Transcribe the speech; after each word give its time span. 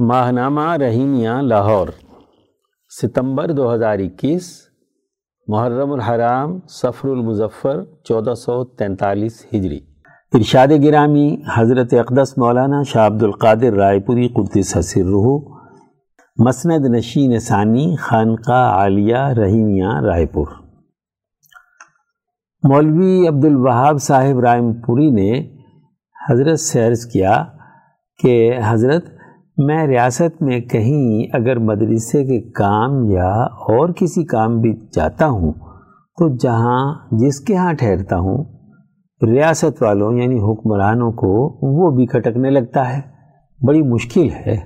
ماہنامہ 0.00 0.76
رحیمیہ 0.76 1.30
لاہور، 1.30 1.88
ستمبر 3.02 3.52
دو 3.52 3.74
ہزار 3.74 3.98
اکیس، 3.98 4.60
محرم 5.48 5.92
الحرام 5.92 6.60
سفر 6.60 7.08
المظفر، 7.08 7.84
چودہ 8.04 8.34
سو 8.34 8.64
تینتالیس 8.64 9.46
ہجری۔ 9.54 9.78
ارشاد 10.34 10.68
گرامی، 10.84 11.36
حضرت 11.56 11.94
اقدس 11.94 12.38
مولانا 12.38 12.82
شاہ 12.82 13.06
عبد 13.06 13.22
القادر 13.22 13.72
رائے 13.72 14.00
پوری 14.00 14.28
قدس 14.28 14.76
حسر 14.76 15.00
رہو 15.00 15.38
مسند 16.46 16.86
نشین 16.94 17.38
ثانی، 17.38 17.96
خانقاہ 17.96 18.74
عالیہ 18.74 19.16
رحیمیہ 19.16 20.00
رائے 20.02 20.26
پور۔ 20.26 20.46
مولوی 22.62 23.28
عبد 23.28 23.44
الوہاب 23.44 23.98
صاحب 24.02 24.40
رائم 24.40 24.72
پوری 24.72 25.10
نے 25.10 25.56
حضرت 26.30 26.60
سے 26.60 26.86
عرض 26.86 27.06
کیا 27.06 27.44
کہ 28.22 28.52
حضرت 28.64 29.04
میں 29.66 29.86
ریاست 29.86 30.42
میں 30.42 30.60
کہیں 30.60 31.36
اگر 31.36 31.58
مدرسے 31.58 32.24
کے 32.24 32.50
کام 32.50 33.10
یا 33.10 33.30
اور 33.42 33.88
کسی 33.88 34.24
کام 34.24 34.60
بھی 34.60 34.76
جاتا 34.94 35.28
ہوں، 35.28 35.52
تو 36.18 36.36
جہاں 36.36 36.94
جس 37.12 37.40
کے 37.40 37.56
ہاں 37.56 37.72
ٹھہرتا 37.72 38.18
ہوں، 38.18 38.44
ریاست 39.26 39.82
والوں 39.82 40.12
یعنی 40.12 40.38
حکمرانوں 40.38 41.12
کو 41.12 41.58
وہ 41.62 41.96
بھی 41.96 42.06
کھٹکنے 42.06 42.50
لگتا 42.50 42.96
ہے۔ 42.96 43.00
بڑی 43.66 43.82
مشکل 43.82 44.28
ہے۔ 44.30 44.58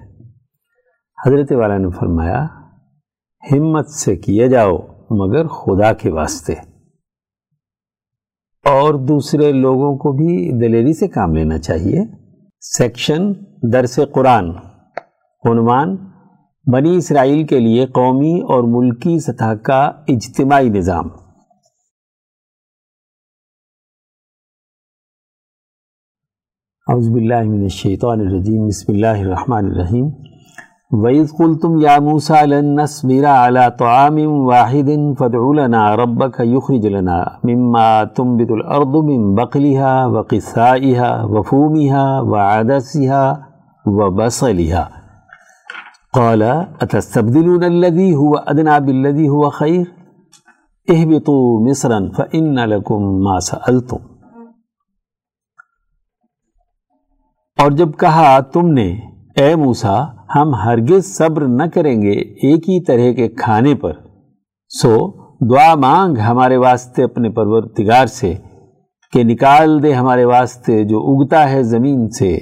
حضرت 1.27 1.53
والا 1.53 1.79
نے 1.79 1.91
فرمایا، 1.91 2.45
ہمت 3.53 3.89
سے 3.91 4.17
کیا 4.17 4.47
جاؤ، 4.47 4.77
مگر 5.11 5.47
خدا 5.47 5.93
کے 5.93 6.11
واسطے۔ 6.11 6.53
اور 8.65 8.95
دوسرے 8.95 9.53
لوگوں 9.53 9.97
کو 9.99 10.13
بھی 10.13 10.59
دلیری 10.61 10.93
سے 10.93 11.09
کام 11.09 11.35
لینا 11.35 11.59
چاہیے۔ 11.59 12.01
سیکشن 12.61 13.33
درس 13.73 14.01
قرآن۔ 14.13 14.51
عنوان، 15.51 15.97
بنی 16.73 16.97
اسرائیل 16.97 17.47
کے 17.47 17.61
لیے 17.61 17.87
قومی 17.87 18.41
اور 18.41 18.63
ملکی 18.63 19.19
سطح 19.19 19.55
کا 19.55 19.93
اجتماعی 20.09 20.69
نظام۔ 20.69 21.07
اعوذ 26.89 27.09
باللہ 27.09 27.43
من 27.43 27.63
الشیطان 27.63 28.21
الرجیم، 28.21 28.67
بسم 28.67 28.93
اللہ 28.93 29.07
الرحمن 29.07 29.67
الرحیم۔ 29.67 30.11
وَإِذْ 30.91 31.31
قُلْتُمْ 31.39 31.83
يَا 31.83 31.99
مُوسَى 31.99 32.47
لَن 32.47 32.77
نَّصْبِرَ 32.77 33.27
عَلَى 33.27 33.63
طَعَامٍ 33.79 34.19
وَاحِدٍ 34.27 35.15
فَادْعُ 35.19 35.55
لَنَا 35.55 35.97
رَبَّكَ 35.97 36.43
يُخْرِجْ 36.43 36.87
لَنَا 36.87 37.25
مِمَّا 37.45 38.05
تُنبِتُ 38.05 38.53
الْأَرْضُ 38.53 39.03
مِن 39.05 39.35
بَقْلِهَا 39.35 40.07
وَقِثَّائِهَا 40.07 41.25
وَفُومِهَا 41.25 42.21
وَعَدَسِهَا 42.21 43.35
وَبَصَلِهَا۔ 43.87 45.06
قال 46.17 46.43
اتستبدلون 46.43 47.65
الذي 47.65 48.15
هو 48.15 48.37
ادنى 48.51 48.81
بالذي 48.81 49.25
هو 49.29 49.51
خير؟ 49.51 49.87
اهبطوا 50.89 51.71
مصرا 51.71 51.99
فان 52.17 52.59
لكم 52.65 53.09
ما 53.25 53.39
سالتم 53.41 54.07
اور 57.59 57.71
جب 57.71 57.89
کہا، 57.99 58.41
تم 58.41 58.67
نے، 58.69 58.89
اے 59.37 59.55
موسا 59.55 59.97
ہم 60.35 60.55
ہرگز 60.55 61.05
صبر 61.17 61.47
نہ 61.47 61.63
کریں 61.75 62.03
گے 62.03 62.15
ایک 62.47 62.69
ہی 62.69 62.81
طرح 62.85 63.13
کے 63.13 63.29
کھانے 63.29 63.75
پر۔ 63.75 63.93
سو، 64.69 64.95
دعا 65.51 65.75
مانگ 65.75 66.19
ہمارے 66.19 66.57
واسطے 66.57 67.05
اپنے 67.05 67.31
پرورتگار 67.31 68.07
سے 68.07 68.35
کہ 69.13 69.25
نکال 69.25 69.83
دے 69.83 69.93
ہمارے 69.93 70.25
واسطے 70.25 70.85
جو 70.85 70.99
اگتا 71.13 71.51
ہے 71.51 71.63
زمین 71.63 72.09
سے، 72.09 72.37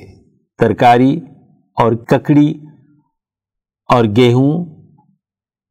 ترکاری 0.58 1.20
اور 1.77 1.92
ککڑی 1.92 2.52
اور 3.89 4.05
گیہوں 4.05 4.65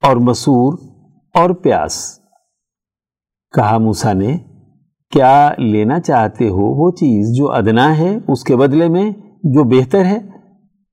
اور 0.04 0.16
مسور 0.16 0.78
اور 1.34 1.50
پیاس۔ 1.50 2.20
کہا 3.56 3.78
موسا 3.78 4.14
نے، 4.14 4.38
کیا 5.12 5.52
لینا 5.58 6.00
چاہتے 6.00 6.50
ہو 6.50 6.86
وہ 6.86 6.92
چیز 6.92 7.38
جو 7.38 7.52
ادنا 7.52 7.98
ہے 7.98 8.18
اس 8.28 8.44
کے 8.44 8.56
بدلے 8.56 8.90
میں 8.90 9.12
جو 9.44 9.64
بہتر 9.64 10.06
ہے؟ 10.06 10.18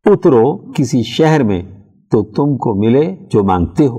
اترو 0.05 0.73
کسی 0.73 1.03
شہر 1.03 1.43
میں 1.43 1.63
تو 2.11 2.23
تم 2.23 2.57
کو 2.57 2.75
ملے 2.75 3.17
جو 3.33 3.45
مانگتے 3.45 3.87
ہو۔ 3.87 3.99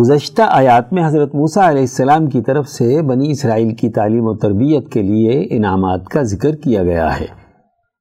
گزشتہ 0.00 0.42
آیات 0.42 0.92
میں 0.92 1.06
حضرت 1.06 1.34
موسیٰ 1.34 1.62
علیہ 1.62 1.80
السلام 1.80 2.26
کی 2.26 2.42
طرف 2.42 2.68
سے 2.68 3.02
بنی 3.02 3.30
اسرائیل 3.30 3.74
کی 3.74 3.90
تعلیم 3.90 4.24
و 4.24 4.36
تربیت 4.36 4.92
کے 4.92 5.02
لیے 5.02 5.46
انعامات 5.50 6.04
کا 6.04 6.22
ذکر 6.22 6.56
کیا 6.56 6.82
گیا 6.82 7.20
ہے۔ 7.20 7.43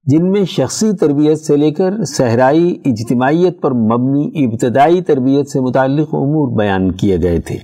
جن 0.06 0.32
میں 0.32 0.46
شخصی 0.46 0.92
تربیت 0.92 1.40
سے 1.40 1.58
لے 1.58 1.72
کر 1.72 2.04
صحرائی 2.04 2.82
اجتماعیت 2.86 3.62
پر 3.62 3.72
مبنی 3.72 4.46
ابتدائی 4.46 5.02
تربیت 5.02 5.50
سے 5.50 5.60
متعلق 5.60 6.08
امور 6.14 6.58
بیان 6.58 6.92
کیے 6.92 7.18
گئے 7.24 7.40
تھے۔ 7.40 7.58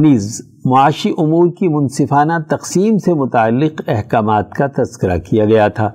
نیز، 0.00 0.42
معاشی 0.64 1.10
امور 1.10 1.52
کی 1.52 1.68
منصفانہ 1.68 2.32
تقسیم 2.50 2.98
سے 2.98 3.14
متعلق 3.14 3.82
احکامات 3.88 4.50
کا 4.50 4.66
تذکرہ 4.66 5.18
کیا 5.18 5.44
گیا 5.44 5.68
تھا۔ 5.68 5.90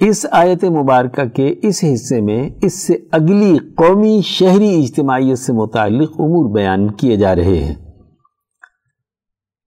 اس 0.00 0.26
آیت 0.30 0.64
مبارکہ 0.64 1.24
کے 1.24 1.54
اس 1.62 1.84
حصے 1.92 2.20
میں 2.20 2.50
اس 2.62 2.86
سے 2.86 2.96
اگلی 3.12 3.58
قومی 3.76 4.20
شہری 4.24 4.84
اجتماعیت 4.84 5.38
سے 5.38 5.52
متعلق 5.52 6.10
امور 6.10 6.54
بیان 6.54 6.90
کیے 6.90 7.16
جا 7.16 7.34
رہے 7.34 7.64
ہیں۔ 7.64 7.74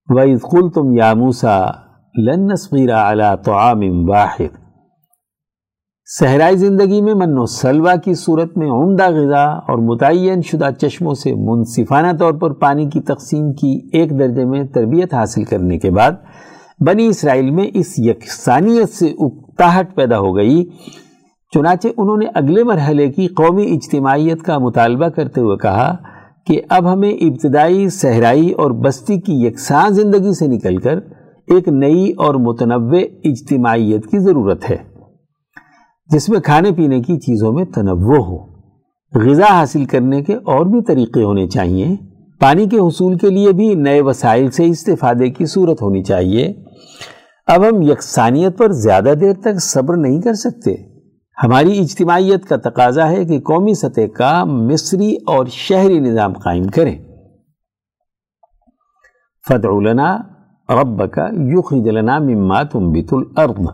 وَإِذْ 0.08 0.42
قُلْتُمْ 0.42 0.98
يَا 0.98 1.14
مُوسَى 1.14 1.87
لن 2.16 2.46
نصغیر 2.46 2.92
علی 2.94 3.24
طعام 3.46 4.10
واحد۔ 4.10 4.56
صحرائی 6.20 6.58
زندگی 6.58 7.02
میں 7.02 7.14
من 7.14 7.38
و 7.38 7.46
سلوہ 7.46 7.96
کی 8.04 8.14
صورت 8.14 8.58
میں 8.58 8.70
عمدہ 8.72 9.10
غذا 9.10 9.44
اور 9.68 9.78
متعین 9.78 10.42
شدہ 10.42 10.70
چشموں 10.82 11.14
سے 11.14 11.34
منصفانہ 11.36 12.16
طور 12.18 12.34
پر 12.34 12.54
پانی 12.54 12.86
کی 12.90 13.02
تقسیم 13.02 13.52
کی 13.54 13.90
ایک 13.94 14.20
درجے 14.20 14.46
میں 14.46 14.64
تربیت 14.64 15.14
حاصل 15.14 15.44
کرنے 15.44 15.78
کے 15.78 15.92
بعد 15.92 16.12
بنی 16.88 17.08
اسرائیل 17.08 17.50
میں 17.52 17.68
اس 17.74 17.94
یکسانیت 17.98 18.90
سے 18.90 19.06
اکتاہٹ 19.20 19.96
پیدا 19.96 20.20
ہو 20.20 20.36
گئی۔ 20.36 20.64
چنانچہ 21.54 21.88
انہوں 21.98 22.18
نے 22.18 22.26
اگلے 22.36 22.64
مرحلے 22.64 23.08
کی 23.12 23.28
قومی 23.28 23.66
اجتماعیت 23.74 24.42
کا 24.42 24.58
مطالبہ 24.58 25.08
کرتے 25.10 25.42
ہوئے 25.42 25.58
کہا 25.58 25.96
کہ 26.48 26.62
اب 26.70 26.92
ہمیں 26.94 27.12
ابتدائی 27.12 27.90
صحرائی 27.90 28.52
اور 28.52 28.72
بستی 28.72 29.20
کی 29.22 29.46
یکساں 29.46 29.90
زندگی 29.90 30.34
سے 30.34 30.48
نکل 30.48 30.78
کر 30.78 31.00
ایک 31.48 31.68
نئی 31.68 32.12
اور 32.12 32.36
متنوع 32.36 33.00
اجتماعیت 33.24 34.06
کی 34.06 34.20
ضرورت 34.20 34.70
ہے، 34.70 34.78
جس 36.08 36.30
میں 36.30 36.40
کھانے 36.40 36.72
پینے 36.72 37.02
کی 37.02 37.20
چیزوں 37.20 37.54
میں 37.54 37.66
تنوع 37.66 38.18
ہو۔ 38.18 38.58
غذا 39.14 39.46
حاصل 39.46 39.86
کرنے 39.86 40.24
کے 40.24 40.36
اور 40.36 40.66
بھی 40.66 40.82
طریقے 40.82 41.24
ہونے 41.24 41.48
چاہیے۔ 41.48 41.96
پانی 42.40 42.66
کے 42.66 42.78
حصول 42.78 43.18
کے 43.18 43.30
لیے 43.30 43.52
بھی 43.52 43.76
نئے 43.76 44.02
وسائل 44.02 44.52
سے 44.52 44.66
استفادے 44.66 45.30
کی 45.30 45.46
صورت 45.46 45.82
ہونی 45.82 46.04
چاہیے۔ 46.04 46.54
اب 47.48 47.64
ہم 47.64 47.82
یکسانیت 47.82 48.58
پر 48.58 48.72
زیادہ 48.72 49.14
دیر 49.22 49.34
تک 49.34 49.60
صبر 49.62 49.98
نہیں 49.98 50.22
کر 50.22 50.34
سکتے۔ 50.34 50.76
ہماری 51.44 51.80
اجتماعیت 51.80 52.46
کا 52.46 52.56
تقاضا 52.56 53.10
ہے 53.10 53.26
کہ 53.26 53.40
قومی 53.40 53.74
سطح 53.74 54.08
کا 54.16 54.44
مصری 54.44 55.16
اور 55.28 55.46
شہری 55.46 56.00
نظام 56.00 56.34
قائم 56.34 56.64
کریں۔ 56.64 56.98
فتح 59.50 59.68
لنا 59.82 60.18
رب 60.70 61.12
کا 61.12 61.28
یخرج 61.34 61.88
لنا 61.88 62.20
مما 62.20 62.64
تنبت 62.64 63.14
الارض۔ 63.14 63.68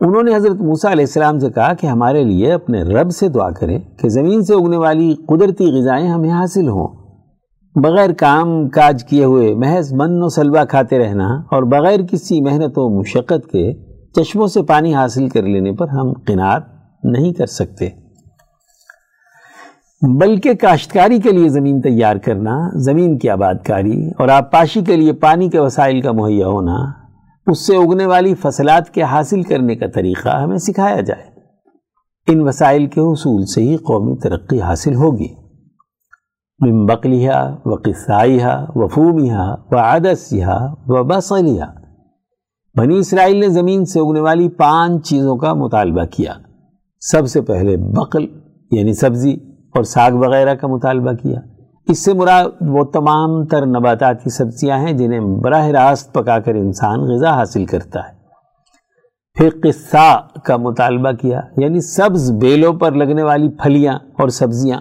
انہوں 0.00 0.22
نے 0.22 0.34
حضرت 0.34 0.56
موسیٰ 0.56 0.90
علیہ 0.90 1.04
السلام 1.04 1.38
سے 1.38 1.50
کہا 1.50 1.74
کہ 1.74 1.86
ہمارے 1.86 2.24
لیے 2.24 2.52
اپنے 2.52 2.82
رب 2.82 3.10
سے 3.10 3.28
دعا 3.28 3.50
کریں 3.50 3.78
کہ 3.98 4.08
زمین 4.08 4.42
سے 4.42 4.54
اگنے 4.54 4.76
والی 4.76 5.14
قدرتی 5.28 5.80
غذائیں 5.80 6.08
ہمیں 6.08 6.30
حاصل 6.30 6.68
ہوں۔ 6.68 6.88
بغیر 7.74 8.12
کام 8.12 8.68
کاج 8.68 9.04
کیے 9.04 9.24
ہوئے 9.24 9.54
محض 9.54 9.92
من 9.92 10.22
و 10.22 10.28
سلوہ 10.28 10.64
کھاتے 10.64 10.98
رہنا 10.98 11.24
اور 11.24 11.62
بغیر 11.62 12.00
کسی 12.12 12.40
محنت 12.40 12.72
و 12.76 12.88
مشقت 12.88 13.46
کے 13.52 13.72
چشموں 14.12 14.46
سے 14.46 14.62
پانی 14.62 14.94
حاصل 14.94 15.28
کر 15.28 15.42
لینے 15.42 15.72
پر 15.72 15.88
ہم 15.88 16.12
قناعت 16.12 16.62
نہیں 17.04 17.32
کر 17.32 17.46
سکتے۔ 17.46 18.05
بلکہ 20.02 20.54
کاشتکاری 20.54 21.18
کے 21.18 21.30
لیے 21.30 21.48
زمین 21.48 21.80
تیار 21.80 22.16
کرنا، 22.16 22.68
زمین 22.74 23.18
کی 23.18 23.28
آباد 23.28 23.54
کاری 23.66 24.10
اور 24.18 24.28
آبپاشی 24.28 24.80
کے 24.80 24.96
لیے 24.96 25.12
پانی 25.12 25.48
کے 25.48 25.58
وسائل 25.58 26.00
کا 26.00 26.12
مہیا 26.12 26.46
ہونا، 26.46 26.76
اس 27.46 27.66
سے 27.66 27.76
اگنے 27.76 28.06
والی 28.06 28.34
فصلات 28.34 28.90
کے 28.90 29.02
حاصل 29.02 29.42
کرنے 29.42 29.76
کا 29.76 29.86
طریقہ 29.86 30.28
ہمیں 30.28 30.58
سکھایا 30.58 31.00
جائے۔ 31.00 31.22
ان 32.32 32.48
وسائل 32.48 32.86
کے 32.86 33.00
حصول 33.00 33.46
سے 33.46 33.62
ہی 33.62 33.76
قومی 33.76 34.16
ترقی 34.16 34.60
حاصل 34.60 34.94
ہوگی۔ 34.94 35.34
من 36.60 36.86
بقلیہ 36.86 37.30
و 37.64 37.74
قصائیہ 37.74 38.66
و 38.74 38.88
فومیہ 38.88 39.54
و 39.70 39.76
عدسیہ 39.76 40.46
و 40.86 41.04
بصلیہ 41.04 41.64
بنی 42.76 42.98
اسرائیل 42.98 43.40
نے 43.40 43.48
زمین 43.48 43.84
سے 43.84 44.00
اگنے 44.00 44.20
والی 44.20 44.48
پانچ 44.48 45.08
چیزوں 45.08 45.36
کا 45.36 45.54
مطالبہ 45.54 46.04
کیا۔ 46.04 46.32
سب 47.00 47.26
سے 47.26 47.40
پہلے 47.40 47.76
بقل 47.76 48.26
یعنی 48.70 48.92
سبزی 48.92 49.36
اور 49.76 49.84
ساگ 49.84 50.12
وغیرہ 50.12 50.54
کا 50.54 50.66
مطالبہ 50.66 51.12
کیا۔ 51.12 51.40
اس 51.88 52.04
سے 52.04 52.14
مراد 52.14 52.44
وہ 52.60 52.84
تمام 52.84 53.44
تر 53.44 53.66
نباتاتی 53.66 54.30
سبزیاں 54.30 54.78
ہیں 54.78 54.92
جنہیں 54.92 55.20
براہ 55.20 55.66
راست 55.66 56.12
پکا 56.12 56.38
کر 56.38 56.54
انسان 56.54 57.00
غذا 57.00 57.34
حاصل 57.34 57.64
کرتا 57.64 58.00
ہے۔ 58.00 58.16
پھر 59.34 59.48
قصہ 59.62 60.26
کا 60.44 60.56
مطالبہ 60.56 61.12
کیا 61.12 61.40
یعنی 61.56 61.80
سبز 61.80 62.32
بیلوں 62.32 62.72
پر 62.72 62.92
لگنے 62.92 63.22
والی 63.22 63.48
پھلیاں 63.48 63.94
اور 63.94 64.28
سبزیاں، 64.28 64.80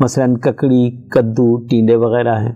مثلا 0.00 0.26
ککڑی، 0.42 1.08
کدو، 1.08 1.66
ٹینڈے 1.66 1.96
وغیرہ 1.96 2.40
ہیں۔ 2.40 2.52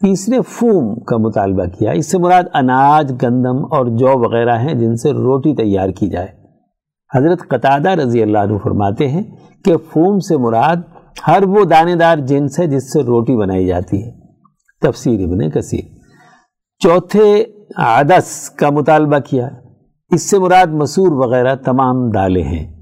تیسرے 0.00 0.36
فوم 0.48 0.94
کا 0.94 1.16
مطالبہ 1.16 1.64
کیا، 1.64 1.90
اس 1.90 2.10
سے 2.10 2.18
مراد 2.18 2.42
اناج، 2.54 3.12
گندم 3.22 3.64
اور 3.64 3.86
جو 3.86 4.18
وغیرہ 4.18 4.58
ہیں 4.58 4.74
جن 4.74 4.96
سے 4.96 5.12
روٹی 5.12 5.54
تیار 5.54 5.88
کی 5.88 6.08
جائے۔ 6.08 6.28
حضرت 7.14 7.48
قطادہ 7.48 7.90
رضی 7.90 8.22
اللہ 8.22 8.38
عنہ 8.38 8.58
فرماتے 8.58 9.08
ہیں 9.08 9.22
کہ 9.64 9.76
فوم 9.76 10.18
سے 10.18 10.36
مراد 10.36 10.76
ہر 11.26 11.42
وہ 11.42 11.64
دانے 11.64 11.94
دار 11.94 12.18
جنس 12.18 12.60
ہے 12.60 12.66
جس 12.66 12.92
سے 12.92 13.02
روٹی 13.02 13.36
بنائی 13.36 13.66
جاتی 13.66 14.04
ہے۔ 14.04 14.10
تفسیر 14.80 15.20
ابن 15.20 15.50
کثیر۔ 15.50 15.98
چوتھے 16.78 17.44
عدس 17.76 18.50
کا 18.50 18.70
مطالبہ 18.70 19.18
کیا۔ 19.18 19.48
اس 20.10 20.30
سے 20.30 20.38
مراد 20.38 20.66
مسور 20.66 21.12
وغیرہ 21.12 21.54
تمام 21.54 22.10
دالیں 22.10 22.44
ہیں۔ 22.44 22.80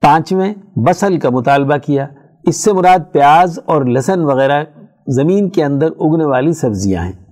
پانچویں 0.00 0.54
بسل 0.76 1.18
کا 1.18 1.30
مطالبہ 1.30 1.76
کیا۔ 1.76 2.06
اس 2.42 2.56
سے 2.64 2.72
مراد 2.72 2.98
پیاز 3.12 3.58
اور 3.66 3.82
لہسن 3.84 4.20
وغیرہ 4.20 4.64
زمین 5.08 5.50
کے 5.50 5.64
اندر 5.64 5.86
اگنے 5.86 6.24
والی 6.24 6.52
سبزیاں 6.52 7.04
ہیں۔ 7.04 7.24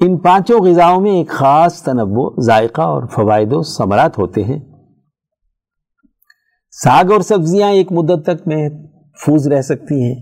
ان 0.00 0.18
پانچوں 0.18 0.60
غذاؤں 0.60 1.00
میں 1.00 1.10
ایک 1.10 1.28
خاص 1.28 1.82
تنوع، 1.82 2.30
ذائقہ 2.40 2.82
اور 2.82 3.02
فوائد 3.06 3.52
و 3.52 3.62
ثمرات 3.62 4.18
ہوتے 4.18 4.44
ہیں۔ 4.44 4.69
ساگ 6.72 7.10
اور 7.10 7.20
سبزیاں 7.20 7.70
ایک 7.70 7.92
مدت 7.92 8.22
تک 8.22 8.48
محفوظ 8.48 9.48
رہ 9.48 9.60
سکتی 9.60 10.02
ہیں، 10.02 10.14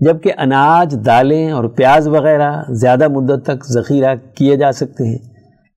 جبکہ 0.00 0.32
اناج، 0.38 0.96
دالیں 1.06 1.50
اور 1.50 1.64
پیاز 1.64 2.08
وغیرہ 2.08 2.62
زیادہ 2.70 3.08
مدت 3.08 3.44
تک 3.44 3.66
ذخیرہ 3.72 4.14
کیے 4.34 4.56
جا 4.56 4.72
سکتے 4.72 5.08
ہیں۔ 5.08 5.18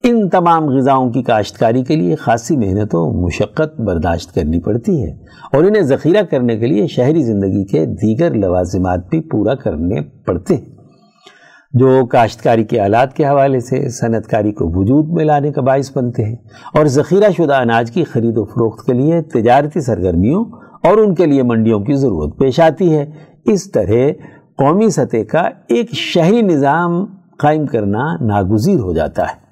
ان 0.04 0.30
تمام 0.30 0.69
غذاؤں 0.69 1.10
کی 1.10 1.24
کاشتکاری 1.24 1.83
کے 1.83 1.95
لیے 1.95 2.16
خاصی 2.16 2.57
محنت 2.57 2.95
و 2.95 3.25
مشقت 3.25 3.81
برداشت 3.81 4.36
کرنی 4.36 4.60
پڑتی 4.60 5.04
ہے 5.04 5.12
اور 5.54 5.63
انہیں 5.63 5.83
ذخیرہ 5.83 6.22
کرنے 6.22 6.57
کے 6.57 6.68
لیے 6.68 6.88
شہری 6.88 7.24
زندگی 7.24 7.66
کے 7.66 7.86
دیگر 7.86 8.33
لوازمات 8.33 9.00
بھی 9.10 9.19
پورا 9.21 9.56
کرنے 9.56 10.01
پڑتے 10.01 10.56
ہیں۔ 10.56 10.66
جو 11.71 12.06
کاشتکاری 12.06 12.63
کے 12.63 12.79
آلات 12.79 13.13
کے 13.13 13.25
حوالے 13.25 13.59
سے 13.59 13.89
صنعت 13.89 14.27
کاری 14.27 14.51
کو 14.51 14.65
وجود 14.67 15.09
میں 15.09 15.25
لانے 15.25 15.51
کا 15.51 15.62
باعث 15.62 15.97
بنتے 15.97 16.23
ہیں 16.23 16.35
اور 16.73 16.85
ذخیرہ 16.85 17.31
شدہ 17.31 17.53
اناج 17.53 17.91
کی 17.91 18.03
خرید 18.03 18.38
و 18.38 18.45
فروخت 18.45 18.85
کے 18.85 18.94
لیے 18.94 19.21
تجارتی 19.21 19.81
سرگرمیوں 19.81 20.45
اور 20.83 20.97
ان 20.97 21.15
کے 21.15 21.25
لیے 21.25 21.44
منڈیوں 21.44 21.79
کی 21.79 21.94
ضرورت 21.94 22.38
پیش 22.39 22.59
آتی 22.59 22.97
ہے۔ 22.97 23.06
اس 23.45 23.71
طرح 23.71 24.12
قومی 24.57 24.89
سطح 24.89 25.23
کا 25.31 25.50
ایک 25.67 25.91
شہری 25.91 26.41
نظام 26.41 27.06
قائم 27.39 27.65
کرنا 27.65 28.15
ناگزیر 28.21 28.79
ہو 28.79 28.94
جاتا 28.94 29.21
ہے۔ 29.21 29.45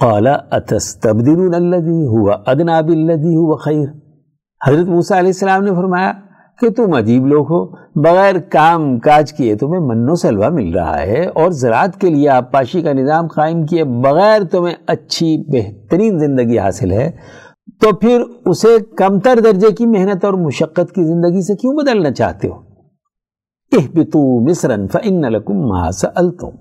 قال 0.00 0.26
اتستبدلون 0.50 1.54
الذي 1.54 2.06
هو 2.16 2.30
ادنى 2.46 2.82
بالذي 2.86 3.34
هو 3.34 3.56
خیر۔ 3.56 3.88
حضرت 4.68 4.88
موسیٰ 4.88 5.18
علیہ 5.18 5.28
السلام 5.28 5.64
نے 5.64 5.70
فرمایا 5.70 6.12
کہ 6.62 6.70
تم 6.70 6.92
عجیب 6.94 7.26
لوگ 7.26 7.50
ہو، 7.50 7.64
بغیر 8.02 8.38
کام 8.50 8.98
کاج 8.98 9.32
کیے 9.32 9.54
تمہیں 9.56 9.80
من 9.80 10.10
و 10.10 10.14
سلوہ 10.14 10.48
مل 10.48 10.72
رہا 10.74 10.98
ہے 10.98 11.24
اور 11.26 11.50
زراعت 11.50 12.00
کے 12.00 12.10
لیے 12.10 12.28
آپ 12.28 12.50
پاشی 12.52 12.82
کا 12.82 12.92
نظام 12.92 13.26
قائم 13.26 13.64
کیے 13.66 13.84
بغیر 13.84 14.42
تمہیں 14.50 14.74
اچھی 14.86 15.36
بہترین 15.52 16.18
زندگی 16.18 16.58
حاصل 16.58 16.92
ہے، 16.92 17.10
تو 17.80 17.94
پھر 17.96 18.22
اسے 18.46 18.76
کمتر 18.96 19.40
درجے 19.44 19.70
کی 19.70 19.86
محنت 19.86 20.24
اور 20.24 20.34
مشقت 20.34 20.94
کی 20.94 21.04
زندگی 21.04 21.42
سے 21.42 21.56
کیوں 21.56 21.74
بدلنا 21.76 22.10
چاہتے 22.12 22.48
ہو؟ 22.48 22.60
اہبتو 23.72 24.24
مصرن 24.48 24.86
فإن 24.88 25.32
لکم 25.32 25.66
ما 25.68 25.90
سألتم۔ 25.90 26.56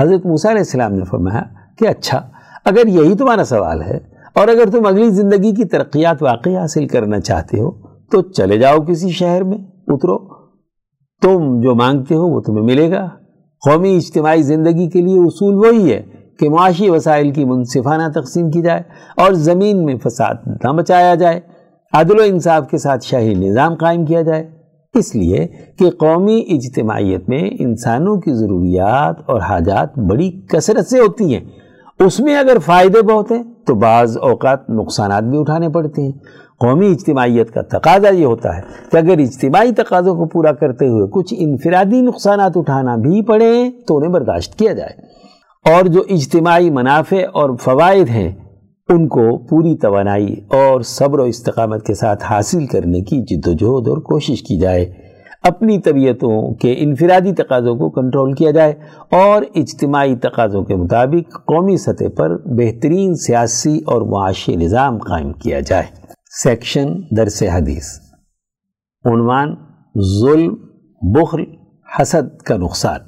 حضرت 0.00 0.26
موسیٰ 0.26 0.50
علیہ 0.50 0.60
السلام 0.60 0.92
نے 0.92 1.04
فرمایا 1.04 1.42
کہ 1.78 1.88
اچھا 1.88 2.20
اگر 2.64 2.86
یہی 2.86 3.14
تمہارا 3.14 3.44
سوال 3.44 3.82
ہے 3.82 3.98
اور 4.34 4.48
اگر 4.48 4.70
تم 4.72 4.86
اگلی 4.86 5.10
زندگی 5.10 5.54
کی 5.54 5.64
ترقیات 5.64 6.22
واقعی 6.22 6.56
حاصل 6.56 6.86
کرنا 6.86 7.20
چاہتے 7.20 7.60
ہو 7.60 7.70
تو 8.10 8.22
چلے 8.22 8.58
جاؤ 8.58 8.76
کسی 8.78 9.10
شہر 9.10 9.44
میں 9.44 9.58
اترو 9.88 10.18
تم 11.22 11.60
جو 11.60 11.74
مانگتے 11.74 12.14
ہو 12.14 12.28
وہ 12.28 12.40
تمہیں 12.40 12.64
ملے 12.64 12.90
گا۔ 12.90 13.08
قومی 13.64 13.96
اجتماعی 13.96 14.42
زندگی 14.42 14.88
کے 14.88 15.00
لیے 15.00 15.18
اصول 15.18 15.54
وہی 15.54 15.92
ہے 15.92 16.02
کہ 16.38 16.50
معاشی 16.50 16.90
وسائل 16.90 17.30
کی 17.30 17.44
منصفانہ 17.44 18.20
تقسیم 18.20 18.50
کی 18.50 18.62
جائے 18.62 18.82
اور 19.16 19.32
زمین 19.32 19.84
میں 19.84 19.94
فساد 20.04 20.34
نہ 20.64 20.72
بچایا 20.72 21.14
جائے۔ 21.14 21.40
عدل 21.92 22.20
و 22.20 22.22
انصاف 22.26 22.70
کے 22.70 22.78
ساتھ 22.78 23.04
شاہی 23.04 23.34
نظام 23.34 23.74
قائم 23.74 24.04
کیا 24.04 24.22
جائے۔ 24.22 24.50
اس 24.94 25.14
لیے 25.14 25.46
کہ 25.78 25.90
قومی 25.90 26.44
اجتماعیت 26.48 27.28
میں 27.28 27.50
انسانوں 27.58 28.16
کی 28.16 28.34
ضروریات 28.34 29.30
اور 29.30 29.40
حاجات 29.40 29.98
بڑی 29.98 30.30
کثرت 30.30 30.86
سے 30.86 30.98
ہوتی 30.98 31.34
ہیں۔ 31.34 31.44
اس 32.00 32.20
میں 32.20 32.36
اگر 32.36 32.58
فائدے 32.58 33.02
بہت 33.02 33.30
ہیں 33.30 33.42
تو 33.66 33.74
بعض 33.74 34.18
اوقات 34.18 34.70
نقصانات 34.70 35.24
بھی 35.24 35.40
اٹھانے 35.40 35.68
پڑتے 35.68 36.02
ہیں۔ 36.02 36.12
قومی 36.60 36.90
اجتماعیت 36.90 37.50
کا 37.50 37.62
تقاضا 37.62 38.08
یہ 38.08 38.24
ہوتا 38.24 38.56
ہے 38.56 38.62
کہ 38.90 38.96
اگر 38.96 39.18
اجتماعی 39.18 39.72
تقاضوں 39.72 40.14
کو 40.14 40.26
پورا 40.26 40.52
کرتے 40.52 40.88
ہوئے 40.88 41.08
کچھ 41.12 41.34
انفرادی 41.36 42.00
نقصانات 42.00 42.52
اٹھانا 42.56 42.96
بھی 42.96 43.22
پڑے 43.22 43.70
تو 43.86 43.96
انہیں 43.96 44.10
برداشت 44.10 44.58
کیا 44.58 44.72
جائے۔ 44.72 45.18
اور 45.74 45.84
جو 45.84 46.02
اجتماعی 46.10 46.70
منافع 46.70 47.16
اور 47.32 47.50
فوائد 47.56 48.08
ہیں، 48.08 48.32
ان 48.88 49.08
کو 49.08 49.38
پوری 49.38 49.76
توانائی 49.76 50.34
اور 50.48 50.80
صبر 50.80 51.18
و 51.18 51.22
استقامت 51.22 51.86
کے 51.86 51.94
ساتھ 51.94 52.24
حاصل 52.24 52.66
کرنے 52.66 53.00
کی 53.00 53.22
جد 53.22 53.46
و 53.46 53.52
جہد 53.52 53.88
اور 53.88 53.98
کوشش 53.98 54.42
کی 54.42 54.60
جائے۔ 54.60 54.92
اپنی 55.42 55.78
طبیعتوں 55.78 56.54
کے 56.54 56.74
انفرادی 56.78 57.32
تقاضوں 57.32 57.76
کو 57.76 57.90
کنٹرول 57.90 58.32
کیا 58.32 58.50
جائے 58.50 58.72
اور 59.12 59.42
اجتماعی 59.54 60.16
تقاضوں 60.16 60.64
کے 60.64 60.74
مطابق 60.74 61.34
قومی 61.34 61.76
سطح 61.76 62.04
پر 62.16 62.36
بہترین 62.44 63.14
سیاسی 63.14 63.80
اور 63.86 64.02
معاشی 64.02 64.56
نظام 64.56 64.98
قائم 64.98 65.32
کیا 65.32 65.60
جائے۔ 65.60 66.08
سیکشن 66.42 66.86
درس 67.16 67.42
حدیث۔ 67.42 67.98
عنوان 69.04 69.56
ظلم، 70.20 70.54
بخل، 71.02 71.44
حسد 71.98 72.42
کا 72.42 72.56
نقصان 72.56 73.00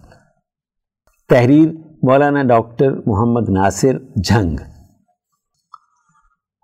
تحریر 1.29 1.69
مولانا 2.03 2.43
ڈاکٹر 2.43 2.93
محمد 3.07 3.49
ناصر 3.49 3.99
جھنگ۔ 4.25 4.57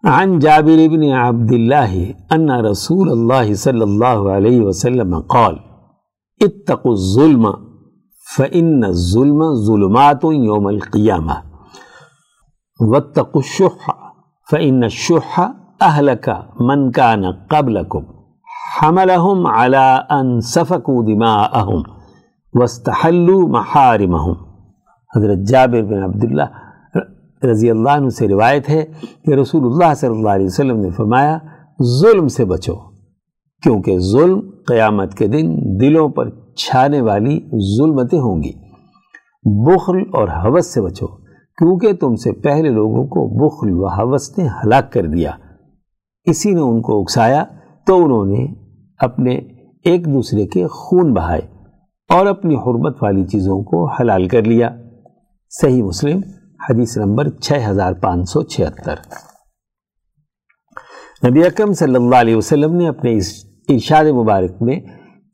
عن 0.05 0.39
جابر 0.39 0.89
بن 0.89 1.13
عبد 1.13 1.53
الله 1.53 2.03
أن 2.35 2.51
رسول 2.51 3.11
الله 3.11 3.55
صلى 3.55 3.85
الله 3.85 4.31
عليه 4.37 4.67
وسلم 4.67 5.21
قال، 5.21 5.55
اتقوا 6.41 6.93
الظلم، 6.93 7.47
فإن 8.37 8.85
الظلم 8.85 9.55
ظلمات 9.67 10.25
يوم 10.25 10.67
القيامة 10.67 11.35
واتقوا 12.81 13.43
الشح، 13.45 13.91
فإن 14.51 14.85
الشح 14.85 15.41
أهلك 15.85 16.29
من 16.61 16.91
كان 16.91 17.25
قبلكم 17.49 18.03
حملهم 18.79 19.47
على 19.47 19.97
أن 20.11 20.41
سفكوا 20.41 21.05
دماءهم 21.05 21.83
واستحلوا 22.55 23.49
محارمهم. 23.49 24.35
حضرت 25.17 25.39
جابر 25.49 25.83
بن 25.83 26.03
عبداللہ 26.03 26.43
رضی 27.45 27.71
اللہ 27.71 27.91
عنہ 27.91 28.09
سے 28.09 28.29
روایت 28.29 28.69
ہے 28.69 28.85
کہ 29.25 29.35
رسول 29.35 29.65
اللہ 29.65 29.95
صلی 29.95 30.11
اللہ 30.11 30.29
علیہ 30.29 30.47
وسلم 30.47 30.81
نے 30.81 30.91
فرمایا، 30.91 31.39
ظلم 32.01 32.29
سے 32.29 32.45
بچو، 32.45 32.75
کیونکہ 33.63 33.99
ظلم 33.99 34.41
قیامت 34.69 35.15
کے 35.15 35.27
دن 35.27 35.57
دلوں 35.81 36.09
پر 36.09 36.31
چھانے 36.57 37.01
والی 37.01 37.41
ظلمتیں 37.79 38.19
ہوں 38.19 38.43
گی۔ 38.43 38.53
بخل 39.45 39.97
اور 40.13 40.29
حوث 40.29 40.67
سے 40.67 40.81
بچو، 40.81 41.07
کیونکہ 41.59 41.93
تم 41.93 42.15
سے 42.15 42.33
پہلے 42.33 42.69
لوگوں 42.69 43.05
کو 43.05 43.49
بخل 43.49 43.73
و 43.73 43.87
حوث 43.87 44.39
نے 44.39 44.47
ہلاک 44.47 44.93
کر 44.93 45.07
دیا۔ 45.07 45.31
اسی 46.27 46.55
نے 46.55 46.61
ان 46.61 46.83
کو 46.83 47.01
اکسایا 47.01 47.45
تو 47.87 48.05
انہوں 48.05 48.25
نے 48.25 48.47
اپنے 48.99 49.35
ایک 49.85 50.07
دوسرے 50.07 50.47
کے 50.47 50.67
خون 50.67 51.13
بہائے 51.15 51.41
اور 52.09 52.27
اپنی 52.27 52.55
حرمت 52.55 53.03
والی 53.03 53.25
چیزوں 53.25 53.63
کو 53.63 53.91
حلال 53.91 54.29
کر 54.29 54.43
لیا۔ 54.43 54.71
صحیح 55.51 55.83
مسلم، 55.83 56.21
حدیث 56.71 56.97
نمبر 56.97 57.29
چھ 57.29 57.53
ہزار 57.71 57.93
پانچ 57.93 58.31
سو 58.31 58.43
چھہتر۔ 58.43 58.95
نبی 61.29 61.45
اکرم 61.45 61.73
صلی 61.73 61.95
اللہ 61.95 62.17
علیہ 62.17 62.37
وسلم 62.37 62.75
نے 62.75 62.89
اپنے 62.89 63.17
اس 63.17 63.33
ارشاد 63.69 64.05
مبارک 64.05 64.63
میں 64.63 64.81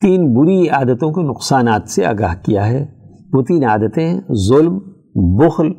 تین 0.01 0.35
بری 0.35 0.69
عادتوں 0.69 1.13
کے 1.13 1.23
نقصانات 1.23 1.91
سے 1.91 2.07
آگاہ 2.07 2.35
کیا 2.45 2.67
ہے۔ 2.67 2.87
وہ 3.33 3.43
تین 3.43 3.65
عادتیں 3.65 4.21
ظلم، 4.49 4.79
بخل، 5.15 5.73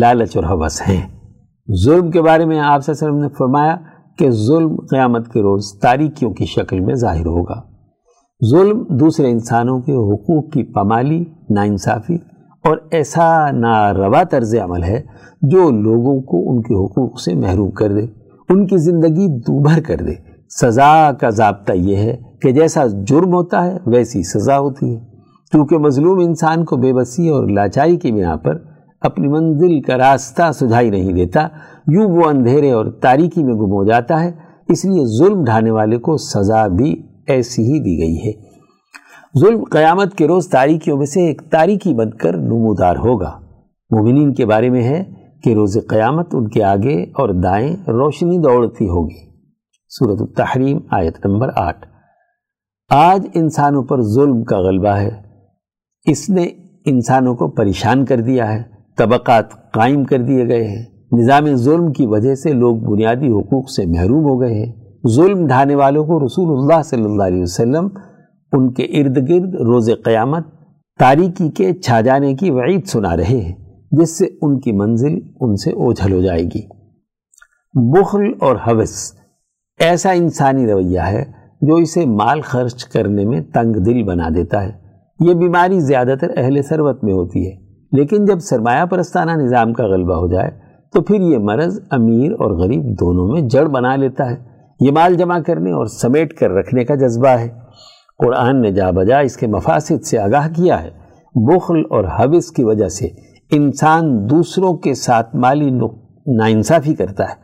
لالچ 0.00 0.36
اور 0.36 0.44
حوث 0.44 0.82
ہیں۔ 0.88 1.06
ظلم 1.84 2.10
کے 2.10 2.22
بارے 2.22 2.44
میں 2.44 2.58
آپ 2.58 2.84
صلی 2.84 2.94
اللہ 2.94 3.08
علیہ 3.08 3.16
وسلم 3.16 3.30
نے 3.30 3.36
فرمایا 3.38 3.76
کہ 4.20 4.30
ظلم 4.30 4.76
قیامت 4.76 5.32
کے 5.32 5.40
روز 5.40 5.72
تاریکیوں 5.72 6.30
کی 6.30 6.44
شکل 6.44 6.80
میں 6.80 6.94
ظاہر 6.94 7.26
ہوگا۔ 7.26 7.62
ظلم 8.50 8.82
دوسرے 8.96 9.30
انسانوں 9.30 9.80
کے 9.80 9.92
حقوق 9.92 10.52
کی 10.52 10.62
پامالی 10.62 11.24
ناانصافی 11.50 12.14
اور 12.64 12.76
ایسا 12.90 13.50
ناروا 13.50 14.22
طرز 14.22 14.54
عمل 14.54 14.82
ہے 14.82 15.02
جو 15.42 15.70
لوگوں 15.70 16.20
کو 16.20 16.50
ان 16.50 16.62
کے 16.62 16.84
حقوق 16.84 17.20
سے 17.20 17.34
محروم 17.34 17.70
کر 17.70 17.92
دے، 17.92 18.06
ان 18.48 18.66
کی 18.66 18.76
زندگی 18.76 19.38
دوبھر 19.38 19.80
کر 19.80 19.96
دے۔ 19.96 20.12
سزا 20.60 21.12
کا 21.12 21.30
ضابطہ 21.30 21.72
یہ 21.72 21.96
ہے 21.96 22.16
کہ 22.42 22.52
جیسا 22.52 22.86
جرم 22.86 23.34
ہوتا 23.34 23.66
ہے، 23.66 23.78
ویسی 23.86 24.22
سزا 24.22 24.58
ہوتی 24.58 24.94
ہے۔ 24.94 25.00
کیونکہ 25.52 25.78
مظلوم 25.78 26.18
انسان 26.18 26.64
کو 26.64 26.76
بے 26.76 26.92
بسی 26.92 27.28
اور 27.28 27.48
لاچاری 27.48 27.96
کی 27.96 28.12
بنا 28.12 28.36
پر 28.36 28.58
اپنی 29.00 29.28
منزل 29.28 29.80
کا 29.80 29.98
راستہ 29.98 30.52
سجھائی 30.52 30.90
نہیں 30.90 31.12
دیتا، 31.12 31.48
یوں 31.86 32.10
وہ 32.10 32.28
اندھیرے 32.28 32.72
اور 32.72 32.86
تاریکی 32.86 33.44
میں 33.44 33.54
گم 33.54 33.72
ہو 33.72 33.84
جاتا 33.84 34.22
ہے، 34.24 34.30
اس 34.68 34.84
لیے 34.84 35.18
ظلم 35.18 35.44
ڈھانے 35.44 35.70
والے 35.70 35.98
کو 35.98 36.16
سزا 36.16 36.66
بھی 36.66 37.02
ایسی 37.26 37.62
ہی 37.62 37.78
دی 37.78 37.98
گئی 37.98 38.28
ہے۔ 38.28 38.50
ظلم 39.40 39.64
قیامت 39.64 40.14
کے 40.14 40.28
روز 40.28 40.48
تاریکیوں 40.48 40.96
میں 40.96 41.06
سے 41.06 41.20
ایک 41.20 41.42
تاریکی 41.50 41.94
بن 41.94 42.10
کر 42.10 42.36
نمودار 42.36 42.96
ہوگا۔ 42.96 43.40
مومنین 43.90 44.34
کے 44.34 44.46
بارے 44.46 44.70
میں 44.70 44.82
ہے 44.82 45.04
کہ 45.44 45.54
روز 45.54 45.78
قیامت 45.88 46.28
ان 46.32 46.48
کے 46.48 46.62
آگے 46.62 47.02
اور 47.02 47.28
دائیں 47.28 47.76
روشنی 47.76 48.38
دوڑتی 48.38 48.88
ہوگی۔ 48.88 49.30
صورت 49.90 50.20
التحریم، 50.20 50.78
آیت 50.90 51.26
نمبر 51.26 51.48
آٹھ۔ 51.56 51.88
آج 52.90 53.26
انسانوں 53.34 53.82
پر 53.82 54.02
ظلم 54.02 54.44
کا 54.44 54.58
غلبہ 54.58 54.96
ہے۔ 54.96 55.10
اس 56.06 56.30
نے 56.30 56.48
انسانوں 56.84 57.34
کو 57.34 57.48
پریشان 57.48 58.04
کر 58.04 58.20
دیا 58.20 58.52
ہے۔ 58.52 58.79
طبقات 58.96 59.72
قائم 59.72 60.04
کر 60.04 60.18
دیے 60.18 60.48
گئے 60.48 60.68
ہیں۔ 60.68 60.84
نظام 61.12 61.54
ظلم 61.54 61.92
کی 61.92 62.06
وجہ 62.06 62.34
سے 62.34 62.52
لوگ 62.52 62.76
بنیادی 62.76 63.28
حقوق 63.28 63.70
سے 63.70 63.86
محروم 63.86 64.24
ہو 64.24 64.40
گئے 64.40 64.54
ہیں۔ 64.54 64.72
ظلم 65.08 65.46
ڈھانے 65.46 65.74
والوں 65.74 66.04
کو 66.04 66.26
رسول 66.26 66.58
اللہ 66.58 66.82
صلی 66.82 67.04
اللہ 67.04 67.22
علیہ 67.22 67.42
وسلم 67.42 67.88
ان 68.52 68.72
کے 68.72 68.82
ارد 68.82 69.16
گرد 69.16 69.54
روز 69.54 69.90
قیامت 70.04 70.46
تاریکی 70.98 71.50
کے 71.50 71.72
چھا 71.72 72.00
جانے 72.00 72.34
کی 72.34 72.50
وعید 72.50 72.86
سنا 72.86 73.16
رہے 73.16 73.40
ہیں، 73.40 73.54
جس 73.92 74.18
سے 74.18 74.26
ان 74.42 74.60
کی 74.60 74.72
منزل 74.72 75.18
ان 75.40 75.56
سے 75.56 75.70
اوجھل 75.70 76.12
ہو 76.12 76.20
جائے 76.20 76.42
گی۔ 76.42 76.66
بخل 77.74 78.32
اور 78.40 78.56
حوث، 78.56 79.12
ایسا 79.80 80.10
انسانی 80.10 80.66
رویہ 80.66 81.00
ہے 81.00 81.24
جو 81.62 81.74
اسے 81.74 82.06
مال 82.06 82.40
خرچ 82.40 82.84
کرنے 82.84 83.24
میں 83.24 83.40
تنگ 83.40 83.72
دل 83.72 84.02
بنا 84.02 84.28
دیتا 84.28 84.62
ہے۔ 84.62 84.72
یہ 85.20 85.34
بیماری 85.34 85.80
زیادہ 85.80 86.14
تر 86.20 86.28
اہل 86.36 86.62
ثروت 86.62 87.04
میں 87.04 87.12
ہوتی 87.12 87.50
ہے۔ 87.50 87.59
لیکن 87.92 88.24
جب 88.24 88.38
سرمایہ 88.38 88.84
پرستانہ 88.84 89.30
نظام 89.30 89.72
کا 89.72 89.84
غلبہ 89.84 90.14
ہو 90.14 90.26
جائے، 90.26 90.50
تو 90.92 91.02
پھر 91.02 91.20
یہ 91.20 91.38
مرض 91.38 91.80
امیر 91.90 92.32
اور 92.32 92.50
غریب 92.50 92.84
دونوں 93.00 93.28
میں 93.28 93.40
جڑ 93.40 93.66
بنا 93.66 93.96
لیتا 93.96 94.30
ہے۔ 94.30 94.36
یہ 94.80 94.90
مال 94.90 95.14
جمع 95.14 95.38
کرنے 95.46 95.72
اور 95.72 95.86
سمیٹ 95.86 96.32
کر 96.32 96.50
رکھنے 96.50 96.84
کا 96.84 96.94
جذبہ 96.94 97.28
ہے۔ 97.28 97.48
قرآن 98.18 98.62
نے 98.62 98.72
جا 98.72 98.90
بجا 98.90 99.18
اس 99.18 99.36
کے 99.36 99.46
مفاسد 99.46 100.04
سے 100.04 100.18
آگاہ 100.18 100.48
کیا 100.48 100.82
ہے۔ 100.82 100.90
بخل 101.34 101.82
اور 101.90 102.04
حوث 102.04 102.50
کی 102.50 102.64
وجہ 102.64 102.88
سے 102.88 103.08
انسان 103.50 104.30
دوسروں 104.30 104.76
کے 104.76 104.94
ساتھ 104.94 105.36
مالی 105.36 105.70
ناانصافی 106.26 106.94
کرتا 106.94 107.24
ہے۔ 107.24 107.34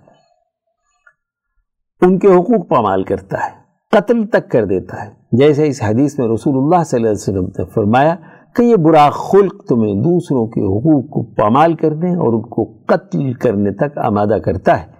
ان 2.01 2.19
کے 2.19 2.29
حقوق 2.29 2.69
پامال 2.69 3.05
کرتا 3.05 3.37
ہے۔ 3.39 3.51
قتل 3.91 4.27
تک 4.27 4.51
کر 4.51 4.65
دیتا 4.65 5.05
ہے۔ 5.05 5.11
جیسے 5.33 5.69
اس 5.69 5.83
حدیث 5.83 6.19
میں 6.19 6.29
رسول 6.29 6.57
اللہ 6.59 6.85
صلی 6.85 6.97
اللہ 6.97 7.09
علیہ 7.09 7.23
وسلم 7.23 7.45
نے 7.45 7.65
فرمایا 7.75 8.15
کہ 8.57 8.63
یہ 8.63 8.77
برا 8.77 9.11
خلق 9.11 9.65
تمہیں 9.69 9.95
دوسروں 9.95 10.47
کے 10.47 10.61
حقوق 10.61 11.11
کو 11.11 11.23
پامال 11.35 11.75
کرنے 11.75 12.15
اور 12.15 12.33
ان 12.35 12.43
کو 12.43 12.85
قتل 12.87 13.33
کرنے 13.33 13.71
تک 13.71 13.99
آمادہ 13.99 14.39
کرتا 14.45 14.81
ہے۔ 14.81 14.97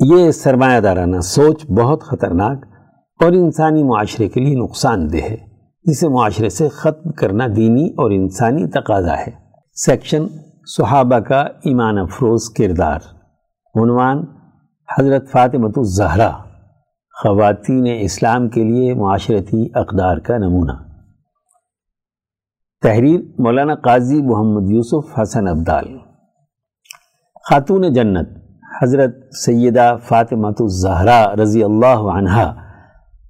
یہ 0.00 0.30
سرمایہ 0.30 0.80
دارانہ 0.80 1.20
سوچ 1.20 1.70
بہت 1.70 2.02
خطرناک 2.02 2.64
اور 3.24 3.32
انسانی 3.32 3.82
معاشرے 3.82 4.28
کے 4.28 4.40
لیے 4.40 4.54
نقصان 4.54 5.12
دہ 5.12 5.16
ہے۔ 5.16 5.36
جسے 5.84 6.08
معاشرے 6.08 6.48
سے 6.48 6.68
ختم 6.68 7.12
کرنا 7.12 7.46
دینی 7.56 7.88
اور 7.88 8.10
انسانی 8.10 8.66
تقاضا 8.66 9.14
ہے۔ 9.14 9.30
سیکشن 9.74 10.26
صحابہ 10.76 11.18
کا 11.18 11.40
ایمان 11.40 11.98
افروز 11.98 12.50
کردار۔ 12.50 12.98
عنوان 13.82 14.24
حضرت 14.98 15.30
فاطمۃ 15.30 15.72
الزہرا۔ 15.76 16.30
خواتین 17.22 17.86
اسلام 18.00 18.48
کے 18.48 18.64
لیے 18.64 18.94
معاشرتی 18.94 19.66
اقدار 19.74 20.16
کا 20.16 20.38
نمونہ۔ 20.38 20.87
تحریر 22.82 23.20
مولانا 23.38 23.74
قاضی 23.74 24.20
محمد 24.22 24.68
یوسف 24.70 25.18
حسن 25.18 25.48
عبدال 25.48 25.86
خاتون 27.46 27.92
جنت، 27.92 28.28
حضرت 28.82 29.14
سیدہ 29.36 29.86
فاطمۃ 30.08 30.60
الزہرا 30.60 31.22
رضی 31.42 31.62
اللہ 31.64 32.04
عنہ 32.12 32.44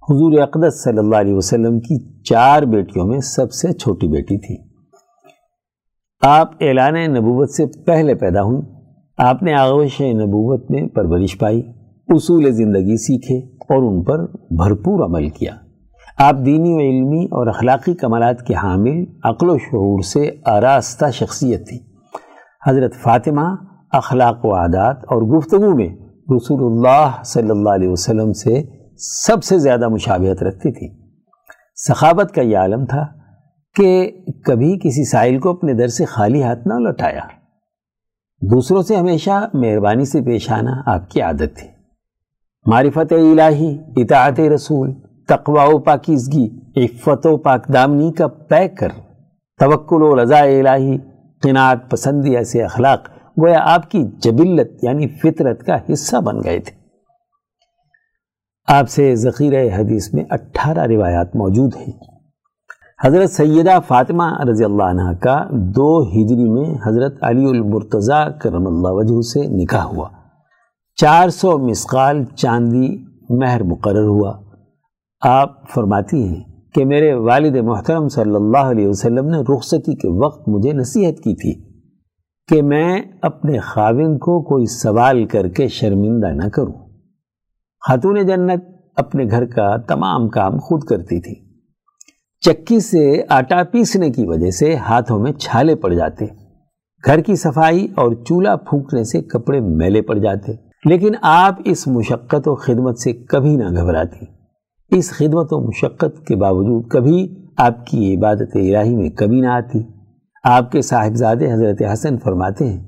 حضور 0.03 0.39
اقدس 0.43 0.83
صلی 0.85 0.99
اللہ 0.99 1.17
علیہ 1.17 1.35
وسلم 1.35 1.79
کی 1.81 1.99
چار 2.23 2.63
بیٹیوں 2.73 3.07
میں 3.07 3.21
سب 3.21 3.53
سے 3.53 3.73
چھوٹی 3.75 4.09
بیٹی 4.09 4.39
تھی۔ 4.39 4.57
آپ 6.23 6.51
اعلان 6.61 6.99
نبوت 7.13 7.51
سے 7.51 7.67
پہلے 7.87 8.15
پیدا 8.15 8.43
ہوئیں 8.43 8.61
آپ 9.19 9.43
نے 9.43 9.55
آغوش 9.55 10.01
نبوت 10.01 10.71
میں 10.71 10.87
پرورش 10.95 11.39
پائی، 11.39 11.63
اصول 12.09 12.51
زندگی 12.53 12.97
سیکھے 13.07 13.39
اور 13.69 13.91
ان 13.91 14.03
پر 14.05 14.27
بھرپور 14.57 15.05
عمل 15.07 15.29
کیا۔ 15.31 15.55
آپ 16.21 16.35
دینی 16.47 16.73
و 16.73 16.79
علمی 16.79 17.25
اور 17.25 17.47
اخلاقی 17.47 17.95
کمالات 17.95 18.47
کے 18.47 18.55
حامل، 18.55 19.05
عقل 19.25 19.51
و 19.51 19.59
شعور 19.59 20.03
سے 20.03 20.31
آراستہ 20.45 21.11
شخصیت 21.11 21.69
تھی 21.69 21.79
حضرت 22.67 22.95
فاطمہ 22.95 23.57
اخلاق 23.93 24.45
و 24.45 24.55
عادات 24.55 24.97
اور 24.97 25.23
گفتگو 25.23 25.75
میں 25.75 25.89
رسول 26.37 26.73
اللہ 26.73 27.23
صلی 27.25 27.51
اللہ 27.51 27.69
علیہ 27.69 27.89
وسلم 27.89 28.33
سے 28.33 28.63
سب 28.99 29.45
سے 29.45 29.59
زیادہ 29.59 29.89
مشابہت 29.89 30.43
رکھتی 30.43 30.73
تھی 30.73 30.89
سخاوت 31.89 32.33
کا 32.33 32.43
یہ 32.43 32.59
عالم 32.59 32.85
تھا 32.85 33.07
کہ 33.75 34.11
کبھی 34.45 34.79
کسی 34.79 35.05
سائل 35.05 35.39
کو 35.39 35.51
اپنے 35.51 35.75
در 35.75 35.89
سے 35.89 36.05
خالی 36.05 36.43
ہاتھ 36.43 36.69
نہ 36.69 36.75
لوٹایا۔ 36.75 37.23
دوسروں 38.43 38.83
سے 38.83 38.97
ہمیشہ 38.97 39.49
مہربانی 39.55 40.05
سے 40.05 40.23
پیش 40.23 40.51
آنا 40.51 40.83
آپ 40.87 41.11
کی 41.11 41.21
عادت 41.21 41.57
تھی۔ 41.57 41.69
معرفت 42.67 43.13
الہی، 43.13 43.79
اطاعت 43.97 44.41
رسول 44.41 45.08
تقوی 45.29 45.75
و 45.75 45.79
پاکیزگی، 45.79 46.49
عفت 46.77 47.27
و 47.27 47.37
پاک 47.37 47.73
دامنی 47.73 48.13
کا 48.13 48.29
پیک 48.29 48.79
کر، 48.79 48.89
توکل 49.59 50.03
و 50.03 50.23
رضا 50.23 50.41
الہی، 50.41 50.99
قناعت 51.43 51.91
پسندی 51.91 52.37
ایسے 52.37 52.63
اخلاق 52.63 53.09
گویا 53.41 53.59
آپ 53.63 53.91
کی 53.91 54.05
جبلت 54.05 54.85
یعنی 54.85 55.09
فطرت 55.09 55.67
کا 55.67 55.77
حصہ 55.93 56.17
بن 56.17 56.37
گئے 56.45 56.61
تھے۔ 56.61 56.79
آپ 58.69 58.89
سے 58.89 59.15
ذخیرہ 59.15 59.77
حدیث 59.77 60.15
میں 60.15 60.25
اٹھارہ 60.31 60.87
روایات 60.87 61.37
موجود 61.37 61.77
ہیں۔ 61.77 61.93
حضرت 63.05 63.31
سیدہ 63.31 63.79
فاطمہ 63.87 64.25
رضی 64.51 64.65
اللہ 64.65 64.83
عنہ 64.83 65.13
کا 65.21 65.45
دو 65.51 66.03
ہجری 66.03 66.51
میں 66.51 66.75
حضرت 66.87 67.15
علی 67.23 67.45
المرتضیٰ 67.45 68.29
کرم 68.43 68.67
اللہ 68.67 68.89
وجہ 68.91 69.21
سے 69.21 69.63
نکاح 69.63 69.85
ہوا۔ 69.85 70.09
چار 70.97 71.29
سو 71.29 71.59
مسقال 71.59 72.25
چاندی 72.25 73.05
مہر 73.31 73.63
مقرر 73.63 74.07
ہوا۔ 74.07 74.48
آپ 75.21 75.71
فرماتی 75.75 76.29
ہیں 76.29 76.45
کہ 76.75 76.85
میرے 76.85 77.15
والد 77.15 77.57
محترم 77.57 78.09
صلی 78.09 78.35
اللہ 78.35 78.59
علیہ 78.59 78.89
وسلم 78.89 79.29
نے 79.29 79.39
رخصتی 79.39 79.95
کے 79.95 80.09
وقت 80.09 80.49
مجھے 80.49 80.73
نصیحت 80.73 81.15
کی 81.17 81.35
تھی 81.35 81.81
کہ 82.49 82.63
میں 82.63 83.03
اپنے 83.23 83.59
خاوند 83.59 84.19
کو 84.19 84.43
کوئی 84.43 84.67
سوال 84.67 85.27
کر 85.27 85.49
کے 85.49 85.69
شرمندہ 85.69 86.27
نہ 86.27 86.49
کروں۔ 86.49 86.73
خاتون 87.89 88.27
جنت 88.27 88.65
اپنے 88.97 89.25
گھر 89.31 89.45
کا 89.45 89.77
تمام 89.77 90.29
کام 90.29 90.59
خود 90.59 90.83
کرتی 90.83 91.21
تھی۔ 91.21 91.35
چکی 92.41 92.81
سے 92.81 93.23
آٹا 93.29 93.63
پیسنے 93.73 94.11
کی 94.11 94.27
وجہ 94.27 94.51
سے 94.51 94.77
ہاتھوں 94.77 95.19
میں 95.19 95.33
چھالے 95.33 95.75
پڑ 95.75 95.93
جاتے۔ 95.93 96.27
گھر 97.07 97.21
کی 97.21 97.37
صفائی 97.37 97.89
اور 97.97 98.13
چولہا 98.13 98.57
پھونکنے 98.57 99.05
سے 99.05 99.23
کپڑے 99.23 99.61
میلے 99.61 100.03
پڑ 100.03 100.19
جاتے۔ 100.19 100.53
لیکن 100.85 101.13
آپ 101.23 101.55
اس 101.65 101.89
مشقت 101.89 102.49
و 102.49 102.55
خدمت 102.55 102.99
سے 102.99 103.13
کبھی 103.13 103.57
نہ 103.57 103.81
گھبراتی۔ 103.81 104.38
اس 104.91 105.11
خدمت 105.11 105.47
و 105.51 105.69
مشقت 105.69 106.27
کے 106.27 106.37
باوجود 106.37 106.89
کبھی 106.89 107.35
آپ 107.57 107.87
کی 107.87 108.17
عبادت 108.17 108.57
الہی 108.57 108.97
میں 108.97 109.11
کبھی 109.11 109.41
نہ 109.41 109.47
آتی۔ 109.47 109.79
آپ 110.45 110.73
کے 110.73 110.83
صاحبزادے 110.83 111.53
حضرت 111.53 111.83
حسن 111.93 112.19
فرماتے 112.19 112.67
ہیں 112.67 112.87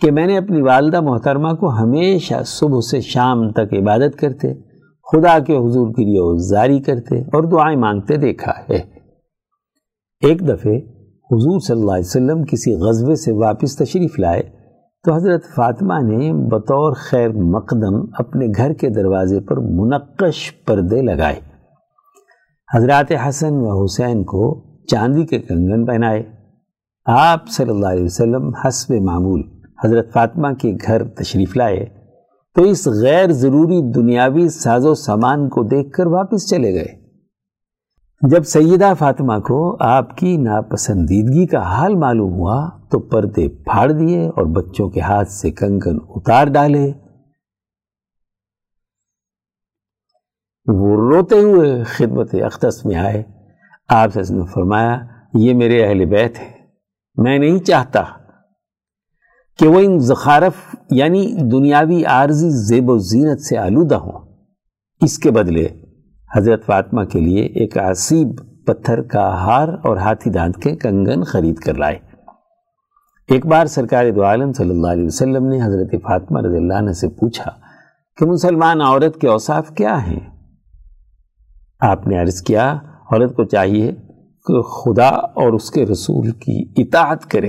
کہ 0.00 0.10
میں 0.10 0.26
نے 0.26 0.38
اپنی 0.38 0.62
والدہ 0.62 1.00
محترمہ 1.00 1.54
کو 1.54 1.68
ہمیشہ 1.68 2.34
صبح 2.46 2.80
سے 2.90 3.00
شام 3.00 3.52
تک 3.52 3.74
عبادت 3.82 4.18
کرتے، 4.18 4.54
خدا 5.12 5.38
کے 5.38 5.56
حضور 5.56 5.88
کے 5.88 6.04
لیے 6.04 6.48
زاری 6.48 6.80
کرتے 6.80 7.20
اور 7.20 7.44
دعائیں 7.44 7.76
مانگتے 7.76 8.16
دیکھا 8.16 8.52
ہے۔ 8.70 8.76
ایک 10.20 10.40
دفعہ 10.40 10.72
حضور 11.32 11.60
صلی 11.60 11.80
اللہ 11.80 11.92
علیہ 11.92 12.06
وسلم 12.06 12.44
کسی 12.44 12.74
غزبے 12.74 13.14
سے 13.14 13.32
واپس 13.32 13.76
تشریف 13.76 14.18
لائے 14.18 14.42
تو 15.04 15.14
حضرت 15.14 15.44
فاطمہ 15.54 15.94
نے 16.02 16.32
بطور 16.32 16.92
خیر 16.96 17.28
مقدم 17.28 18.04
اپنے 18.18 18.46
گھر 18.56 18.72
کے 18.72 18.88
دروازے 18.88 19.40
پر 19.40 19.56
منقش 19.56 20.64
پردے 20.66 21.02
لگائے۔ 21.02 21.40
حضرات 22.74 23.12
حسن 23.28 23.52
و 23.52 23.84
حسین 23.84 24.24
کو 24.24 24.64
چاندی 24.86 25.26
کے 25.26 25.38
کنگن 25.38 25.86
پہنائے۔ 25.86 26.22
آپ 27.06 27.48
صلی 27.48 27.70
اللہ 27.70 27.86
علیہ 27.86 28.04
وسلم 28.04 28.54
حسب 28.54 28.94
معمول 28.94 29.42
حضرت 29.84 30.12
فاطمہ 30.12 30.48
کے 30.52 30.76
گھر 30.86 31.08
تشریف 31.08 31.56
لائے۔ 31.56 31.86
تو 32.54 32.62
اس 32.62 32.88
غیر 32.88 33.32
ضروری 33.32 33.92
دنیاوی 33.92 34.48
ساز 34.48 34.86
و 34.86 34.94
سامان 34.94 35.48
کو 35.48 35.62
دیکھ 35.62 35.90
کر 35.90 36.06
واپس 36.06 36.48
چلے 36.48 36.74
گئے۔ 36.74 37.02
جب 38.30 38.42
سیدہ 38.42 38.92
فاطمہ 38.98 39.38
کو 39.38 39.76
آپ 39.80 40.16
کی 40.16 40.36
ناپسندیدگی 40.36 41.46
کا 41.46 41.62
حال 41.62 41.94
معلوم 41.94 42.32
ہوا 42.32 42.70
تو 42.92 43.00
پردے 43.00 43.48
پھاڑ 43.48 43.90
دیے 43.90 44.28
اور 44.28 44.46
بچوں 44.46 44.90
کے 44.90 45.00
ہاتھ 45.00 45.28
سے 45.28 45.50
کنکن 45.50 45.98
اتار 46.08 46.46
ڈالے۔ 46.46 46.92
وہ 50.66 50.96
روتے 50.96 51.38
ہوئے 51.40 51.84
خدمت 51.84 52.34
اختص 52.34 52.86
میں 52.86 52.96
آئے۔ 52.96 53.22
آپ 53.88 54.16
نے 54.16 54.46
فرمایا، 54.52 55.00
یہ 55.34 55.54
میرے 55.54 55.84
اہل 55.84 56.04
بیت 56.04 56.38
ہے 56.38 56.50
میں 57.16 57.38
نہیں 57.38 57.58
چاہتا 57.58 58.02
کہ 59.58 59.68
وہ 59.68 59.80
ان 59.80 59.98
زخارف 59.98 60.76
یعنی 60.90 61.36
دنیاوی 61.52 62.04
عارضی 62.04 62.50
زیب 62.50 62.90
و 62.90 62.98
زینت 62.98 63.40
سے 63.40 63.58
آلودہ 63.58 63.94
ہوں۔ 63.94 64.44
اس 65.00 65.18
کے 65.18 65.30
بدلے 65.30 65.68
حضرت 66.36 66.66
فاطمہ 66.66 67.04
کے 67.04 67.20
لیے 67.20 67.42
ایک 67.44 67.78
عصیب 67.78 68.28
پتھر 68.66 69.02
کا 69.02 69.34
ہار 69.44 69.68
اور 69.68 69.96
ہاتھی 69.96 70.30
دانت 70.30 70.62
کے 70.62 70.76
کنگن 70.76 71.22
خرید 71.22 71.56
کر 71.56 71.74
لائے۔ 71.74 72.11
ایک 73.28 73.46
بار 73.46 73.66
سرکار 73.66 74.10
دو 74.10 74.24
عالم 74.24 74.52
صلی 74.52 74.70
اللہ 74.70 74.86
علیہ 74.86 75.04
وسلم 75.04 75.46
نے 75.46 75.60
حضرت 75.62 75.90
فاطمہ 76.02 76.40
رضی 76.40 76.56
اللہ 76.56 76.74
عنہ 76.74 76.90
سے 76.90 77.08
پوچھا 77.08 77.50
کہ 78.18 78.26
مسلمان 78.26 78.80
عورت 78.80 79.20
کے 79.20 79.28
اوصاف 79.28 79.70
کیا 79.74 80.06
ہیں؟ 80.06 80.20
آپ 81.80 82.06
نے 82.06 82.18
عرض 82.18 82.42
کیا، 82.42 82.72
عورت 83.10 83.36
کو 83.36 83.44
چاہیے 83.44 83.92
کہ 84.46 84.60
خدا 84.62 85.08
اور 85.08 85.52
اس 85.52 85.70
کے 85.70 85.86
رسول 85.86 86.30
کی 86.30 86.72
اطاعت 86.76 87.30
کرے، 87.30 87.48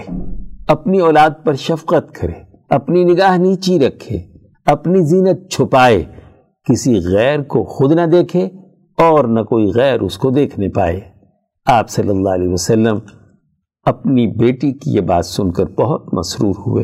اپنی 0.68 1.00
اولاد 1.00 1.30
پر 1.44 1.54
شفقت 1.54 2.14
کرے، 2.16 2.40
اپنی 2.70 3.04
نگاہ 3.04 3.38
نیچی 3.38 3.80
رکھے، 3.80 4.20
اپنی 4.66 5.02
زینت 5.06 5.50
چھپائے، 5.52 6.04
کسی 6.68 7.00
غیر 7.06 7.42
کو 7.44 7.64
خود 7.64 7.92
نہ 7.92 8.06
دیکھے 8.12 8.46
اور 8.98 9.24
نہ 9.24 9.40
کوئی 9.40 9.72
غیر 9.76 10.00
اس 10.00 10.18
کو 10.18 10.30
دیکھنے 10.30 10.70
پائے۔ 10.70 11.00
آپ 11.66 11.90
صلی 11.90 12.10
اللہ 12.10 12.30
علیہ 12.30 12.54
وسلم 12.54 13.00
اپنی 13.84 14.28
بیٹی 14.28 14.74
کی 14.74 14.92
یہ 14.92 15.02
بات 15.02 15.26
سن 15.26 15.52
کر 15.52 15.66
بہت 15.66 16.14
مسرور 16.14 16.56
ہوئے۔ 16.58 16.84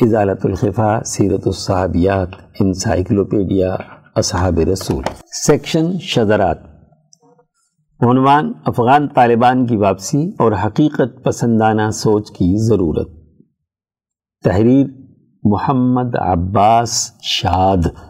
ازالت 0.00 0.46
الخفا، 0.46 1.04
سیرت 1.04 1.42
الصحابیات، 1.46 2.28
انسائکلوپیڈیا، 2.60 3.76
اصحاب 4.14 4.58
رسول۔ 4.72 5.04
سیکشن 5.46 5.98
شذرات۔ 5.98 6.58
عنوان 8.00 8.52
افغان 8.64 9.08
طالبان 9.08 9.66
کی 9.66 9.76
واپسی 9.76 10.30
اور 10.38 10.52
حقیقت 10.52 11.24
پسندانہ 11.24 11.90
سوچ 11.90 12.30
کی 12.30 12.66
ضرورت۔ 12.66 13.08
تحریر 14.44 14.86
محمد 15.44 16.16
عباس 16.16 17.12
شاد۔ 17.22 18.07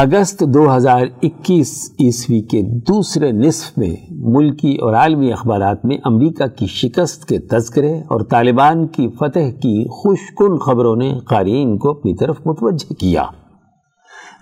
اگست 0.00 0.40
دو 0.40 0.76
ہزار 0.76 1.00
اکیس 1.22 1.90
عیسوی 2.00 2.40
کے 2.40 2.62
دوسرے 2.62 3.32
نصف 3.32 3.78
میں 3.78 3.96
ملکی 4.10 4.76
اور 4.76 4.94
عالمی 4.94 5.32
اخبارات 5.32 5.84
میں 5.84 5.96
امریکہ 6.04 6.46
کی 6.46 6.66
شکست 6.66 7.24
کے 7.24 7.38
تذکرے 7.38 7.98
اور 7.98 8.20
طالبان 8.20 8.86
کی 8.86 9.08
فتح 9.08 9.50
کی 9.62 9.88
خوش 9.88 10.18
کن 10.36 10.56
خبروں 10.56 10.96
نے 10.96 11.18
قارئین 11.18 11.78
کو 11.78 11.90
اپنی 11.90 12.14
طرف 12.14 12.36
متوجہ 12.46 12.92
کیا۔ 12.92 13.24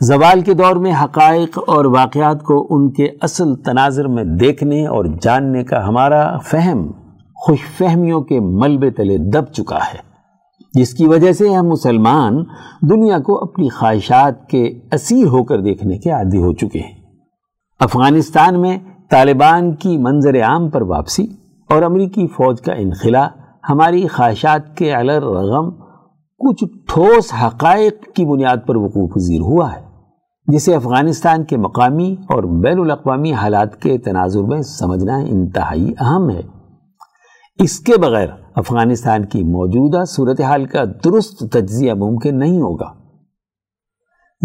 زوال 0.00 0.40
کے 0.40 0.54
دور 0.54 0.76
میں 0.76 0.92
حقائق 1.04 1.58
اور 1.66 1.84
واقعات 1.84 2.42
کو 2.42 2.66
ان 2.70 2.90
کے 2.90 3.08
اصل 3.20 3.54
تناظر 3.54 4.08
میں 4.08 4.24
دیکھنے 4.24 4.86
اور 4.86 5.04
جاننے 5.22 5.64
کا 5.64 5.88
ہمارا 5.88 6.38
فہم 6.38 6.90
خوش 7.34 7.58
فہمیوں 7.78 8.20
کے 8.20 8.40
ملبے 8.40 8.90
تلے 8.90 9.18
دب 9.18 9.52
چکا 9.52 9.76
ہے۔ 9.76 10.05
جس 10.76 10.94
کی 10.94 11.06
وجہ 11.06 11.32
سے 11.32 11.48
ہم 11.54 11.68
مسلمان 11.68 12.44
دنیا 12.90 13.18
کو 13.18 13.42
اپنی 13.42 13.68
خواہشات 13.68 14.48
کے 14.48 14.80
اسیر 14.92 15.26
ہو 15.26 15.44
کر 15.44 15.60
دیکھنے 15.60 15.98
کے 15.98 16.10
عادی 16.10 16.38
ہو 16.38 16.52
چکے 16.52 16.78
ہیں۔ 16.78 16.94
افغانستان 17.80 18.60
میں 18.60 18.78
طالبان 19.10 19.74
کی 19.74 19.98
منظر 19.98 20.42
عام 20.42 20.70
پر 20.70 20.82
واپسی 20.82 21.26
اور 21.70 21.82
امریکی 21.82 22.26
فوج 22.26 22.60
کا 22.60 22.72
انخلا، 22.72 23.28
ہماری 23.70 24.06
خواہشات 24.08 24.76
کے 24.76 24.92
علر 24.92 25.22
رغم 25.22 25.70
کچھ 26.40 26.64
ٹھوس 26.88 27.32
حقائق 27.42 28.14
کی 28.14 28.24
بنیاد 28.24 28.56
پر 28.66 28.76
وقوع 28.76 29.06
پذیر 29.06 29.40
ہوا 29.40 29.72
ہے، 29.72 29.82
جسے 30.46 30.74
افغانستان 30.74 31.44
کے 31.44 31.56
مقامی 31.56 32.16
اور 32.28 32.42
بین 32.62 32.80
الاقوامی 32.80 33.32
حالات 33.32 33.82
کے 33.82 33.98
تناظر 33.98 34.42
میں 34.42 34.62
سمجھنا 34.62 35.16
انتہائی 35.16 35.92
اہم 36.00 36.30
ہے۔ 36.30 36.42
اس 37.58 37.80
کے 37.80 37.92
بغیر 37.96 38.28
افغانستان 38.56 39.24
کی 39.24 39.42
موجودہ 39.42 40.04
صورتحال 40.04 40.64
کا 40.64 40.84
درست 41.04 41.52
تجزیہ 41.52 41.92
ممکن 41.92 42.38
نہیں 42.38 42.56
ہوگا۔ 42.56 42.92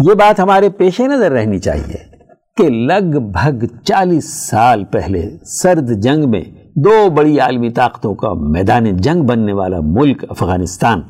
یہ 0.08 0.14
بات 0.14 0.40
ہمارے 0.40 0.70
پیش 0.70 1.00
نظر 1.00 1.32
رہنی 1.32 1.58
چاہیے 1.58 2.12
کہ 2.56 2.68
لگ 2.68 3.18
بھگ 3.18 3.64
چالیس 3.84 4.48
سال 4.50 4.84
پہلے 4.84 5.38
سرد 5.44 6.02
جنگ 6.02 6.30
میں 6.30 6.42
دو 6.76 7.10
بڑی 7.10 7.38
عالمی 7.40 7.70
طاقتوں 7.70 8.14
کا 8.14 8.32
میدان 8.34 8.96
جنگ 8.96 9.22
بننے 9.22 9.52
والا 9.52 9.76
ملک 9.80 10.24
افغانستان 10.28 11.00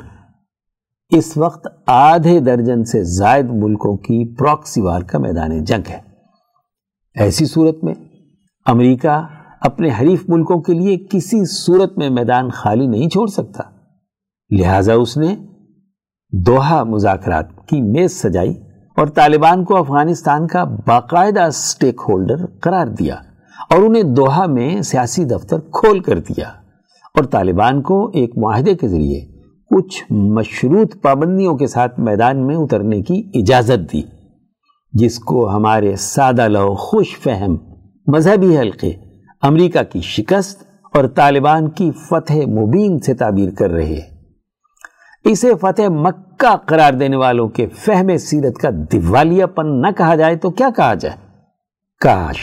اس 1.11 1.37
وقت 1.37 1.69
آدھے 1.87 2.41
درجن 2.41 2.85
سے 2.85 3.05
زائد 3.05 3.47
ملکوں 3.51 3.97
کی 3.97 4.35
پراکسی 4.35 4.81
وار 4.81 5.03
کا 5.03 5.19
میدان 5.19 5.65
جنگ 5.65 5.91
ہے۔ 5.91 5.99
ایسی 7.15 7.47
صورت 7.47 7.85
میں 7.85 7.95
امریکہ 8.67 9.23
اپنے 9.65 9.89
حریف 10.01 10.25
ملکوں 10.29 10.61
کے 10.61 10.73
لیے 10.73 10.97
کسی 11.11 11.45
صورت 11.45 11.99
میں 11.99 12.11
میدان 12.11 12.49
خالی 12.51 12.87
نہیں 12.87 13.09
چھوڑ 13.09 13.27
سکتا۔ 13.27 13.63
لہٰذا 14.51 14.95
اس 14.95 15.17
نے 15.17 15.35
دوہا 16.33 16.83
مذاکرات 16.85 17.69
کی 17.69 17.81
میز 17.81 18.13
سجائی 18.13 18.55
اور 18.97 19.07
طالبان 19.07 19.65
کو 19.65 19.77
افغانستان 19.77 20.47
کا 20.47 20.65
باقاعدہ 20.65 21.49
سٹیک 21.53 22.01
ہولڈر 22.09 22.47
قرار 22.61 22.87
دیا 22.87 23.15
اور 23.71 23.79
انہیں 23.79 24.03
دوہا 24.03 24.47
میں 24.47 24.81
سیاسی 24.83 25.25
دفتر 25.25 25.61
کھول 25.61 26.01
کر 26.01 26.19
دیا 26.19 26.49
اور 27.15 27.25
طالبان 27.25 27.83
کو 27.83 28.11
ایک 28.15 28.39
معاہدے 28.39 28.75
کے 28.75 28.89
ذریعے 28.89 29.21
کچھ 29.71 30.03
مشروط 30.11 31.03
پابندیوں 31.03 31.57
کے 31.57 31.67
ساتھ 31.67 32.01
میدان 32.01 32.47
میں 32.47 32.57
اترنے 32.57 33.03
کی 33.03 33.23
اجازت 33.35 33.93
دی، 33.93 34.03
جس 34.93 35.19
کو 35.19 35.49
ہمارے 35.51 35.97
سادہ 35.97 36.49
لو 36.49 36.75
خوش 36.75 37.19
فہم 37.19 37.57
مذہبی 38.07 38.59
حلقے 38.59 38.93
امریکہ 39.43 39.83
کی 39.93 40.01
شکست 40.01 40.63
اور 40.95 41.05
طالبان 41.05 41.69
کی 41.71 41.91
فتح 42.09 42.47
مبین 42.49 42.99
سے 42.99 43.15
تعبیر 43.15 43.51
کر 43.59 43.71
رہے 43.71 44.01
اسے 45.25 45.55
فتح 45.61 45.89
مکہ 45.89 46.55
قرار 46.67 46.93
دینے 46.93 47.17
والوں 47.17 47.49
کے 47.49 47.67
فہم 47.77 48.17
سیرت 48.17 48.59
کا 48.59 48.71
دیوالیہ 48.93 49.47
پن 49.47 49.81
نہ 49.83 49.91
کہا 49.97 50.15
جائے 50.15 50.37
تو 50.37 50.51
کیا 50.51 50.69
کہا 50.77 50.95
جائے؟ 50.95 51.17
کاش 52.01 52.39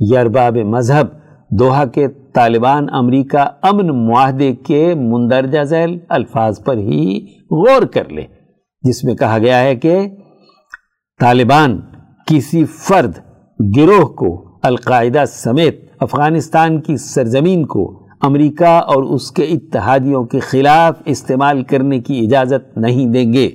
یرباب 0.00 0.56
مذہب 0.56 1.06
دوہا 1.50 1.84
کے 1.84 2.06
طالبان 2.34 2.86
امریکہ 2.92 3.44
امن 3.62 4.06
معاہدے 4.06 4.52
کے 4.66 4.94
مندرجہ 4.94 5.62
ذیل 5.62 5.98
الفاظ 6.08 6.62
پر 6.64 6.76
ہی 6.76 7.04
غور 7.50 7.86
کر 7.86 8.08
لے، 8.08 8.26
جس 8.84 9.04
میں 9.04 9.14
کہا 9.14 9.38
گیا 9.38 9.60
ہے 9.60 9.74
کہ 9.76 9.98
طالبان 11.20 11.80
کسی 12.26 12.64
فرد، 12.64 13.18
گروہ 13.76 14.06
کو 14.14 14.34
القاعدہ 14.62 15.24
سمیت 15.28 15.84
افغانستان 16.00 16.80
کی 16.80 16.96
سرزمین 16.96 17.66
کو 17.66 18.06
امریکہ 18.20 18.64
اور 18.64 19.02
اس 19.02 19.30
کے 19.30 19.42
اتحادیوں 19.42 20.24
کے 20.24 20.38
خلاف 20.38 21.02
استعمال 21.04 21.62
کرنے 21.62 22.00
کی 22.00 22.26
اجازت 22.26 22.78
نہیں 22.78 23.06
دیں 23.06 23.32
گے۔ 23.32 23.50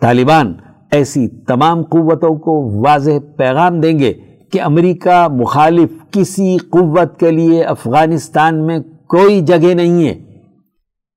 طالبان 0.00 0.54
ایسی 0.90 1.28
تمام 1.28 1.82
قوتوں 1.82 2.34
کو 2.36 2.82
واضح 2.84 3.10
پیغام 3.36 3.80
دیں 3.80 3.98
گے 3.98 4.12
کہ 4.52 4.62
امریکہ 4.62 5.28
مخالف 5.28 5.90
کسی 6.10 6.56
قوت 6.58 7.20
کے 7.20 7.30
لیے 7.30 7.62
افغانستان 7.62 8.66
میں 8.66 8.78
کوئی 9.08 9.40
جگہ 9.40 9.74
نہیں 9.74 10.08
ہے۔ 10.08 10.18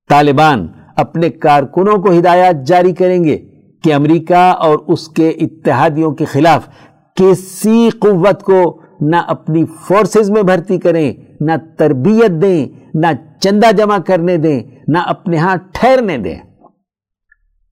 طالبان 0.09 0.67
اپنے 0.95 1.29
کارکنوں 1.29 1.97
کو 1.97 2.11
ہدایات 2.11 2.67
جاری 2.67 2.93
کریں 2.93 3.23
گے 3.23 3.37
کہ 3.83 3.93
امریکہ 3.93 4.33
اور 4.33 4.79
اس 4.87 5.07
کے 5.07 5.29
اتحادیوں 5.29 6.11
کے 6.11 6.25
خلاف 6.25 6.67
کسی 7.15 7.89
قوت 7.99 8.43
کو 8.43 8.82
نہ 9.09 9.15
اپنی 9.15 9.65
فورسز 9.65 10.29
میں 10.29 10.43
بھرتی 10.43 10.79
کریں، 10.79 11.13
نہ 11.39 11.51
تربیت 11.77 12.41
دیں، 12.41 12.67
نہ 12.93 13.07
چندہ 13.39 13.71
جمع 13.71 13.97
کرنے 13.97 14.37
دیں، 14.37 14.63
نہ 14.87 14.97
اپنے 14.97 15.37
ہاں 15.37 15.55
ٹھہرنے 15.73 16.17
دیں۔ 16.17 16.35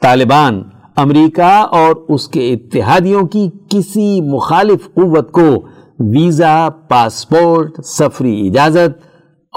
طالبان 0.01 0.63
امریکہ 0.95 1.65
اور 1.71 1.95
اس 2.09 2.27
کے 2.27 2.53
اتحادیوں 2.53 3.27
کی 3.27 3.49
کسی 3.69 4.21
مخالف 4.21 4.93
قوت 4.93 5.31
کو 5.31 5.67
ویزا، 5.99 6.69
پاسپورٹ، 6.69 7.85
سفری 7.85 8.47
اجازت 8.47 9.05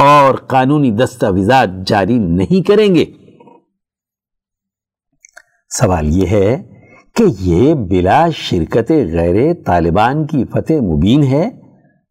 اور 0.00 0.34
قانونی 0.34 0.90
دستاویزات 0.90 1.68
جاری 1.87 2.18
نہیں 2.18 2.68
کریں 2.68 2.94
گے۔ 2.94 3.04
سوال 5.70 6.08
یہ 6.08 6.26
ہے 6.26 6.62
کہ 7.16 7.24
یہ 7.40 7.74
بلا 7.74 8.30
شرکت 8.30 8.90
غیر 8.90 9.54
طالبان 9.66 10.26
کی 10.26 10.44
فتح 10.44 10.72
مبین 10.72 11.22
ہے؟ 11.22 11.50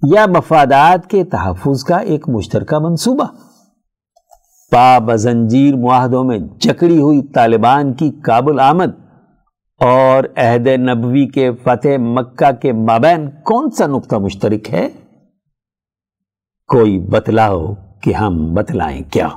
یا 0.04 0.26
مفادات 0.26 1.10
کے 1.10 1.24
تحفظ 1.24 1.84
کا 1.84 1.98
ایک 1.98 2.30
مشترکہ 2.30 2.80
منصوبہ۔ 2.80 3.26
پا 4.72 5.00
بزنجیر 5.00 5.76
معاہدوں 5.76 6.24
میں 6.24 6.40
جکڑی 6.60 6.98
ہوئی 7.02 7.22
طالبان 7.22 7.94
کی 7.94 8.12
قابل 8.12 8.60
آمد 8.60 8.92
اور 9.80 10.24
عہد 10.38 10.68
نبوی 10.68 11.28
کے 11.28 11.52
فتح 11.52 11.98
مکہ 11.98 12.52
کے 12.62 12.74
مابین 12.74 13.30
کون 13.30 13.70
سا 13.70 13.88
نقطہ 13.88 14.16
مشترک 14.16 14.74
ہے؟ 14.74 14.90
کوئی 16.68 17.00
بتلاؤ 17.00 17.74
کہ 18.02 18.14
ہم 18.14 18.54
بتلائیں 18.54 19.04
کیا؟ 19.12 19.28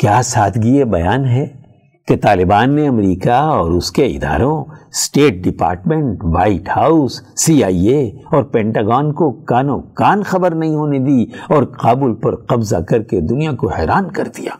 کیا 0.00 0.22
سادگی 0.22 0.84
بیان 0.84 1.24
ہے؟ 1.24 1.65
کہ 2.08 2.16
طالبان 2.16 2.74
نے 2.74 2.88
امریکہ 2.88 3.30
اور 3.30 3.70
اس 3.70 3.90
کے 3.92 4.04
اداروں 4.06 4.64
state 4.88 5.44
department 5.44 6.24
White 6.24 6.68
House 6.68 7.20
C 7.36 7.64
I 7.64 7.88
A 7.88 8.06
اور 8.08 8.44
پینٹاگان 8.44 9.12
کو 9.12 9.30
کانوں 9.44 9.80
کان 9.94 10.22
خبر 10.22 10.54
نہیں 10.54 10.74
ہونے 10.74 10.98
دی 10.98 11.22
اور 11.48 11.62
کابل 11.62 12.14
پر 12.14 12.36
قبضہ 12.36 12.76
کر 12.76 13.02
کے 13.02 13.20
دنیا 13.20 13.52
کو 13.52 13.68
حیران 13.68 14.10
کر 14.10 14.28
دیا۔ 14.36 14.50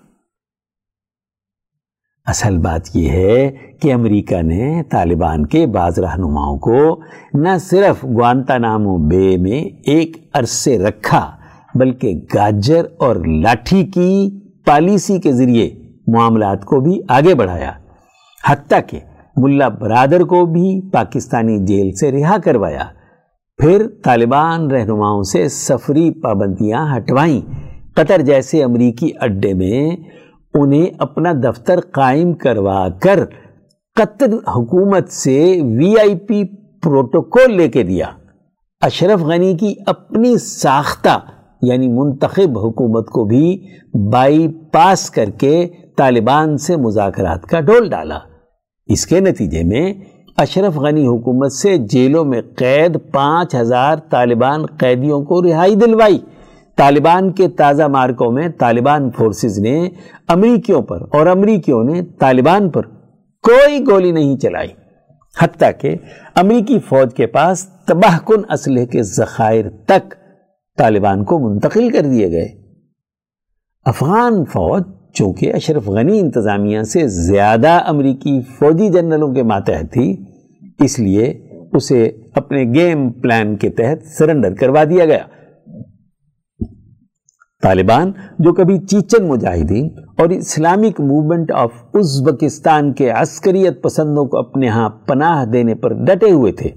اصل 2.27 2.59
بات 2.59 2.97
یہ 2.97 3.11
ہے 3.11 3.51
کہ 3.83 3.93
امریکہ 3.93 4.43
نے 4.43 4.83
طالبان 4.91 5.47
کے 5.47 5.67
بعض 5.67 5.99
رہنماؤں 5.99 6.59
کو 6.59 7.01
نہ 7.35 7.57
صرف 7.61 8.05
گوانتا 8.05 8.59
نامو 8.59 8.97
بے 9.09 9.37
میں 9.37 9.61
ایک 9.91 10.17
عرصے 10.35 10.79
رکھا، 10.79 11.31
بلکہ 11.75 12.21
گاجر 12.35 12.87
اور 12.99 13.17
لاٹھی 13.17 13.85
کی 13.87 14.41
پالیسی 14.65 15.21
کے 15.21 15.33
ذریعے 15.33 15.69
معاملات 16.07 16.65
کو 16.65 16.81
بھی 16.81 17.01
آگے 17.09 17.35
بڑھایا۔ 17.35 17.73
حتیٰ 18.49 18.81
کہ 18.87 19.01
ملا 19.37 19.69
برادر 19.69 20.21
کو 20.21 20.47
بھی 20.47 20.91
پاکستانی 20.91 21.59
جیل 21.59 21.93
سے 21.93 22.13
رہا 22.13 22.37
کروایا۔ 22.45 22.85
پھر 23.57 23.87
طالبان 24.05 24.71
رہنماؤں 24.71 25.23
سے 25.23 25.49
سفری 25.49 26.11
پابندیاں 26.21 26.97
ہٹوائیں۔ 26.97 27.41
قطر 27.95 28.21
جیسے 28.21 28.65
امریکی 28.65 29.11
اڈے 29.21 29.55
میں 29.55 29.97
انہیں 30.55 30.87
اپنا 30.99 31.33
دفتر 31.33 31.81
قائم 31.81 32.33
کروا 32.33 32.89
کر 32.89 33.25
قطر 33.97 34.27
حکومت 34.27 35.09
سے 35.09 35.61
وی 35.79 35.99
آئی 35.99 36.15
پی 36.15 36.45
پروٹوکول 36.83 37.57
لے 37.57 37.69
کے 37.69 37.83
دیا۔ 37.83 38.07
اشرف 38.81 39.21
غنی 39.21 39.57
کی 39.57 39.75
اپنی 39.87 40.39
ساختہ 40.39 41.21
یعنی 41.63 41.89
منتخب 41.89 42.59
حکومت 42.59 43.09
کو 43.09 43.25
بھی 43.25 43.67
بائی 44.13 44.49
پاس 44.73 45.11
کر 45.11 45.31
کے 45.31 45.67
طالبان 45.97 46.59
سے 46.59 46.77
مذاکرات 46.77 47.47
کا 47.47 47.61
ڈول 47.61 47.91
ڈالا۔ 47.91 48.19
اس 48.87 49.07
کے 49.07 49.21
نتیجے 49.21 49.63
میں 49.63 49.95
اشرف 50.37 50.77
غنی 50.77 51.07
حکومت 51.07 51.53
سے 51.53 51.77
جیلوں 51.77 52.25
میں 52.25 52.43
قید 52.57 52.97
پانچ 53.13 53.55
ہزار 53.55 53.97
طالبان 54.11 54.67
قیدیوں 54.67 55.25
کو 55.25 55.43
رہائی 55.43 55.75
دلوائی۔ 55.75 56.19
طالبان 56.77 57.33
کے 57.33 57.49
تازہ 57.49 57.83
مارکوں 57.83 58.33
میں 58.33 58.49
طالبان 58.49 59.11
فورسز 59.11 59.59
نے 59.59 59.89
امریکیوں 60.29 60.83
پر 60.83 61.03
اور 61.03 61.27
امریکیوں 61.27 61.85
نے 61.85 62.03
طالبان 62.03 62.71
پر 62.71 62.83
کوئی 63.43 63.85
گولی 63.91 64.13
نہیں 64.13 64.37
چلائی۔ 64.37 64.69
حتیٰ 65.39 65.71
کہ 65.81 65.95
امریکی 66.35 66.79
فوج 66.79 67.15
کے 67.15 67.27
پاس 67.27 67.69
تباہ 67.85 68.19
کن 68.19 68.53
اسلحے 68.53 68.87
کے 68.87 69.03
ذخائر 69.03 69.71
تک 69.87 70.15
طالبان 70.79 71.25
کو 71.25 71.39
منتقل 71.39 71.91
کر 71.91 72.01
دیے 72.01 72.31
گئے۔ 72.31 72.49
افغان 73.85 74.45
فوج 74.45 74.83
چونکہ 75.19 75.55
اشرف 75.55 75.89
غنی 75.89 76.19
انتظامیہ 76.21 76.83
سے 76.83 77.07
زیادہ 77.07 77.81
امریکی 77.87 78.41
فوجی 78.59 78.89
جنرلوں 78.89 79.35
کے 79.35 79.43
ماتحت 79.43 79.93
تھی، 79.93 80.17
اس 80.85 80.99
لیے 80.99 81.49
اسے 81.73 82.11
اپنے 82.35 82.65
گیم 82.75 83.13
پلان 83.13 83.57
کے 83.57 83.71
تحت 83.71 84.07
سرنڈر 84.19 84.55
کروا 84.55 84.85
دیا 84.85 85.05
گیا۔ 85.05 85.25
طالبان، 87.63 88.13
جو 88.39 88.53
کبھی 88.53 88.79
چیچن 88.79 89.29
مجاہدین 89.29 89.89
اور 90.19 90.29
اسلامک 90.29 91.01
موومنٹ 91.01 91.53
آف 91.53 91.71
ازبکستان 91.95 92.93
کے 92.93 93.11
عسکریت 93.11 93.83
پسندوں 93.83 94.25
کو 94.25 94.39
اپنے 94.39 94.69
ہاں 94.69 94.89
پناہ 94.89 95.45
دینے 95.45 95.75
پر 95.75 95.93
ڈٹے 95.93 96.31
ہوئے 96.31 96.53
تھے۔ 96.53 96.71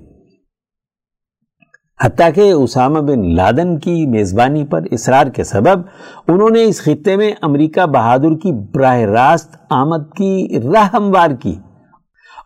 حتیٰ 2.04 2.30
کہ 2.36 2.52
اسامہ 2.52 3.00
بن 3.00 3.36
لادن 3.36 3.80
کی 3.80 4.06
میزبانی 4.06 4.66
پر 4.66 4.82
اصرار 4.92 5.28
کے 5.28 5.44
سبب 5.44 5.82
انہوں 6.28 6.50
نے 6.50 6.64
اس 6.64 6.82
خطے 6.82 7.16
میں 7.16 7.32
امریکہ 7.42 7.86
بہادر 7.86 8.36
کی 8.36 8.52
براہ 8.52 9.00
راست 9.00 9.56
آمد 9.70 10.16
کی 10.18 10.48
راہ 10.74 10.88
ہموار 10.94 11.30
کی۔ 11.42 11.56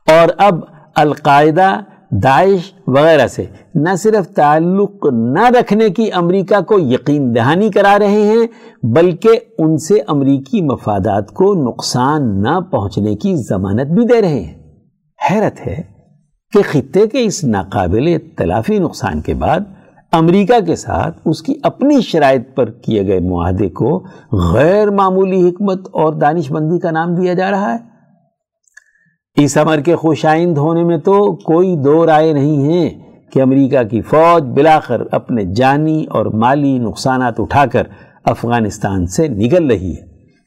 اور 0.08 0.28
اب 0.38 0.56
القاعدہ، 0.96 1.80
داعش 2.12 2.74
وغیرہ 2.88 3.28
سے 3.28 3.46
نہ 3.76 3.96
صرف 3.96 4.28
تعلق 4.28 5.06
نہ 5.12 5.48
رکھنے 5.60 5.90
کی 5.90 6.10
امریکہ 6.14 6.62
کو 6.62 6.80
یقین 6.80 7.36
دہانی 7.36 7.70
کرا 7.70 8.00
رہے 8.00 8.22
ہیں، 8.22 8.48
بلکہ 8.84 9.30
ان 9.58 9.78
سے 9.78 9.94
امریکی 10.08 10.62
مفادات 10.62 11.32
کو 11.32 11.70
نقصان 11.70 12.42
نہ 12.42 12.60
پہنچنے 12.60 13.16
کی 13.16 13.36
ضمانت 13.36 13.88
بھی 13.88 14.06
دے 14.06 14.22
رہے 14.22 14.40
ہیں۔ 14.40 14.64
حیرت 15.32 15.68
ہے 15.68 15.93
کہ 16.54 16.62
خطے 16.72 17.08
کے 17.08 17.24
اس 17.26 17.44
ناقابل 17.44 18.18
تلافی 18.38 18.80
نقصان 18.80 19.22
کے 19.22 19.34
بعد 19.34 19.60
امریکہ 20.12 20.60
کے 20.66 20.76
ساتھ 20.76 21.18
اس 21.26 21.42
کی 21.42 21.54
اپنی 21.64 22.02
شرائط 22.02 22.42
پر 22.56 22.70
کیے 22.72 23.06
گئے 23.08 23.20
معاہدے 23.20 23.70
کو 23.70 24.04
غیر 24.54 24.90
معمولی 24.90 25.50
حکمت 25.50 25.88
اور 25.92 26.14
دانش 26.14 26.52
مندی 26.52 26.80
کا 26.80 26.92
نام 26.92 27.16
دیا 27.16 27.34
جا 27.34 27.52
رہا 27.52 27.74
ہے۔ 27.74 29.44
اس 29.44 29.58
عمر 29.58 29.80
کے 29.80 29.96
خوشائند 29.96 30.58
ہونے 30.58 30.84
میں 30.84 30.98
تو 30.98 31.36
کوئی 31.36 31.76
دو 31.76 32.06
رائے 32.06 32.34
نہیں 32.34 32.64
ہے 32.64 32.90
کہ 33.34 33.42
امریکہ 33.42 33.84
کی 33.84 34.02
فوج 34.02 34.44
بلاخر 34.56 35.02
اپنے 35.12 35.44
جانی 35.56 36.06
اور 36.10 36.26
مالی 36.26 36.78
نقصانات 36.80 37.40
اٹھا 37.40 37.66
کر 37.66 37.88
افغانستان 38.26 39.06
سے 39.08 39.28
نکل 39.28 39.68
رہی 39.68 39.92
ہے، 39.92 40.06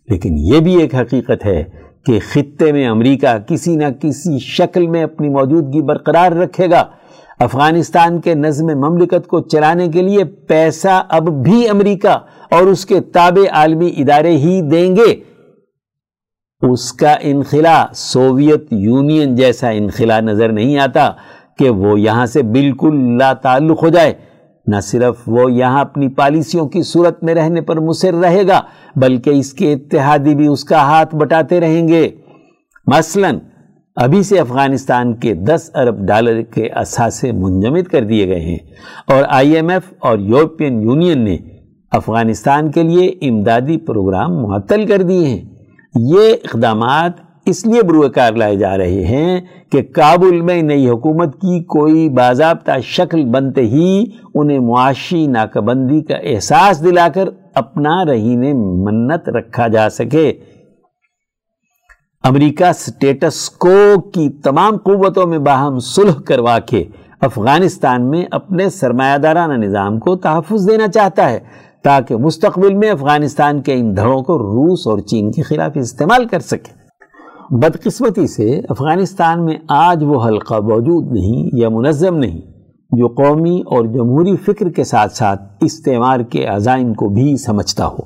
لیکن 0.09 0.39
یہ 0.39 0.61
بھی 0.61 0.77
ایک 0.77 0.95
حقیقت 0.95 1.45
ہے 1.47 1.63
کہ 2.07 2.19
خطے 2.33 2.73
میں 2.73 2.89
امریکہ 2.89 3.39
کسی 3.47 3.77
نہ 3.77 3.85
کسی 4.03 4.39
شکل 4.39 4.87
میں 4.87 5.03
اپنی 5.03 5.29
موجودگی 5.29 5.83
برقرار 5.83 6.33
رکھے 6.33 6.71
گا۔ 6.71 6.85
افغانستان 7.39 8.21
کے 8.21 8.35
نظم 8.35 8.67
مملکت 8.67 9.27
کو 9.27 9.41
چلانے 9.41 9.89
کے 9.89 10.03
لیے 10.03 10.25
پیسہ 10.25 11.03
اب 11.09 11.43
بھی 11.43 11.69
امریکہ 11.69 12.19
اور 12.51 12.63
اس 12.63 12.87
کے 12.87 13.01
تابع 13.01 13.45
عالمی 13.53 13.93
ادارے 13.97 14.37
ہی 14.37 14.61
دیں 14.61 14.97
گے۔ 14.97 15.15
اس 16.63 16.93
کا 16.93 17.17
انخلا 17.21 17.87
سوویت 17.95 18.67
یونین 18.71 19.35
جیسا 19.35 19.69
انخلا 19.69 20.21
نظر 20.21 20.53
نہیں 20.53 20.79
آتا 20.79 21.11
کہ 21.59 21.71
وہ 21.71 22.01
یہاں 22.01 22.27
سے 22.27 22.43
بالکل 22.43 23.19
لا 23.19 23.33
تعلق 23.33 23.83
ہو 23.83 23.89
جائے۔ 23.89 24.15
نہ 24.67 24.81
صرف 24.83 25.15
وہ 25.27 25.53
یہاں 25.53 25.81
اپنی 25.81 26.09
پالیسیوں 26.09 26.69
کی 26.69 26.83
صورت 26.83 27.25
میں 27.25 27.35
رہنے 27.35 27.61
پر 27.61 27.81
مصر 27.81 28.15
رہے 28.15 28.49
گا، 28.49 28.61
بلکہ 28.97 29.31
اس 29.31 29.53
کے 29.53 29.73
اتحادی 29.73 30.35
بھی 30.35 30.47
اس 30.47 30.65
کا 30.65 30.79
ہاتھ 30.79 31.17
بٹاتے 31.17 31.61
رہیں 31.61 31.89
گے۔ 31.89 32.09
مثلا، 32.87 33.31
ابھی 33.97 34.23
سے 34.23 34.39
افغانستان 34.39 35.15
کے 35.15 35.35
دس 35.35 35.71
ارب 35.75 36.07
ڈالر 36.07 36.43
کے 36.43 36.69
اثاثے 36.69 37.33
منجمد 37.33 37.83
کر 37.83 38.05
دیے 38.05 38.29
گئے 38.29 38.41
ہیں 38.41 38.59
اور 39.07 39.25
آئی 39.29 39.57
ایم 39.57 39.69
ایف 39.69 39.95
اور 39.99 40.19
یورپین 40.19 40.83
یونین 40.83 41.25
نے 41.25 41.39
افغانستان 41.93 42.71
کے 42.71 42.83
لیے 42.83 43.07
امدادی 43.07 43.77
پروگرام 43.77 44.43
معطل 44.43 44.87
کر 44.87 45.03
دیے 45.03 45.29
ہیں۔ 45.29 45.45
یہ 45.95 46.33
اقدامات 46.45 47.13
اس 47.47 47.67
لیے 47.67 47.83
بروکار 47.83 48.33
لائے 48.33 48.57
جا 48.57 48.77
رہے 48.79 49.05
ہیں 49.05 49.41
کہ 49.73 49.83
کابل 49.83 50.41
میں 50.41 50.63
نئی 50.63 50.89
حکومت 50.89 51.35
کی 51.35 51.63
کوئی 51.65 52.09
باضابطہ 52.09 52.79
شکل 52.83 53.25
بنتے 53.25 53.61
ہی 53.61 54.05
انہیں 54.35 54.59
معاشی 54.59 55.27
ناکہ 55.27 55.61
بندی 55.61 56.01
کا 56.01 56.17
احساس 56.17 56.85
دلا 56.85 57.09
کر 57.15 57.29
اپنا 57.55 58.05
رہین 58.05 58.41
منت 58.85 59.29
رکھا 59.29 59.69
جا 59.69 59.91
سکے۔ 59.91 60.33
امریکہ 62.25 62.73
سٹیٹس 62.73 63.51
کو 63.51 64.01
کی 64.11 64.29
تمام 64.45 64.77
قوتوں 64.77 65.27
میں 65.27 65.39
باہم 65.39 65.79
صلح 65.79 66.21
کروا 66.21 66.59
کے 66.59 66.85
افغانستان 67.21 68.11
میں 68.11 68.25
اپنے 68.31 68.71
سرمایہ 68.71 69.19
دارانہ 69.19 69.65
نظام 69.65 69.99
کو 69.99 70.17
تحفظ 70.17 70.69
دینا 70.69 70.89
چاہتا 70.89 71.31
ہے 71.31 71.39
تاکہ 71.85 72.17
مستقبل 72.17 72.75
میں 72.75 72.91
افغانستان 72.91 73.63
کے 73.63 73.75
ان 73.75 73.97
دھڑوں 73.97 74.23
کو 74.23 74.39
روس 74.39 74.87
اور 74.87 74.99
چین 74.99 75.31
کے 75.33 75.43
خلاف 75.43 75.73
استعمال 75.75 76.27
کر 76.27 76.41
سکے۔ 76.41 76.86
بدقسمتی 77.51 78.27
سے 78.27 78.61
افغانستان 78.69 79.45
میں 79.45 79.55
آج 79.69 80.05
وہ 80.05 80.25
حلقہ 80.27 80.55
موجود 80.55 81.13
نہیں 81.13 81.51
یا 81.53 81.69
منظم 81.69 82.17
نہیں 82.17 82.41
جو 82.93 83.09
قومی 83.09 83.61
اور 83.61 83.85
جمہوری 83.85 84.37
فکر 84.37 84.69
کے 84.69 84.85
ساتھ 84.85 85.17
ساتھ 85.17 85.43
استعمار 85.61 86.21
کے 86.21 86.45
عزائم 86.45 86.95
کو 86.95 87.09
بھی 87.09 87.37
سمجھتا 87.37 87.87
ہو۔ 87.87 87.97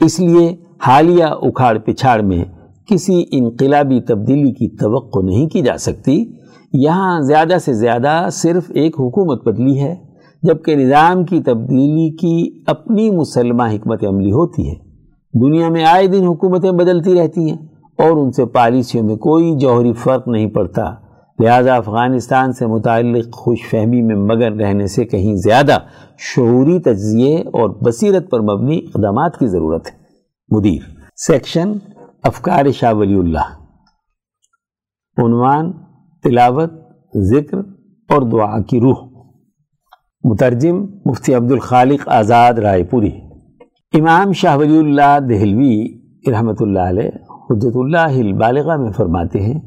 اس 0.00 0.20
لیے 0.20 0.56
حالیہ 0.86 1.24
اکھاڑ 1.24 1.78
پچھاڑ 1.78 2.22
میں 2.22 2.44
کسی 2.90 3.24
انقلابی 3.32 4.00
تبدیلی 4.00 4.52
کی 4.52 4.76
توقع 4.76 5.18
نہیں 5.22 5.48
کی 5.48 5.60
جا 5.60 5.76
سکتی۔ 5.78 6.24
یہاں 6.72 7.20
زیادہ 7.20 7.58
سے 7.64 7.72
زیادہ 7.72 8.28
صرف 8.32 8.70
ایک 8.74 9.00
حکومت 9.00 9.44
بدلی 9.44 9.80
ہے، 9.80 9.94
جبکہ 10.42 10.76
نظام 10.76 11.24
کی 11.24 11.42
تبدیلی 11.42 12.16
کی 12.16 12.64
اپنی 12.66 13.10
مسلمہ 13.10 13.62
حکمت 13.62 14.04
عملی 14.04 14.32
ہوتی 14.32 14.70
ہے۔ 14.70 14.74
دنیا 15.40 15.68
میں 15.68 15.84
آئے 15.84 16.06
دن 16.06 16.24
حکومتیں 16.24 16.70
بدلتی 16.70 17.14
رہتی 17.14 17.50
ہیں۔ 17.50 17.56
اور 17.98 18.10
ان 18.10 18.32
سے 18.32 18.46
پالیسیوں 18.46 19.04
میں 19.04 19.16
کوئی 19.16 19.56
جوہری 19.56 19.92
فرق 19.92 20.28
نہیں 20.28 20.46
پڑتا۔ 20.46 20.94
لہذا 21.40 21.74
افغانستان 21.74 22.52
سے 22.52 22.66
متعلق 22.66 23.34
خوش 23.34 23.58
فہمی 23.70 24.02
میں 24.02 24.16
مگر 24.16 24.52
رہنے 24.52 24.86
سے 24.86 25.04
کہیں 25.04 25.34
زیادہ 25.34 25.78
شعوری 26.18 26.78
تجزیے 26.78 27.36
اور 27.36 27.70
بصیرت 27.86 28.30
پر 28.30 28.40
مبنی 28.40 28.78
اقدامات 28.78 29.38
کی 29.38 29.46
ضرورت 29.46 29.86
ہے۔ 29.86 29.92
مدیر۔ 30.56 30.78
سیکشن 31.16 31.72
افکار 32.22 32.70
شاہ 32.70 32.94
ولی 32.94 33.18
اللہ۔ 33.18 33.64
عنوان 35.24 35.72
تلاوت، 36.22 36.72
ذکر 37.16 37.58
اور 38.08 38.22
دعا 38.22 38.60
کی 38.62 38.80
روح۔ 38.80 39.08
مترجم 40.24 40.86
مفتی 41.04 41.34
عبد 41.34 41.52
الخالق 41.52 42.08
آزاد 42.08 42.54
رائے 42.54 42.84
پوری۔ 42.84 43.10
امام 43.92 44.32
شاہ 44.32 44.56
ولی 44.56 44.78
اللہ 44.78 45.18
دہلوی 45.28 45.98
رحمۃ 46.30 46.54
اللہ 46.60 46.78
علیہ 46.78 47.27
حجت 47.50 47.72
اللہ 47.74 48.18
البالغہ 48.18 48.76
میں 48.76 48.92
فرماتے 48.92 49.40
ہیں، 49.40 49.60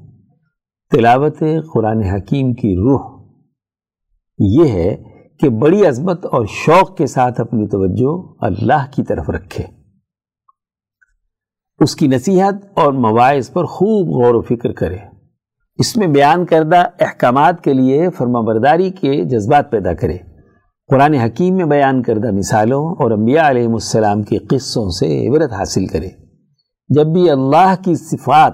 تلاوت 0.92 1.44
قرآن 1.74 2.02
حکیم 2.02 2.54
کی 2.54 2.76
روح۔ 2.76 3.22
یہ 4.40 4.68
ہے 4.68 5.04
کہ 5.40 5.50
بڑی 5.50 5.86
عظمت 5.86 6.26
اور 6.26 6.46
شوق 6.46 6.98
کے 6.98 7.08
ساتھ 7.08 7.42
اپنی 7.42 7.68
توجہ 7.68 8.36
اللہ 8.40 8.86
کی 8.92 9.04
طرف 9.04 9.30
رکھے۔ 9.30 9.64
اس 11.80 11.96
کی 11.96 12.08
نصیحت 12.08 12.54
اور 12.74 12.94
مواعظ 12.94 13.52
پر 13.52 13.66
خوب 13.66 14.24
غور 14.24 14.36
و 14.36 14.42
فکر 14.42 14.72
کرے۔ 14.72 14.98
اس 15.76 15.98
میں 15.98 16.08
بیان 16.08 16.46
کردہ 16.46 16.84
احکامات 17.00 17.64
کے 17.64 17.74
لیے 17.74 18.10
فرما 18.10 18.42
برداری 18.42 18.90
کے 18.90 19.26
جذبات 19.26 19.72
پیدا 19.72 19.94
کرے۔ 19.94 20.18
قرآن 20.88 21.14
حکیم 21.14 21.56
میں 21.56 21.66
بیان 21.66 22.04
کردہ 22.04 22.32
مثالوں 22.32 22.86
اور 22.86 23.12
انبیاء 23.12 23.50
علیہ 23.50 23.68
السلام 23.68 24.22
کے 24.22 24.38
قصوں 24.38 24.90
سے 24.90 25.28
عبرت 25.28 25.54
حاصل 25.54 25.88
کرے۔ 25.88 26.21
جب 26.96 27.08
بھی 27.08 27.30
اللہ 27.30 27.74
کی 27.84 27.96
صفات 27.96 28.54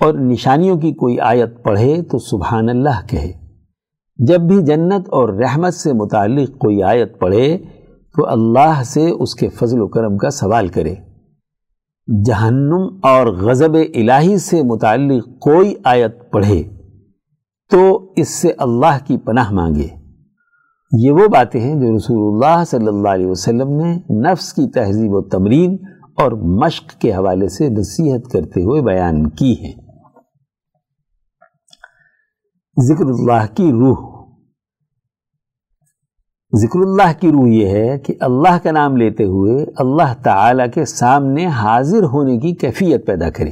اور 0.00 0.14
نشانیوں 0.14 0.76
کی 0.76 0.92
کوئی 0.92 1.20
آیت 1.20 1.62
پڑھے 1.62 2.02
تو 2.02 2.18
سبحان 2.18 2.68
اللہ 2.68 3.06
کہے۔ 3.08 3.32
جب 4.16 4.40
بھی 4.40 4.62
جنت 4.62 5.08
اور 5.08 5.28
رحمت 5.28 5.74
سے 5.74 5.92
متعلق 5.92 6.58
کوئی 6.58 6.82
آیت 6.82 7.18
پڑھے 7.18 7.58
تو 8.16 8.26
اللہ 8.26 8.82
سے 8.84 9.10
اس 9.10 9.34
کے 9.34 9.48
فضل 9.48 9.80
و 9.80 9.86
کرم 9.86 10.16
کا 10.16 10.30
سوال 10.30 10.68
کرے۔ 10.68 10.94
جہنم 12.26 12.88
اور 13.02 13.26
غضب 13.26 13.74
الہی 13.94 14.38
سے 14.38 14.62
متعلق 14.62 15.24
کوئی 15.40 15.74
آیت 15.84 16.32
پڑھے 16.32 16.62
تو 17.70 18.12
اس 18.16 18.28
سے 18.28 18.52
اللہ 18.58 18.98
کی 19.06 19.16
پناہ 19.16 19.52
مانگے۔ 19.52 19.88
یہ 20.92 21.10
وہ 21.10 21.28
باتیں 21.28 21.60
ہیں 21.60 21.74
جو 21.74 21.96
رسول 21.96 22.34
اللہ 22.34 22.64
صلی 22.64 22.86
اللہ 22.86 23.08
علیہ 23.08 23.26
وسلم 23.26 23.68
نے 23.68 23.96
نفس 24.10 24.52
کی 24.52 24.68
تہذیب 24.68 25.14
و 25.14 25.22
تمرین 25.22 25.76
اور 26.18 26.32
مشق 26.32 27.00
کے 27.00 27.12
حوالے 27.12 27.48
سے 27.48 27.68
نصیحت 27.68 28.32
کرتے 28.32 28.62
ہوئے 28.62 28.82
بیان 28.82 29.28
کی 29.28 29.54
ہیں۔ 29.60 29.72
ذکر 32.80 33.04
اللہ 33.04 33.54
کی 33.54 33.72
روح۔ 33.72 34.26
ذکر 36.56 36.78
اللہ 36.78 37.20
کی 37.20 37.32
روح 37.32 37.48
یہ 37.48 37.68
ہے 37.68 37.98
کہ 37.98 38.14
اللہ 38.20 38.58
کا 38.62 38.70
نام 38.70 38.96
لیتے 38.96 39.24
ہوئے 39.24 39.64
اللہ 39.76 40.14
تعالیٰ 40.22 40.66
کے 40.74 40.84
سامنے 40.84 41.46
حاضر 41.46 42.02
ہونے 42.02 42.38
کی 42.38 42.54
کیفیت 42.54 43.06
پیدا 43.06 43.30
کرے۔ 43.30 43.50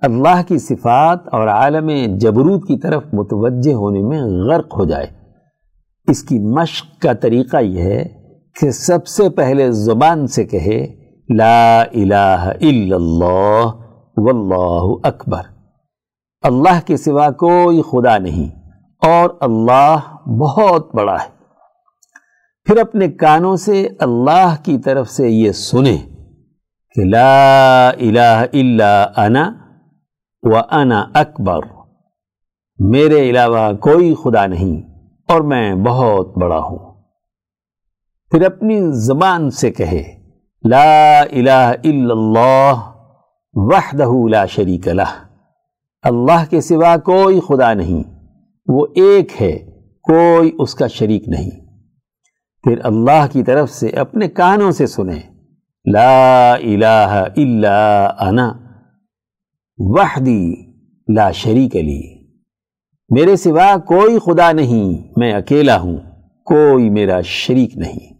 اللہ 0.00 0.42
کی 0.48 0.58
صفات 0.58 1.18
اور 1.32 1.48
عالم 1.48 2.16
جبروت 2.16 2.68
کی 2.68 2.78
طرف 2.78 3.04
متوجہ 3.12 3.74
ہونے 3.74 4.00
میں 4.00 4.22
غرق 4.22 4.78
ہو 4.78 4.84
جائے۔ 4.84 5.06
اس 6.08 6.22
کی 6.22 6.38
مشق 6.38 7.02
کا 7.02 7.12
طریقہ 7.12 7.56
یہ 7.56 7.82
ہے 7.82 8.04
کہ 8.60 8.70
سب 8.70 9.06
سے 9.06 9.28
پہلے 9.28 9.70
زبان 9.70 10.26
سے 10.26 10.44
کہے 10.44 11.07
لا 11.28 11.80
الہ 11.82 12.52
الا 12.60 12.96
اللہ 12.96 13.64
واللہ 14.16 14.94
اکبر 15.04 15.42
اللہ 16.44 16.78
کے 16.86 16.96
سوا 16.96 17.30
کوئی 17.40 17.82
خدا 17.82 18.16
نہیں، 18.18 18.48
اور 19.02 19.30
اللہ 19.40 20.14
بہت 20.40 20.94
بڑا 20.94 21.14
ہے۔ 21.14 21.28
پھر 22.66 22.78
اپنے 22.80 23.08
کانوں 23.20 23.54
سے 23.56 23.86
اللہ 24.00 24.54
کی 24.64 24.78
طرف 24.84 25.10
سے 25.10 25.28
یہ 25.28 25.52
سنے 25.60 25.96
کہ 26.96 27.04
لا 27.06 27.88
الہ 27.88 28.36
الا 28.54 28.92
انا 29.24 29.44
و 30.42 30.56
انا 30.72 31.04
اکبر 31.14 31.66
میرے 32.78 33.28
علاوہ 33.30 33.70
کوئی 33.82 34.14
خدا 34.22 34.46
نہیں، 34.46 34.76
اور 35.28 35.40
میں 35.50 35.74
بہت 35.86 36.38
بڑا 36.38 36.58
ہوں۔ 36.60 36.78
پھر 38.32 38.44
اپنی 38.46 38.80
زبان 39.06 39.50
سے 39.52 39.70
کہے 39.72 40.02
لا 40.68 41.20
الہ 41.20 41.72
الا 41.84 42.12
اللہ 42.12 42.92
وحدہ 43.52 44.28
لا 44.30 44.46
شریک 44.46 44.88
لہ۔ 44.88 45.26
اللہ 46.02 46.50
کے 46.50 46.60
سوا 46.60 46.96
کوئی 46.96 47.40
خدا 47.40 47.74
نہیں۔ 47.74 48.02
وہ 48.68 48.86
ایک 48.94 49.42
ہے، 49.42 49.58
کوئی 50.02 50.56
اس 50.58 50.74
کا 50.74 50.86
شریک 50.86 51.28
نہیں۔ 51.28 51.50
پھر 52.62 52.78
اللہ 52.84 53.26
کی 53.32 53.42
طرف 53.42 53.70
سے 53.70 53.88
اپنے 53.88 54.28
کانوں 54.28 54.70
سے 54.70 54.86
سنیں۔ 54.86 55.22
لا 55.92 56.52
الہ 56.54 57.24
الا 57.36 58.06
انا 58.20 58.52
وحدی 59.78 60.54
لا 61.14 61.30
شریک 61.30 61.76
لی۔ 61.76 62.26
میرے 63.08 63.36
سوا 63.36 63.76
کوئی 63.76 64.18
خدا 64.18 64.52
نہیں، 64.52 65.12
میں 65.16 65.32
اکیلا 65.32 65.80
ہوں، 65.80 65.96
کوئی 66.44 66.90
میرا 66.90 67.20
شریک 67.20 67.76
نہیں۔ 67.76 68.17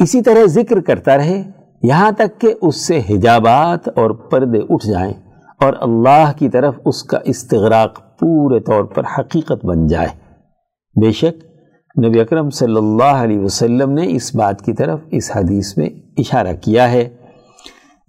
اسی 0.00 0.20
طرح 0.22 0.44
ذکر 0.46 0.80
کرتا 0.80 1.16
رہے، 1.16 1.42
یہاں 1.82 2.10
تک 2.10 2.40
کہ 2.40 2.52
اس 2.62 2.86
سے 2.86 2.98
حجابات 3.10 3.88
اور 3.88 4.10
پردے 4.10 4.58
اٹھ 4.68 4.86
جائیں 4.86 5.12
اور 5.60 5.72
اللہ 5.80 6.32
کی 6.38 6.48
طرف 6.48 6.74
اس 6.84 7.02
کا 7.02 7.18
استغراق 7.24 8.00
پورے 8.20 8.60
طور 8.60 8.84
پر 8.84 9.04
حقیقت 9.18 9.64
بن 9.64 9.86
جائے۔ 9.86 10.08
بے 10.96 11.12
شک، 11.12 11.42
نبی 12.06 12.20
اکرم 12.20 12.50
صلی 12.50 12.76
اللہ 12.76 13.24
علیہ 13.24 13.38
وسلم 13.38 13.92
نے 13.92 14.06
اس 14.06 14.34
بات 14.36 14.62
کی 14.62 14.72
طرف 14.72 15.00
اس 15.10 15.30
حدیث 15.36 15.76
میں 15.78 15.88
اشارہ 16.18 16.54
کیا 16.60 16.92
ہے۔ 16.92 17.08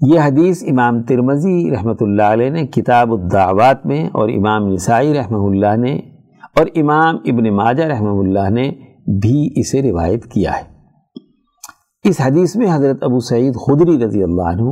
یہ 0.01 0.19
حدیث 0.19 0.63
امام 0.63 1.01
ترمزی 1.03 1.57
رحمۃ 1.71 2.01
اللہ 2.01 2.33
علیہ 2.33 2.49
نے 2.49 2.67
کتاب 2.67 3.13
الدعوات 3.13 3.85
میں 3.85 4.07
اور 4.07 4.29
امام 4.29 4.71
نسائی 4.73 5.13
رحمہ 5.13 5.45
اللہ 5.45 5.77
نے 5.77 5.97
اور 6.55 6.65
امام 6.75 7.15
ابن 7.25 7.55
ماجہ 7.55 7.83
رحمہ 7.83 8.19
اللہ 8.19 8.49
نے 8.49 8.69
بھی 9.21 9.53
اسے 9.55 9.81
روایت 9.81 10.25
کیا 10.25 10.51
ہے۔ 10.51 10.76
اس 12.09 12.19
حدیث 12.21 12.55
میں 12.55 12.67
حضرت 12.71 13.03
ابو 13.03 13.19
سعید 13.19 13.55
خدری 13.65 13.97
رضی 14.05 14.23
اللہ 14.23 14.49
عنہ 14.49 14.69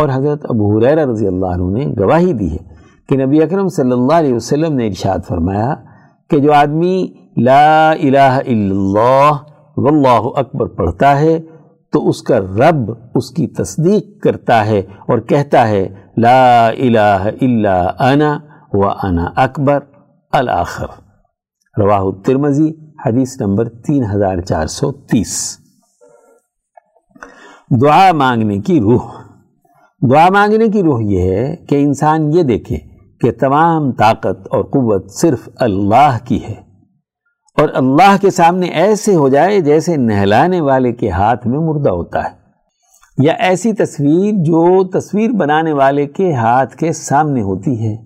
اور 0.00 0.08
حضرت 0.14 0.44
ابو 0.50 0.76
حریرہ 0.76 1.04
رضی 1.10 1.26
اللہ 1.26 1.46
عنہ 1.46 1.70
نے 1.78 1.84
گواہی 1.98 2.32
دی 2.32 2.50
ہے 2.52 2.62
کہ 3.08 3.16
نبی 3.16 3.42
اکرم 3.42 3.68
صلی 3.68 3.92
اللہ 3.92 4.12
علیہ 4.12 4.34
وسلم 4.34 4.74
نے 4.76 4.86
ارشاد 4.86 5.26
فرمایا 5.28 5.74
کہ 6.30 6.38
جو 6.38 6.52
آدمی 6.52 6.96
لا 7.36 7.90
الہ 7.90 8.18
الا 8.18 8.74
اللہ 8.74 9.30
واللہ 9.76 10.28
اکبر 10.36 10.66
پڑھتا 10.76 11.18
ہے 11.20 11.38
تو 11.92 12.08
اس 12.08 12.22
کا 12.22 12.38
رب 12.38 12.90
اس 13.14 13.30
کی 13.30 13.46
تصدیق 13.46 14.22
کرتا 14.22 14.64
ہے 14.66 14.78
اور 15.08 15.18
کہتا 15.28 15.66
ہے 15.68 15.86
لا 16.16 16.68
الہ 16.68 17.32
الا 17.40 17.80
انا 18.10 18.38
و 18.72 18.88
انا 19.02 19.30
اکبر 19.36 19.80
الاخر۔ 20.32 20.86
رواہ 21.76 22.00
الترمزی 22.00 22.70
حدیث 23.06 23.40
نمبر 23.40 23.68
تین 23.86 24.04
ہزار 24.04 24.40
چار 24.40 24.66
سو 24.66 24.92
تیس۔ 24.92 25.63
دعا 27.70 28.12
مانگنے 28.12 28.58
کی 28.58 28.80
روح۔ 28.80 29.10
دعا 30.10 30.28
مانگنے 30.30 30.68
کی 30.68 30.82
روح 30.82 31.00
یہ 31.02 31.20
ہے 31.20 31.56
کہ 31.56 31.74
انسان 31.74 32.32
یہ 32.32 32.42
دیکھے 32.42 32.76
کہ 33.20 33.32
تمام 33.32 33.92
طاقت 33.92 34.48
اور 34.50 34.64
قوت 34.64 35.10
صرف 35.10 35.48
اللہ 35.56 36.18
کی 36.24 36.44
ہے۔ 36.44 36.54
اور 37.58 37.68
اللہ 37.74 38.16
کے 38.20 38.30
سامنے 38.30 38.66
ایسے 38.66 39.14
ہو 39.14 39.28
جائے 39.28 39.60
جیسے 39.60 39.96
نہلانے 39.96 40.60
والے 40.60 40.92
کے 40.92 41.10
ہاتھ 41.10 41.46
میں 41.46 41.58
مردہ 41.58 41.90
ہوتا 41.90 42.24
ہے۔ 42.24 42.30
یا 43.18 43.32
ایسی 43.32 43.72
تصویر 43.72 44.32
جو 44.32 44.88
تصویر 44.88 45.30
بنانے 45.30 45.72
والے 45.72 46.06
کے 46.06 46.32
ہاتھ 46.32 46.76
کے 46.76 46.92
سامنے 46.92 47.42
ہوتی 47.42 47.88
ہے۔ 47.88 47.96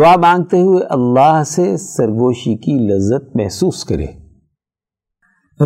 دعا 0.00 0.16
مانگتے 0.16 0.60
ہوئے 0.60 0.84
اللہ 0.84 1.42
سے 1.46 1.76
سرگوشی 1.76 2.56
کی 2.56 2.72
لذت 2.72 3.36
محسوس 3.36 3.84
کرے۔ 3.84 4.06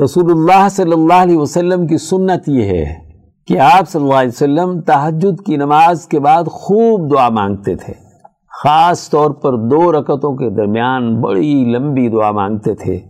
رسول 0.05 0.31
اللہ 0.31 0.69
صلی 0.71 0.93
اللہ 0.93 1.14
علیہ 1.14 1.38
وسلم 1.38 1.87
کی 1.87 1.99
سنت 1.99 2.49
یہ 2.49 2.64
ہے 2.64 3.10
کہ 3.46 3.59
آپ 3.59 3.88
صلی 3.88 4.03
اللہ 4.03 4.14
علیہ 4.14 4.29
وسلم 4.29 4.81
تحجد 4.81 5.46
کی 5.46 5.57
نماز 5.57 6.07
کے 6.07 6.20
بعد 6.20 6.44
خوب 6.44 7.12
دعا 7.12 7.29
مانگتے 7.29 7.76
تھے۔ 7.76 7.92
خاص 8.62 9.11
طور 9.11 9.31
پر 9.31 9.57
دو 9.57 9.92
رکتوں 9.92 10.37
کے 10.37 10.50
درمیان 10.50 11.20
بڑی 11.20 11.64
لمبی 11.64 12.09
دعا 12.09 12.31
مانگتے 12.31 12.74
تھے۔ 12.74 13.00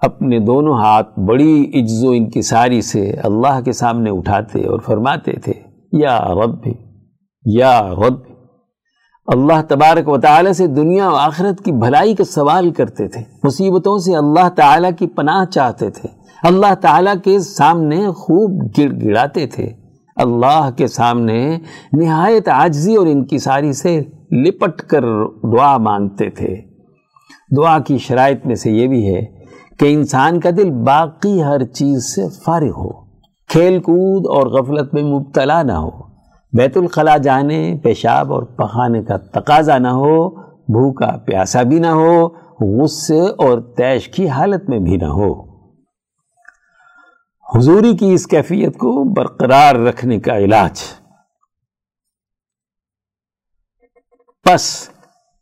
اپنے 0.00 0.38
دونوں 0.38 0.74
ہاتھ 0.74 1.18
بڑی 1.18 1.72
عجز 1.74 2.04
و 2.04 2.10
انکساری 2.10 2.80
سے 2.80 3.10
اللہ 3.10 3.60
کے 3.64 3.72
سامنے 3.72 4.10
اٹھاتے 4.10 4.66
اور 4.66 4.78
فرماتے 4.78 5.32
تھے، 5.32 5.52
یا 5.92 6.18
رب 6.18 6.68
یا 7.46 7.82
رب۔ 7.82 8.14
اللہ 9.26 9.62
تبارک 9.68 10.08
و 10.08 10.18
تعالی 10.18 10.52
سے 10.52 10.66
دنیا 10.66 11.08
و 11.08 11.14
آخرت 11.14 11.64
کی 11.64 11.72
بھلائی 11.72 12.14
کا 12.14 12.24
سوال 12.24 12.70
کرتے 12.70 13.08
تھے۔ 13.08 13.20
مصیبتوں 13.44 13.98
سے 13.98 14.16
اللہ 14.16 14.48
تعالیٰ 14.48 14.90
کی 14.98 15.06
پناہ 15.06 15.44
چاہتے 15.44 15.90
تھے۔ 15.90 16.23
اللہ 16.44 16.74
تعالیٰ 16.80 17.14
کے 17.24 17.38
سامنے 17.38 18.06
خوب 18.10 18.70
گڑ 18.78 19.04
گڑاتے 19.04 19.46
تھے۔ 19.46 19.72
اللہ 20.16 20.70
کے 20.76 20.86
سامنے 20.86 21.58
نہایت 21.92 22.48
عاجزی 22.48 22.94
اور 22.94 23.06
انکساری 23.06 23.72
سے 23.72 24.02
لپٹ 24.32 24.80
کر 24.80 25.04
دعا 25.26 25.76
مانگتے 25.78 26.30
تھے۔ 26.30 26.56
دعا 27.56 27.78
کی 27.78 27.98
شرائط 27.98 28.46
میں 28.46 28.54
سے 28.54 28.70
یہ 28.70 28.86
بھی 28.86 29.14
ہے 29.14 29.22
کہ 29.78 29.92
انسان 29.94 30.40
کا 30.40 30.50
دل 30.50 30.70
باقی 30.70 31.42
ہر 31.42 31.64
چیز 31.64 32.14
سے 32.14 32.22
فارغ 32.44 32.70
ہو، 32.70 32.90
کھیل 33.48 33.78
کود 33.78 34.26
اور 34.26 34.46
غفلت 34.46 34.94
میں 34.94 35.02
مبتلا 35.02 35.62
نہ 35.62 35.72
ہو، 35.72 35.90
بیت 36.52 36.76
الخلاء 36.76 37.16
جانے، 37.16 37.74
پیشاب 37.82 38.32
اور 38.32 38.42
پخانے 38.42 39.02
کا 39.02 39.16
تقاضا 39.16 39.78
نہ 39.78 39.88
ہو، 39.88 40.28
بھوکا 40.68 41.16
پیاسا 41.26 41.62
بھی 41.62 41.78
نہ 41.78 41.94
ہو، 41.94 42.28
غصے 42.60 43.20
اور 43.20 43.58
تیش 43.76 44.08
کی 44.08 44.28
حالت 44.28 44.68
میں 44.68 44.78
بھی 44.78 44.96
نہ 44.96 45.08
ہو۔ 45.08 45.53
حضوری 47.56 47.96
کی 47.96 48.12
اس 48.12 48.26
کیفیت 48.26 48.78
کو 48.78 49.14
برقرار 49.14 49.74
رکھنے 49.74 50.20
کا 50.20 50.38
علاج۔ 50.38 50.82
پس، 54.44 54.88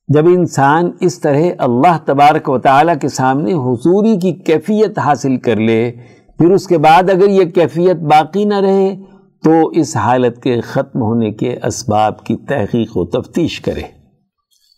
جب 0.08 0.26
انسان 0.26 0.90
اس 1.00 1.20
طرح 1.20 1.40
اللہ 1.58 1.98
تبارک 2.04 2.48
و 2.48 2.58
تعالیٰ 2.58 2.94
کے 3.00 3.08
سامنے 3.08 3.52
حضوری 3.52 4.16
کی 4.16 4.32
کیفیت 4.32 4.98
حاصل 4.98 5.36
کر 5.36 5.56
لے، 5.56 5.92
پھر 6.38 6.50
اس 6.50 6.66
کے 6.66 6.78
بعد 6.78 7.02
اگر 7.02 7.28
یہ 7.28 7.44
کیفیت 7.44 7.96
باقی 7.96 8.44
نہ 8.44 8.60
رہے، 8.60 8.96
تو 9.44 9.68
اس 9.68 9.96
حالت 9.96 10.42
کے 10.42 10.60
ختم 10.60 11.02
ہونے 11.02 11.30
کے 11.30 11.56
اسباب 11.64 12.24
کی 12.24 12.36
تحقیق 12.36 12.96
و 12.96 13.04
تفتیش 13.04 13.60
کرے۔ 13.60 13.82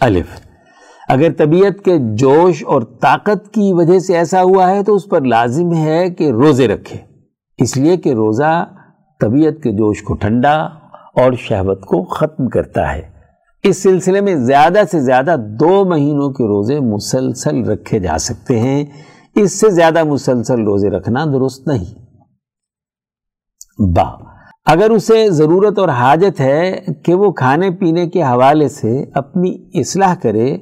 الف۔ 0.00 0.26
اگر 1.08 1.32
طبیعت 1.32 1.84
کے 1.84 2.16
جوش 2.16 2.64
اور 2.66 2.82
طاقت 2.82 3.54
کی 3.54 3.70
وجہ 3.72 3.98
سے 3.98 4.16
ایسا 4.16 4.42
ہوا 4.42 4.70
ہے، 4.70 4.82
تو 4.82 4.94
اس 4.94 5.06
پر 5.06 5.20
لازم 5.20 5.74
ہے 5.74 6.10
کہ 6.10 6.30
روزے 6.30 6.68
رکھے۔ 6.68 7.13
اس 7.58 7.76
لیے 7.76 7.96
کہ 7.96 8.12
روزہ 8.12 8.64
طبیعت 9.20 9.62
کے 9.62 9.72
جوش 9.72 10.02
کو 10.02 10.14
ٹھنڈا 10.14 10.54
اور 11.14 11.32
شہوت 11.32 11.80
کو 11.80 12.04
ختم 12.04 12.48
کرتا 12.48 12.94
ہے۔ 12.94 13.02
اس 13.62 13.82
سلسلے 13.82 14.20
میں 14.20 14.34
زیادہ 14.34 14.78
سے 14.90 15.00
زیادہ 15.00 15.36
دو 15.60 15.84
مہینوں 15.84 16.30
کے 16.30 16.44
روزے 16.44 16.80
مسلسل 16.80 17.64
رکھے 17.64 17.98
جا 17.98 18.18
سکتے 18.18 18.58
ہیں۔ 18.58 18.84
اس 19.34 19.60
سے 19.60 19.70
زیادہ 19.70 20.04
مسلسل 20.04 20.60
روزے 20.64 20.90
رکھنا 20.90 21.24
درست 21.24 21.68
نہیں۔ 21.68 22.04
با، 23.96 24.34
اگر 24.66 24.90
اسے 24.90 25.30
ضرورت 25.30 25.78
اور 25.78 25.88
حاجت 25.88 26.40
ہے 26.40 26.84
کہ 27.04 27.14
وہ 27.14 27.32
کھانے 27.32 27.70
پینے 27.70 28.08
کے 28.08 28.22
حوالے 28.22 28.68
سے 28.68 29.04
اپنی 29.14 29.80
اصلاح 29.80 30.14
کرے 30.14 30.54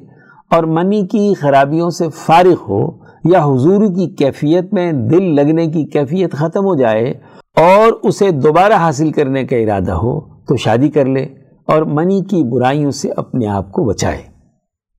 اور 0.51 0.65
منی 0.65 1.07
کی 1.07 1.35
خرابیوں 1.35 1.91
سے 1.91 2.09
فارغ 2.09 2.57
ہو 2.69 3.02
یا 3.25 3.45
حضور 3.45 3.87
کی 3.87 4.15
کیفیت 4.15 4.75
میں 4.75 4.93
دل 4.93 5.35
لگنے 5.35 5.67
کی 5.67 5.85
کیفیت 5.85 6.33
ختم 6.33 6.65
ہو 6.65 6.77
جائے 6.77 7.11
اور 7.57 7.93
اسے 8.03 8.31
دوبارہ 8.31 8.73
حاصل 8.73 9.13
کرنے 9.13 9.45
کا 9.45 9.57
ارادہ 9.57 9.93
ہو 9.93 10.21
تو 10.21 10.57
شادی 10.57 10.89
کر 10.89 11.05
لے 11.05 11.23
اور 11.67 11.83
منی 11.83 12.21
کی 12.21 12.45
برائیوں 12.45 12.91
سے 12.91 13.11
اپنے 13.17 13.47
آپ 13.47 13.73
کو 13.73 13.85
بچائے۔ 13.85 14.23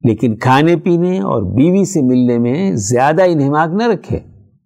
لیکن 0.04 0.36
کھانے 0.36 0.76
پینے 0.76 1.20
اور 1.20 1.44
بیوی 1.44 1.86
سے 1.86 2.02
ملنے 2.02 2.38
میں 2.38 2.72
زیادہ 2.76 3.22
انہماک 3.28 3.70
نہ 3.74 3.84
رکھے۔ 3.84 4.20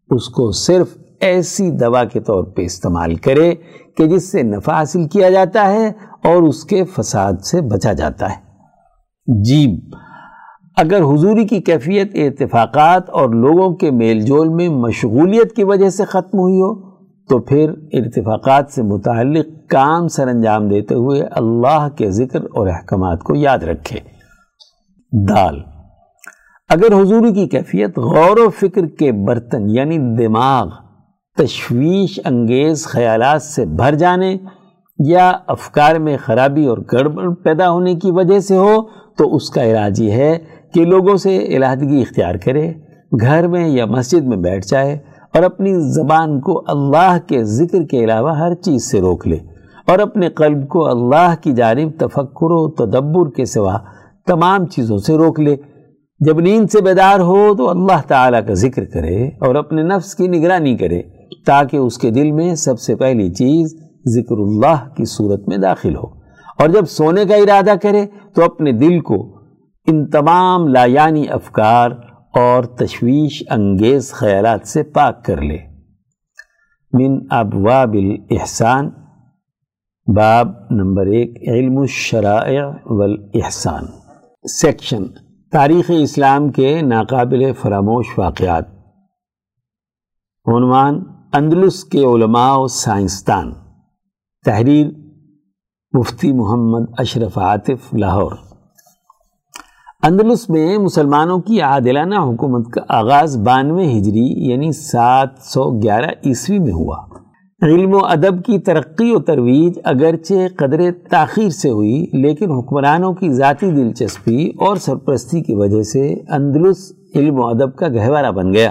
اس 0.10 0.30
کو 0.30 0.52
صرف 0.52 0.98
ایسی 1.20 1.72
دوا 1.72 2.04
کے 2.04 2.20
طور 2.20 2.44
پہ 2.44 2.62
استعمال 2.62 3.16
کرے 3.16 3.56
کہ 3.98 4.06
جس 4.06 4.32
سے 4.32 4.44
نفع 4.44 4.72
حاصل 4.72 5.08
کیا 5.08 5.30
جاتا 5.30 5.74
ہے 5.74 5.88
اور 6.24 6.44
اس 6.44 6.64
کے 6.64 6.84
فساد 6.84 7.34
سے 7.34 7.62
بچا 7.62 7.94
جاتا 7.94 8.30
ہے۔ 8.30 8.48
جیب 9.28 9.80
اگر 10.78 11.04
حضوری 11.04 11.46
کی 11.48 11.60
کیفیت 11.62 12.12
اتفاقات 12.16 13.10
اور 13.10 13.30
لوگوں 13.36 13.70
کے 13.76 13.90
میل 13.92 14.20
جول 14.26 14.50
میں 14.56 14.68
مشغولیت 14.72 15.56
کی 15.56 15.64
وجہ 15.64 15.90
سے 15.90 16.06
ختم 16.06 16.40
ہوئی 16.40 16.56
ہو، 16.56 16.74
تو 17.30 17.40
پھر 17.42 17.70
ارتفاقات 18.00 18.70
سے 18.72 18.82
متعلق 18.84 19.48
کام 19.70 20.08
سر 20.08 20.28
انجام 20.28 20.68
دیتے 20.70 20.96
ہوئے 20.96 21.22
اللہ 21.32 21.88
کے 21.98 22.10
ذکر 22.12 22.44
اور 22.52 22.68
احکامات 22.68 23.24
کو 23.24 23.36
یاد 23.36 23.64
رکھے 23.70 24.00
دال، 25.14 25.60
اگر 26.70 26.94
حضوری 26.94 27.34
کی 27.34 27.48
کیفیت 27.48 27.98
غور 28.00 28.40
و 28.40 28.50
فکر 28.60 28.86
کے 29.00 29.12
برتن 29.28 29.70
یعنی 29.70 29.98
دماغ 30.18 30.70
تشویش 31.38 32.20
انگیز 32.26 32.86
خیالات 32.88 33.42
سے 33.44 33.66
بھر 33.78 33.96
جانے 33.96 34.36
یا 35.00 35.30
افکار 35.48 35.96
میں 35.96 36.16
خرابی 36.18 36.66
اور 36.66 36.78
گڑبڑ 36.94 37.34
پیدا 37.44 37.70
ہونے 37.70 37.96
کی 37.96 38.12
وجہ 38.12 38.40
سے 38.40 38.56
ہو، 38.58 38.76
تو 39.18 39.36
اس 39.36 39.50
کا 39.50 39.64
علاج 39.64 40.02
یہ 40.02 40.12
ہے 40.12 40.38
کہ 40.74 40.86
لوگوں 40.86 41.18
سے 41.18 41.38
علیحدگی 41.38 42.02
اختیار 42.02 42.36
کرے، 42.36 42.74
گھر 43.22 43.48
میں 43.48 43.68
یا 43.68 43.86
مسجد 43.86 44.24
میں 44.24 44.38
بیٹھ 44.38 44.68
جائے 44.68 44.98
اور 45.34 45.44
اپنی 45.44 45.74
زبان 45.80 46.40
کو 46.40 46.64
اللہ 46.68 47.18
کے 47.28 47.44
ذکر 47.44 47.84
کے 47.84 48.04
علاوہ 48.04 48.38
ہر 48.38 48.54
چیز 48.54 48.92
سے 48.92 49.02
روک 49.02 49.28
لے 49.28 49.38
اور 49.88 50.00
اپنے 50.00 50.30
قلب 50.30 50.68
کو 50.68 50.86
اللہ 50.86 51.34
کی 51.42 51.52
جانب 51.52 51.92
تفکر 51.98 52.52
و 52.52 52.70
تدبر 52.70 53.30
کے 53.30 53.46
سوا 53.46 53.78
تمام 54.28 54.66
چیزوں 54.66 54.98
سے 54.98 55.18
روک 55.18 55.40
لے۔ 55.40 55.56
جب 56.20 56.40
نیند 56.40 56.70
سے 56.72 56.82
بیدار 56.82 57.20
ہو 57.20 57.56
تو 57.58 57.70
اللہ 57.70 58.02
تعالیٰ 58.08 58.42
کا 58.48 58.54
ذکر 58.54 58.86
کرے 58.86 59.28
اور 59.28 59.56
اپنے 59.56 59.84
نفس 59.84 60.16
کی 60.16 60.28
نگرانی 60.28 60.78
کرے 60.78 61.02
تاکہ 61.46 61.78
اس 61.78 61.98
کے 61.98 62.12
دل 62.12 62.32
میں 62.32 62.56
سب 62.56 62.80
سے 62.80 62.96
پہلی 62.96 63.30
چیز 63.30 63.76
ذکر 64.16 64.38
اللہ 64.38 64.90
کی 64.98 65.06
صورت 65.06 65.48
میں 65.48 65.58
داخل 65.58 65.96
ہو۔ 65.96 66.18
اور 66.60 66.68
جب 66.68 66.86
سونے 66.86 67.26
کا 67.26 67.36
ارادہ 67.36 67.74
کرے 67.82 68.06
تو 68.34 68.44
اپنے 68.44 68.72
دل 68.72 69.00
کو 69.00 69.37
ان 69.88 70.10
تمام 70.10 70.68
لایانی 70.68 71.30
افکار 71.30 71.92
اور 72.34 72.64
تشویش 72.64 73.44
انگیز 73.50 74.14
خیالات 74.14 74.68
سے 74.68 74.84
پاک 74.84 75.26
کر 75.26 75.42
لے۔ 75.42 75.58
من 76.94 77.20
ابواب 77.30 77.94
الاحسان، 77.94 78.90
باب 80.16 80.48
نمبر 80.72 81.06
ایک، 81.06 81.50
علم 81.50 81.78
الشرائع 81.78 82.66
والاحسان۔ 82.86 83.84
سیکشن، 84.50 85.04
تاریخ 85.52 85.92
اسلام 86.02 86.50
کے 86.50 86.82
ناقابل 86.82 87.54
فراموش 87.54 88.06
واقعات۔ 88.18 88.66
عنوان، 90.46 91.04
اندلس 91.34 91.84
کے 91.84 92.04
علماء 92.04 92.56
و 92.56 92.68
سائنسدان۔ 92.68 93.52
تحریر، 94.46 94.88
مفتی 95.94 96.34
محمد 96.34 96.86
اشرف 96.98 97.38
عاطف، 97.38 97.94
لاہور۔ 97.94 98.32
اندلس 100.04 100.50
میں 100.50 100.78
مسلمانوں 100.78 101.40
کی 101.40 101.62
عادلانہ 101.62 102.16
حکومت 102.16 102.70
کا 102.72 102.82
آغاز 102.90 103.38
بانوے 103.38 103.86
ہجری 103.86 104.26
یعنی 104.50 104.72
سات 104.72 105.30
سو 105.40 105.64
گیارہ 105.84 106.12
عیسوی 106.26 106.60
میں 106.60 106.74
ہوا۔ 106.74 106.98
علم 107.62 107.94
و 107.94 108.06
ادب 108.06 108.44
کی 108.46 108.60
ترقی 108.60 109.12
و 109.12 109.20
ترویج 109.20 109.80
اگرچہ 109.84 110.48
قدر 110.58 110.82
تاخیر 111.12 111.50
سے 111.50 111.70
ہوئی، 111.70 112.06
لیکن 112.14 112.52
حکمرانوں 112.52 113.14
کی 113.14 113.30
ذاتی 113.30 113.72
دلچسپی 113.72 114.48
اور 114.60 114.76
سرپرستی 114.76 115.42
کی 115.42 115.56
وجہ 115.56 115.82
سے 115.82 116.14
اندلس 116.30 116.92
علم 117.16 117.40
و 117.40 117.48
ادب 117.48 117.76
کا 117.76 117.88
گہوارہ 117.88 118.32
بن 118.32 118.54
گیا۔ 118.54 118.70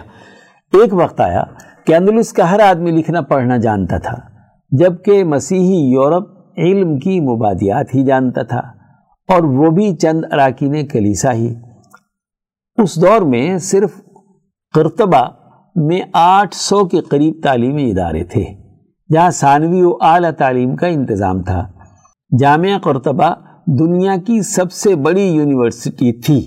ایک 0.72 0.94
وقت 0.94 1.20
آیا 1.20 1.42
کہ 1.86 1.94
اندلس 1.94 2.32
کا 2.32 2.50
ہر 2.50 2.60
آدمی 2.60 2.90
لکھنا، 2.90 3.20
پڑھنا 3.20 3.56
جانتا 3.56 3.98
تھا، 3.98 4.16
جبکہ 4.70 5.24
مسیحی 5.24 5.82
یورپ 5.90 6.58
علم 6.58 6.98
کی 6.98 7.20
مبادیات 7.20 7.94
ہی 7.94 8.04
جانتا 8.04 8.42
تھا۔ 8.42 8.75
اور 9.28 9.42
وہ 9.42 9.70
بھی 9.70 9.96
چند 9.96 10.24
اراکین 10.32 10.86
کلیسا 10.86 11.32
ہی۔ 11.32 11.54
اس 12.78 13.00
دور 13.02 13.22
میں 13.22 13.58
صرف 13.58 13.90
قرطبہ 14.74 15.22
میں 15.76 16.00
آٹھ 16.12 16.54
سو 16.54 16.84
کے 16.84 17.00
قریب 17.00 17.40
تعلیمی 17.42 17.90
ادارے 17.90 18.24
تھے، 18.24 18.44
جہاں 19.12 19.30
ثانوی 19.30 19.82
و 19.82 19.96
اعلیٰ 20.00 20.30
تعلیم 20.30 20.76
کا 20.76 20.86
انتظام 20.86 21.42
تھا۔ 21.42 21.66
جامعہ 22.38 22.78
قرطبہ 22.78 23.34
دنیا 23.66 24.16
کی 24.26 24.42
سب 24.42 24.72
سے 24.72 24.94
بڑی 24.94 25.26
یونیورسٹی 25.26 26.12
تھی، 26.12 26.40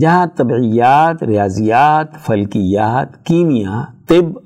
جہاں 0.00 0.26
طبعیات، 0.36 1.22
ریاضیات، 1.22 2.14
فلکیات، 2.26 3.24
کیمیا، 3.24 3.84
طب 4.08 4.38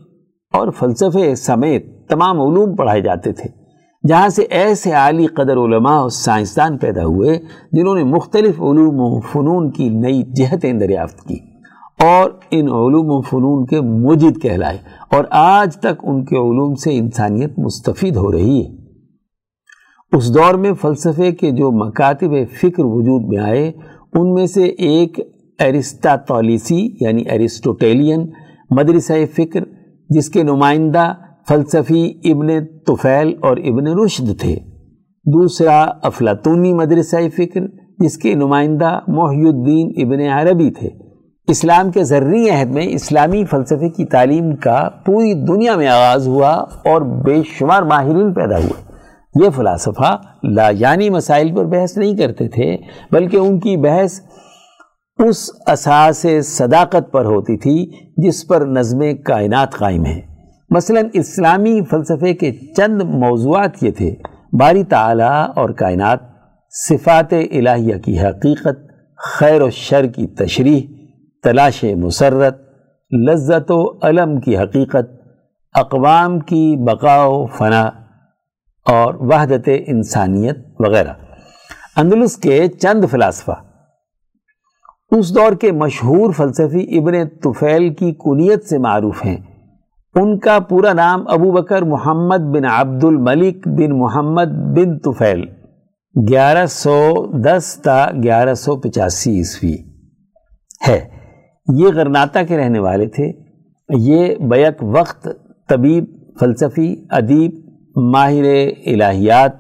اور 0.53 0.71
فلسفے 0.71 1.35
سمیت 1.35 2.09
تمام 2.09 2.41
علوم 2.41 2.77
پڑھائے 2.77 3.01
جاتے 3.01 3.33
تھے۔ 3.33 3.64
جہاں 4.09 4.29
سے 4.29 4.43
ایسے 4.43 4.93
عالی 4.93 5.27
قدر 5.27 5.57
علماء 5.57 5.97
اور 5.97 6.11
سائنسدان 6.11 6.79
پیدا 6.79 7.05
ہوئے 7.05 7.39
جنہوں 7.73 7.95
نے 7.95 8.05
مختلف 8.05 8.61
علوم 8.61 8.97
و 8.97 9.21
فنون 9.21 9.71
کی 9.71 9.89
نئی 9.89 10.23
جہتیں 10.23 10.73
دریافت 10.73 11.29
کی 11.29 11.39
اور 12.05 12.31
ان 12.51 12.65
علوم 12.65 13.07
و 13.07 13.21
فنون 13.21 13.67
کے 13.67 13.81
مجد 13.81 14.43
کہلائے 14.43 14.79
اور 15.11 15.25
آج 15.31 15.77
تک 15.77 16.03
ان 16.03 16.25
کے 16.25 16.37
علوم 16.37 16.75
سے 16.75 16.97
انسانیت 16.97 17.59
مستفید 17.59 18.17
ہو 18.17 18.33
رہی 18.33 18.61
ہے۔ 18.61 18.85
اس 20.17 20.35
دور 20.35 20.55
میں 20.55 20.73
فلسفے 20.73 21.33
کے 21.33 21.51
جو 21.51 21.71
مکاتب 21.71 22.31
فکر 22.61 22.83
وجود 22.85 23.23
میں 23.29 23.39
آئے، 23.39 23.73
ان 24.13 24.35
میں 24.35 24.47
سے 24.47 24.65
ایک 24.65 25.21
ایرسٹاطولیسی 25.59 26.97
یعنی 27.01 27.23
ایرسٹوٹیلین 27.23 28.31
مدرسہ 28.71 29.13
فکر، 29.37 29.61
جس 30.09 30.31
کے 30.31 30.43
نمائندہ 30.43 31.13
فلسفی 31.49 32.13
ابن 32.25 32.49
طفیل 32.87 33.35
اور 33.43 33.57
ابن 33.57 33.87
رشد 33.87 34.41
تھے۔ 34.41 34.57
دوسرا 35.27 35.87
افلاطونی 36.03 36.73
مدرسہ 36.73 37.17
فکر، 37.37 37.61
جس 37.99 38.19
کے 38.19 38.35
نمائندہ 38.35 38.99
محی 39.09 39.49
الدین 39.49 39.93
ابن 39.97 40.21
عربی 40.21 40.71
تھے۔ 40.71 40.89
اسلام 41.49 41.91
کے 41.91 42.05
ذرری 42.05 42.51
عہد 42.51 42.75
میں 42.75 42.87
اسلامی 42.87 43.45
فلسفے 43.45 43.89
کی 43.89 44.05
تعلیم 44.05 44.57
کا 44.57 44.89
پوری 45.07 45.35
دنیا 45.35 45.77
میں 45.77 45.89
آغاز 45.89 46.29
ہوا 46.29 46.51
اور 46.85 47.03
بے 47.03 47.43
شمار 47.47 47.83
ماہرین 47.83 48.33
پیدا 48.33 48.59
ہوئے۔ 48.59 48.95
یہ 49.45 49.51
فلاسفہ 49.51 50.21
لا 50.43 50.71
یعنی 50.71 51.11
مسائل 51.11 51.55
پر 51.55 51.65
بحث 51.65 51.97
نہیں 51.97 52.17
کرتے 52.17 52.49
تھے، 52.49 52.77
بلکہ 53.13 53.37
ان 53.37 53.61
کی 53.61 53.77
بحث 53.77 54.21
اس 55.19 55.51
اساس 55.67 56.27
صداقت 56.43 57.13
پر 57.13 57.25
ہوتی 57.25 57.57
تھی 57.57 57.91
جس 58.17 58.47
پر 58.47 58.67
نظم 58.67 58.99
کائنات 59.25 59.75
قائم 59.75 60.05
ہیں 60.05 60.34
مثلا 60.71 61.01
اسلامی 61.13 61.81
فلسفے 61.91 62.35
کے 62.35 62.53
چند 62.77 63.03
موضوعات 63.03 63.83
یہ 63.83 63.91
تھے۔ 63.91 64.15
باری 64.53 64.85
تعالیٰ 64.85 65.49
اور 65.57 65.71
کائنات، 65.71 66.19
صفات 66.71 67.33
الہیہ 67.33 67.97
کی 67.97 68.21
حقیقت، 68.21 68.79
خیر 69.17 69.63
و 69.63 69.71
شر 69.71 70.07
کی 70.07 70.27
تشریح، 70.27 70.83
تلاش 71.43 71.85
مسرت، 71.85 72.59
لذت 73.29 73.71
و 73.71 73.99
علم 74.03 74.41
کی 74.41 74.59
حقیقت، 74.59 75.11
اقوام 75.75 76.41
کی 76.41 76.77
بقا 76.77 77.25
و 77.25 77.47
فنا 77.47 77.91
اور 78.85 79.15
وحدت 79.15 79.69
انسانیت 79.87 80.59
وغیرہ۔ 80.79 81.13
اندلس 81.97 82.37
کے 82.37 82.69
چند 82.69 83.05
فلاسفہ۔ 83.11 83.53
اس 85.11 85.35
دور 85.35 85.53
کے 85.53 85.73
مشہور 85.73 86.33
فلسفی 86.33 86.99
ابن 86.99 87.29
طفیل 87.29 87.95
کی 87.95 88.13
کنیت 88.13 88.65
سے 88.65 88.79
معروف 88.79 89.25
ہیں۔ 89.25 89.54
ان 90.17 90.39
کا 90.39 90.59
پورا 90.59 90.93
نام 90.93 91.25
ابو 91.29 91.53
بکر 91.53 91.83
محمد 91.83 92.57
بن 92.57 92.65
عبد 92.65 93.05
الملک 93.05 93.69
بن 93.69 93.99
محمد 93.99 94.77
بن 94.77 94.99
طفیل، 94.99 95.45
گیارہ 96.29 96.67
سو 96.67 97.27
دس 97.41 97.81
تا 97.83 98.07
گیارہ 98.23 98.55
سو 98.55 98.77
پچاسی 98.77 99.37
عیسوی 99.37 99.75
ہے۔ 100.89 101.09
یہ 101.75 101.87
غرناتا 101.95 102.43
کے 102.43 102.57
رہنے 102.57 102.79
والے 102.79 103.07
تھے۔ 103.07 103.33
یہ 103.89 104.35
بیک 104.37 104.83
وقت 104.83 105.29
طبیب، 105.69 106.05
فلسفی، 106.41 107.05
ادیب، 107.11 107.53
ماہر 107.97 108.45
الہیات 108.87 109.53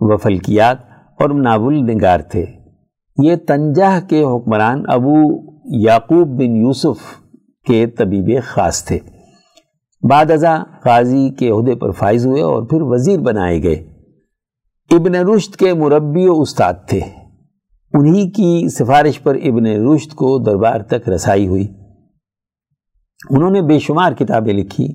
و 0.00 0.16
فلکیات 0.16 0.76
اور 1.20 1.30
ناول 1.30 1.74
نگار 1.74 2.20
تھے۔ 2.20 2.46
یہ 3.22 3.36
تنجہ 3.36 4.08
کے 4.08 4.22
حکمران 4.22 4.82
ابو 4.88 5.16
یعقوب 5.64 6.28
بن 6.28 6.56
یوسف 6.56 7.21
کے 7.66 7.86
طبیب 7.86 8.42
خاص 8.44 8.84
تھے۔ 8.84 8.98
بعد 10.08 10.30
ازاں 10.30 10.64
قاضی 10.82 11.30
کے 11.30 11.48
عہدے 11.50 11.74
پر 11.74 11.90
فائز 11.90 12.26
ہوئے 12.26 12.42
اور 12.42 12.62
پھر 12.62 12.78
وزیر 12.80 13.18
بنائے 13.18 13.62
گئے۔ 13.62 13.74
ابن 14.90 15.14
رشد 15.14 15.56
کے 15.56 15.74
مربی 15.74 16.28
و 16.28 16.40
استاد 16.40 16.74
تھے۔ 16.88 17.00
انہی 17.94 18.30
کی 18.30 18.68
سفارش 18.68 19.22
پر 19.22 19.34
ابن 19.34 19.66
رشد 19.66 20.10
کو 20.10 20.38
دربار 20.38 20.80
تک 20.80 21.08
رسائی 21.08 21.48
ہوئی۔ 21.48 21.66
انہوں 23.30 23.50
نے 23.50 23.62
بے 23.62 23.78
شمار 23.78 24.12
کتابیں 24.12 24.54
لکھی۔ 24.54 24.92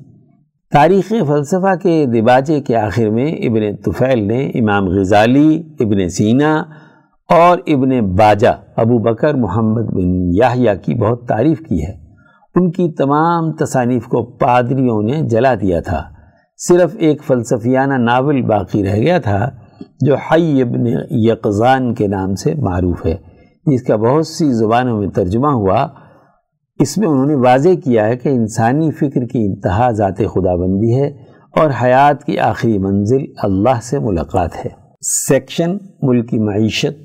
تاریخ 0.72 1.14
فلسفہ 1.28 1.76
کے 1.76 2.06
دباجے 2.06 2.62
کے 2.62 2.76
آخر 2.76 3.10
میں 3.10 3.32
ابن 3.32 3.76
طفیل 3.76 4.28
نے 4.28 4.46
امام 4.46 4.88
غزالی، 4.88 5.64
ابن 5.80 6.10
سینا 6.10 6.64
اور 7.30 7.58
ابن 7.68 8.16
باجہ، 8.16 8.62
ابو 8.76 8.98
بکر، 8.98 9.34
محمد 9.34 9.82
بن 9.82 10.36
یاہیا 10.36 10.76
کی 10.76 10.94
بہت 10.94 11.28
تعریف 11.28 11.60
کی 11.60 11.86
ہے۔ 11.86 12.07
ان 12.58 12.72
کی 12.72 12.92
تمام 12.92 13.52
تصانیف 13.52 14.06
کو 14.06 14.24
پادریوں 14.24 15.02
نے 15.02 15.22
جلا 15.22 15.56
دیا 15.56 15.82
تھا۔ 15.82 16.04
صرف 16.58 16.96
ایک 17.00 17.24
فلسفیانہ 17.24 17.94
ناول 17.94 18.42
باقی 18.42 18.84
رہ 18.84 18.96
گیا 18.96 19.20
تھا 19.20 19.50
جو 20.02 20.16
حی 20.16 20.62
ابن 20.62 20.88
یقزان 21.10 21.94
کے 21.94 22.08
نام 22.08 22.36
سے 22.36 22.54
معروف 22.56 23.06
ہے۔ 23.06 23.16
جس 23.66 23.84
کا 23.84 23.96
بہت 23.96 24.28
سی 24.28 24.52
زبانوں 24.52 25.00
میں 25.00 25.08
ترجمہ 25.08 25.48
ہوا۔ 25.48 25.88
اس 26.80 26.98
میں 26.98 27.08
انہوں 27.08 27.26
نے 27.26 27.36
واضح 27.36 27.70
کیا 27.84 28.06
ہے 28.06 28.18
کہ 28.18 28.30
انسانی 28.30 28.92
فکر 28.92 29.26
کی 29.26 29.46
انتہا 29.46 29.92
ذات 29.92 30.18
خدا 30.18 30.56
بندی 30.56 31.02
ہے 31.02 31.08
اور 31.56 31.70
حیات 31.84 32.24
کی 32.24 32.40
آخری 32.40 32.78
منزل 32.78 33.24
اللہ 33.44 33.80
سے 33.82 34.00
ملاقات 34.00 34.66
ہے۔ 34.66 34.70
سیکشن 35.02 35.78
ملکی 36.02 36.40
معیشت، 36.40 37.02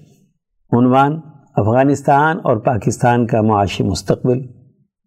عنوان، 0.73 1.21
افغانستان 1.57 2.37
اور 2.45 2.57
پاکستان 2.57 3.27
کا 3.27 3.43
معاشی 3.43 3.85
مستقبل۔ 3.85 4.62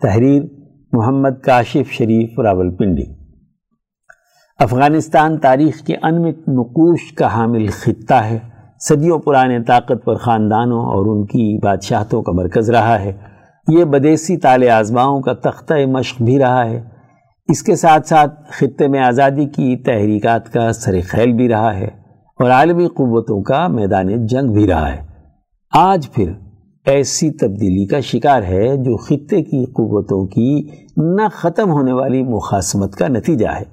تحریر 0.06 0.44
محمد 0.92 1.42
کاشف 1.44 1.92
شریف 1.92 2.40
راول 2.40 2.76
پنڈی 2.76 3.04
افغانستان 4.60 5.38
تاریخ 5.38 5.78
کے 5.78 5.96
انمت 6.04 6.38
نقوش 6.50 7.14
کا 7.14 7.34
حامل 7.34 7.68
خطہ 7.68 8.14
ہے۔ 8.14 8.40
صدیوں 8.80 9.20
پرانے 9.20 9.64
طاقتور 9.64 10.16
خاندانوں 10.16 10.80
اور 10.80 11.06
ان 11.06 11.26
کی 11.26 11.60
بادشاہتوں 11.64 12.22
کا 12.22 12.32
مرکز 12.32 12.70
رہا 12.70 13.00
ہے۔ 13.00 13.14
یہ 13.68 13.84
بدیسی 13.84 14.38
تال 14.38 14.70
آزماؤں 14.70 15.22
کا 15.22 15.34
تختہ 15.34 15.74
مشق 15.88 16.22
بھی 16.22 16.40
رہا 16.40 16.66
ہے۔ 16.66 16.84
اس 17.48 17.64
کے 17.64 17.76
ساتھ 17.76 18.08
ساتھ 18.08 18.42
خطے 18.50 18.88
میں 18.88 19.00
آزادی 19.00 19.46
کی 19.46 19.84
تحریکات 19.84 20.54
کا 20.54 20.74
سر 20.74 20.96
خیل 21.08 21.34
بھی 21.34 21.50
رہا 21.50 21.76
ہے 21.76 21.88
اور 22.40 22.50
عالمی 22.50 22.88
قوتوں 22.88 23.44
کا 23.44 23.68
میدان 23.68 24.26
جنگ 24.26 24.54
بھی 24.54 24.68
رہا 24.68 24.94
ہے۔ 24.94 25.06
آج 25.74 26.12
پھر 26.12 26.32
ایسی 26.86 27.32
تبدیلی 27.32 27.86
کا 27.86 28.00
شکار 28.00 28.44
ہے 28.44 28.78
جو 28.78 28.98
خطے 28.98 29.42
کی 29.42 29.66
قوتوں 29.66 30.28
کی 30.28 30.68
نہ 30.98 31.28
ختم 31.32 31.72
ہونے 31.72 31.94
والی 31.94 32.24
مخاسمت 32.24 32.96
کا 32.96 33.08
نتیجہ 33.08 33.48
ہے۔ 33.48 33.64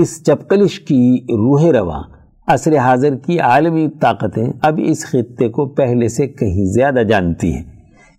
اس 0.00 0.22
چپکلش 0.22 0.80
کی 0.80 1.18
روح 1.22 1.70
رواں، 1.72 2.02
عصر 2.46 2.76
حاضر 2.76 3.16
کی 3.16 3.38
عالمی 3.38 3.88
طاقتیں 4.00 4.52
اب 4.62 4.80
اس 4.84 5.06
خطے 5.06 5.48
کو 5.48 5.66
پہلے 5.66 6.08
سے 6.08 6.26
کہیں 6.26 6.64
زیادہ 6.64 7.02
جانتی 7.08 7.52
ہیں۔ 7.52 7.62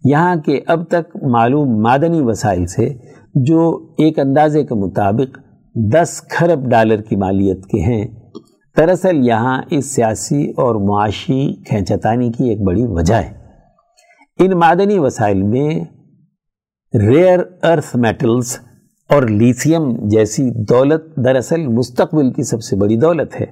یہاں 0.04 0.36
کے 0.36 0.60
اب 0.68 0.88
تک 0.88 1.18
معلوم 1.24 1.82
معدنی 1.82 2.22
وسائل 2.22 2.66
سے، 2.66 2.90
جو 3.36 3.88
ایک 3.98 4.20
اندازے 4.20 4.64
کے 4.64 4.76
مطابق 4.76 5.40
دس 5.76 6.22
کھرب 6.22 6.66
ڈالر 6.66 7.02
کی 7.02 7.16
مالیت 7.16 7.66
کے 7.66 7.84
ہیں، 7.84 8.08
دراصل 8.78 9.28
یہاں 9.28 9.62
اس 9.70 9.96
سیاسی 9.96 10.50
اور 10.50 10.76
معاشی 10.76 11.54
کھینچتانی 11.54 12.32
کی 12.32 12.50
ایک 12.50 12.62
بڑی 12.62 12.86
وجہ 12.86 13.14
ہے۔ 13.14 13.35
ان 14.40 14.52
معدنی 14.52 14.98
وسائل 15.00 15.42
میں 15.44 15.70
ریئر 16.94 17.40
ارتھ 17.64 17.96
میٹلز 17.96 18.58
اور 19.10 19.24
لیتھیم 19.24 19.84
جیسی 20.08 20.50
دولت 20.64 21.04
دراصل 21.16 21.68
مستقبل 21.68 22.32
کی 22.34 22.44
سب 22.44 22.62
سے 22.62 22.76
بڑی 22.76 22.98
دولت 22.98 23.40
ہے، 23.42 23.46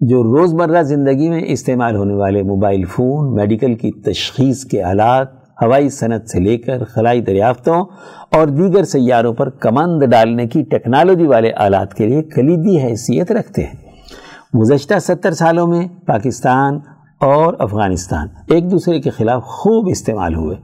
جو 0.00 0.22
روزمرہ 0.22 0.82
زندگی 0.82 1.28
میں 1.28 1.42
استعمال 1.46 1.96
ہونے 1.96 2.14
والے 2.14 2.42
موبائل 2.42 2.84
فون، 2.84 3.34
میڈیکل 3.34 3.74
کی 3.74 3.90
تشخیص 4.02 4.64
کے 4.64 4.82
آلات، 4.82 5.28
ہوائی 5.62 5.88
صنعت 5.88 6.28
سے 6.28 6.40
لے 6.40 6.56
کر 6.58 6.84
خلائی 6.84 7.20
دریافتوں 7.20 7.84
اور 8.30 8.46
دیگر 8.46 8.84
سیاروں 8.84 9.32
پر 9.32 9.50
کمند 9.50 10.02
ڈالنے 10.02 10.46
کی 10.46 10.62
ٹیکنالوجی 10.62 11.26
والے 11.26 11.52
آلات 11.56 11.94
کے 11.94 12.06
لیے 12.06 12.22
کلیدی 12.22 12.78
حیثیت 12.78 13.32
رکھتے 13.32 13.64
ہیں۔ 13.64 13.82
گزشتہ 14.60 14.98
ستر 14.98 15.32
سالوں 15.32 15.66
میں 15.66 15.86
پاکستان 16.06 16.78
اور 17.24 17.54
افغانستان 17.58 18.28
ایک 18.48 18.70
دوسرے 18.70 19.00
کے 19.00 19.10
خلاف 19.10 19.42
خوب 19.44 19.88
استعمال 19.90 20.34
ہوئے۔ 20.34 20.56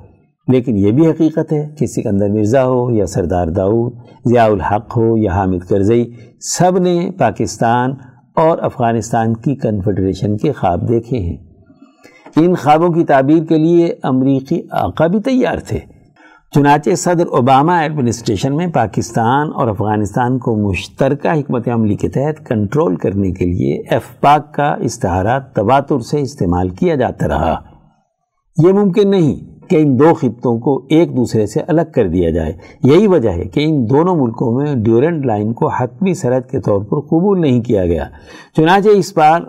لیکن 0.48 0.76
یہ 0.76 0.92
بھی 0.92 1.11
حقیقت 1.11 1.52
ہے 1.52 1.68
کہ 1.78 1.86
سکندر 1.86 2.28
مرزا 2.28 2.64
ہو 2.64 2.90
یا 2.90 3.06
سردار 3.06 3.46
داؤد، 3.46 3.92
ضیاء 4.24 4.46
الحق 4.46 4.96
ہو 4.96 5.16
یا 5.16 5.32
حامد 5.32 5.68
کرزئی، 5.68 6.12
سب 6.40 6.78
نے 6.78 7.11
پاکستان 7.18 7.90
اور 8.36 8.58
افغانستان 8.58 9.36
کی 9.36 9.54
کنفیڈریشن 9.54 10.36
کے 10.36 10.52
خواب 10.52 10.88
دیکھے 10.88 11.18
ہیں۔ 11.18 11.36
ان 12.36 12.54
خوابوں 12.54 12.88
کی 12.88 13.04
تعبیر 13.04 13.44
کے 13.44 13.58
لیے 13.58 13.94
امریکی 14.02 14.62
آقا 14.70 15.06
بھی 15.06 15.20
تیار 15.20 15.56
تھے۔ 15.56 15.80
چنانچہ 16.55 16.94
صدر 16.94 17.26
اوباما 17.26 17.78
ایڈمنسٹریشن 17.80 18.57
میں 18.57 18.66
پاکستان 18.66 19.48
اور 19.55 19.68
افغانستان 19.68 20.38
کو 20.38 20.68
مشترکہ 20.68 21.28
حکمت 21.28 21.68
عملی 21.68 21.94
کے 21.94 22.09
تحت 22.09 22.46
کنٹرول 22.46 22.96
کرنے 22.96 23.30
کے 23.32 23.44
لیے 23.44 23.82
ایف 23.90 24.20
پاک 24.20 24.55
کا 24.55 24.74
استعارہ 24.80 25.38
تباتر 25.55 25.98
سے 25.98 26.20
استعمال 26.20 26.68
کیا 26.68 26.94
جاتا 26.94 27.28
رہا۔ 27.28 27.57
یہ 28.62 28.72
ممکن 28.72 29.11
نہیں 29.11 29.61
کہ 29.68 29.76
ان 29.76 29.98
دو 29.98 30.14
خطوں 30.14 30.61
کو 30.61 30.86
ایک 30.90 31.16
دوسرے 31.16 31.46
سے 31.46 31.61
الگ 31.61 31.92
کر 31.94 32.09
دیا 32.09 32.30
جائے۔ 32.30 32.53
یہی 32.82 33.07
وجہ 33.07 33.30
ہے 33.30 33.44
کہ 33.44 33.64
ان 33.64 33.90
دونوں 33.90 34.16
ملکوں 34.16 34.61
میں 34.61 34.74
ڈیورنٹ 34.74 35.26
لائن 35.26 35.53
کو 35.53 35.68
حتمی 35.68 36.14
سرحد 36.14 36.51
کے 36.51 36.61
طور 36.61 36.82
پر 36.82 37.01
قبول 37.01 37.40
نہیں 37.40 37.61
کیا 37.61 37.86
گیا۔ 37.86 38.05
چنانچہ 38.57 38.88
اس 38.88 39.16
بار 39.16 39.40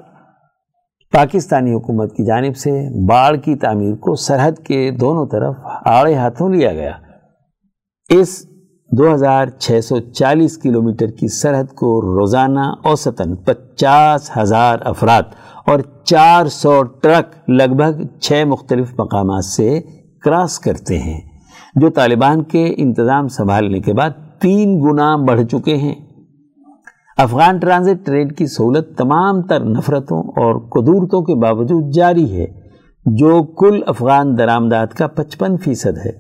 پاکستانی 1.14 1.74
حکومت 1.74 2.16
کی 2.16 2.26
جانب 2.26 2.58
سے 2.58 2.72
باڑ 3.08 3.36
کی 3.36 3.56
تعمیر 3.56 3.96
کو 3.96 4.16
سرحد 4.16 4.60
کے 4.66 4.90
دونوں 4.92 5.26
طرف 5.26 5.56
آڑے 5.86 6.14
ہاتھوں 6.16 6.50
لیا 6.50 6.74
گیا۔ 6.74 6.92
اس 8.10 8.48
دو 8.92 9.14
ہزار 9.14 9.48
چھ 9.60 9.80
سو 9.84 10.00
چالیس 10.00 10.58
کلومیٹر 10.58 11.12
کی 11.12 11.28
سرحد 11.28 11.74
کو 11.74 11.90
روزانہ 12.02 12.60
اوسطاً 12.84 13.36
پچاس 13.36 14.30
ہزار 14.38 14.78
افراد 14.86 15.24
اور 15.66 15.80
چار 16.04 16.46
سو 16.52 16.82
ٹرک 16.84 17.50
لگ 17.50 17.76
بھگ 17.78 18.02
چھ 18.20 18.44
مختلف 18.48 18.94
مقامات 19.00 19.46
سے 19.46 19.80
کراس 20.26 20.60
کرتے 20.60 21.00
ہیں، 21.00 21.20
جو 21.76 21.90
طالبان 21.90 22.44
کے 22.44 22.74
انتظام 22.78 23.28
سنبھالنے 23.28 23.80
کے 23.80 23.94
بعد 23.94 24.10
تین 24.40 24.80
گنا 24.82 25.16
بڑھ 25.16 25.42
چکے 25.52 25.76
ہیں۔ 25.76 25.96
افغان 27.18 27.58
ٹرانزٹ 27.58 28.06
ٹرین 28.06 28.32
کی 28.32 28.48
سہولت 28.48 28.98
تمام 28.98 29.42
تر 29.42 29.60
نفرتوں 29.60 30.24
اور 30.24 30.56
قدورتوں 30.56 31.22
کے 31.22 31.36
باوجود 31.36 31.94
جاری 31.94 32.38
ہے، 32.38 32.46
جو 33.06 33.44
کل 33.44 33.80
افغان 33.88 34.38
درآمدات 34.38 34.94
کا 34.94 35.08
پچپن 35.08 35.58
فیصد 35.58 35.98
ہے۔ 36.06 36.12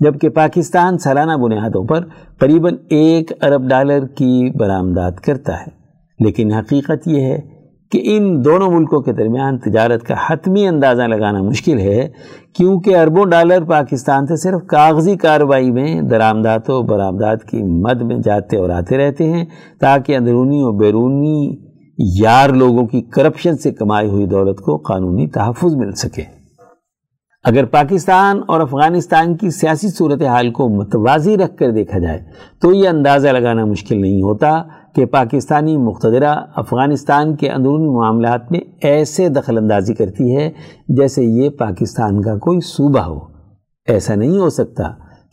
جبکہ 0.00 0.28
پاکستان 0.28 0.98
سالانہ 0.98 1.32
بنیادوں 1.32 1.84
پر 1.84 2.00
قریباً 2.40 2.74
ایک 2.90 3.44
ارب 3.44 3.68
ڈالر 3.68 4.06
کی 4.06 4.50
برآمدات 4.58 5.20
کرتا 5.20 5.60
ہے۔ 5.60 5.82
لیکن 6.20 6.52
حقیقت 6.52 7.08
یہ 7.08 7.20
ہے 7.20 7.51
کہ 7.92 8.00
ان 8.04 8.44
دونوں 8.44 8.70
ملکوں 8.70 9.00
کے 9.00 9.12
درمیان 9.12 9.58
تجارت 9.58 10.02
کا 10.02 10.14
حتمی 10.26 10.66
اندازہ 10.66 11.02
لگانا 11.02 11.42
مشکل 11.42 11.78
ہے، 11.78 12.08
کیونکہ 12.56 12.96
اربوں 12.96 13.26
ڈالر 13.26 13.64
پاکستان 13.64 14.26
سے 14.26 14.36
صرف 14.36 14.66
کاغذی 14.66 15.16
کارروائی 15.16 15.70
میں 15.70 16.00
درآمدات 16.00 16.70
و 16.70 16.82
برآمدات 16.82 17.44
کی 17.44 17.62
مد 17.62 18.02
میں 18.02 18.16
جاتے 18.24 18.56
اور 18.56 18.70
آتے 18.70 18.98
رہتے 18.98 19.32
ہیں، 19.32 19.44
تاکہ 19.80 20.16
اندرونی 20.16 20.62
و 20.62 20.72
بیرونی 20.72 21.56
یار 22.22 22.48
لوگوں 22.48 22.86
کی 22.86 23.02
کرپشن 23.02 23.56
سے 23.56 23.70
کمائی 23.70 24.08
ہوئی 24.08 24.26
دولت 24.26 24.60
کو 24.60 24.76
قانونی 24.76 25.26
تحفظ 25.26 25.74
مل 25.76 25.92
سکے۔ 25.92 26.22
اگر 27.44 27.64
پاکستان 27.64 28.40
اور 28.48 28.60
افغانستان 28.60 29.36
کی 29.36 29.50
سیاسی 29.50 29.88
صورتحال 29.88 30.50
کو 30.50 30.68
متوازی 30.68 31.36
رکھ 31.36 31.56
کر 31.56 31.70
دیکھا 31.70 31.98
جائے، 31.98 32.18
تو 32.60 32.72
یہ 32.72 32.88
اندازہ 32.88 33.28
لگانا 33.28 33.64
مشکل 33.64 34.00
نہیں 34.00 34.22
ہوتا۔ 34.22 34.62
کہ 34.94 35.04
پاکستانی 35.04 35.76
مقتدرہ 35.76 36.34
افغانستان 36.56 37.36
کے 37.36 37.50
اندرونی 37.50 37.88
معاملات 37.88 38.52
میں 38.52 38.60
ایسے 38.82 39.28
دخل 39.28 39.58
اندازی 39.58 39.94
کرتی 39.94 40.36
ہے 40.36 40.50
جیسے 40.88 41.24
یہ 41.24 41.48
پاکستان 41.48 42.22
کا 42.22 42.38
کوئی 42.38 42.60
صوبہ 42.60 43.00
ہو۔ 43.00 43.18
ایسا 43.86 44.14
نہیں 44.14 44.38
ہو 44.38 44.50
سکتا 44.50 44.84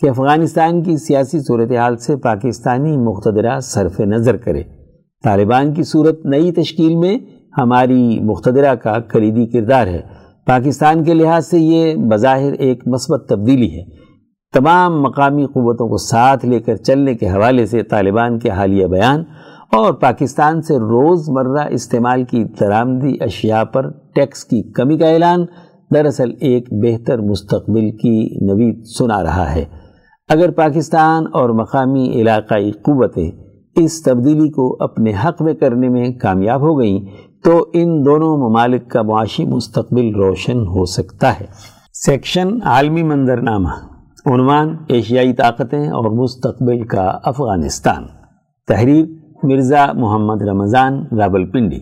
کہ 0.01 0.09
افغانستان 0.09 0.83
کی 0.83 0.97
سیاسی 0.97 1.39
صورتحال 1.39 1.97
سے 1.97 2.15
پاکستانی 2.15 2.97
مقتدرہ 2.97 3.59
صرف 3.59 3.99
نظر 3.99 4.37
کرے۔ 4.37 4.63
طالبان 5.23 5.73
کی 5.73 5.83
صورت 5.83 6.25
نئی 6.25 6.51
تشکیل 6.51 6.95
میں 6.95 7.17
ہماری 7.57 8.19
مقتدرہ 8.19 8.75
کا 8.75 8.99
کلیدی 8.99 9.45
کردار 9.45 9.87
ہے۔ 9.87 10.01
پاکستان 10.45 11.03
کے 11.03 11.13
لحاظ 11.13 11.47
سے 11.47 11.59
یہ 11.59 11.95
بظاہر 11.95 12.51
ایک 12.51 12.87
مثبت 12.87 13.25
تبدیلی 13.29 13.79
ہے۔ 13.79 13.99
تمام 14.53 15.01
مقامی 15.01 15.45
قوتوں 15.45 15.89
کو 15.89 15.97
ساتھ 15.97 16.45
لے 16.45 16.59
کر 16.59 16.75
چلنے 16.75 17.13
کے 17.13 17.29
حوالے 17.29 17.65
سے 17.65 17.83
طالبان 17.83 18.39
کے 18.39 18.49
حالیہ 18.49 18.85
بیان 18.85 19.23
اور 19.71 19.93
پاکستان 19.93 20.61
سے 20.61 20.75
روز 20.75 21.29
مرہ 21.29 21.67
استعمال 21.71 22.23
کی 22.23 22.43
درآمدی 22.43 23.17
اشیاء 23.21 23.63
پر 23.63 23.89
ٹیکس 24.15 24.43
کی 24.43 24.71
کمی 24.71 24.97
کا 24.97 25.07
اعلان 25.07 25.45
دراصل 25.93 26.31
ایک 26.41 26.67
بہتر 26.71 27.19
مستقبل 27.19 27.91
کی 27.91 28.45
نوید 28.45 28.83
سنا 28.85 29.23
رہا 29.23 29.55
ہے۔ 29.55 29.65
اگر 30.29 30.51
پاکستان 30.51 31.23
اور 31.33 31.49
مقامی 31.49 32.09
علاقائی 32.09 32.71
قوتیں 32.71 33.31
اس 33.75 34.03
تبدیلی 34.03 34.49
کو 34.49 34.77
اپنے 34.79 35.11
حق 35.25 35.41
میں 35.41 35.53
کرنے 35.53 35.89
میں 35.89 36.09
کامیاب 36.09 36.61
ہو 36.61 36.79
گئیں، 36.79 36.99
تو 37.43 37.69
ان 37.73 38.05
دونوں 38.05 38.37
ممالک 38.37 38.89
کا 38.89 39.01
معاشی 39.01 39.45
مستقبل 39.45 40.15
روشن 40.15 40.59
ہو 40.59 40.85
سکتا 40.85 41.39
ہے۔ 41.39 41.45
سیکشن 41.93 42.49
عالمی 42.63 43.03
منظرنامہ 43.03 43.69
عنوان 44.25 44.75
ایشیائی 44.87 45.33
طاقتیں 45.33 45.89
اور 45.89 46.11
مستقبل 46.11 46.83
کا 46.83 47.17
افغانستان۔ 47.23 48.03
تحریر 48.67 49.05
مرزا 49.43 49.85
محمد 49.93 50.41
رمضان 50.41 51.05
رابل 51.11 51.51
پنڈی 51.51 51.79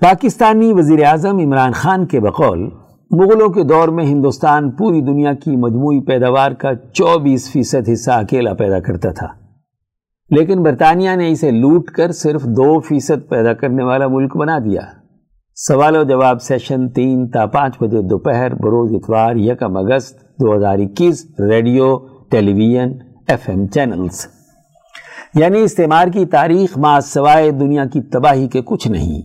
پاکستانی 0.00 0.72
وزیر 0.72 1.04
اعظم 1.04 1.38
عمران 1.38 1.72
خان 1.72 2.06
کے 2.06 2.20
بقول، 2.20 2.70
مغلوں 3.10 3.48
کے 3.48 3.62
دور 3.62 3.88
میں 3.88 4.04
ہندوستان 4.04 4.70
پوری 4.70 5.00
دنیا 5.00 5.32
کی 5.32 5.56
مجموعی 5.56 6.04
پیداوار 6.04 6.50
کا 6.52 6.74
چوبیس 6.92 7.52
فیصد 7.52 7.88
حصہ 7.92 8.10
اکیلا 8.10 8.54
پیدا 8.54 8.80
کرتا 8.80 9.10
تھا۔ 9.10 9.26
لیکن 10.30 10.62
برطانیہ 10.62 11.10
نے 11.16 11.30
اسے 11.30 11.50
لوٹ 11.50 11.90
کر 11.90 12.12
صرف 12.12 12.42
دو 12.42 12.80
فیصد 12.80 13.28
پیدا 13.28 13.52
کرنے 13.52 13.84
والا 13.84 14.08
ملک 14.08 14.36
بنا 14.36 14.58
دیا۔ 14.58 14.80
سوال 15.54 15.96
و 15.96 16.02
جواب 16.02 16.42
سیشن 16.42 16.88
تین 16.88 17.30
تا 17.30 17.46
پانچ 17.46 17.74
بجے 17.80 18.02
دوپہر 18.02 18.54
بروز 18.54 18.90
اتوار 18.94 19.36
یکم 19.36 19.76
اگست 19.76 20.20
دو 20.20 20.56
ہزار 20.56 20.78
اکیس 20.78 21.26
radio, 21.50 21.98
television, 22.52 22.92
F 23.28 23.48
M 23.48 23.66
channels. 23.66 24.37
یعنی 25.34 25.60
استعمار 25.60 26.08
کی 26.08 26.26
تاریخ 26.26 26.78
ماں 26.78 27.00
سوائے 27.00 27.50
دنیا 27.50 27.84
کی 27.84 28.00
تباہی 28.00 28.48
کے 28.48 28.62
کچھ 28.62 28.88
نہیں۔ 28.88 29.22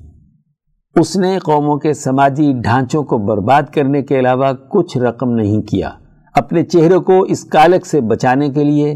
اس 0.95 1.18
نے 1.18 1.39
قوموں 1.39 1.78
کے 1.78 1.93
سماجی 1.93 2.54
ڈھانچوں 2.54 3.04
کو 3.04 3.18
برباد 3.18 3.64
کرنے 3.74 4.01
کے 4.01 4.20
علاوہ 4.20 4.54
کچھ 4.54 4.97
رقم 4.97 5.30
نہیں 5.32 5.62
کیا۔ 5.62 5.89
اپنے 6.36 6.64
چہرے 6.64 6.97
کو 6.97 7.22
اس 7.22 7.43
کالک 7.43 7.86
سے 7.86 8.01
بچانے 8.01 8.49
کے 8.49 8.64
لیے 8.64 8.95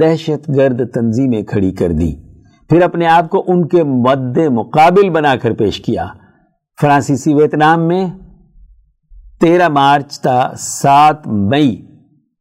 دہشت 0.00 0.48
گرد 0.56 0.80
تنظیمیں 0.94 1.42
کھڑی 1.42 1.72
کر 1.72 1.92
دی 1.92 2.12
پھر 2.68 2.82
اپنے 2.82 3.06
آپ 3.06 3.30
کو 3.30 3.44
ان 3.46 3.68
کے 3.68 3.84
مد 3.84 4.38
مقابل 4.38 5.10
بنا 5.10 5.36
کر 5.36 5.52
پیش 5.52 5.80
کیا۔ 5.80 6.06
فرانسیسی 6.80 7.34
ویتنام 7.34 7.88
میں 7.88 8.06
تیرہ 9.40 9.68
مارچ 9.68 10.20
تا 10.20 10.50
سات 10.58 11.26
مئی 11.26 11.86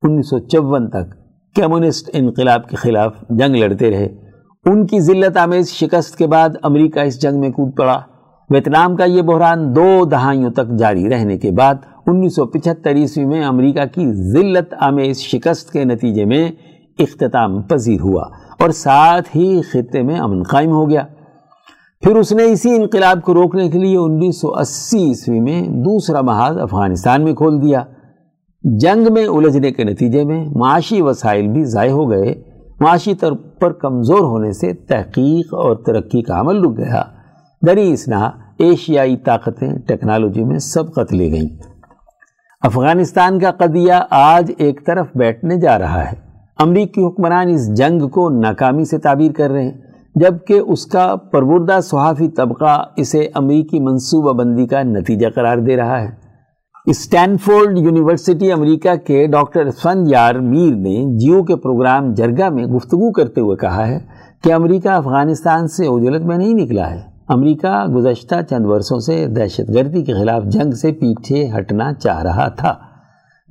انیس 0.03 0.30
سو 0.30 0.39
چون 0.39 0.89
تک 0.89 1.24
کمیونسٹ 1.55 2.09
انقلاب 2.13 2.69
کے 2.69 2.75
خلاف 2.75 3.13
جنگ 3.29 3.55
لڑتے 3.55 3.91
رہے۔ 3.91 4.07
ان 4.65 4.85
کی 4.85 4.99
ذلت 4.99 5.37
آمیز 5.37 5.69
شکست 5.69 6.17
کے 6.17 6.27
بعد 6.27 6.49
امریکہ 6.63 6.99
اس 6.99 7.21
جنگ 7.21 7.39
میں 7.39 7.49
کود 7.49 7.77
پڑا۔ 7.77 7.99
ویتنام 8.49 8.95
کا 8.95 9.05
یہ 9.05 9.21
بحران 9.21 9.75
دو 9.75 10.05
دہائیوں 10.05 10.51
تک 10.51 10.77
جاری 10.79 11.09
رہنے 11.09 11.37
کے 11.37 11.51
بعد 11.51 11.75
انیس 12.07 12.35
سو 12.35 12.45
پچہتر 12.45 12.95
عیسوی 12.95 13.25
میں 13.25 13.45
امریکہ 13.45 13.85
کی 13.85 14.13
ذلت 14.13 14.73
آمیز 14.79 15.17
شکست 15.17 15.71
کے 15.71 15.83
نتیجے 15.83 16.25
میں 16.25 16.51
اختتام 16.99 17.61
پذیر 17.61 18.01
ہوا 18.01 18.23
اور 18.59 18.69
ساتھ 18.69 19.37
ہی 19.37 19.61
خطے 19.61 20.01
میں 20.01 20.19
امن 20.19 20.43
قائم 20.43 20.71
ہو 20.71 20.89
گیا۔ 20.89 21.03
پھر 22.01 22.15
اس 22.15 22.31
نے 22.31 22.43
اسی 22.43 22.75
انقلاب 22.75 23.21
کو 23.21 23.33
روکنے 23.33 23.69
کے 23.69 23.79
لیے 23.79 23.97
انیس 23.97 24.41
سو 24.41 24.55
اسی 24.55 25.09
عیسوی 25.09 25.39
میں 25.39 25.61
دوسرا 25.61 26.21
محاذ 26.21 26.57
افغانستان 26.57 27.23
میں 27.23 27.33
کھول 27.33 27.61
دیا۔ 27.61 27.83
جنگ 28.74 29.13
میں 29.13 29.28
الجھنے 29.28 29.72
کے 29.72 29.84
نتیجے 29.84 30.24
میں 30.24 30.45
معاشی 30.55 31.01
وسائل 31.01 31.47
بھی 31.47 31.63
ضائع 31.63 31.91
ہو 31.91 32.11
گئے۔ 32.11 32.34
معاشی 32.80 33.13
طور 33.13 33.32
پر 33.32 33.72
کمزور 33.72 34.20
ہونے 34.20 34.51
سے 34.51 34.74
تحقیق 34.74 35.53
اور 35.53 35.76
ترقی 35.76 36.22
کا 36.22 36.39
عمل 36.39 36.63
رک 36.63 36.78
گیا۔ 36.78 37.03
دری 37.66 37.93
اسنا، 37.93 38.30
ایشیائی 38.59 39.18
طاقتیں 39.18 39.78
ٹیکنالوجی 39.88 40.43
میں 40.43 40.57
سبقت 40.57 41.13
لے 41.13 41.32
گئیں۔ 41.32 41.49
افغانستان 42.61 43.39
کا 43.39 43.51
قضیہ 43.51 43.93
آج 44.09 44.51
ایک 44.57 44.86
طرف 44.86 45.07
بیٹھنے 45.16 45.55
جا 45.55 45.80
رہا 45.80 46.11
ہے۔ 46.11 46.16
امریکی 46.59 47.05
حکمران 47.05 47.49
اس 47.49 47.78
جنگ 47.78 48.07
کو 48.07 48.30
ناکامی 48.30 48.86
سے 48.86 48.97
تعبیر 48.97 49.32
کر 49.32 49.49
رہے 49.49 49.63
ہیں، 49.63 49.82
جبکہ 50.16 50.53
اس 50.53 50.86
کا 50.86 51.16
پروردہ 51.16 51.80
صحافی 51.84 52.28
طبقہ 52.28 52.84
اسے 52.95 53.28
امریکی 53.34 53.80
منصوبہ 53.80 54.34
بندی 54.34 54.68
کا 54.68 54.84
نتیجہ 54.84 55.28
قرار 55.36 55.57
دے 55.57 55.78
رہا 55.78 56.01
ہے۔ 56.01 56.24
اسٹینفورڈ 56.88 57.77
یونیورسٹی 57.77 58.51
امریکہ 58.51 58.95
کے 58.95 59.25
ڈاکٹر 59.27 59.69
فن 59.69 60.03
یار 60.07 60.36
میر 60.36 60.75
نے 60.75 60.95
جیو 61.17 61.43
کے 61.43 61.55
پروگرام 61.55 62.13
جرگا 62.13 62.49
میں 62.49 62.63
گفتگو 62.63 63.11
کرتے 63.11 63.41
ہوئے 63.41 63.55
کہا 63.55 63.88
ہے 63.88 63.97
کہ 64.43 64.53
امریکہ 64.53 64.88
افغانستان 64.88 65.67
سے 65.67 65.88
اجلت 65.88 66.25
میں 66.25 66.38
نہیں 66.38 66.53
نکلا 66.53 66.89
ہے۔ 66.91 67.01
امریکہ 67.27 67.86
گزشتہ 67.95 68.36
چند 68.49 68.65
برسوں 68.65 68.99
سے 68.99 69.25
دہشت 69.27 69.73
گردی 69.75 70.03
کے 70.03 70.13
خلاف 70.13 70.43
جنگ 70.43 70.71
سے 70.71 70.91
پیچھے 70.91 71.43
ہٹنا 71.57 71.91
چاہ 71.93 72.21
رہا 72.23 72.47
تھا، 72.47 72.73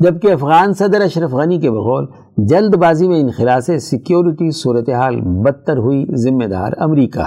جبکہ 0.01 0.33
افغان 0.33 0.73
صدر 0.73 1.01
اشرف 1.01 1.33
غنی 1.33 1.61
کے 1.61 1.71
بقول 1.71 2.07
جلد 2.47 2.77
بازی 2.77 3.09
میں 3.09 3.21
انخلا 3.21 3.61
سے 3.61 3.79
سیکیورٹی 3.79 4.51
صورتحال 4.51 5.21
بدتر 5.45 5.79
ہوئی 5.79 6.05
ذمہ 6.17 6.47
دار 6.47 6.73
امریکہ۔ 6.79 7.27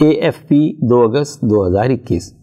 اے 0.00 0.08
ایف 0.08 0.46
پی 0.48 0.62
دو 0.88 1.02
اگست 1.02 1.40
دو 1.42 1.66
ہزار 1.66 1.90
اکیس۔ 1.90 2.39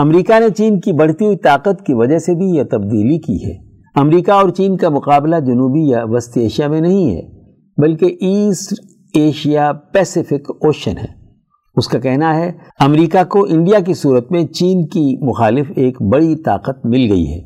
امریکہ 0.00 0.40
نے 0.40 0.50
چین 0.50 0.80
کی 0.80 0.92
بڑھتی 0.92 1.24
ہوئی 1.24 1.36
طاقت 1.36 1.86
کی 1.86 1.94
وجہ 1.94 2.18
سے 2.18 2.34
بھی 2.34 2.46
یہ 2.46 2.62
تبدیلی 2.62 3.18
کی 3.18 3.44
ہے۔ 3.44 3.56
امریکہ 3.94 4.30
اور 4.30 4.48
چین 4.48 4.76
کا 4.76 4.88
مقابلہ 4.88 5.36
جنوبی 5.36 5.90
یا 5.90 6.04
وسطی 6.04 6.40
ایشیا 6.40 6.68
میں 6.68 6.80
نہیں 6.80 7.16
ہے، 7.16 7.22
بلکہ 7.82 8.06
ایسٹ 8.20 8.74
ایشیا 9.14 9.72
پیسیفک 9.72 10.50
اوشن 10.50 10.98
ہے۔ 10.98 11.06
اس 11.76 11.88
کا 11.88 11.98
کہنا 11.98 12.36
ہے، 12.36 12.52
امریکہ 12.80 13.24
کو 13.28 13.46
انڈیا 13.50 13.78
کی 13.78 13.94
صورت 13.94 14.32
میں 14.32 14.44
چین 14.44 14.86
کی 14.86 15.28
مخالف 15.30 15.72
ایک 15.76 16.02
بڑی 16.02 16.36
طاقت 16.36 16.86
مل 16.86 17.12
گئی 17.12 17.32
ہے۔ 17.32 17.40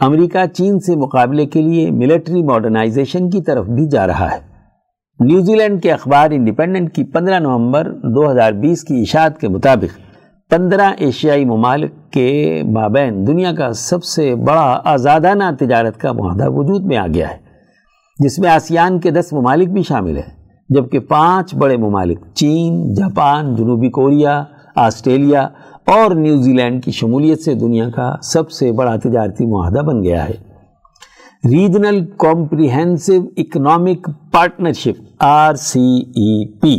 امریکہ 0.00 0.46
چین 0.46 0.78
سے 0.78 0.96
مقابلے 0.96 1.46
کے 1.46 1.62
لیے 1.62 1.90
ملٹری 1.90 2.42
ماڈرنائزیشن 2.42 3.30
کی 3.30 3.42
طرف 3.42 3.66
بھی 3.66 3.88
جا 3.88 4.06
رہا 4.06 4.28
ہے۔ 4.32 4.38
نیوزی 5.24 5.54
لینڈ 5.54 5.82
کے 5.82 5.92
اخبار 5.92 6.30
انڈیپینڈنٹ 6.30 6.94
کی 6.94 7.04
پندرہ 7.04 7.38
نومبر 7.38 7.92
دو 7.92 8.30
ہزار 8.30 8.52
بیس 8.52 8.84
کی 8.84 9.00
اشاعت 9.00 9.40
کے 9.40 9.48
مطابق 9.48 10.13
پندرہ 10.50 10.90
ایشیائی 10.98 11.44
ممالک 11.44 11.92
کے 12.12 12.62
مابین 12.64 13.26
دنیا 13.26 13.52
کا 13.52 13.72
سب 13.72 14.04
سے 14.04 14.34
بڑا 14.34 14.80
آزادانہ 14.84 15.44
تجارت 15.58 16.00
کا 16.00 16.12
معاہدہ 16.12 16.48
وجود 16.50 16.84
میں 16.84 16.96
آ 16.96 17.06
گیا 17.14 17.30
ہے، 17.30 17.38
جس 18.18 18.38
میں 18.38 18.50
آسیان 18.50 18.98
کے 19.00 19.10
دس 19.10 19.32
ممالک 19.32 19.68
بھی 19.68 19.82
شامل 19.82 20.16
ہیں، 20.16 20.30
جبکہ 20.68 20.98
پانچ 20.98 21.54
بڑے 21.54 21.76
ممالک 21.76 22.18
چین، 22.34 22.94
جاپان، 22.94 23.54
جنوبی 23.56 23.90
کوریا، 23.90 24.42
آسٹریلیا 24.74 25.48
اور 25.84 26.14
نیوزی 26.14 26.52
لینڈ 26.52 26.84
کی 26.84 26.90
شمولیت 26.90 27.40
سے 27.40 27.54
دنیا 27.54 27.88
کا 27.90 28.14
سب 28.22 28.50
سے 28.50 28.72
بڑا 28.72 28.96
تجارتی 28.96 29.46
معاہدہ 29.46 29.80
بن 29.80 30.02
گیا 30.02 30.28
ہے۔ 30.28 30.36
Regional 31.44 32.04
comprehensive 32.18 33.20
economic 33.36 34.08
partnership, 34.32 35.02
R 35.18 35.54
C 35.54 35.88
E 36.16 36.46
P 36.60 36.76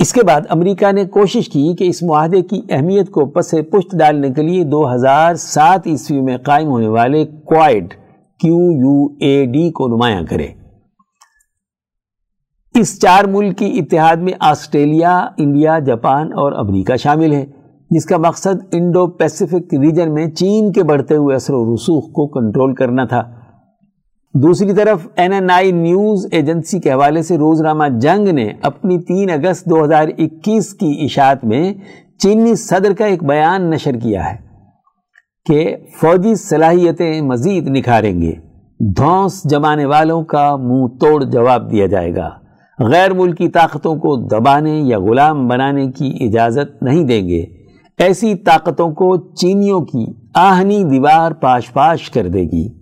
اس 0.00 0.12
کے 0.12 0.22
بعد 0.22 0.40
امریکہ 0.48 0.92
نے 0.92 1.04
کوشش 1.04 1.48
کی 1.48 1.74
کہ 1.78 1.84
اس 1.84 2.02
معاہدے 2.02 2.42
کی 2.42 2.60
اہمیت 2.70 3.10
کو 3.10 3.26
پس 3.26 3.50
پشت 3.50 3.98
ڈالنے 3.98 4.30
کے 4.30 4.42
لیے 4.42 4.64
دو 4.64 4.94
ہزار 4.94 5.34
سات 5.34 5.86
عیسوی 5.86 6.20
میں 6.20 6.36
قائم 6.36 6.68
ہونے 6.68 6.88
والے 6.88 7.24
کوائڈ 7.24 7.94
کیو 8.40 8.54
یو 8.54 9.04
اے 9.20 9.44
ڈی 9.46 9.70
کو 9.70 9.88
نمایاں 9.88 10.22
کرے۔ 10.30 10.46
اس 12.74 13.00
چار 13.00 13.24
ملک 13.24 13.58
کی 13.58 13.78
اتحاد 13.78 14.16
میں 14.16 14.32
آسٹریلیا، 14.40 15.18
انڈیا، 15.38 15.78
جاپان 15.78 16.32
اور 16.32 16.52
امریکہ 16.52 16.96
شامل 16.96 17.32
ہے 17.32 17.46
جس 17.90 18.04
کا 18.04 18.16
مقصد 18.16 18.64
انڈو 18.72 19.06
پیسیفک 19.06 19.74
ریجن 19.74 20.14
میں 20.14 20.26
چین 20.26 20.72
کے 20.72 20.82
بڑھتے 20.82 21.16
ہوئے 21.16 21.36
اثر 21.36 21.54
و 21.54 21.74
رسوخ 21.74 22.04
کو 22.04 22.26
کنٹرول 22.28 22.74
کرنا 22.74 23.04
تھا۔ 23.04 23.39
دوسری 24.34 24.72
طرف 24.72 25.08
N 25.16 25.32
N 25.32 25.50
I 25.50 25.72
news 25.72 26.26
agency 26.32 26.80
کے 26.80 26.92
حوالے 26.92 27.22
سے 27.22 27.38
روزنامہ 27.38 27.84
جنگ 28.00 28.28
نے 28.28 28.52
اپنی 28.62 28.98
تین 28.98 29.30
اگست 29.30 29.66
دو 29.66 29.84
ہزار 29.84 30.08
اکیس 30.18 30.74
کی 30.74 31.00
اشاعت 31.04 31.44
میں 31.44 31.74
چینی 32.18 32.54
صدر 32.54 32.92
کا 32.92 33.06
ایک 33.06 33.24
بیان 33.24 33.70
نشر 33.70 33.92
کیا 33.92 34.32
ہے 34.32 34.36
کہ 35.46 35.76
فوجی 36.00 36.34
صلاحیتیں 36.34 37.22
مزید 37.22 37.68
نکھاریں 37.68 38.22
گے۔ 38.22 38.32
دھونس 38.96 39.44
جمانے 39.44 39.84
والوں 39.84 40.24
کا 40.24 40.56
منہ 40.56 40.86
توڑ 40.86 41.24
جواب 41.24 41.70
دیا 41.70 41.86
جائے 41.86 42.16
گا۔ 42.16 42.30
غیر 42.78 43.12
ملکی 43.12 43.48
طاقتوں 43.48 43.96
کو 43.96 44.16
دبانے 44.16 44.80
یا 44.80 44.98
غلام 44.98 45.48
بنانے 45.48 45.90
کی 45.90 46.16
اجازت 46.20 46.82
نہیں 46.82 47.04
دیں 47.04 47.28
گے۔ 47.28 47.46
ایسی 47.98 48.34
طاقتوں 48.34 48.90
کو 48.90 49.34
چینیوں 49.34 49.80
کی 49.80 50.06
آہنی 50.34 50.84
دیوار 50.84 51.32
پاش 51.32 51.72
پاش 51.72 52.10
کر 52.10 52.28
دے 52.28 52.42
گی۔ 52.42 52.79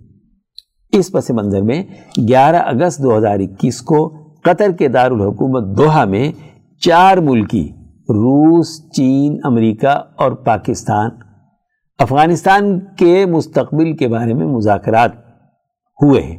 اس 0.91 1.11
پس 1.11 1.31
منظر 1.31 1.61
میں 1.61 1.83
گیارہ 2.27 2.55
اگست 2.55 3.03
دو 3.03 3.17
ہزار 3.17 3.39
اکیس 3.39 3.81
کو 3.81 4.17
قطر 4.43 4.71
کے 4.71 4.87
دارالحکومت 4.87 5.77
دوحہ 5.77 6.05
میں 6.05 6.31
چار 6.79 7.17
ملکی، 7.17 7.69
روس، 8.09 8.91
چین، 8.91 9.37
امریکہ 9.43 10.01
اور 10.15 10.31
پاکستان، 10.31 11.09
افغانستان 11.99 12.79
کے 12.79 13.25
مستقبل 13.25 13.95
کے 13.95 14.07
بارے 14.07 14.33
میں 14.33 14.45
مذاکرات 14.45 15.11
ہوئے 16.03 16.21
ہیں۔ 16.21 16.37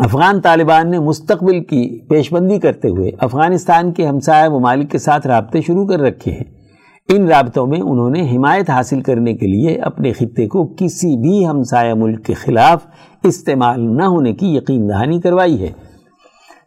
افغان 0.00 0.40
طالبان 0.40 0.90
نے 0.90 0.98
مستقبل 0.98 1.64
کی 1.64 2.08
پیش 2.08 2.32
بندی 2.32 2.58
کرتے 2.58 2.88
ہوئے 2.88 3.10
افغانستان 3.20 3.92
کے 3.92 4.06
ہمسایہ 4.06 4.48
ممالک 4.48 4.90
کے 4.90 4.98
ساتھ 4.98 5.26
رابطے 5.26 5.60
شروع 5.60 5.86
کر 5.86 6.00
رکھے 6.00 6.32
ہیں۔ 6.32 6.59
ان 7.12 7.28
رابطوں 7.28 7.66
میں 7.66 7.80
انہوں 7.80 8.10
نے 8.10 8.36
حمایت 8.36 8.70
حاصل 8.70 9.00
کرنے 9.00 9.34
کے 9.34 9.46
لیے 9.46 9.76
اپنے 9.76 10.12
خطے 10.12 10.46
کو 10.46 10.66
کسی 10.66 11.16
بھی 11.16 11.46
ہمسایہ 11.46 11.94
ملک 11.94 12.24
کے 12.24 12.34
خلاف 12.34 12.86
استعمال 13.22 13.96
نہ 13.96 14.02
ہونے 14.02 14.32
کی 14.32 14.56
یقین 14.56 14.88
دہانی 14.88 15.20
کروائی 15.20 15.62
ہے۔ 15.62 15.70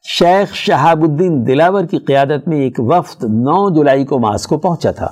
شیخ 0.03 0.53
شہاب 0.53 1.01
الدین 1.01 1.47
دلاور 1.47 1.83
کی 1.83 1.97
قیادت 1.97 2.47
میں 2.47 2.57
ایک 2.57 2.79
وفد 2.79 3.23
نو 3.23 3.75
جولائی 3.75 4.05
کو 4.05 4.19
ماسکو 4.19 4.57
پہنچا 4.57 4.91
تھا۔ 4.91 5.07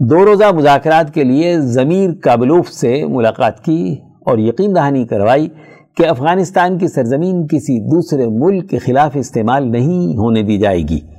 دو 0.00 0.24
روزہ 0.24 0.52
مذاکرات 0.54 1.14
کے 1.14 1.24
لیے 1.24 1.60
ضمیر 1.60 2.10
کابلوف 2.22 2.68
سے 2.68 3.04
ملاقات 3.06 3.64
کی 3.64 3.96
اور 4.26 4.38
یقین 4.38 4.74
دہانی 4.74 5.04
کروائی 5.04 5.48
کہ 5.96 6.06
افغانستان 6.06 6.78
کی 6.78 6.88
سرزمین 6.88 7.46
کسی 7.46 7.80
دوسرے 7.80 8.26
ملک 8.26 8.70
کے 8.70 8.78
خلاف 8.78 9.12
استعمال 9.14 9.72
نہیں 9.72 10.16
ہونے 10.16 10.42
دی 10.42 10.58
جائے 10.58 10.82
گی۔ 10.82 11.17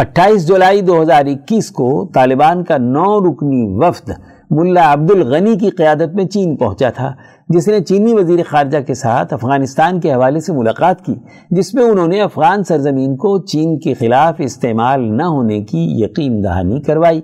اٹھائیس 0.00 0.48
جولائی 0.48 0.80
دو 0.80 1.02
ہزار 1.02 1.26
اکیس 1.26 1.70
کو 1.70 2.10
طالبان 2.14 2.64
کا 2.64 2.76
نو 2.78 3.20
رکنی 3.20 3.78
وفد 3.78 4.10
ملا 4.50 4.92
عبد 4.92 5.10
الغنی 5.10 5.56
کی 5.56 5.70
قیادت 5.70 6.14
میں 6.14 6.24
چین 6.24 6.56
پہنچا 6.56 6.90
تھا، 6.90 7.14
جس 7.48 7.68
نے 7.68 7.80
چینی 7.80 8.12
وزیر 8.12 8.40
خارجہ 8.48 8.78
کے 8.86 8.94
ساتھ 8.94 9.34
افغانستان 9.34 10.00
کے 10.00 10.12
حوالے 10.12 10.40
سے 10.40 10.52
ملاقات 10.52 11.04
کی، 11.04 11.14
جس 11.50 11.74
میں 11.74 11.84
انہوں 11.84 12.06
نے 12.06 12.20
افغان 12.22 12.64
سرزمین 12.64 13.16
کو 13.16 13.38
چین 13.38 13.78
کے 13.78 13.94
خلاف 13.94 14.34
استعمال 14.38 15.16
نہ 15.16 15.22
ہونے 15.22 15.62
کی 15.62 15.86
یقین 16.04 16.44
دہانی 16.44 16.80
کروائی۔ 16.80 17.20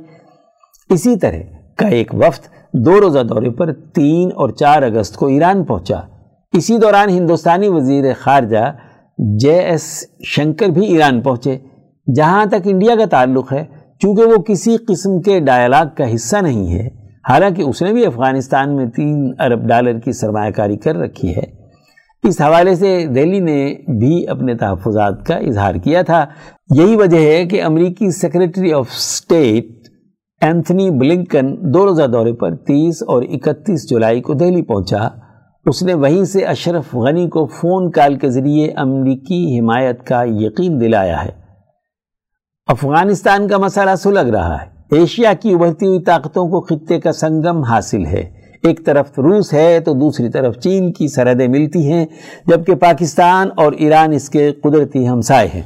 اسی 0.90 1.16
طرح 1.16 1.38
کا 1.76 1.86
ایک 1.86 2.14
وفد 2.14 2.48
دو 2.72 3.00
روزہ 3.00 3.20
دورے 3.20 3.50
پر 3.50 3.72
تین 3.72 4.28
اور 4.34 4.50
چار 4.50 4.82
اگست 4.82 5.16
کو 5.16 5.26
ایران 5.26 5.64
پہنچا۔ 5.64 6.00
اسی 6.52 6.78
دوران 6.78 7.08
ہندوستانی 7.08 7.68
وزیر 7.68 8.04
خارجہ 8.18 8.72
جے 9.18 9.54
ایس 9.54 10.04
شنکر 10.24 10.66
بھی 10.66 10.86
ایران 10.86 11.20
پہنچے۔ 11.20 11.58
جہاں 12.16 12.46
تک 12.46 12.54
انڈیا 12.64 12.96
کا 12.96 13.04
تعلق 13.04 13.52
ہے، 13.52 13.64
چونکہ 13.98 14.22
وہ 14.22 14.36
کسی 14.36 14.76
قسم 14.76 15.20
کے 15.20 15.40
ڈائلاگ 15.40 15.86
کا 15.96 16.14
حصہ 16.14 16.36
نہیں 16.36 16.72
ہے، 16.74 16.86
حالانکہ 17.28 17.62
اس 17.62 17.82
نے 17.82 17.92
بھی 17.92 18.06
افغانستان 18.06 18.76
میں 18.76 18.86
تین 18.86 19.32
ارب 19.38 19.68
ڈالر 19.68 19.98
کی 19.98 20.12
سرمایہ 20.12 20.50
کاری 20.50 20.76
کر 20.76 20.96
رکھی 20.96 21.36
ہے۔ 21.36 21.64
اس 22.28 22.40
حوالے 22.40 22.74
سے 22.74 23.06
دہلی 23.06 23.40
نے 23.40 23.74
بھی 23.98 24.28
اپنے 24.28 24.54
تحفظات 24.54 25.26
کا 25.26 25.34
اظہار 25.34 25.74
کیا 25.74 26.02
تھا۔ 26.02 26.26
یہی 26.74 26.96
وجہ 26.96 27.18
ہے 27.18 27.44
کہ 27.44 27.62
امریکی 27.62 28.10
secretary 28.10 28.72
of 28.72 28.88
state 28.90 29.66
Antony 30.40 30.90
Blinken 30.90 31.74
دو 31.74 31.86
روزہ 31.86 32.02
دورے 32.02 32.32
پر 32.32 32.56
تیس 32.56 33.02
اور 33.02 33.22
اکتیس 33.22 33.90
جولائی 33.90 34.20
کو 34.20 34.34
دہلی 34.34 34.62
پہنچا۔ 34.62 35.08
اس 35.66 35.82
نے 35.82 35.94
وہیں 35.94 36.24
سے 36.24 36.44
اشرف 36.44 36.94
غنی 36.94 37.28
کو 37.28 37.46
فون 37.46 37.90
کال 37.90 38.14
کے 38.14 38.28
ذریعے 38.28 38.70
امریکی 38.76 39.60
حمایت 39.60 40.02
کا 40.02 40.22
یقین 40.26 40.80
دلایا 40.80 41.24
ہے۔ 41.24 41.43
افغانستان 42.66 43.48
کا 43.48 43.58
مسئلہ 43.58 43.94
سلگ 43.94 44.30
رہا 44.30 44.56
ہے۔ 44.62 44.96
ایشیا 44.96 45.32
کی 45.32 45.54
ابھرتی 45.54 45.86
ہوئی 45.86 46.02
طاقتوں 46.02 46.48
کو 46.48 46.60
خطے 46.60 47.00
کا 47.00 47.12
سنگم 47.12 47.62
حاصل 47.62 48.06
ہے۔ 48.06 48.30
ایک 48.62 48.86
طرف 48.86 49.18
روس 49.18 49.54
ہے 49.54 49.80
تو 49.80 49.92
دوسری 49.92 50.28
طرف 50.28 50.58
چین 50.58 50.92
کی 50.92 51.08
سرحدیں 51.08 51.48
ملتی 51.48 51.92
ہیں، 51.92 52.06
جبکہ 52.46 52.74
پاکستان 52.74 53.48
اور 53.56 53.72
ایران 53.72 54.12
اس 54.12 54.30
کے 54.30 54.52
قدرتی 54.52 55.08
ہمسائے 55.08 55.48
ہیں۔ 55.54 55.62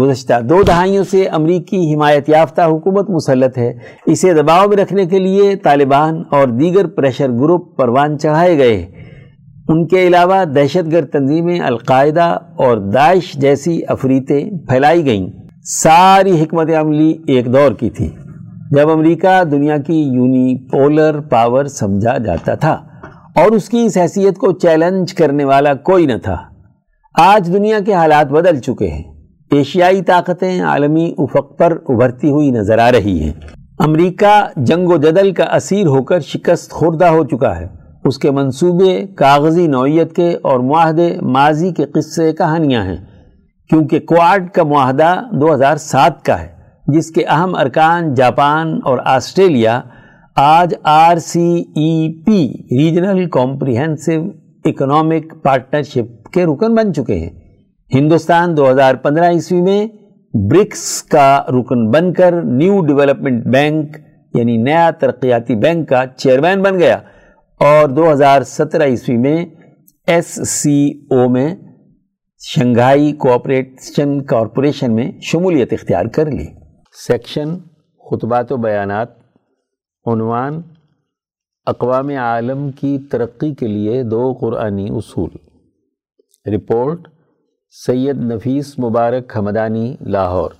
گزشتہ 0.00 0.40
دو 0.40 0.62
دہائیوں 0.62 1.04
سے 1.04 1.24
امریکی 1.24 1.94
حمایت 1.94 2.28
یافتہ 2.28 2.62
حکومت 2.62 3.10
مسلط 3.10 3.58
ہے۔ 3.58 3.72
اسے 4.06 4.34
دباؤ 4.34 4.68
میں 4.68 4.76
رکھنے 4.76 5.06
کے 5.06 5.18
لیے 5.18 5.56
طالبان 5.56 6.22
اور 6.30 6.48
دیگر 6.48 6.86
پریشر 6.86 7.28
گروپ 7.28 7.76
پروان 7.76 8.18
چڑھائے 8.18 8.58
گئے 8.58 8.86
ان 9.68 9.86
کے 9.86 10.06
علاوہ 10.06 10.44
دہشت 10.44 10.92
گرد 10.92 11.08
تنظیمیں 11.08 11.60
القاعدہ 11.60 12.38
اور 12.58 12.76
داعش 12.76 13.32
جیسی 13.32 13.80
افریتیں 13.88 14.50
پھیلائی 14.68 15.06
گئیں۔ 15.06 15.41
ساری 15.64 16.42
حکمت 16.42 16.70
عملی 16.80 17.14
ایک 17.26 17.52
دور 17.52 17.72
کی 17.72 17.90
تھی۔ 17.90 18.10
جب 18.70 18.90
امریکہ 18.90 19.44
دنیا 19.44 19.76
کی 19.76 20.00
یونی 20.00 20.68
پولر 20.68 21.20
پاور 21.20 21.64
سمجھا 21.64 22.16
جاتا 22.18 22.54
تھا 22.54 22.72
اور 23.36 23.50
اس 23.52 23.68
کی 23.68 23.84
اس 23.84 23.96
حیثیت 23.96 24.36
کو 24.36 24.52
چیلنج 24.52 25.14
کرنے 25.14 25.44
والا 25.44 25.74
کوئی 25.74 26.06
نہ 26.06 26.16
تھا، 26.22 26.36
آج 27.18 27.50
دنیا 27.52 27.78
کے 27.86 27.94
حالات 27.94 28.26
بدل 28.26 28.58
چکے 28.58 28.88
ہیں۔ 28.88 29.02
ایشیائی 29.50 30.02
طاقتیں 30.02 30.62
عالمی 30.62 31.14
افق 31.18 31.58
پر 31.58 31.78
ابھرتی 31.88 32.30
ہوئی 32.30 32.50
نظر 32.50 32.78
آ 32.78 32.90
رہی 32.92 33.22
ہیں۔ 33.22 33.32
امریکہ 33.78 34.48
جنگ 34.56 34.88
و 34.88 34.96
جدل 34.96 35.32
کا 35.32 35.44
اسیر 35.44 35.86
ہو 35.86 36.02
کر 36.02 36.20
شکست 36.20 36.70
خوردہ 36.70 37.06
ہو 37.06 37.24
چکا 37.24 37.58
ہے۔ 37.60 37.66
اس 38.04 38.18
کے 38.18 38.30
منصوبے، 38.30 39.06
کاغذی 39.16 39.66
نوعیت 39.66 40.16
کے 40.16 40.36
اور 40.42 40.60
معاہدے 40.60 41.16
ماضی 41.22 41.72
کے 41.72 41.84
قصے 41.84 42.32
کہانیاں 42.32 42.84
ہیں۔ 42.84 42.96
کیونکہ 43.70 44.00
کوارڈ 44.00 44.50
کا 44.50 44.62
معاہدہ 44.62 45.22
دو 45.32 45.54
ہزار 45.54 45.76
سات 45.76 46.24
کا 46.24 46.42
ہے، 46.42 46.48
جس 46.88 47.10
کے 47.10 47.24
اہم 47.24 47.54
ارکان 47.54 48.14
جاپان 48.14 48.78
اور 48.84 48.98
آسٹریلیا، 49.04 49.80
آج 50.36 50.74
R 50.82 51.16
C 51.16 51.60
E 51.60 52.22
P 52.22 52.48
regional 52.78 53.28
comprehensive 53.30 54.12
economic 54.64 55.42
partnership 55.42 56.28
کے 56.28 56.44
رکن 56.44 56.74
بن 56.74 56.94
چکے 56.94 57.14
ہیں۔ 57.14 57.30
ہندوستان 57.94 58.56
دو 58.56 58.70
ہزار 58.70 58.94
پندرہ 58.94 59.30
عیسوی 59.30 59.60
میں 59.62 59.86
برکس 60.34 61.02
کا 61.02 61.42
رکن 61.48 61.90
بن 61.90 62.12
کر 62.12 62.32
نیو 62.32 62.80
ڈیولپمنٹ 62.80 63.46
بینک 63.46 63.96
یعنی 64.34 64.56
نیا 64.56 64.90
ترقیاتی 64.90 65.54
بینک 65.54 65.88
کا 65.88 66.04
چیئرمین 66.16 66.62
بن 66.62 66.78
گیا۔ 66.78 66.98
اور 67.60 67.88
دو 67.88 68.12
ہزار 68.12 68.42
سترہ 68.42 68.82
عیسوی 68.82 69.16
میں 69.16 69.46
ایس 70.06 70.48
سی 70.48 70.90
او 71.10 71.28
میں 71.28 71.54
شنگھائی 72.44 73.12
کوآپریشن 73.12 74.22
کارپوریشن 74.22 74.94
میں 74.94 75.20
شمولیت 75.20 75.72
اختیار 75.72 76.04
کر 76.04 76.30
لی۔ 76.30 76.46
سیکشن، 77.06 77.58
خطبات 78.10 78.52
و 78.52 78.56
بیانات، 78.56 79.08
عنوان، 80.06 80.62
اقوام 81.66 82.08
عالم 82.08 82.70
کی 82.72 82.98
ترقی 82.98 83.54
کے 83.54 83.66
لیے 83.66 84.02
دو 84.02 84.32
قرآنی 84.40 84.88
اصول۔ 84.90 85.30
رپورٹ، 86.54 87.08
سید 87.86 88.16
نفیس 88.16 88.78
مبارک 88.78 89.36
حمدانی، 89.36 89.96
لاہور۔ 90.00 90.50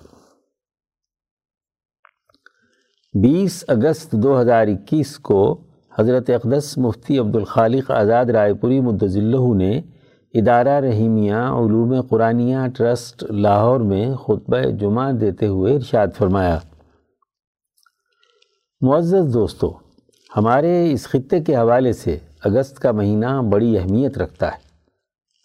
بیس 3.21 3.63
اگست 3.67 4.11
دو 4.11 4.41
ہزار 4.41 4.67
اکیس 4.67 5.19
کو 5.19 5.61
حضرت 5.99 6.29
اقدس 6.29 6.77
مفتی 6.77 7.19
عبد 7.19 7.35
الخالق 7.35 7.91
آزاد 7.91 8.25
رائے 8.25 8.53
پوری 8.53 8.79
متضلہ 8.79 9.53
نے 9.55 9.81
ادارہ 10.33 10.69
رحیمیہ 10.69 11.33
علوم 11.33 12.01
قرآنیہ 12.01 12.57
ٹرسٹ 12.77 13.23
لاہور 13.29 13.79
میں 13.79 14.15
خطبہ 14.15 14.69
جمعہ 14.79 15.11
دیتے 15.11 15.47
ہوئے 15.47 15.75
ارشاد 15.75 16.07
فرمایا۔ 16.17 16.59
معزز 18.81 19.33
دوستو، 19.33 19.73
ہمارے 20.37 20.91
اس 20.91 21.07
خطے 21.07 21.39
کے 21.39 21.55
حوالے 21.55 21.93
سے 21.93 22.17
اگست 22.43 22.79
کا 22.79 22.91
مہینہ 22.91 23.41
بڑی 23.49 23.77
اہمیت 23.77 24.17
رکھتا 24.17 24.47
ہے۔ 24.47 24.57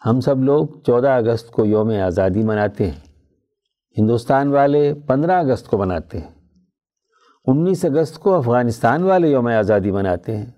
ہم 0.07 0.21
سب 0.21 0.45
لوگ 0.45 0.67
چودہ 0.87 1.09
اگست 1.09 1.51
کو 1.51 1.65
یوم 1.65 1.91
آزادی 2.07 2.43
مناتے 2.43 2.91
ہیں۔ 2.91 3.01
ہندوستان 3.99 4.49
والے 4.49 4.95
پندرہ 5.07 5.33
اگست 5.33 5.69
کو 5.69 5.79
مناتے 5.79 6.19
ہیں۔ 6.19 6.31
انیس 7.47 7.85
اگست 7.85 8.19
کو 8.19 8.35
افغانستان 8.35 9.03
والے 9.03 9.29
یوم 9.29 9.47
آزادی 9.47 9.91
مناتے 9.91 10.37
ہیں۔ 10.37 10.58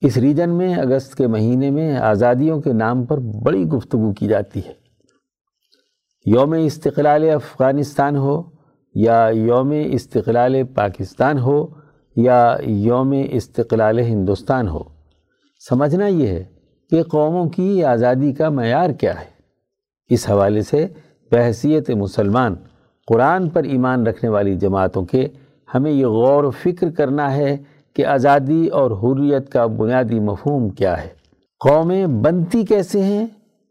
اس 0.00 0.16
ریجن 0.16 0.50
میں، 0.50 0.74
اگست 0.74 1.14
کے 1.14 1.26
مہینے 1.26 1.70
میں 1.70 1.96
آزادیوں 1.96 2.60
کے 2.60 2.72
نام 2.72 3.04
پر 3.04 3.18
بڑی 3.18 3.64
گفتگو 3.64 4.12
کی 4.12 4.26
جاتی 4.26 4.60
ہے۔ 4.66 4.72
یوم 6.26 6.52
استقلال 6.52 7.30
افغانستان 7.30 8.16
ہو 8.16 8.42
یا 8.94 9.28
یوم 9.32 9.72
استقلال 9.84 10.62
پاکستان 10.74 11.38
ہو 11.38 11.66
یا 12.16 12.56
یوم 12.66 13.14
استقلال 13.30 13.98
ہندوستان 13.98 14.68
ہو، 14.68 14.82
سمجھنا 15.68 16.06
یہ 16.06 16.26
ہے 16.26 16.44
کہ 16.90 17.02
قوموں 17.02 17.48
کی 17.48 17.84
آزادی 17.84 18.32
کا 18.32 18.48
معیار 18.48 18.90
کیا 18.90 19.20
ہے۔ 19.20 19.26
اس 20.10 20.30
حوالے 20.30 20.62
سے 20.62 20.86
بحثیت 21.30 21.90
مسلمان 21.90 22.54
قرآن 23.06 23.48
پر 23.48 23.62
ایمان 23.62 24.06
رکھنے 24.06 24.30
والی 24.30 24.54
جماعتوں 24.54 25.04
کے 25.04 25.28
ہمیں 25.74 25.90
یہ 25.90 26.06
غور 26.06 26.44
و 26.44 26.50
فکر 26.50 26.90
کرنا 26.90 27.34
ہے 27.36 27.56
کہ 27.94 28.06
آزادی 28.06 28.66
اور 28.66 28.90
حریت 28.90 29.52
کا 29.52 29.66
بنیادی 29.66 30.20
مفہوم 30.20 30.68
کیا 30.68 31.02
ہے۔ 31.02 31.08
قومیں 31.60 32.06
بنتی 32.06 32.64
کیسے 32.64 33.02
ہیں؟ 33.02 33.26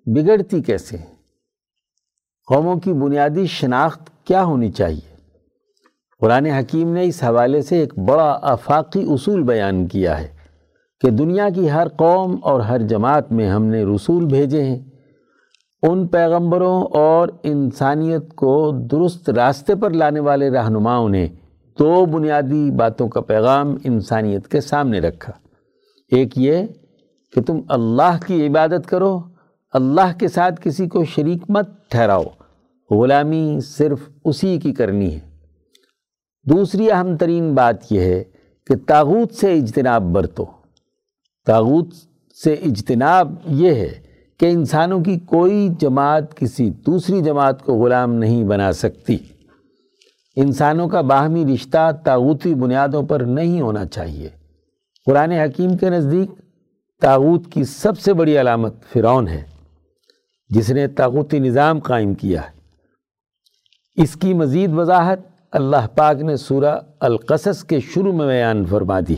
بگڑتی 0.05 0.61
کیسے 0.61 0.97
ہیں؟ 0.97 1.15
قوموں 2.47 2.75
کی 2.75 2.93
بنیادی 2.93 3.45
شناخت 3.45 4.25
کیا 4.25 4.43
ہونی 4.43 4.71
چاہیے؟ 4.71 5.15
قرآن 6.19 6.45
حکیم 6.45 6.93
نے 6.93 7.03
اس 7.03 7.23
حوالے 7.23 7.61
سے 7.61 7.77
ایک 7.77 7.99
بڑا 7.99 8.39
آفاقی 8.41 9.03
اصول 9.09 9.43
بیان 9.43 9.87
کیا 9.87 10.21
ہے 10.21 10.27
کہ 11.01 11.09
دنیا 11.09 11.49
کی 11.49 11.71
ہر 11.71 11.87
قوم 11.87 12.35
اور 12.41 12.59
ہر 12.59 12.81
جماعت 12.81 13.31
میں 13.31 13.49
ہم 13.49 13.63
نے 13.63 13.85
رسول 13.85 14.25
بھیجے 14.25 14.63
ہیں۔ 14.63 14.79
ان 15.83 16.07
پیغمبروں 16.07 16.83
اور 16.83 17.27
انسانیت 17.43 18.33
کو 18.35 18.71
درست 18.91 19.29
راستے 19.29 19.75
پر 19.75 19.89
لانے 19.89 20.19
والے 20.19 20.49
رہنماؤں 20.49 21.09
نے 21.09 21.27
دو 21.79 22.05
بنیادی 22.05 22.71
باتوں 22.71 23.07
کا 23.07 23.21
پیغام 23.21 23.75
انسانیت 23.83 24.47
کے 24.47 24.61
سامنے 24.61 24.99
رکھا۔ 24.99 25.33
ایک 26.11 26.37
یہ 26.37 26.63
کہ 27.35 27.41
تم 27.41 27.59
اللہ 27.67 28.17
کی 28.27 28.47
عبادت 28.47 28.89
کرو، 28.89 29.19
اللہ 29.73 30.17
کے 30.19 30.27
ساتھ 30.27 30.61
کسی 30.63 30.87
کو 30.87 31.05
شریک 31.05 31.41
مت 31.49 31.69
ٹھہراؤ، 31.89 32.23
غلامی 32.91 33.59
صرف 33.63 34.09
اسی 34.25 34.59
کی 34.59 34.73
کرنی 34.73 35.13
ہے۔ 35.13 35.19
دوسری 36.43 36.91
اہم 36.91 37.17
ترین 37.17 37.55
بات 37.55 37.91
یہ 37.91 38.01
ہے 38.01 38.23
کہ 38.67 38.75
تاغوت 38.87 39.33
سے 39.33 39.53
اجتناب 39.53 40.01
برتو۔ 40.01 40.45
تاغوت 41.45 41.87
سے 42.43 42.53
اجتناب 42.53 43.33
یہ 43.45 43.71
ہے 43.71 43.93
کہ 44.39 44.45
انسانوں 44.45 45.03
کی 45.03 45.19
کوئی 45.19 45.69
جماعت 45.79 46.35
کسی 46.35 46.69
دوسری 46.69 47.21
جماعت 47.21 47.63
کو 47.63 47.73
غلام 47.73 48.13
نہیں 48.13 48.43
بنا 48.43 48.71
سکتی۔ 48.71 49.17
انسانوں 50.39 50.87
کا 50.87 51.01
باہمی 51.01 51.53
رشتہ 51.53 51.91
تاغوتی 52.05 52.53
بنیادوں 52.53 53.03
پر 53.03 53.21
نہیں 53.21 53.61
ہونا 53.61 53.85
چاہیے۔ 53.85 54.29
قرآن 55.05 55.31
حکیم 55.31 55.77
کے 55.77 55.89
نزدیک 55.89 56.29
تاغوت 57.01 57.51
کی 57.51 57.63
سب 57.63 57.99
سے 57.99 58.13
بڑی 58.13 58.41
علامت 58.41 58.73
فرعون 58.93 59.27
ہے، 59.27 59.43
جس 60.49 60.69
نے 60.69 60.87
تاغوتی 60.87 61.39
نظام 61.39 61.79
قائم 61.79 62.13
کیا 62.13 62.41
ہے۔ 62.41 62.57
اس 64.03 64.15
کی 64.15 64.33
مزید 64.33 64.73
وضاحت 64.73 65.19
اللہ 65.51 65.87
پاک 65.95 66.15
نے 66.15 66.37
سورہ 66.37 66.75
القصص 66.99 67.63
کے 67.63 67.79
شروع 67.79 68.13
میں 68.13 68.27
بیان 68.27 68.65
فرما 68.65 68.99
دی 69.07 69.15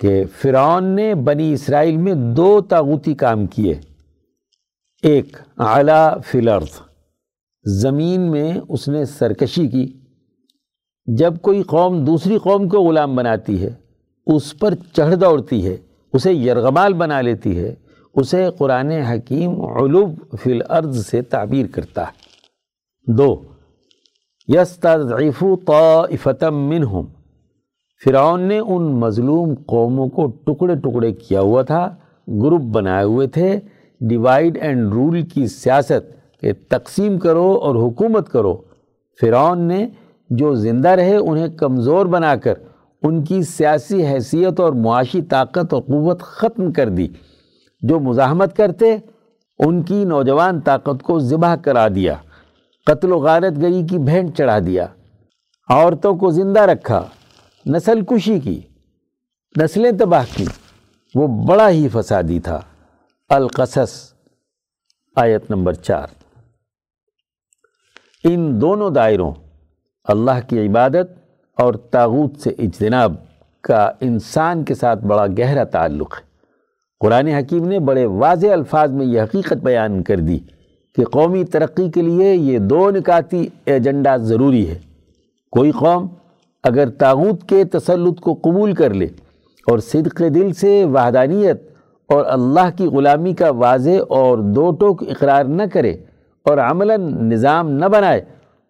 کہ 0.00 0.24
فرعون 0.38 0.84
نے 0.84 1.14
بنی 1.14 1.52
اسرائیل 1.52 1.96
میں 1.96 2.14
دو 2.14 2.60
تاغوتی 2.60 3.14
کام 3.14 3.46
کیے۔ 3.46 3.74
ایک 5.02 5.36
اعلیٰ 5.58 6.18
فلرز 6.26 6.91
زمین 7.64 8.20
میں 8.20 8.54
اس 8.68 8.88
نے 8.88 9.04
سرکشی 9.04 9.68
کی۔ 9.68 9.92
جب 11.06 11.34
کوئی 11.42 11.62
قوم 11.62 12.04
دوسری 12.04 12.38
قوم 12.38 12.68
کو 12.68 12.78
غلام 12.78 13.16
بناتی 13.16 13.62
ہے، 13.62 13.70
اس 14.26 14.58
پر 14.58 14.74
چڑھ 14.92 15.16
دوڑتی 15.16 15.66
ہے، 15.66 15.76
اسے 16.12 16.32
یرغمال 16.32 16.92
بنا 16.92 17.20
لیتی 17.20 17.58
ہے، 17.58 17.74
اسے 18.14 18.48
قرآن 18.58 18.90
حکیم 18.90 19.60
علوب 19.60 20.10
فی 20.40 20.52
الارض 20.52 21.06
سے 21.06 21.22
تعبیر 21.22 21.66
کرتا 21.66 22.02
ہے۔ 22.02 22.22
دو 23.12 23.42
یستضعف 24.48 25.44
طائفتم 25.66 26.68
منہم۔ 26.68 27.04
فرعون 28.04 28.40
نے 28.40 28.58
ان 28.58 28.82
مظلوم 28.82 29.54
قوموں 29.66 30.08
کو 30.08 30.26
ٹکڑے 30.26 30.74
ٹکڑے 30.74 31.12
کیا 31.12 31.40
ہوا 31.40 31.62
تھا، 31.62 31.96
گروپ 32.28 32.62
بنائے 32.62 33.04
ہوئے 33.04 33.26
تھے 33.26 33.60
ڈیوائیڈ 34.00 34.58
اینڈ 34.60 34.92
رول 34.92 35.22
کی 35.22 35.46
سیاست۔ 35.46 36.21
کہ 36.42 36.52
تقسیم 36.68 37.18
کرو 37.18 37.58
اور 37.62 37.74
حکومت 37.74 38.28
کرو۔ 38.32 38.62
فرعون 39.20 39.60
نے 39.60 39.88
جو 40.30 40.54
زندہ 40.54 40.88
رہے 40.88 41.16
انہیں 41.16 41.48
کمزور 41.48 42.06
بنا 42.06 42.36
کر 42.36 42.54
ان 43.02 43.24
کی 43.24 43.42
سیاسی 43.42 44.06
حیثیت 44.06 44.60
اور 44.60 44.72
معاشی 44.72 45.22
طاقت 45.22 45.74
اور 45.74 45.82
قوت 45.82 46.20
ختم 46.20 46.72
کر 46.72 46.88
دی۔ 46.88 47.08
جو 47.80 48.00
مزاحمت 48.00 48.56
کرتے، 48.56 48.96
ان 49.58 49.82
کی 49.82 50.04
نوجوان 50.04 50.60
طاقت 50.60 51.02
کو 51.02 51.18
ذبح 51.18 51.54
کرا 51.54 51.88
دیا۔ 51.88 52.14
قتل 52.86 53.12
و 53.12 53.18
غارت 53.18 53.62
گری 53.62 53.82
کی 53.90 53.98
بھینٹ 53.98 54.36
چڑھا 54.36 54.58
دیا۔ 54.58 54.86
عورتوں 55.68 56.16
کو 56.16 56.30
زندہ 56.30 56.60
رکھا۔ 56.60 57.06
نسل 57.66 58.04
کشی 58.04 58.40
کی۔ 58.40 58.60
نسلیں 59.60 59.92
تباہ 59.92 60.24
کی 60.36 60.44
وہ 61.14 61.46
بڑا 61.46 61.70
ہی 61.70 61.88
فسادی 61.92 62.40
تھا۔ 62.40 62.60
القصص، 63.28 64.12
آیت 65.16 65.50
نمبر 65.50 65.72
چار۔ 65.72 66.21
ان 68.24 68.60
دونوں 68.60 68.90
دائروں، 68.90 69.32
اللہ 70.04 70.48
کی 70.48 70.66
عبادت 70.66 71.12
اور 71.56 71.74
تاغوت 71.74 72.40
سے 72.40 72.50
اجتناب 72.58 73.14
کا 73.60 73.90
انسان 74.00 74.64
کے 74.64 74.74
ساتھ 74.74 75.04
بڑا 75.04 75.26
گہرا 75.38 75.64
تعلق 75.64 76.14
ہے۔ 76.18 76.22
قرآن 77.00 77.26
حکیم 77.26 77.68
نے 77.68 77.78
بڑے 77.78 78.04
واضح 78.04 78.46
الفاظ 78.46 78.90
میں 78.90 79.06
یہ 79.06 79.22
حقیقت 79.22 79.52
بیان 79.52 80.02
کر 80.02 80.16
دی 80.16 80.38
کہ 80.96 81.04
قومی 81.04 81.44
ترقی 81.44 81.90
کے 81.90 82.02
لیے 82.02 82.34
یہ 82.34 82.58
دو 82.58 82.90
نکاتی 82.90 83.48
ایجنڈا 83.64 84.16
ضروری 84.16 84.68
ہے۔ 84.68 84.78
کوئی 85.50 85.70
قوم 85.70 86.06
اگر 86.64 86.90
تاغوت 86.90 87.48
کے 87.48 87.64
تسلط 87.64 88.20
کو 88.20 88.34
قبول 88.34 88.74
کر 88.74 88.94
لے 88.94 89.06
اور 89.66 89.78
صدق 89.78 90.22
دل 90.34 90.52
سے 90.52 90.84
وحدانیت 90.84 91.62
اور 92.08 92.24
اللہ 92.28 92.70
کی 92.76 92.86
غلامی 92.86 93.34
کا 93.34 93.50
واضح 93.50 94.00
اور 94.08 94.38
دو 94.38 94.70
ٹوک 94.70 95.04
اقرار 95.08 95.44
نہ 95.44 95.62
کرے 95.72 95.96
اور 96.44 96.58
عملاً 96.58 97.00
نظام 97.28 97.70
نہ 97.70 97.84
بنائے 97.84 98.24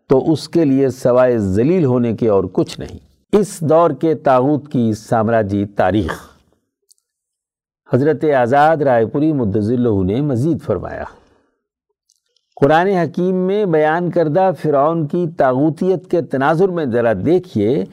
تو 0.08 0.32
اس 0.32 0.48
کے 0.48 0.64
لیے 0.64 0.88
سوائے 0.88 1.38
ذلیل 1.38 1.84
ہونے 1.84 2.16
کے 2.16 2.28
اور 2.28 2.44
کچھ 2.52 2.80
نہیں۔ 2.80 2.98
اس 3.32 3.60
دور 3.60 3.90
کے 3.90 4.14
تاغوت 4.14 4.72
کی 4.72 4.92
سامراجی 4.92 5.64
تاریخ۔ 5.64 6.28
حضرت 7.92 8.24
آزاد 8.24 8.76
رائے 8.76 9.06
پوری 9.06 9.32
مدضلہ 9.32 10.04
نے 10.04 10.20
مزید 10.20 10.62
فرمایا۔ 10.62 11.04
قرآن 12.60 12.86
حکیم 12.86 13.34
میں 13.34 13.64
بیان 13.64 14.10
کردہ 14.10 14.50
فرعون 14.62 15.06
کی 15.06 15.26
تاغوتیت 15.36 16.10
کے 16.10 16.22
تناظر 16.22 16.68
میں 16.68 16.84
ذرا 16.84 17.12
دیکھیے 17.26 17.84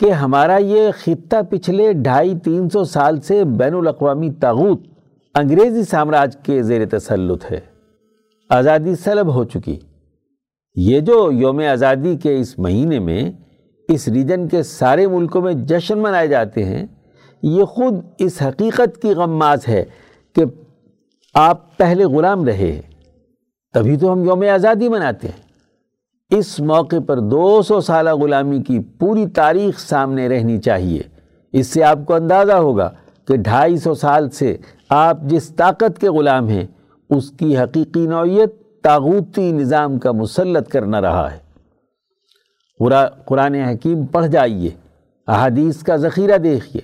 کہ 0.00 0.10
ہمارا 0.10 0.56
یہ 0.56 0.90
خطہ 1.04 1.36
پچھلے 1.50 1.92
ڈھائی 1.92 2.38
تین 2.38 2.68
سو 2.68 2.84
سال 2.84 3.20
سے 3.20 3.44
بین 3.44 3.74
الاقوامی 3.74 4.30
تاغوت 4.30 4.82
انگریزی 5.34 5.84
سامراج 5.84 6.36
کے 6.42 6.62
زیر 6.62 6.88
تسلط 6.88 7.52
ہے۔ 7.52 7.69
آزادی 8.50 8.94
سلب 8.94 9.34
ہو 9.34 9.44
چکی۔ 9.44 9.78
یہ 10.74 11.00
جو 11.00 11.32
یوم 11.32 11.60
آزادی 11.72 12.16
کے 12.16 12.40
اس 12.40 12.58
مہینے 12.58 12.98
میں 12.98 13.32
اس 13.88 14.08
ریجن 14.08 14.48
کے 14.48 14.62
سارے 14.62 15.06
ملکوں 15.06 15.42
میں 15.42 15.52
جشن 15.52 15.98
منائے 15.98 16.28
جاتے 16.28 16.64
ہیں، 16.64 16.86
یہ 17.42 17.64
خود 17.64 17.94
اس 18.18 18.42
حقیقت 18.42 19.02
کی 19.02 19.10
غماز 19.10 19.58
ہے 19.68 19.84
کہ 20.34 20.44
آپ 21.34 21.78
پہلے 21.78 22.04
غلام 22.04 22.44
رہے 22.44 22.72
ہیں۔ 22.72 22.82
تبھی 23.74 23.96
تو 23.96 24.12
ہم 24.12 24.24
یوم 24.24 24.44
آزادی 24.54 24.88
مناتے 24.88 25.28
ہیں۔ 25.28 25.42
اس 26.30 26.60
موقع 26.60 26.96
پر 27.06 27.18
دو 27.18 27.62
سو 27.62 27.80
سالہ 27.80 28.14
غلامی 28.14 28.62
کی 28.62 28.80
پوری 28.80 29.26
تاریخ 29.26 29.78
سامنے 29.78 30.28
رہنی 30.28 30.58
چاہیے۔ 30.58 31.02
اس 31.52 31.66
سے 31.66 31.82
آپ 31.82 31.98
کو 32.06 32.14
اندازہ 32.14 32.52
ہوگا 32.52 32.90
کہ 33.28 33.36
ڈھائی 33.36 33.76
سو 33.76 33.94
سال 33.94 34.30
سے 34.30 34.56
آپ 34.88 35.20
جس 35.22 35.48
طاقت 35.48 36.00
کے 36.00 36.08
غلام 36.08 36.48
ہیں 36.48 36.66
اس 37.10 37.30
کی 37.30 37.58
حقیقی 37.58 38.06
نوعیت 38.06 38.82
تاغوتی 38.82 39.52
نظام 39.52 39.98
کا 39.98 40.12
مسلط 40.12 40.68
کرنا 40.68 41.00
رہا 41.00 41.32
ہے۔ 41.32 41.38
قرآن 43.26 43.54
حکیم 43.54 44.06
پڑھ 44.06 44.26
جائیے، 44.26 44.70
احادیث 45.26 45.82
کا 45.82 45.96
ذخیرہ 45.96 46.38
دیکھیے۔ 46.38 46.80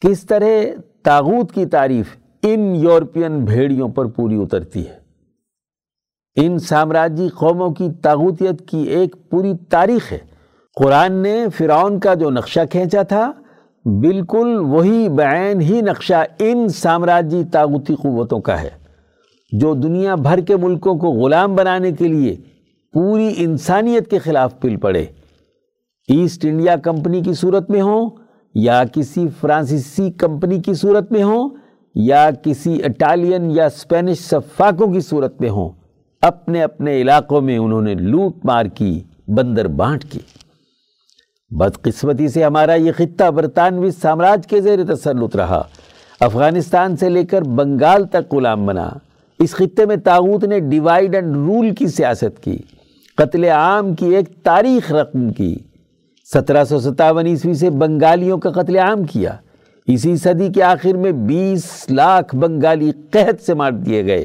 کس 0.00 0.22
طرح 0.22 0.80
تاغوت 1.02 1.52
کی 1.52 1.66
تعریف 1.66 2.16
ان 2.42 2.60
یورپین 2.60 3.44
بھیڑیوں 3.44 3.88
پر 3.88 4.06
پوری 4.06 4.42
اترتی 4.42 4.88
ہے۔ 4.88 4.98
ان 6.36 6.58
سامراجی 6.58 7.28
قوموں 7.28 7.70
کی 7.70 7.88
تاغوتیت 8.02 8.68
کی 8.68 8.82
ایک 8.82 9.16
پوری 9.30 9.52
تاریخ 9.70 10.12
ہے۔ 10.12 10.18
قرآن 10.74 11.12
نے 11.12 11.46
فرعون 11.56 12.00
کا 12.00 12.14
جو 12.14 12.30
نقشہ 12.30 12.60
کھینچا 12.70 13.02
تھا، 13.02 13.32
بالکل 13.84 14.56
وہی 14.60 15.08
بعین 15.08 15.60
ہی 15.60 15.80
نقشہ 15.80 16.24
ان 16.38 16.68
سامراجی 16.68 17.42
تاغوتی 17.52 17.94
قوتوں 17.94 18.40
کا 18.40 18.62
ہے۔ 18.62 18.83
جو 19.60 19.74
دنیا 19.74 20.14
بھر 20.14 20.40
کے 20.40 20.56
ملکوں 20.56 20.94
کو 20.94 21.10
غلام 21.10 21.54
بنانے 21.54 21.92
کے 21.92 22.08
لیے 22.08 22.36
پوری 22.92 23.34
انسانیت 23.36 24.10
کے 24.10 24.18
خلاف 24.18 24.60
پل 24.60 24.76
پڑے۔ 24.76 25.04
ایسٹ 26.08 26.44
انڈیا 26.44 26.76
کمپنی 26.76 27.20
کی 27.20 27.34
صورت 27.34 27.70
میں 27.70 27.82
ہوں 27.82 28.10
یا 28.54 28.82
کسی 28.92 29.28
فرانسیسی 29.40 30.10
کمپنی 30.10 30.60
کی 30.60 30.74
صورت 30.74 31.12
میں 31.12 31.22
ہوں 31.22 31.48
یا 31.94 32.30
کسی 32.42 32.82
اٹالین 32.84 33.50
یا 33.50 33.66
اسپینش 33.66 34.18
صفاقوں 34.18 34.92
کی 34.92 35.00
صورت 35.00 35.40
میں 35.40 35.50
ہوں، 35.50 35.70
اپنے 36.22 36.62
اپنے 36.62 37.00
علاقوں 37.00 37.40
میں 37.40 37.58
انہوں 37.58 37.82
نے 37.82 37.94
لوٹ 37.94 38.44
مار 38.44 38.66
کی، 38.66 39.00
بندر 39.28 39.66
بانٹ 39.66 40.04
کی۔ 40.04 40.18
بدقسمتی 41.50 42.28
سے 42.28 42.44
ہمارا 42.44 42.74
یہ 42.74 42.92
خطہ 42.96 43.30
برطانوی 43.30 43.90
سامراج 43.90 44.46
کے 44.46 44.60
زیر 44.60 44.94
تسلط 44.94 45.36
رہا۔ 45.36 45.62
افغانستان 46.20 46.96
سے 46.96 47.08
لے 47.08 47.24
کر 47.24 47.42
بنگال 47.42 48.06
تک 48.06 48.34
غلام 48.34 48.66
بنا۔ 48.66 48.88
اس 49.38 49.52
خطے 49.52 49.86
میں 49.86 49.96
تاغوت 49.96 50.44
نے 50.44 50.60
ڈیوائیڈ 50.60 51.14
اینڈ 51.14 51.36
رول 51.36 51.70
کی 51.70 51.86
سیاست 51.86 52.42
کی۔ 52.42 52.58
قتل 53.16 53.44
عام 53.44 53.94
کی 53.94 54.06
ایک 54.06 54.28
تاریخ 54.42 54.92
رقم 54.92 55.32
کی۔ 55.32 55.56
سترہ 56.34 56.64
سو 56.64 56.80
ستاون 56.80 57.26
عیسوی 57.26 57.54
سے 57.54 57.70
بنگالیوں 57.70 58.38
کا 58.38 58.50
قتل 58.50 58.76
عام 58.76 59.04
کیا۔ 59.04 59.36
اسی 59.86 60.16
صدی 60.16 60.52
کے 60.52 60.62
آخر 60.62 60.96
میں 60.96 61.12
بیس 61.12 61.90
لاکھ 61.90 62.36
بنگالی 62.36 62.92
قحط 63.10 63.42
سے 63.42 63.54
مار 63.54 63.72
دیے 63.72 64.06
گئے۔ 64.06 64.24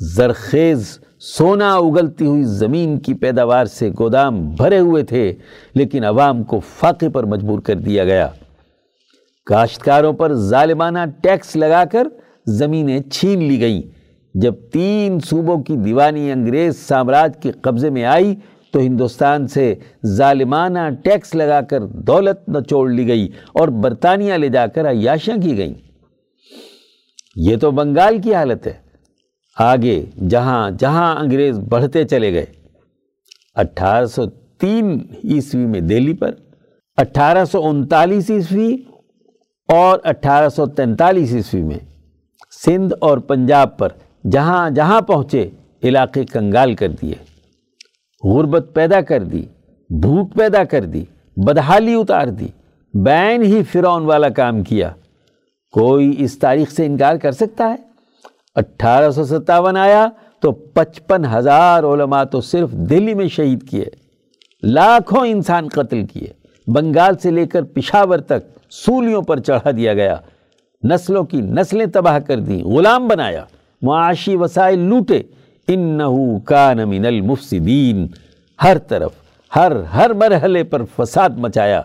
زرخیز 0.00 0.98
سونا 1.20 1.74
اگلتی 1.76 2.26
ہوئی 2.26 2.42
زمین 2.42 2.98
کی 2.98 3.14
پیداوار 3.14 3.64
سے 3.64 3.90
گودام 3.98 4.50
بھرے 4.50 4.78
ہوئے 4.78 5.02
تھے، 5.02 5.34
لیکن 5.74 6.04
عوام 6.04 6.42
کو 6.42 6.60
فاقے 6.60 7.08
پر 7.08 7.24
مجبور 7.24 7.58
کر 7.58 7.74
دیا 7.74 8.04
گیا۔ 8.04 8.28
کاشتکاروں 9.46 10.12
پر 10.12 10.34
ظالمانہ 10.34 10.98
ٹیکس 11.22 11.56
لگا 11.56 11.84
کر 11.92 12.08
زمینیں 12.48 13.00
چھین 13.00 13.44
لی 13.44 13.60
گئیں۔ 13.60 13.82
جب 14.34 14.54
تین 14.72 15.18
صوبوں 15.20 15.62
کی 15.62 15.76
دیوانی 15.76 16.32
انگریز 16.32 16.76
سامراج 16.76 17.32
کے 17.42 17.52
قبضے 17.52 17.90
میں 17.90 18.04
آئی 18.04 18.34
تو 18.72 18.80
ہندوستان 18.80 19.46
سے 19.46 19.74
ظالمانہ 20.06 20.78
ٹیکس 21.04 21.34
لگا 21.34 21.60
کر 21.60 21.80
دولت 21.86 22.48
نچوڑ 22.48 22.90
لی 22.90 23.06
گئی 23.06 23.28
اور 23.52 23.68
برطانیہ 23.68 24.32
لے 24.32 24.48
جا 24.48 24.66
کر 24.66 24.90
عیاشیاں 24.90 25.36
کی 25.36 25.56
گئیں۔ 25.56 25.74
یہ 27.36 27.56
تو 27.56 27.70
بنگال 27.70 28.20
کی 28.20 28.34
حالت 28.34 28.66
ہے۔ 28.66 28.72
آگے 29.58 30.04
جہاں 30.30 30.70
جہاں 30.70 31.16
انگریز 31.16 31.58
بڑھتے 31.58 32.04
چلے 32.04 32.32
گئے۔ 32.32 32.46
اٹھارہ 33.54 34.06
سو 34.06 34.26
تین 34.58 34.98
عیسوی 35.24 35.66
میں 35.66 35.80
دہلی 35.80 36.14
پر، 36.14 36.30
اٹھارہ 36.96 37.44
سو 37.44 37.68
انتالیس 37.68 38.30
عیسوی 38.30 38.76
اور 39.68 39.98
اٹھارہ 40.04 40.48
سو 40.48 40.66
تینتالیس 40.66 41.34
عیسوی 41.34 41.62
میں۔ 41.62 41.87
سندھ 42.64 42.94
اور 43.00 43.18
پنجاب 43.18 43.78
پر 43.78 43.88
جہاں 44.30 44.70
جہاں 44.70 45.00
پہنچے، 45.00 45.50
علاقے 45.82 46.24
کنگال 46.24 46.74
کر 46.74 46.88
دیے۔ 46.88 47.14
غربت 48.24 48.70
پیدا 48.74 49.00
کر 49.00 49.22
دی، 49.24 49.42
بھوک 49.90 50.34
پیدا 50.34 50.64
کر 50.64 50.84
دی، 50.84 51.04
بدحالی 51.36 51.94
اتار 51.94 52.26
دی۔ 52.26 52.48
بین 52.94 53.42
ہی 53.42 53.62
فرعون 53.62 54.04
والا 54.04 54.28
کام 54.28 54.62
کیا۔ 54.62 54.90
کوئی 55.72 56.14
اس 56.18 56.38
تاریخ 56.38 56.70
سے 56.70 56.86
انکار 56.86 57.16
کر 57.16 57.32
سکتا 57.32 57.68
ہے؟ 57.68 57.76
اٹھارہ 58.54 59.10
سو 59.10 59.24
ستاون 59.24 59.76
آیا 59.76 60.06
تو 60.40 60.52
پچپن 60.52 61.24
ہزار 61.34 61.84
علماء 61.84 62.24
تو 62.24 62.40
صرف 62.40 62.70
دلی 62.72 63.14
میں 63.14 63.28
شہید 63.28 63.68
کیے۔ 63.70 63.84
لاکھوں 64.62 65.26
انسان 65.26 65.68
قتل 65.68 66.06
کیے۔ 66.06 66.28
بنگال 66.72 67.16
سے 67.16 67.30
لے 67.30 67.46
کر 67.46 67.62
پشاور 67.62 68.18
تک 68.18 68.58
سولیوں 68.70 69.22
پر 69.22 69.40
چڑھا 69.40 69.70
دیا 69.70 69.94
گیا۔ 69.94 70.16
نسلوں 70.84 71.24
کی 71.24 71.40
نسلیں 71.40 71.86
تباہ 71.86 72.18
کر 72.18 72.36
دی 72.36 72.62
غلام 72.62 73.08
بنایا۔ 73.08 73.44
معاشی 73.82 74.36
وسائل 74.36 74.78
لوٹے۔ 74.78 75.22
انہو 75.68 76.40
کان 76.40 76.88
من 76.88 77.06
المفسدین۔ 77.06 78.06
ہر 78.62 78.78
طرف، 78.78 79.10
ہر 79.56 79.72
ہر 79.82 80.12
مرحلے 80.12 80.64
پر 80.64 80.82
فساد 80.96 81.30
مچایا۔ 81.36 81.82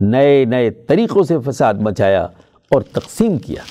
نئے 0.00 0.44
نئے 0.44 0.70
طریقوں 0.70 1.22
سے 1.22 1.36
فساد 1.46 1.74
مچایا 1.74 2.22
اور 2.70 2.82
تقسیم 2.82 3.38
کیا۔ 3.38 3.62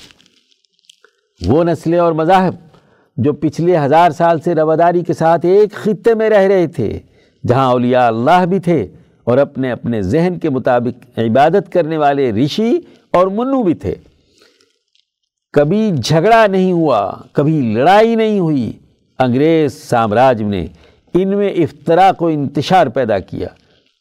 وہ 1.47 1.63
نسلیں 1.63 1.99
اور 1.99 2.13
مذاہب 2.13 2.53
جو 3.17 3.33
پچھلے 3.33 3.77
ہزار 3.77 4.09
سال 4.09 4.39
سے 4.39 4.55
رواداری 4.55 5.03
کے 5.03 5.13
ساتھ 5.13 5.45
ایک 5.45 5.71
خطے 5.71 6.13
میں 6.13 6.29
رہ 6.29 6.47
رہے 6.47 6.67
تھے، 6.67 6.99
جہاں 7.47 7.69
اولیاء 7.69 8.07
اللہ 8.07 8.45
بھی 8.45 8.59
تھے 8.59 8.87
اور 9.23 9.37
اپنے 9.37 9.71
اپنے 9.71 10.01
ذہن 10.01 10.39
کے 10.39 10.49
مطابق 10.49 11.19
عبادت 11.19 11.71
کرنے 11.71 11.97
والے 11.97 12.31
رشی 12.31 12.77
اور 13.11 13.27
منو 13.27 13.63
بھی 13.63 13.73
تھے۔ 13.73 13.95
کبھی 15.53 15.91
جھگڑا 16.03 16.47
نہیں 16.47 16.71
ہوا، 16.71 17.11
کبھی 17.31 17.73
لڑائی 17.73 18.15
نہیں 18.15 18.39
ہوئی۔ 18.39 18.73
انگریز 19.19 19.83
سامراج 19.83 20.41
نے 20.41 20.65
ان 21.13 21.37
میں 21.37 21.49
افطراک 21.49 22.21
و 22.21 22.27
انتشار 22.27 22.87
پیدا 22.87 23.19
کیا۔ 23.19 23.47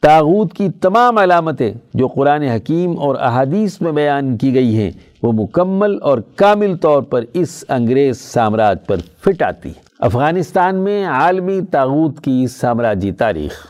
تاغوت 0.02 0.54
کی 0.54 0.68
تمام 0.68 1.18
علامتیں 1.18 1.72
جو 1.94 2.06
قرآن 2.06 2.42
حکیم 2.42 2.98
اور 2.98 3.14
احادیث 3.14 3.80
میں 3.80 3.92
بیان 3.92 4.36
کی 4.36 4.54
گئی 4.54 4.76
ہیں، 4.76 4.90
وہ 5.22 5.32
مکمل 5.32 5.98
اور 6.02 6.18
کامل 6.36 6.76
طور 6.76 7.02
پر 7.02 7.24
اس 7.32 7.64
انگریز 7.68 8.20
سامراج 8.20 8.78
پر 8.86 8.96
فٹ 8.96 9.42
آتی 9.42 9.72
افغانستان 9.98 10.76
میں 10.76 11.06
عالمی 11.06 11.60
تاغوت 11.70 12.24
کی 12.24 12.46
سامراجی 12.46 13.12
تاریخ۔ 13.12 13.66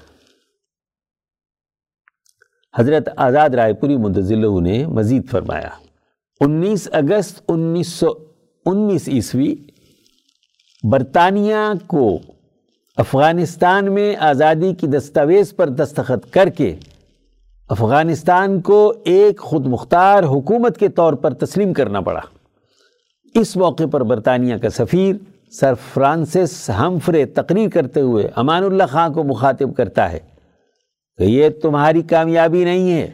حضرت 2.79 3.09
آزاد 3.17 3.51
رائے 3.51 3.73
پوری 3.73 3.97
منتظل 3.97 4.63
نے 4.63 4.87
مزید 4.87 5.29
فرمایا۔ 5.31 5.88
انیس 6.41 6.89
اگست 6.93 7.43
انیس 7.49 7.89
سو 7.89 8.07
انیس 8.67 9.09
عیسوی 9.09 9.55
برطانیہ 10.83 11.73
کو 11.87 12.19
افغانستان 12.97 13.93
میں 13.93 14.17
آزادی 14.17 14.75
کی 14.75 14.87
دستاویز 14.87 15.57
پر 15.57 15.69
دستخط 15.69 16.31
کر 16.31 16.49
کے 16.49 16.77
افغانستان 17.69 18.61
کو 18.61 18.93
ایک 19.05 19.41
خود 19.41 19.67
مختار 19.67 20.25
حکومت 20.25 20.79
کے 20.79 20.89
طور 20.89 21.13
پر 21.13 21.35
تسلیم 21.35 21.73
کرنا 21.73 22.01
پڑا۔ 22.01 22.21
اس 23.35 23.57
موقع 23.57 23.85
پر 23.91 24.01
برطانیہ 24.01 24.57
کا 24.57 24.71
سفیر 24.71 25.17
سر 25.51 25.75
فرانسس 25.95 26.71
ہمفرے 26.79 27.25
تقریر 27.25 27.69
کرتے 27.69 28.01
ہوئے 28.01 28.29
امان 28.37 28.65
اللہ 28.65 28.85
خان 28.89 29.13
کو 29.13 29.25
مخاطب 29.25 29.77
کرتا 29.77 30.13
ہے 30.13 30.19
کہ 31.19 31.25
یہ 31.25 31.49
تمہاری 31.63 32.03
کامیابی 32.03 32.65
نہیں 32.65 32.93
ہے۔ 32.93 33.11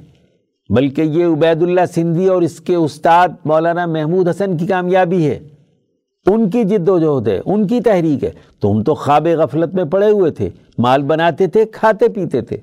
بلکہ 0.71 1.03
یہ 1.03 1.27
عبید 1.27 1.63
اللہ 1.63 1.81
سندھی 1.95 2.27
اور 2.27 2.43
اس 2.43 2.61
کے 2.61 2.75
استاد 2.75 3.29
مولانا 3.45 3.87
محمود 3.87 4.29
حسن 4.29 4.57
کی 4.57 4.67
کامیابی 4.67 5.27
ہے۔ 5.27 5.39
ان 6.27 6.51
کی 6.51 6.65
جد 6.65 6.89
و 6.89 6.99
جہد 6.99 7.29
ہے، 7.29 7.41
ان 7.45 7.67
کی 7.67 7.81
تحریک 7.81 8.25
ہے۔ 8.25 8.31
تم 8.61 8.83
تو 8.83 8.95
خواب 8.95 9.27
غفلت 9.27 9.75
میں 9.75 9.85
پڑے 9.85 10.11
ہوئے 10.11 10.31
تھے، 10.31 10.51
مال 10.79 11.03
بناتے 11.03 11.47
تھے، 11.47 11.65
کھاتے 11.65 12.09
پیتے 12.09 12.41
تھے۔ 12.41 12.57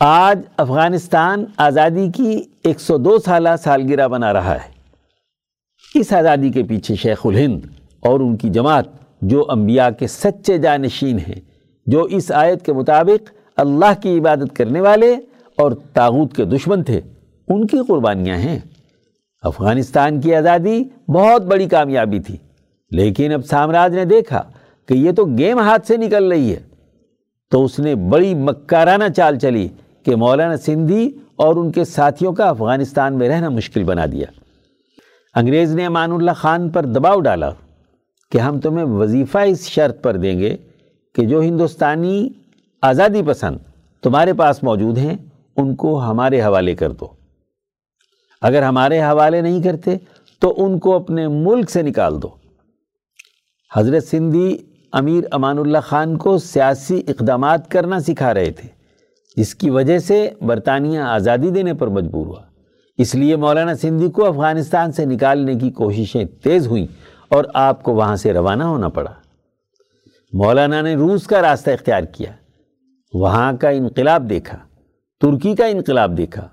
آج 0.00 0.40
افغانستان 0.56 1.44
آزادی 1.56 2.10
کی 2.16 2.42
ایک 2.64 2.80
سو 2.80 2.96
دو 2.96 3.18
سالہ 3.18 3.48
سالگرہ 3.62 4.08
بنا 4.08 4.32
رہا 4.32 4.54
ہے۔ 4.54 4.80
اس 5.94 6.12
آزادی 6.12 6.48
کے 6.48 6.62
پیچھے 6.62 6.94
شیخ 6.94 7.26
الہند 7.26 7.60
اور 8.00 8.20
ان 8.20 8.36
کی 8.36 8.48
جماعت 8.48 8.84
جو 9.22 9.44
انبیاء 9.48 9.88
کے 9.98 10.06
سچے 10.06 10.58
جانشین 10.58 11.18
ہیں، 11.18 11.40
جو 11.86 12.02
اس 12.02 12.32
آیت 12.32 12.66
کے 12.66 12.72
مطابق 12.72 13.32
اللہ 13.56 14.02
کی 14.02 14.18
عبادت 14.18 14.56
کرنے 14.56 14.80
والے 14.80 15.12
اور 15.56 15.72
تاغوت 15.92 16.36
کے 16.36 16.44
دشمن 16.44 16.82
تھے۔ 16.82 17.00
ان 17.50 17.66
کی 17.66 17.78
قربانیاں 17.88 18.36
ہیں۔ 18.36 18.58
افغانستان 19.42 20.20
کی 20.20 20.34
آزادی 20.34 20.82
بہت 21.08 21.42
بڑی 21.42 21.66
کامیابی 21.66 22.20
تھی، 22.20 22.36
لیکن 22.90 23.32
اب 23.32 23.46
سامراج 23.46 23.94
نے 23.94 24.04
دیکھا 24.04 24.42
کہ 24.86 24.94
یہ 24.94 25.12
تو 25.12 25.24
گیم 25.24 25.58
ہاتھ 25.58 25.86
سے 25.86 25.96
نکل 25.96 26.32
رہی 26.32 26.52
ہے۔ 26.52 26.60
تو 27.50 27.64
اس 27.64 27.78
نے 27.78 27.94
بڑی 27.94 28.34
مکارانہ 28.34 29.04
چال 29.16 29.38
چلی 29.38 29.68
کہ 30.02 30.16
مولانا 30.16 30.56
سندھی 30.56 31.10
اور 31.36 31.56
ان 31.56 31.72
کے 31.72 31.84
ساتھیوں 31.84 32.32
کا 32.32 32.48
افغانستان 32.48 33.18
میں 33.18 33.28
رہنا 33.28 33.48
مشکل 33.48 33.84
بنا 33.84 34.06
دیا۔ 34.12 34.26
انگریز 35.34 35.74
نے 35.74 35.86
امان 35.86 36.12
اللہ 36.12 36.30
خان 36.36 36.68
پر 36.68 36.84
دباؤ 36.84 37.20
ڈالا 37.20 37.50
کہ 38.32 38.38
ہم 38.38 38.60
تمہیں 38.60 38.84
وظیفہ 38.84 39.38
اس 39.38 39.66
شرط 39.66 40.02
پر 40.02 40.16
دیں 40.16 40.38
گے 40.38 40.56
کہ 41.14 41.26
جو 41.26 41.40
ہندوستانی 41.40 42.28
آزادی 42.82 43.22
پسند 43.26 43.58
تمہارے 44.02 44.32
پاس 44.32 44.62
موجود 44.62 44.98
ہیں، 44.98 45.16
ان 45.56 45.74
کو 45.74 46.02
ہمارے 46.02 46.42
حوالے 46.42 46.74
کر 46.74 46.90
دو۔ 46.90 47.19
اگر 48.40 48.62
ہمارے 48.62 49.00
حوالے 49.00 49.40
نہیں 49.40 49.62
کرتے 49.62 49.96
تو 50.38 50.54
ان 50.56 50.78
کو 50.78 50.94
اپنے 50.96 51.28
ملک 51.28 51.70
سے 51.70 51.82
نکال 51.82 52.22
دو۔ 52.22 52.28
حضرت 53.76 54.04
سندھی 54.04 54.56
امیر 54.92 55.24
امان 55.30 55.58
اللہ 55.58 55.78
خان 55.82 56.16
کو 56.16 56.38
سیاسی 56.38 57.02
اقدامات 57.08 57.70
کرنا 57.70 58.00
سکھا 58.00 58.34
رہے 58.34 58.50
تھے، 58.50 58.68
جس 59.36 59.54
کی 59.54 59.70
وجہ 59.70 59.98
سے 59.98 60.30
برطانیہ 60.40 60.98
آزادی 60.98 61.50
دینے 61.50 61.74
پر 61.74 61.86
مجبور 61.86 62.26
ہوا۔ 62.26 62.42
اس 62.98 63.14
لیے 63.14 63.36
مولانا 63.36 63.74
سندھی 63.74 64.10
کو 64.10 64.26
افغانستان 64.26 64.92
سے 64.92 65.04
نکالنے 65.04 65.54
کی 65.54 65.70
کوششیں 65.70 66.24
تیز 66.24 66.66
ہوئیں 66.66 66.86
اور 67.28 67.44
آپ 67.54 67.82
کو 67.82 67.94
وہاں 67.94 68.16
سے 68.16 68.32
روانہ 68.32 68.64
ہونا 68.64 68.88
پڑا۔ 68.88 69.12
مولانا 70.32 70.80
نے 70.80 70.94
روس 70.94 71.26
کا 71.26 71.42
راستہ 71.42 71.70
اختیار 71.70 72.02
کیا، 72.02 72.32
وہاں 73.14 73.52
کا 73.52 73.68
انقلاب 73.68 74.30
دیکھا، 74.30 74.58
ترکی 75.20 75.54
کا 75.54 75.66
انقلاب 75.66 76.16
دیکھا۔ 76.18 76.48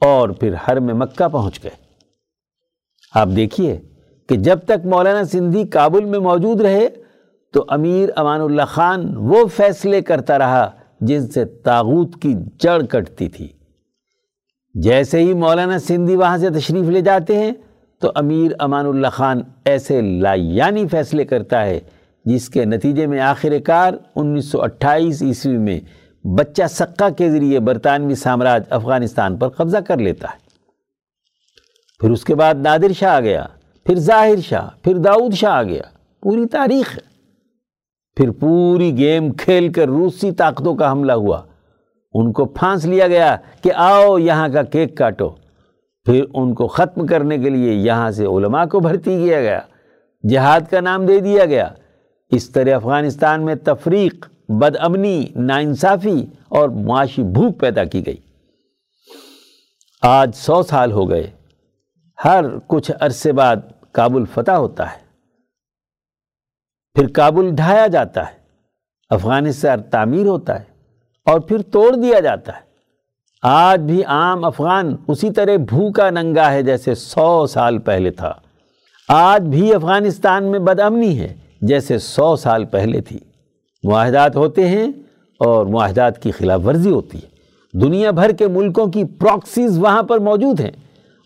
اور 0.00 0.28
پھر 0.28 0.54
ہر 0.68 0.80
میں 0.80 0.94
مکہ 0.94 1.28
پہنچ 1.28 1.64
گئے۔ 1.64 1.70
آپ 3.14 3.28
دیکھیے 3.36 3.80
کہ 4.28 4.36
جب 4.36 4.58
تک 4.64 4.86
مولانا 4.86 5.24
سندھی 5.24 5.66
کابل 5.66 6.04
میں 6.04 6.18
موجود 6.18 6.60
رہے 6.60 6.88
تو 7.52 7.64
امیر 7.68 8.08
امان 8.16 8.40
اللہ 8.40 8.62
خان 8.68 9.16
وہ 9.16 9.46
فیصلے 9.46 10.00
کرتا 10.02 10.38
رہا 10.38 10.70
جن 11.00 11.28
سے 11.28 11.44
تاغوت 11.44 12.22
کی 12.22 12.34
جڑ 12.58 12.82
کٹتی 12.82 13.28
تھی۔ 13.28 13.48
جیسے 14.74 15.18
ہی 15.18 15.34
مولانا 15.34 15.78
سندھی 15.78 16.16
وہاں 16.16 16.38
سے 16.38 16.50
تشریف 16.50 16.88
لے 16.88 17.00
جاتے 17.00 17.38
ہیں 17.38 17.52
تو 18.00 18.12
امیر 18.14 18.52
امان 18.58 18.86
اللہ 18.86 19.06
خان 19.06 19.40
ایسے 19.64 20.00
لایانی 20.00 20.88
فیصلے 20.88 21.24
کرتا 21.24 21.66
ہے 21.66 21.80
جس 22.24 22.48
کے 22.48 22.64
نتیجے 22.64 23.06
میں 23.06 23.20
آخر 23.20 23.58
کار 23.64 23.94
انیس 24.16 24.44
سو 24.44 24.62
اٹھائیس 24.62 25.22
عیسوی 25.22 25.58
میں 25.58 25.80
بچہ 26.24 26.62
سکہ 26.70 27.08
کے 27.08 27.30
ذریعے 27.30 27.60
برطانوی 27.60 28.14
سامراج 28.14 28.62
افغانستان 28.70 29.36
پر 29.36 29.48
قبضہ 29.48 29.78
کر 29.78 29.96
لیتا 29.96 30.28
ہے۔ 30.28 30.38
پھر 32.00 32.10
اس 32.10 32.24
کے 32.24 32.34
بعد 32.34 32.54
نادر 32.54 32.92
شاہ 32.92 33.12
آ 33.12 33.20
گیا، 33.20 33.46
پھر 33.84 33.94
ظاہر 33.94 34.40
شاہ، 34.40 34.68
پھر 34.82 34.96
داؤد 34.96 35.32
شاہ 35.34 35.52
آ 35.52 35.62
گیا۔ 35.62 35.82
پوری 36.22 36.46
تاریخ۔ 36.46 36.96
ہے 36.96 37.10
پھر 38.16 38.30
پوری 38.30 38.96
گیم 38.96 39.32
کھیل 39.32 39.72
کر 39.72 39.86
روسی 39.86 40.32
طاقتوں 40.32 40.74
کا 40.74 40.92
حملہ 40.92 41.12
ہوا۔ 41.12 41.42
ان 42.14 42.32
کو 42.32 42.44
پھانس 42.44 42.84
لیا 42.84 43.06
گیا 43.06 43.36
کہ 43.62 43.70
آؤ 43.74 44.18
یہاں 44.18 44.48
کا 44.48 44.62
کیک 44.62 44.96
کاٹو۔ 44.96 45.28
پھر 46.04 46.24
ان 46.34 46.54
کو 46.54 46.66
ختم 46.66 47.06
کرنے 47.06 47.38
کے 47.38 47.50
لیے 47.50 47.72
یہاں 47.72 48.10
سے 48.10 48.24
علماء 48.24 48.64
کو 48.64 48.80
بھرتی 48.80 49.24
کیا 49.24 49.40
گیا۔ 49.40 49.60
جہاد 50.28 50.60
کا 50.70 50.80
نام 50.80 51.06
دے 51.06 51.20
دیا 51.20 51.44
گیا۔ 51.44 51.68
اس 52.30 52.50
طرح 52.50 52.74
افغانستان 52.74 53.44
میں 53.44 53.54
تفریق 53.54 54.26
بد 54.58 54.76
امنی 54.78 55.24
ناانصافی 55.36 56.26
اور 56.48 56.68
معاشی 56.68 57.22
بھوک 57.22 57.60
پیدا 57.60 57.84
کی 57.84 58.06
گئی۔ 58.06 58.16
آج 60.02 60.34
سو 60.34 60.62
سال 60.62 60.92
ہو 60.92 61.10
گئے۔ 61.10 61.30
ہر 62.24 62.44
کچھ 62.66 62.90
عرصے 63.00 63.32
بعد 63.32 63.56
کابل 63.92 64.24
فتح 64.34 64.50
ہوتا 64.50 64.92
ہے۔ 64.92 64.98
پھر 66.94 67.06
کابل 67.06 67.50
ڈھایا 67.54 67.86
جاتا 67.86 68.28
ہے۔ 68.28 68.32
افغانستان 69.10 69.82
تعمیر 69.82 70.26
ہوتا 70.26 70.60
ہے 70.60 70.64
اور 71.24 71.40
پھر 71.40 71.62
توڑ 71.62 71.96
دیا 71.96 72.20
جاتا 72.20 72.56
ہے۔ 72.56 72.60
آج 73.42 73.80
بھی 73.80 74.04
عام 74.04 74.44
افغان 74.44 74.96
اسی 75.08 75.30
طرح 75.30 75.56
بھوکا 75.56 76.10
ننگا 76.10 76.52
ہے 76.52 76.62
جیسے 76.62 76.94
سو 76.94 77.46
سال 77.46 77.78
پہلے 77.78 78.10
تھا۔ 78.10 78.34
آج 79.08 79.42
بھی 79.42 79.74
افغانستان 79.74 80.44
میں 80.44 80.58
بدامنی 80.58 81.20
ہے 81.20 81.36
جیسے 81.60 81.98
سو 81.98 82.36
سال 82.36 82.64
پہلے 82.64 83.00
تھی۔ 83.00 83.18
معاہدات 83.82 84.36
ہوتے 84.36 84.68
ہیں 84.68 84.86
اور 85.38 85.66
معاہدات 85.66 86.22
کی 86.22 86.30
خلاف 86.30 86.60
ورزی 86.66 86.90
ہوتی 86.90 87.18
ہے۔ 87.18 87.30
دنیا 87.80 88.10
بھر 88.10 88.32
کے 88.32 88.48
ملکوں 88.48 88.86
کی 88.86 89.04
پراکسیز 89.04 89.78
وہاں 89.78 90.02
پر 90.02 90.18
موجود 90.18 90.60
ہیں۔ 90.60 90.70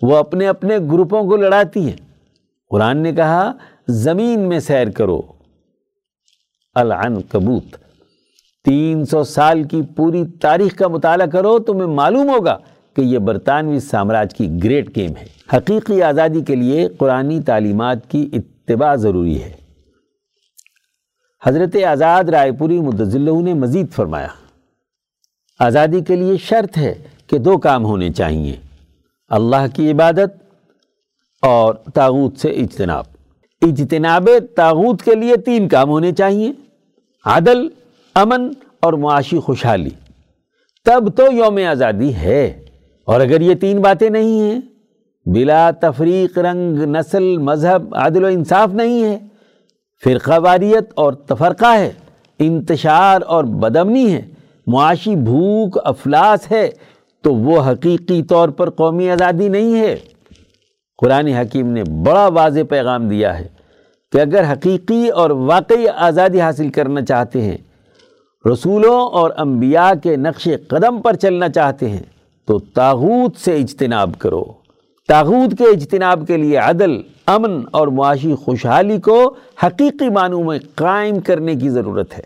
وہ 0.03 0.17
اپنے 0.17 0.49
اپنے 0.49 0.79
گروپوں 0.79 1.23
کو 1.23 1.37
لڑاتی 1.37 1.81
ہیں۔ 1.81 1.97
قرآن 2.71 2.99
نے 2.99 3.13
کہا، 3.13 3.53
زمین 3.89 4.41
میں 4.41 4.59
سیر 4.59 4.91
کرو۔ 4.91 5.23
العن 6.75 7.23
کبوت 7.23 7.77
تین 8.65 9.05
سو 9.05 9.25
سال 9.25 9.63
کی 9.63 9.83
پوری 9.97 10.25
تاریخ 10.41 10.77
کا 10.77 10.89
مطالعہ 10.89 11.27
کرو، 11.27 11.59
تمہیں 11.59 11.87
معلوم 11.87 12.29
ہوگا 12.29 12.59
کہ 12.97 13.01
یہ 13.01 13.19
برطانوی 13.19 13.81
سامراج 13.81 14.35
کی 14.35 14.65
گریٹ 14.65 14.97
گیم 14.97 15.13
ہے۔ 15.21 15.27
حقیقی 15.57 16.03
آزادی 16.03 16.41
کے 16.41 16.55
لیے 16.55 16.89
قرآنی 16.89 17.43
تعلیمات 17.43 18.11
کی 18.11 18.31
اتباع 18.33 18.95
ضروری 18.95 19.43
ہے۔ 19.43 19.64
حضرت 21.45 21.77
آزاد 21.89 22.25
رائے 22.25 22.53
پوری 22.53 22.81
مدضلہ 22.81 23.31
نے 23.41 23.55
مزید 23.55 23.91
فرمایا، 23.93 24.29
آزادی 25.61 26.01
کے 26.01 26.17
لیے 26.17 26.37
شرط 26.37 26.79
ہے 26.79 26.95
کہ 27.27 27.39
دو 27.39 27.57
کام 27.59 27.85
ہونے 27.85 28.11
چاہیے، 28.13 28.55
اللہ 29.31 29.67
کی 29.75 29.91
عبادت 29.91 30.31
اور 31.43 31.75
تاغوت 31.95 32.39
سے 32.39 32.51
اجتناب۔ 32.53 33.05
اجتناب 33.63 34.29
تاغوت 34.57 35.03
کے 35.03 35.15
لیے 35.15 35.37
تین 35.37 35.69
کام 35.69 35.91
ہونے 35.91 36.13
چاہیے، 36.13 36.53
عدل، 37.25 37.67
امن 38.15 38.49
اور 38.83 38.93
معاشی 38.93 39.39
خوشحالی۔ 39.39 39.91
تب 40.87 41.17
تو 41.17 41.31
یوم 41.33 41.59
آزادی 41.71 42.15
ہے، 42.15 42.47
اور 43.09 43.21
اگر 43.21 43.41
یہ 43.41 43.55
تین 43.55 43.81
باتیں 43.83 44.09
نہیں 44.11 44.41
ہیں، 44.41 44.61
بلا 45.27 45.71
تفریق 45.81 46.39
رنگ، 46.39 46.83
نسل، 46.89 47.37
مذہب 47.41 47.95
عادل 47.95 48.25
و 48.25 48.27
انصاف 48.27 48.75
نہیں 48.75 49.03
ہے۔ 49.05 49.19
فرقہ 50.05 50.39
واریت 50.39 50.93
اور 50.95 51.13
تفرقہ 51.13 51.79
ہے، 51.79 51.93
انتشار 52.39 53.21
اور 53.27 53.45
بدمنی 53.45 54.13
ہے، 54.13 54.23
معاشی 54.67 55.17
بھوک، 55.17 55.79
افلاس 55.85 56.53
ہے، 56.53 56.69
تو 57.23 57.35
وہ 57.35 57.61
حقیقی 57.61 58.23
طور 58.23 58.49
پر 58.49 58.71
قومی 58.71 59.11
آزادی 59.11 59.49
نہیں 59.49 59.81
ہے۔ 59.81 59.97
قرآن 60.99 61.27
حکیم 61.27 61.71
نے 61.71 61.83
بڑا 61.85 62.27
واضح 62.27 62.61
پیغام 62.69 63.09
دیا 63.09 63.39
ہے 63.39 63.49
کہ 64.13 64.21
اگر 64.21 64.53
حقیقی 64.53 65.09
اور 65.09 65.31
واقعی 65.31 65.87
آزادی 65.97 66.41
حاصل 66.41 66.69
کرنا 66.69 67.03
چاہتے 67.03 67.43
ہیں، 67.43 67.57
رسولوں 68.53 69.01
اور 69.09 69.31
انبیاء 69.37 69.91
کے 70.03 70.17
نقش 70.17 70.49
قدم 70.69 71.01
پر 71.01 71.17
چلنا 71.17 71.49
چاہتے 71.49 71.89
ہیں، 71.89 72.03
تو 72.47 72.59
تاغوت 72.59 73.37
سے 73.37 73.57
اجتناب 73.57 74.11
کرو۔ 74.19 74.45
تاغوت 75.09 75.59
کے 75.59 75.65
اجتناب 75.65 76.25
کے 76.27 76.37
لیے 76.37 76.57
عدل، 76.57 76.91
امن 77.27 77.63
اور 77.71 77.89
معاشی 77.89 78.35
خوشحالی 78.35 78.99
کو 78.99 79.35
حقیقی 79.63 80.09
معنوں 80.09 80.45
میں 80.45 80.59
قائم 80.75 81.21
کرنے 81.21 81.55
کی 81.55 81.69
ضرورت 81.69 82.19
ہے۔ 82.19 82.23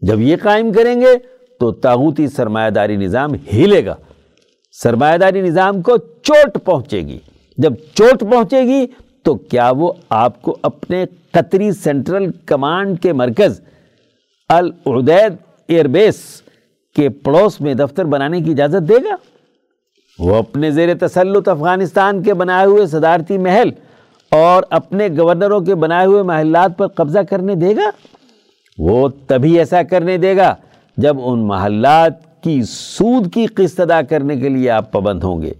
جب 0.00 0.20
یہ 0.20 0.36
قائم 0.42 0.72
کریں 0.72 1.00
گے 1.00 1.18
تو 1.60 1.72
تاغوتی 1.72 2.28
سرمایہ 2.28 2.70
داری 2.70 2.96
نظام 2.96 3.30
ہلے 3.52 3.84
گا۔ 3.84 3.94
سرمایہ 4.72 5.18
داری 5.18 5.40
نظام 5.40 5.82
کو 5.82 5.96
چوٹ 5.96 6.64
پہنچے 6.64 6.98
گی۔ 6.98 7.18
جب 7.58 7.72
چوٹ 7.94 8.20
پہنچے 8.20 8.62
گی 8.62 8.86
تو 9.22 9.34
کیا 9.34 9.70
وہ 9.70 9.92
آپ 10.08 10.42
کو 10.42 10.56
اپنے 10.62 11.04
قطری 11.30 11.72
سینٹرل 11.72 12.30
کمانڈ 12.46 13.02
کے 13.02 13.12
مرکز 13.12 13.60
العدید 14.48 15.32
ایئر 15.68 15.84
بیس 15.84 16.42
کے 16.96 17.08
پڑوس 17.08 17.60
میں 17.60 17.74
دفتر 17.74 18.04
بنانے 18.04 18.40
کی 18.40 18.50
اجازت 18.50 18.88
دے 18.88 18.94
گا؟ 18.94 19.16
وہ 20.18 20.36
اپنے 20.36 20.70
زیر 20.70 20.96
تسلط 20.96 21.48
افغانستان 21.48 22.22
کے 22.22 22.34
بنائے 22.34 22.66
ہوئے 22.66 22.86
صدارتی 22.86 23.38
محل 23.38 23.68
اور 24.30 24.62
اپنے 24.70 25.08
گورنروں 25.18 25.60
کے 25.60 25.74
بنائے 25.74 26.06
ہوئے 26.06 26.22
محلات 26.22 26.78
پر 26.78 26.86
قبضہ 26.86 27.18
کرنے 27.18 27.54
دے 27.54 27.76
گا؟ 27.76 27.90
وہ 28.78 29.08
تبھی 29.26 29.58
ایسا 29.58 29.82
کرنے 29.82 30.16
دے 30.16 30.36
گا 30.36 30.54
جب 30.96 31.16
ان 31.24 31.38
محلات 31.46 32.42
کی 32.42 32.62
سود 32.68 33.34
کی 33.34 33.46
قسط 33.46 33.80
ادا 33.80 34.02
کرنے 34.02 34.36
کے 34.36 34.48
لیے 34.48 34.70
آپ 34.70 34.92
پابند 34.92 35.22
ہوں 35.22 35.42
گے۔ 35.42 35.52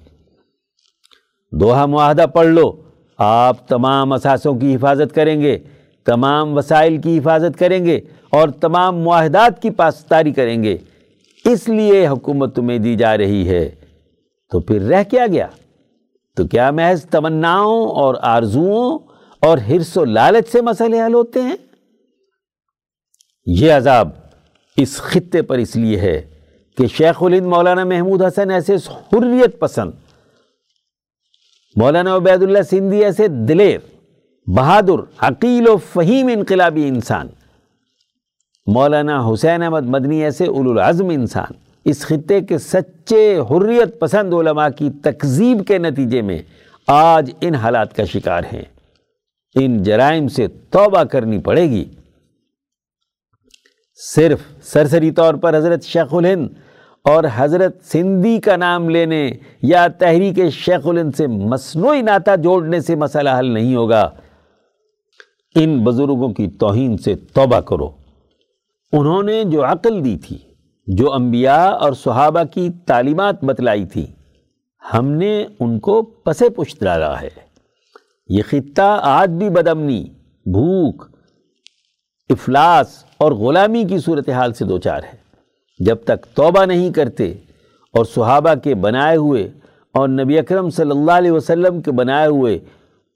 دوہا 1.52 1.86
معاہدہ 1.86 2.24
پڑھ 2.34 2.46
لو۔ 2.46 2.72
آپ 3.18 3.68
تمام 3.68 4.12
اثاثوں 4.12 4.54
کی 4.54 4.74
حفاظت 4.74 5.14
کریں 5.14 5.40
گے، 5.40 5.58
تمام 6.06 6.56
وسائل 6.56 6.98
کی 6.98 7.18
حفاظت 7.18 7.58
کریں 7.58 7.84
گے 7.84 8.00
اور 8.30 8.48
تمام 8.48 8.98
معاہدات 8.98 9.62
کی 9.62 9.70
پاسداری 9.70 10.32
کریں 10.32 10.62
گے۔ 10.62 10.76
اس 11.44 11.68
لیے 11.68 12.08
حکومت 12.08 12.56
تمہیں 12.56 12.78
دی 12.78 12.94
جا 12.94 13.16
رہی 13.16 13.48
ہے۔ 13.48 13.70
تو 14.52 14.60
پھر 14.60 14.82
رہ 14.82 15.02
کیا 15.10 15.26
گیا؟ 15.26 15.46
تو 16.36 16.46
کیا 16.46 16.70
محض 16.70 17.04
تمناؤں 17.04 17.86
اور 17.86 18.14
آرزوؤں 18.22 18.98
اور 19.42 19.58
حرص 19.58 19.96
و 19.96 20.04
لالچ 20.04 20.48
سے 20.48 20.60
مسئلے 20.60 21.02
حل 21.02 21.14
ہوتے 21.14 21.42
ہیں؟ 21.42 21.56
یہ 23.46 23.72
عذاب 23.72 24.08
اس 24.76 24.96
خطے 24.96 25.42
پر 25.42 25.58
اس 25.58 25.76
لیے 25.76 25.96
ہے 25.96 26.20
کہ 26.78 26.86
شیخ 26.86 27.22
الہند 27.22 27.46
مولانا 27.46 27.84
محمود 27.84 28.22
حسن 28.22 28.50
ایسے 28.50 28.76
حریت 28.90 29.58
پسند، 29.60 29.92
مولانا 31.76 32.16
عبید 32.16 32.42
اللہ 32.42 32.62
سندھی 32.70 33.04
ایسے 33.04 33.28
دلیر، 33.48 33.78
بہادر 34.46 35.02
حقیل 35.22 35.68
و 35.68 35.76
فہیم 35.76 36.28
انقلابی 36.32 36.88
انسان، 36.88 37.28
مولانا 38.66 39.32
حسین 39.32 39.62
احمد 39.62 39.86
مدنی 39.86 40.22
ایسے 40.24 40.46
العظم 40.46 41.08
انسان۔ 41.08 41.52
اس 41.84 42.00
خطے 42.00 42.40
کے 42.40 42.58
سچے 42.58 43.38
حریت 43.50 44.00
پسند 44.00 44.34
علماء 44.34 44.68
کی 44.68 44.90
تکذیب 44.90 45.66
کے 45.66 45.78
نتیجے 45.78 46.22
میں 46.22 46.42
آج 46.86 47.30
ان 47.40 47.54
حالات 47.54 47.96
کا 47.96 48.04
شکار 48.04 48.42
ہیں۔ 48.52 48.62
ان 49.60 49.82
جرائم 49.82 50.28
سے 50.28 50.46
توبہ 50.48 51.04
کرنی 51.04 51.38
پڑے 51.38 51.70
گی۔ 51.70 51.84
صرف 53.94 54.40
سرسری 54.62 55.10
طور 55.10 55.34
پر 55.34 55.56
حضرت 55.56 55.82
شیخ 55.82 56.14
الہند 56.14 56.48
اور 57.04 57.24
حضرت 57.34 57.84
سندھی 57.84 58.40
کا 58.40 58.56
نام 58.56 58.88
لینے 58.88 59.30
یا 59.62 59.86
تحریک 59.86 60.50
شیخ 60.50 60.86
الہند 60.86 61.12
سے 61.16 61.26
مصنوعی 61.26 62.02
ناتا 62.02 62.36
جوڑنے 62.36 62.80
سے 62.80 62.94
مسئلہ 62.94 63.30
حل 63.38 63.46
نہیں 63.46 63.76
ہوگا۔ 63.76 64.10
ان 65.54 65.84
بزرگوں 65.84 66.28
کی 66.28 66.48
توہین 66.48 66.98
سے 66.98 67.14
توبہ 67.14 67.60
کرو۔ 67.60 67.90
انہوں 68.92 69.22
نے 69.22 69.42
جو 69.44 69.64
عقل 69.64 70.04
دی 70.04 70.18
تھی 70.18 70.38
جو 70.86 71.12
انبیاء 71.12 71.68
اور 71.68 71.92
صحابہ 71.92 72.42
کی 72.54 72.68
تعلیمات 72.86 73.44
بتلائی 73.44 73.84
تھی 73.84 74.06
ہم 74.94 75.10
نے 75.10 75.46
ان 75.60 75.78
کو 75.78 76.02
پسے 76.02 76.50
پشت 76.50 76.84
ڈالا 76.84 77.20
ہے۔ 77.20 77.28
یہ 78.28 78.42
خطہ 78.48 78.98
آج 79.02 79.30
بھی 79.30 79.50
بدمنی، 79.50 80.04
بھوک، 80.46 81.04
افلاس 82.30 83.04
اور 83.18 83.32
غلامی 83.32 83.84
کی 83.84 83.98
صورتحال 83.98 84.52
سے 84.52 84.64
دوچار 84.64 85.02
ہے۔ 85.02 85.22
جب 85.78 85.96
تک 86.04 86.26
توبہ 86.34 86.64
نہیں 86.64 86.92
کرتے 86.92 87.32
اور 87.94 88.04
صحابہ 88.04 88.54
کے 88.64 88.74
بنائے 88.74 89.16
ہوئے 89.16 89.50
اور 89.92 90.08
نبی 90.08 90.38
اکرم 90.38 90.70
صلی 90.70 90.90
اللہ 90.90 91.12
علیہ 91.12 91.30
وسلم 91.30 91.80
کے 91.80 91.92
بنائے 91.92 92.26
ہوئے 92.26 92.58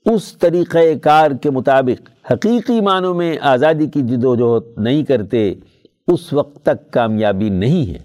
اس 0.07 0.39
طریقہ 0.39 0.79
کار 1.03 1.31
کے 1.31 1.51
مطابق 1.51 2.33
حقیقی 2.33 2.81
معنوں 2.81 3.15
میں 3.15 3.37
آزادی 3.41 3.87
کی 3.87 4.01
جد 4.01 4.25
و 4.25 4.35
جہد 4.37 4.79
نہیں 4.79 5.05
کرتے 5.05 5.55
اس 6.09 6.33
وقت 6.33 6.63
تک 6.63 6.91
کامیابی 6.91 7.49
نہیں 7.49 7.95
ہے۔ 7.95 7.99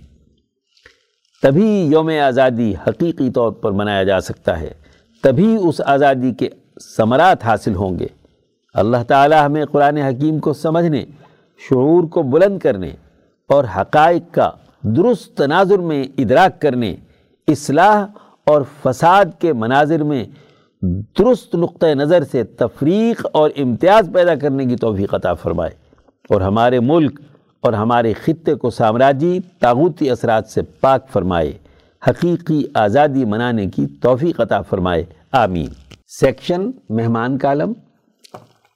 تبھی 1.44 1.88
یوم 1.92 2.10
آزادی 2.28 2.74
حقیقی 2.88 3.30
طور 3.30 3.52
پر 3.52 3.72
منایا 3.72 4.04
جا 4.04 4.22
سکتا 4.22 4.60
ہے۔ 4.60 4.72
تبھی 5.24 5.58
اس 5.64 5.82
آزادی 5.86 6.34
کے 6.34 6.50
ثمرات 6.98 7.44
حاصل 7.44 7.76
ہوں 7.76 8.00
گے۔ 8.00 8.08
اللہ 8.74 8.98
تعالی 9.08 9.36
ہمیں 9.46 9.66
قرآن 9.66 9.98
حکیم 9.98 10.40
کو 10.40 10.54
سمجھنے، 10.54 11.06
شعور 11.70 12.04
کو 12.04 12.24
بلند 12.24 12.60
کرنے 12.60 12.92
اور 13.50 13.64
حقائق 13.78 14.34
کا 14.34 14.52
درست 14.82 15.38
تناظر 15.38 15.80
میں 15.80 16.04
ادراک 16.18 16.62
کرنے، 16.62 16.96
اصلاح 17.48 18.06
اور 18.46 18.62
فساد 18.84 19.26
کے 19.40 19.54
مناظر 19.54 20.04
میں 20.04 20.26
درست 21.20 21.56
نقطۂ 21.56 21.88
نظر 21.88 22.24
سے 22.24 22.44
تفریق 22.44 23.26
اور 23.34 23.50
امتیاز 23.58 24.10
پیدا 24.14 24.36
کرنے 24.36 24.66
کی 24.66 24.76
توفیق 24.76 25.14
عطا 25.14 25.34
فرمائے۔ 25.34 25.72
اور 26.30 26.42
ہمارے 26.42 26.80
ملک 26.80 27.20
اور 27.62 27.74
ہمارے 27.74 28.14
خطے 28.14 28.56
کو 28.56 28.70
سامراجی 28.70 29.40
تاغوتی 29.60 30.10
اثرات 30.10 30.48
سے 30.48 30.62
پاک 30.62 31.10
فرمائے، 31.10 31.58
حقیقی 32.08 32.64
آزادی 32.74 33.26
منانے 33.26 33.68
کی 33.68 33.88
توفیق 34.02 34.42
عطا 34.42 34.62
فرمائے، 34.62 35.06
آمین۔ 35.32 35.68
سیکشن، 36.08 36.72
مہمان 36.90 37.38
کالم۔ 37.38 37.74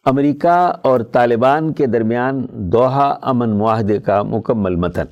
امریکہ 0.05 0.71
اور 0.81 0.99
طالبان 0.99 1.73
کے 1.73 1.85
درمیان 1.85 2.45
دوحہ 2.49 3.15
امن 3.21 3.49
معاہدے 3.49 3.99
کا 3.99 4.23
مکمل 4.23 4.75
متن۔ 4.75 5.05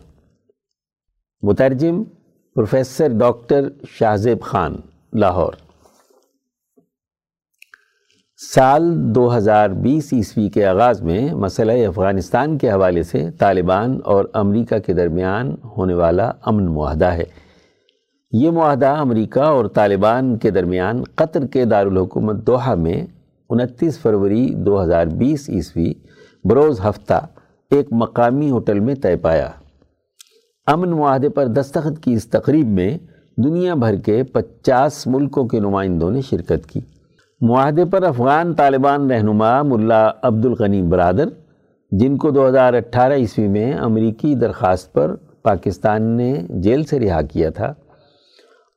مترجم، 1.42 2.04
پروفیسر 2.56 3.08
ڈاکٹر 3.08 3.70
شاہزیب 3.90 4.42
خان، 4.42 4.76
لاہور۔ 5.14 5.54
سال 8.52 8.84
دو 9.16 9.38
ہزار 9.38 9.70
بیس 9.70 10.14
عیسوی 10.14 10.50
کے 10.50 10.66
آغاز 10.66 11.02
میں 11.02 11.34
مسئلہ 11.34 11.72
افغانستان 11.88 12.58
کے 12.58 12.72
حوالے 12.72 13.04
سے 13.04 13.32
طالبان 13.32 14.00
اور 14.04 14.26
امریکہ 14.34 14.80
کے 14.80 14.94
درمیان 14.94 15.56
ہونے 15.78 15.94
والا 15.94 16.32
امن 16.42 16.66
معاہدہ 16.66 17.06
ہے۔ 17.06 17.24
یہ 18.32 18.52
معاہدہ 18.52 18.88
امریکہ 18.88 19.40
اور 19.40 19.66
طالبان 19.66 20.38
کے 20.38 20.50
درمیان 20.50 21.04
قطر 21.16 21.46
کے 21.46 21.66
دارالحکومت 21.66 22.48
دوحہ 22.48 22.76
میں 22.76 23.06
انتیس 23.50 24.00
فروری 24.00 24.54
دو 24.56 24.84
ہزار 24.84 25.06
بیس 25.06 25.50
عیسوی 25.50 25.94
بروز 26.44 26.80
ہفتہ 26.90 27.26
ایک 27.72 27.88
مقامی 27.92 28.52
ہوٹل 28.52 28.80
میں 28.80 28.96
طے 28.96 29.16
پایا۔ 29.16 29.50
امن 30.68 30.90
معاہدے 30.90 31.30
پر 31.30 31.46
دستخط 31.46 32.04
کی 32.04 32.14
اس 32.14 32.28
تقریب 32.28 32.68
میں 32.68 32.98
دنیا 33.38 33.74
بھر 33.74 33.96
کے 33.96 34.24
پچاس 34.24 35.08
ملکوں 35.08 35.48
کے 35.48 35.60
نمائندوں 35.60 36.12
نے 36.12 36.22
شرکت 36.22 36.66
کی۔ 36.70 36.80
معاہدے 37.48 37.84
پر 37.92 38.04
افغان 38.04 38.54
طالبان 38.56 39.10
رہنما 39.12 39.62
ملا 39.62 40.04
عبد 40.24 40.46
الغنی 40.46 40.82
برادر، 40.82 41.30
جن 41.92 42.16
کو 42.18 42.30
دو 42.32 42.48
ہزار 42.48 42.74
اٹھارہ 42.74 43.14
عیسوی 43.14 43.48
میں 43.48 43.74
امریکی 43.78 44.34
درخواست 44.36 44.92
پر 44.94 45.16
پاکستان 45.44 46.04
نے 46.18 46.34
جیل 46.64 46.84
سے 46.84 47.00
رہا 47.00 47.22
کیا 47.22 47.50
تھا، 47.50 47.74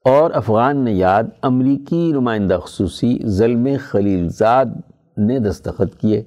اور 0.04 0.30
افغان 0.34 0.84
نے 0.84 0.92
یاد 0.92 1.24
امریکی 1.42 2.10
نمائندہ 2.12 2.58
خصوصی 2.62 3.16
ظلم 3.36 3.66
خلیل 3.82 4.28
زاد 4.38 4.72
نے 5.18 5.38
دستخط 5.40 5.94
کیے، 6.00 6.22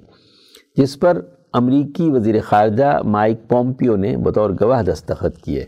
جس 0.78 1.00
پر 1.00 1.20
امریکی 1.54 2.10
وزیر 2.12 2.36
خارجہ 2.48 2.92
مائک 3.06 3.48
پومپیو 3.50 3.96
نے 3.96 4.16
بطور 4.18 4.50
گواہ 4.62 4.84
دستخط 4.84 5.42
کیے۔ 5.44 5.66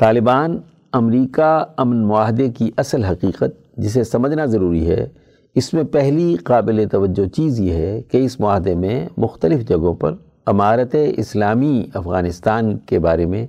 طالبان 0.00 0.58
امریکہ 0.92 1.48
امن 1.76 2.06
معاہدے 2.08 2.48
کی 2.50 2.70
اصل 2.76 3.04
حقیقت 3.04 3.56
جسے 3.76 4.04
سمجھنا 4.04 4.44
ضروری 4.46 4.88
ہے 4.90 5.06
اس 5.54 5.74
میں 5.74 5.84
پہلی 5.84 6.36
قابل 6.44 6.88
توجہ 6.88 7.28
چیز 7.28 7.60
یہ 7.60 7.72
ہے 7.72 8.02
کہ 8.02 8.24
اس 8.24 8.40
معاہدے 8.40 8.74
میں 8.74 9.08
مختلف 9.16 9.68
جگہوں 9.68 9.94
پر 9.94 10.14
امارت 10.46 10.96
اسلامی 11.16 11.86
افغانستان 11.94 12.78
کے 12.78 12.98
بارے 12.98 13.26
میں 13.26 13.46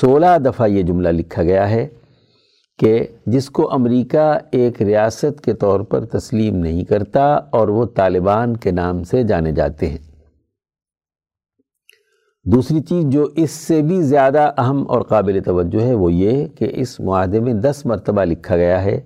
سولہ 0.00 0.38
دفعہ 0.44 0.66
یہ 0.68 0.82
جملہ 0.82 1.08
لکھا 1.08 1.42
گیا 1.42 1.70
ہے 1.70 1.88
کہ 2.78 3.06
جس 3.26 3.50
کو 3.50 3.72
امریکہ 3.72 4.38
ایک 4.50 4.82
ریاست 4.82 5.40
کے 5.40 5.54
طور 5.54 5.80
پر 5.80 6.04
تسلیم 6.04 6.56
نہیں 6.56 6.84
کرتا 6.84 7.34
اور 7.34 7.68
وہ 7.68 7.86
طالبان 7.86 8.56
کے 8.56 8.70
نام 8.70 9.04
سے 9.04 9.22
جانے 9.22 9.52
جاتے 9.52 9.86
ہیں۔ 9.86 9.98
دوسری 12.44 12.80
چیز 12.80 13.04
جو 13.04 13.28
اس 13.36 13.50
سے 13.50 13.82
بھی 13.82 14.02
زیادہ 14.02 14.50
اہم 14.58 14.84
اور 14.88 15.00
قابل 15.00 15.40
توجہ 15.44 15.82
ہے 15.82 15.94
وہ 15.94 16.12
یہ 16.12 16.46
کہ 16.46 16.68
اس 16.72 17.00
معاہدے 17.00 17.40
میں 17.40 17.54
دس 17.54 17.82
مرتبہ 17.86 18.24
لکھا 18.24 18.56
گیا 18.56 18.84
ہے 18.84 19.00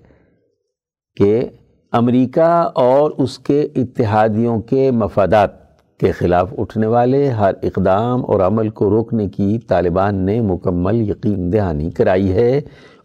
کہ 1.16 1.44
امریکہ 1.92 2.68
اور 2.74 3.10
اس 3.10 3.38
کے 3.38 3.68
اتحادیوں 3.76 4.60
کے 4.60 4.90
مفادات 4.90 5.50
کے 5.98 6.12
خلاف 6.12 6.54
اٹھنے 6.58 6.86
والے 6.86 7.28
ہر 7.28 7.52
اقدام 7.62 8.24
اور 8.24 8.40
عمل 8.40 8.68
کو 8.68 8.90
روکنے 8.90 9.28
کی 9.28 9.58
طالبان 9.58 10.14
نے 10.26 10.40
مکمل 10.40 10.94
یقین 10.94 11.52
دہانی 11.52 11.90
کرائی 11.90 12.32
ہے 12.32 12.60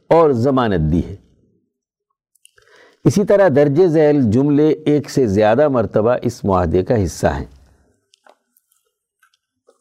اور 0.10 0.32
ضمانت 0.32 0.92
دی 0.92 1.02
ہے۔ 1.10 1.16
اسی 3.04 3.26
طرح 3.26 3.50
درج 3.56 3.86
ذیل 3.86 4.22
جملے 4.32 4.68
ایک 4.68 5.10
سے 5.10 5.28
زیادہ 5.28 5.68
مرتبہ 5.68 6.16
اس 6.22 6.46
معاہدے 6.46 6.84
کا 6.84 7.04
حصہ 7.04 7.28
ہیں۔ 7.28 7.46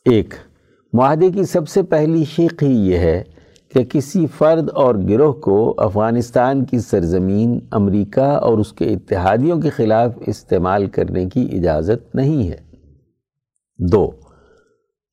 ایک، 0.05 0.35
معاہدے 0.93 1.31
کی 1.31 1.45
سب 1.45 1.69
سے 1.69 1.83
پہلی 1.83 2.25
شیخ 2.25 2.55
ہی 2.63 2.91
یہ 2.91 2.99
ہے 2.99 3.23
کہ 3.69 3.85
کسی 3.85 4.27
فرد 4.27 4.71
اور 4.75 4.95
گروہ 4.95 5.33
کو 5.33 5.75
افغانستان 5.79 6.65
کی 6.65 6.79
سرزمین، 6.79 7.59
امریکہ 7.71 8.21
اور 8.21 8.59
اس 8.59 8.73
کے 8.73 8.85
اتحادیوں 8.85 9.61
کے 9.61 9.71
خلاف 9.71 10.13
استعمال 10.27 10.87
کرنے 10.87 11.29
کی 11.29 11.49
اجازت 11.53 12.15
نہیں 12.15 12.49
ہے۔ 12.49 12.57
دو، 13.79 14.11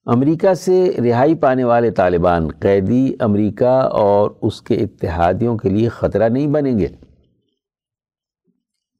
امریکہ 0.05 0.53
سے 0.53 0.91
رہائی 1.03 1.35
پانے 1.35 1.63
والے 1.63 1.91
طالبان 1.91 2.47
قیدی 2.59 3.13
امریکہ 3.19 3.73
اور 3.91 4.31
اس 4.41 4.61
کے 4.61 4.75
اتحادیوں 4.75 5.57
کے 5.57 5.69
لیے 5.69 5.89
خطرہ 5.89 6.29
نہیں 6.29 6.47
بنیں 6.47 6.79
گے۔ 6.79 6.87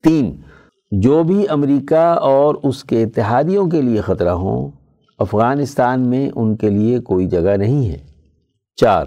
تین، 0.04 0.36
جو 0.92 1.24
بھی 1.24 1.46
امریکہ 1.50 2.16
اور 2.22 2.56
اس 2.64 2.84
کے 2.84 3.04
اتحادیوں 3.04 3.70
کے 3.70 3.82
لیے 3.82 4.02
خطرہ 4.02 4.30
ہوں، 4.30 4.72
افغانستان 5.20 6.10
میں 6.10 6.30
ان 6.36 6.56
کے 6.56 6.70
لیے 6.70 7.00
کوئی 7.00 7.28
جگہ 7.28 7.58
نہیں 7.58 7.90
ہے۔ 7.90 7.98
چار 8.76 9.06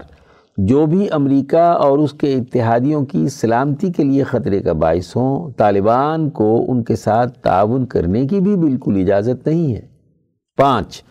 جو 0.56 0.86
بھی 0.86 1.06
امریکہ 1.10 1.56
اور 1.56 1.98
اس 1.98 2.12
کے 2.12 2.34
اتحادیوں 2.34 3.04
کی 3.04 3.28
سلامتی 3.28 3.92
کے 3.92 4.04
لیے 4.04 4.22
خطرے 4.22 4.60
کا 4.60 4.72
باعث 4.72 5.16
ہوں، 5.16 5.50
طالبان 5.56 6.30
کو 6.30 6.64
ان 6.68 6.82
کے 6.82 6.96
ساتھ 6.96 7.38
تعاون 7.38 7.86
کرنے 7.86 8.26
کی 8.26 8.40
بھی 8.40 8.56
بالکل 8.56 8.96
اجازت 9.00 9.46
نہیں 9.46 9.74
ہے۔ 9.74 9.80
پانچ، 10.56 11.02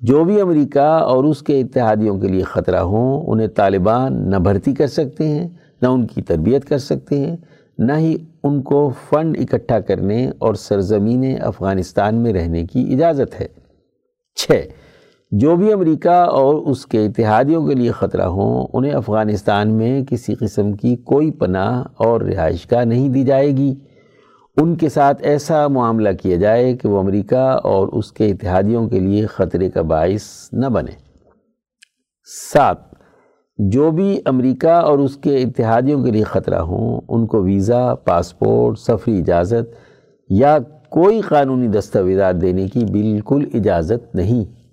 جو 0.00 0.24
بھی 0.24 0.40
امریکہ 0.40 0.78
اور 0.78 1.24
اس 1.24 1.42
کے 1.42 1.60
اتحادیوں 1.60 2.18
کے 2.18 2.28
لیے 2.28 2.42
خطرہ 2.42 2.80
ہوں، 2.80 3.22
انہیں 3.26 3.48
طالبان 3.48 4.30
نہ 4.30 4.36
بھرتی 4.36 4.74
کر 4.74 4.86
سکتے 4.86 5.28
ہیں، 5.28 5.48
نہ 5.82 5.88
ان 5.88 6.06
کی 6.06 6.22
تربیت 6.22 6.64
کر 6.64 6.78
سکتے 6.78 7.18
ہیں، 7.18 7.36
نہ 7.78 7.92
ہی 7.92 8.16
ان 8.42 8.62
کو 8.62 8.90
فنڈ 9.10 9.36
اکٹھا 9.40 9.80
کرنے 9.80 10.30
اور 10.38 10.54
سرزمین 10.54 11.36
افغانستان 11.40 12.14
میں 12.14 12.32
رہنے 12.32 12.66
کی 12.66 12.94
اجازت 12.94 13.40
ہے۔ 13.40 13.46
چھ 14.34 14.50
جو 15.38 15.56
بھی 15.56 15.72
امریکہ 15.72 16.08
اور 16.08 16.54
اس 16.54 16.86
کے 16.86 17.06
اتحادیوں 17.06 17.66
کے 17.66 17.74
لیے 17.74 17.90
خطرہ 17.90 18.22
ہوں، 18.22 18.66
انہیں 18.72 18.92
افغانستان 18.92 19.70
میں 19.70 20.04
کسی 20.04 20.34
قسم 20.34 20.72
کی 20.72 20.96
کوئی 20.96 21.30
پناہ 21.30 21.84
اور 21.96 22.20
رہائش 22.20 22.66
کا 22.66 22.84
نہیں 22.84 23.08
دی 23.08 23.22
جائے 23.22 23.56
گی۔ 23.56 23.74
ان 24.56 24.76
کے 24.76 24.88
ساتھ 24.88 25.22
ایسا 25.22 25.68
معاملہ 25.68 26.08
کیا 26.22 26.36
جائے 26.36 26.76
کہ 26.76 26.88
وہ 26.88 26.98
امریکہ 26.98 27.58
اور 27.64 27.88
اس 27.88 28.12
کے 28.12 28.26
اتحادیوں 28.26 28.88
کے 28.88 29.00
لیے 29.00 29.26
خطرے 29.26 29.70
کا 29.70 29.82
باعث 29.82 30.48
نہ 30.52 30.66
بنے۔ 30.66 30.92
سات، 32.52 32.76
جو 33.58 33.90
بھی 33.90 34.20
امریکہ 34.24 34.66
اور 34.66 34.98
اس 34.98 35.16
کے 35.16 35.36
اتحادیوں 35.36 36.04
کے 36.04 36.10
لیے 36.10 36.22
خطرہ 36.22 36.58
ہوں، 36.58 37.00
ان 37.08 37.26
کو 37.26 37.42
ویزا، 37.42 37.94
پاسپورٹ، 37.94 38.78
سفری 38.78 39.18
اجازت 39.18 39.74
یا 40.30 40.58
کوئی 40.88 41.20
قانونی 41.20 41.68
دستاویزات 41.68 42.40
دینے 42.40 42.68
کی 42.68 42.84
بالکل 42.84 43.48
اجازت 43.54 44.14
نہیں۔ 44.14 44.63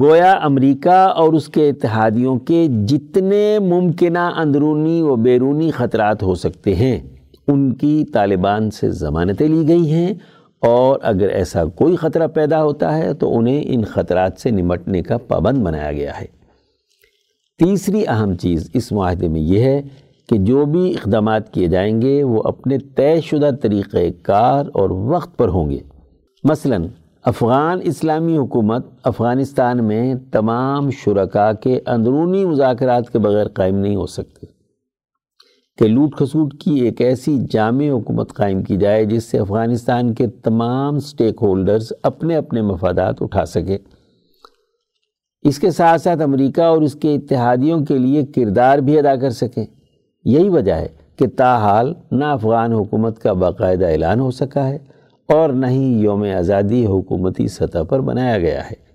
گویا 0.00 0.32
امریکہ 0.32 0.88
اور 0.88 1.32
اس 1.32 1.48
کے 1.48 1.68
اتحادیوں 1.68 2.38
کے 2.38 2.66
جتنے 2.86 3.58
ممکنہ 3.58 4.18
اندرونی 4.18 5.02
و 5.02 5.16
بیرونی 5.16 5.70
خطرات 5.70 6.22
ہو 6.22 6.34
سکتے 6.34 6.74
ہیں، 6.74 7.00
ان 7.48 7.74
کی 7.74 8.04
طالبان 8.04 8.70
سے 8.70 8.90
ضمانتیں 8.90 9.48
لی 9.48 9.68
گئی 9.68 9.92
ہیں۔ 9.92 10.14
اور 10.60 10.98
اگر 11.02 11.28
ایسا 11.28 11.64
کوئی 11.64 11.96
خطرہ 11.96 12.26
پیدا 12.26 12.64
ہوتا 12.64 12.98
ہے، 12.98 13.14
تو 13.14 13.38
انہیں 13.38 13.62
ان 13.66 13.84
خطرات 13.84 14.32
سے 14.38 14.50
نمٹنے 14.50 15.02
کا 15.02 15.18
پابند 15.18 15.58
بنایا 15.58 15.92
گیا 15.92 16.20
ہے۔ 16.20 16.26
تیسری 17.58 18.04
اہم 18.08 18.34
چیز 18.34 18.70
اس 18.74 18.92
معاہدے 18.92 19.28
میں 19.28 19.40
یہ 19.40 19.62
ہے 19.62 19.82
کہ 20.28 20.38
جو 20.38 20.64
بھی 20.64 20.90
اقدامات 20.90 21.52
کیے 21.52 21.66
جائیں 21.66 22.02
گے، 22.02 22.22
وہ 22.22 22.42
اپنے 22.44 22.78
طے 22.78 23.20
شدہ 23.20 23.50
طریقہ 23.62 23.98
کار 24.22 24.64
اور 24.74 24.90
وقت 24.90 25.38
پر 25.38 25.48
ہوں 25.48 25.70
گے۔ 25.70 25.78
مثلاً 26.44 26.84
افغان 27.24 27.80
اسلامی 27.82 28.36
حکومت 28.36 28.86
افغانستان 29.02 29.84
میں 29.84 30.14
تمام 30.32 30.90
شرکاء 30.90 31.52
کے 31.52 31.80
اندرونی 31.86 32.44
مذاکرات 32.44 33.10
کے 33.10 33.18
بغیر 33.18 33.48
قائم 33.48 33.76
نہیں 33.76 33.96
ہو 33.96 34.06
سکتے 34.06 34.46
کہ 35.78 35.88
لوٹ 35.88 36.16
کھسوٹ 36.16 36.54
کی 36.54 36.74
ایک 36.80 37.00
ایسی 37.00 37.38
جامع 37.50 37.88
حکومت 37.88 38.34
قائم 38.34 38.62
کی 38.62 38.76
جائے 38.76 39.04
جس 39.04 39.24
سے 39.24 39.38
افغانستان 39.38 40.14
کے 40.14 40.26
تمام 40.26 40.98
سٹیک 40.98 41.34
ہولڈرز 41.42 41.92
اپنے 42.02 42.36
اپنے 42.36 42.62
مفادات 42.62 43.22
اٹھا 43.22 43.46
سکے۔ 43.46 43.78
اس 45.42 45.58
کے 45.58 45.70
ساتھ 45.70 46.02
ساتھ 46.02 46.22
امریکہ 46.22 46.60
اور 46.60 46.82
اس 46.82 46.94
کے 46.94 47.14
اتحادیوں 47.14 47.84
کے 47.84 47.98
لیے 47.98 48.26
کردار 48.26 48.78
بھی 48.78 48.98
ادا 48.98 49.16
کر 49.16 49.30
سکیں 49.30 49.64
یہی 50.24 50.48
وجہ 50.48 50.74
ہے 50.74 50.88
کہ 51.16 51.26
تاحال 51.36 51.94
نہ 52.10 52.24
افغان 52.24 52.72
حکومت 52.72 53.18
کا 53.18 53.32
باقاعدہ 53.32 53.86
اعلان 53.86 54.20
ہو 54.20 54.30
سکا 54.30 54.68
ہے۔ 54.68 54.78
اور 55.28 55.50
نہ 55.50 55.66
ہی 55.66 56.00
یوم 56.00 56.24
آزادی 56.38 56.86
حکومتی 56.86 57.48
سطح 57.48 57.82
پر 57.88 58.00
بنایا 58.00 58.38
گیا 58.38 58.70
ہے۔ 58.70 58.92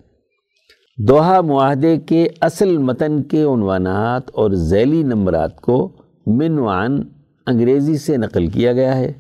دوحہ 1.08 1.42
معاہدے 1.42 1.98
کے 1.98 2.28
اصل 2.42 2.78
متن 2.78 3.24
کے 3.24 3.44
عنوانات 3.44 4.30
اور 4.34 4.52
ذیلی 4.52 5.04
نمبرات 5.04 5.62
کو 5.62 5.92
منوان 6.26 7.04
انگریزی 7.48 7.98
سے 7.98 8.18
نقل 8.18 8.48
کیا 8.48 8.74
گیا 8.74 8.98
ہے۔ 8.98 9.14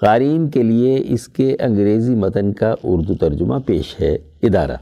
قارئین 0.00 0.50
کے 0.50 0.62
لیے 0.62 1.04
اس 1.08 1.28
کے 1.28 1.56
انگریزی 1.60 2.14
متن 2.14 2.52
کا 2.52 2.74
اردو 2.82 3.14
ترجمہ 3.14 3.54
پیش 3.66 4.00
ہے۔ 4.00 4.14
ادارہ 4.42 4.76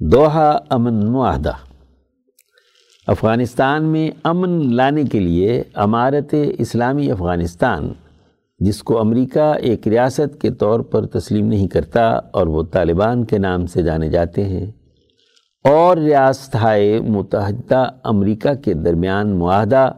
دوحہ 0.00 0.58
امن 0.68 1.12
معاہدہ 1.12 1.52
افغانستان 3.06 3.84
میں 3.84 4.10
امن 4.24 4.76
لانے 4.76 5.04
کے 5.04 5.20
لیے 5.20 5.62
امارت 5.74 6.34
اسلامی 6.58 7.12
افغانستان 7.12 7.92
جس 8.58 8.82
کو 8.82 9.00
امریکہ 9.00 9.54
ایک 9.60 9.88
ریاست 9.88 10.40
کے 10.40 10.50
طور 10.50 10.80
پر 10.80 11.06
تسلیم 11.06 11.46
نہیں 11.46 11.68
کرتا 11.68 12.08
اور 12.08 12.46
وہ 12.46 12.62
طالبان 12.62 13.24
کے 13.24 13.38
نام 13.38 13.66
سے 13.66 13.82
جانے 13.82 14.08
جاتے 14.08 14.44
ہیں۔ 14.44 14.66
اور 15.64 15.96
ریاستہائے 15.96 17.00
متحدہ 17.00 17.90
امریکہ 18.04 18.54
کے 18.54 18.74
درمیان 18.74 19.30
معاہدہ 19.30 19.92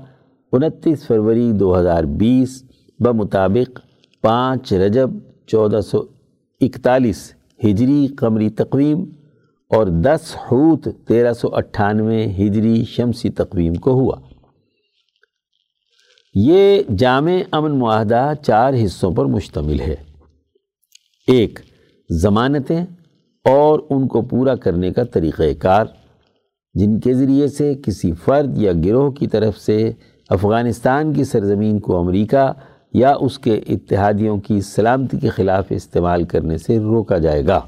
انتیس 0.53 1.07
فروری 1.07 1.53
دو 1.53 1.79
ہزار 1.79 2.05
بیس 2.05 2.65
بمطابق 2.99 3.81
پانچ 4.23 4.73
رجب 4.73 5.11
چودہ 5.47 5.81
سو 5.81 6.03
اکتالیس 6.61 7.33
ہجری 7.65 8.07
قمری 8.07 8.51
تقویم 8.51 9.05
اور 9.69 9.87
دس 9.87 10.37
حوت 10.53 10.89
تیرہ 11.09 11.33
سو 11.33 11.49
اٹھانوے 11.57 12.27
ہجری 12.27 12.85
شمسی 12.85 13.31
تقویم 13.31 13.75
کو 13.75 13.91
ہوا۔ 13.91 14.17
یہ 16.35 16.83
جامع 16.97 17.33
امن 17.51 17.79
معاہدہ 17.79 18.33
چار 18.43 18.75
حصوں 18.85 19.13
پر 19.13 19.25
مشتمل 19.25 19.81
ہے۔ 19.81 19.97
ایک، 21.29 21.59
ضمانتیں 22.11 22.85
اور 23.45 23.81
ان 23.91 24.09
کو 24.09 24.23
پورا 24.23 24.55
کرنے 24.55 24.91
کا 24.91 25.05
طریقہ 25.05 25.43
کار، 25.59 25.85
جن 26.75 27.01
کے 27.01 27.15
ذریعے 27.15 27.49
سے 27.49 27.75
کسی 27.87 28.13
فرد 28.13 28.59
یا 28.59 28.73
گروہ 28.85 29.11
کی 29.11 29.27
طرف 29.27 29.59
سے 29.59 29.93
افغانستان 30.29 31.13
کی 31.13 31.25
سرزمین 31.25 31.79
کو 31.79 31.99
امریکہ 31.99 32.53
یا 32.95 33.15
اس 33.21 33.39
کے 33.39 33.61
اتحادیوں 33.69 34.39
کی 34.39 34.61
سلامتی 34.61 35.19
کے 35.19 35.29
خلاف 35.29 35.65
استعمال 35.71 36.25
کرنے 36.25 36.59
سے 36.59 36.79
روکا 36.79 37.19
جائے 37.19 37.47
گا۔ 37.47 37.61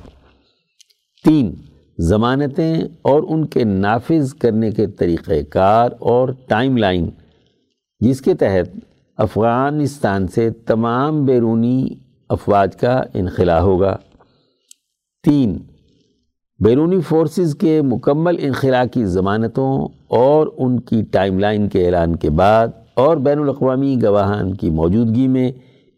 تین، 1.24 1.55
ضمانتیں 1.98 2.80
اور 3.02 3.22
ان 3.28 3.47
کے 3.47 3.64
نافذ 3.64 4.34
کرنے 4.34 4.70
کے 4.70 4.86
طریقہ 4.86 5.32
کار 5.51 5.90
اور 5.98 6.28
ٹائم 6.47 6.76
لائن 6.76 7.10
جس 8.02 8.20
کے 8.20 8.34
تحت 8.34 8.78
افغانستان 9.16 10.26
سے 10.26 10.50
تمام 10.50 11.24
بیرونی 11.24 11.88
افواج 12.28 12.76
کا 12.76 13.02
انخلاء 13.14 13.60
ہوگا۔ 13.60 13.96
تین، 15.24 15.58
بیرونی 16.58 17.00
فورسز 17.00 17.54
کے 17.54 17.82
مکمل 17.82 18.36
انخلاء 18.38 18.84
کی 18.92 19.04
ضمانتوں 19.04 19.88
اور 20.08 20.46
ان 20.56 20.80
کی 20.80 21.02
ٹائم 21.02 21.38
لائن 21.38 21.68
کے 21.68 21.86
اعلان 21.86 22.16
کے 22.16 22.30
بعد 22.30 22.68
اور 22.94 23.16
بین 23.16 23.38
الاقوامی 23.38 23.96
گواہان 24.02 24.54
کی 24.54 24.70
موجودگی 24.70 25.28
میں 25.28 25.52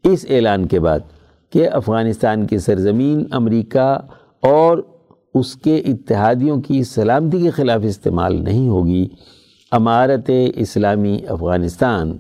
اس 0.04 0.26
اعلان 0.28 0.66
کے 0.66 0.80
بعد 0.80 1.00
کہ 1.50 1.68
افغانستان 1.72 2.46
کی 2.46 2.58
سرزمین 2.58 3.24
امریکہ 3.30 3.98
اور 4.40 4.78
اس 5.34 5.54
کے 5.54 5.76
اتحادیوں 5.76 6.60
کی 6.60 6.84
سلامتی 6.84 7.42
کے 7.42 7.50
خلاف 7.50 7.80
استعمال 7.84 8.44
نہیں 8.44 8.68
ہوگی۔ 8.68 9.08
امارت 9.76 10.30
اسلامی 10.54 11.18
افغانستان، 11.28 12.16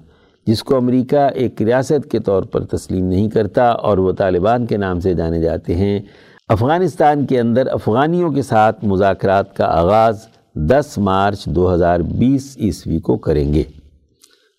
جس 0.46 0.62
کو 0.62 0.76
امریکہ 0.76 1.16
ایک 1.34 1.60
ریاست 1.62 2.10
کے 2.10 2.18
طور 2.18 2.42
پر 2.42 2.64
تسلیم 2.64 3.04
نہیں 3.06 3.28
کرتا 3.30 3.64
اور 3.64 3.98
وہ 3.98 4.12
طالبان 4.12 4.66
کے 4.66 4.76
نام 4.76 5.00
سے 5.00 5.12
جانے 5.14 5.40
جاتے 5.40 5.74
ہیں، 5.74 5.98
افغانستان 6.48 7.24
کے 7.26 7.40
اندر 7.40 7.66
افغانیوں 7.72 8.30
کے 8.32 8.42
ساتھ 8.42 8.84
مذاکرات 8.84 9.54
کا 9.56 9.66
آغاز 9.78 10.26
دس 10.70 10.98
مارچ 10.98 11.44
دو 11.46 11.72
ہزار 11.74 12.00
بیس 12.18 12.56
عیسوی 12.60 12.98
کو 12.98 13.16
کریں 13.18 13.52
گے، 13.54 13.62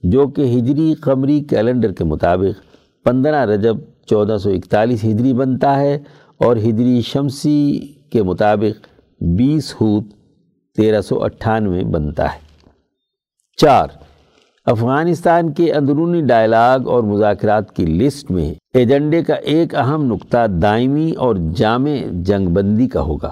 جو 0.03 0.27
کہ 0.27 0.41
ہجری 0.53 0.93
قمری 0.93 1.39
کیلنڈر 1.49 1.91
کے 1.91 2.03
مطابق 2.03 2.63
پندرہ 3.05 3.45
رجب 3.45 3.77
چودہ 4.05 4.37
سو 4.37 4.49
اکتالیس 4.49 5.03
ہجری 5.03 5.33
بنتا 5.33 5.77
ہے 5.79 5.97
اور 6.37 6.57
ہجری 6.57 7.01
شمسی 7.01 7.79
کے 8.11 8.23
مطابق 8.23 8.87
بیس 9.21 9.73
ہوت 9.81 10.13
تیرہ 10.77 11.01
سو 11.01 11.23
اٹھانوے 11.23 11.83
بنتا 11.83 12.25
ہے۔ 12.25 12.43
چار، 13.57 13.87
افغانستان 14.65 15.51
کے 15.53 15.71
اندرونی 15.73 16.21
ڈائلاگ 16.21 16.87
اور 16.87 17.03
مذاکرات 17.03 17.71
کی 17.75 17.85
لسٹ 17.85 18.31
میں 18.31 18.53
ایجنڈے 18.73 19.21
کا 19.23 19.33
ایک 19.33 19.75
اہم 19.75 20.03
نقطہ 20.05 20.45
دائمی 20.61 21.11
اور 21.17 21.35
جامع 21.55 21.95
جنگ 22.23 22.47
بندی 22.47 22.87
کا 22.87 23.01
ہوگا۔ 23.01 23.31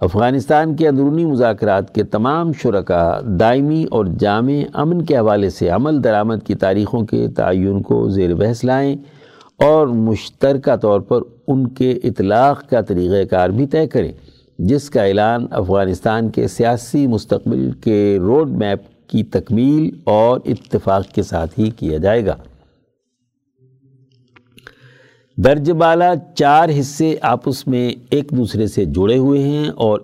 افغانستان 0.00 0.74
کے 0.76 0.88
اندرونی 0.88 1.24
مذاکرات 1.24 1.94
کے 1.94 2.02
تمام 2.04 2.52
شرکاء 2.52 3.18
دائمی 3.40 3.84
اور 3.90 4.06
جامع 4.18 4.60
امن 4.74 5.04
کے 5.04 5.16
حوالے 5.16 5.50
سے 5.50 5.68
عمل 5.68 6.02
درآمد 6.04 6.46
کی 6.46 6.54
تاریخوں 6.54 7.04
کے 7.04 7.26
تعین 7.36 7.80
کو 7.82 8.08
زیر 8.08 8.34
بحث 8.34 8.64
لائیں 8.64 8.96
اور 9.64 9.86
مشترکہ 9.86 10.76
طور 10.76 11.00
پر 11.00 11.20
ان 11.48 11.66
کے 11.68 11.90
اطلاق 12.04 12.68
کا 12.70 12.80
طریقہ 12.80 13.24
کار 13.30 13.48
بھی 13.48 13.66
طے 13.66 13.86
کریں، 13.86 14.12
جس 14.58 14.90
کا 14.90 15.02
اعلان 15.02 15.46
افغانستان 15.50 16.30
کے 16.30 16.48
سیاسی 16.48 17.06
مستقبل 17.06 17.70
کے 17.84 18.18
روڈ 18.20 18.50
میپ 18.50 18.95
کی 19.08 19.22
تکمیل 19.22 20.00
اور 20.04 20.40
اتفاق 20.44 21.08
کے 21.14 21.22
ساتھ 21.22 21.60
ہی 21.60 21.70
کیا 21.70 21.98
جائے 21.98 22.26
گا۔ 22.26 22.36
درج 25.44 25.70
بالا 25.70 26.12
چار 26.34 26.68
حصے 26.80 27.16
آپس 27.22 27.66
میں 27.66 27.92
ایک 28.10 28.30
دوسرے 28.30 28.66
سے 28.66 28.84
جڑے 28.84 29.16
ہوئے 29.16 29.42
ہیں 29.42 29.68
اور 29.68 30.00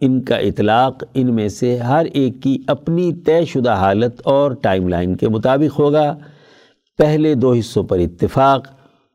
ان 0.00 0.22
کا 0.22 0.36
اطلاق 0.36 1.04
ان 1.14 1.34
میں 1.34 1.48
سے 1.48 1.78
ہر 1.78 2.06
ایک 2.12 2.42
کی 2.42 2.58
اپنی 2.66 3.14
طے 3.14 3.44
شدہ 3.44 3.74
حالت 3.74 4.20
اور 4.24 4.52
ٹائم 4.52 4.88
لائن 4.88 5.16
کے 5.16 5.28
مطابق 5.28 5.78
ہوگا۔ 5.78 6.18
پہلے 6.98 7.34
دو 7.34 7.52
حصوں 7.52 7.84
پر 7.84 7.98
اتفاق، 7.98 8.68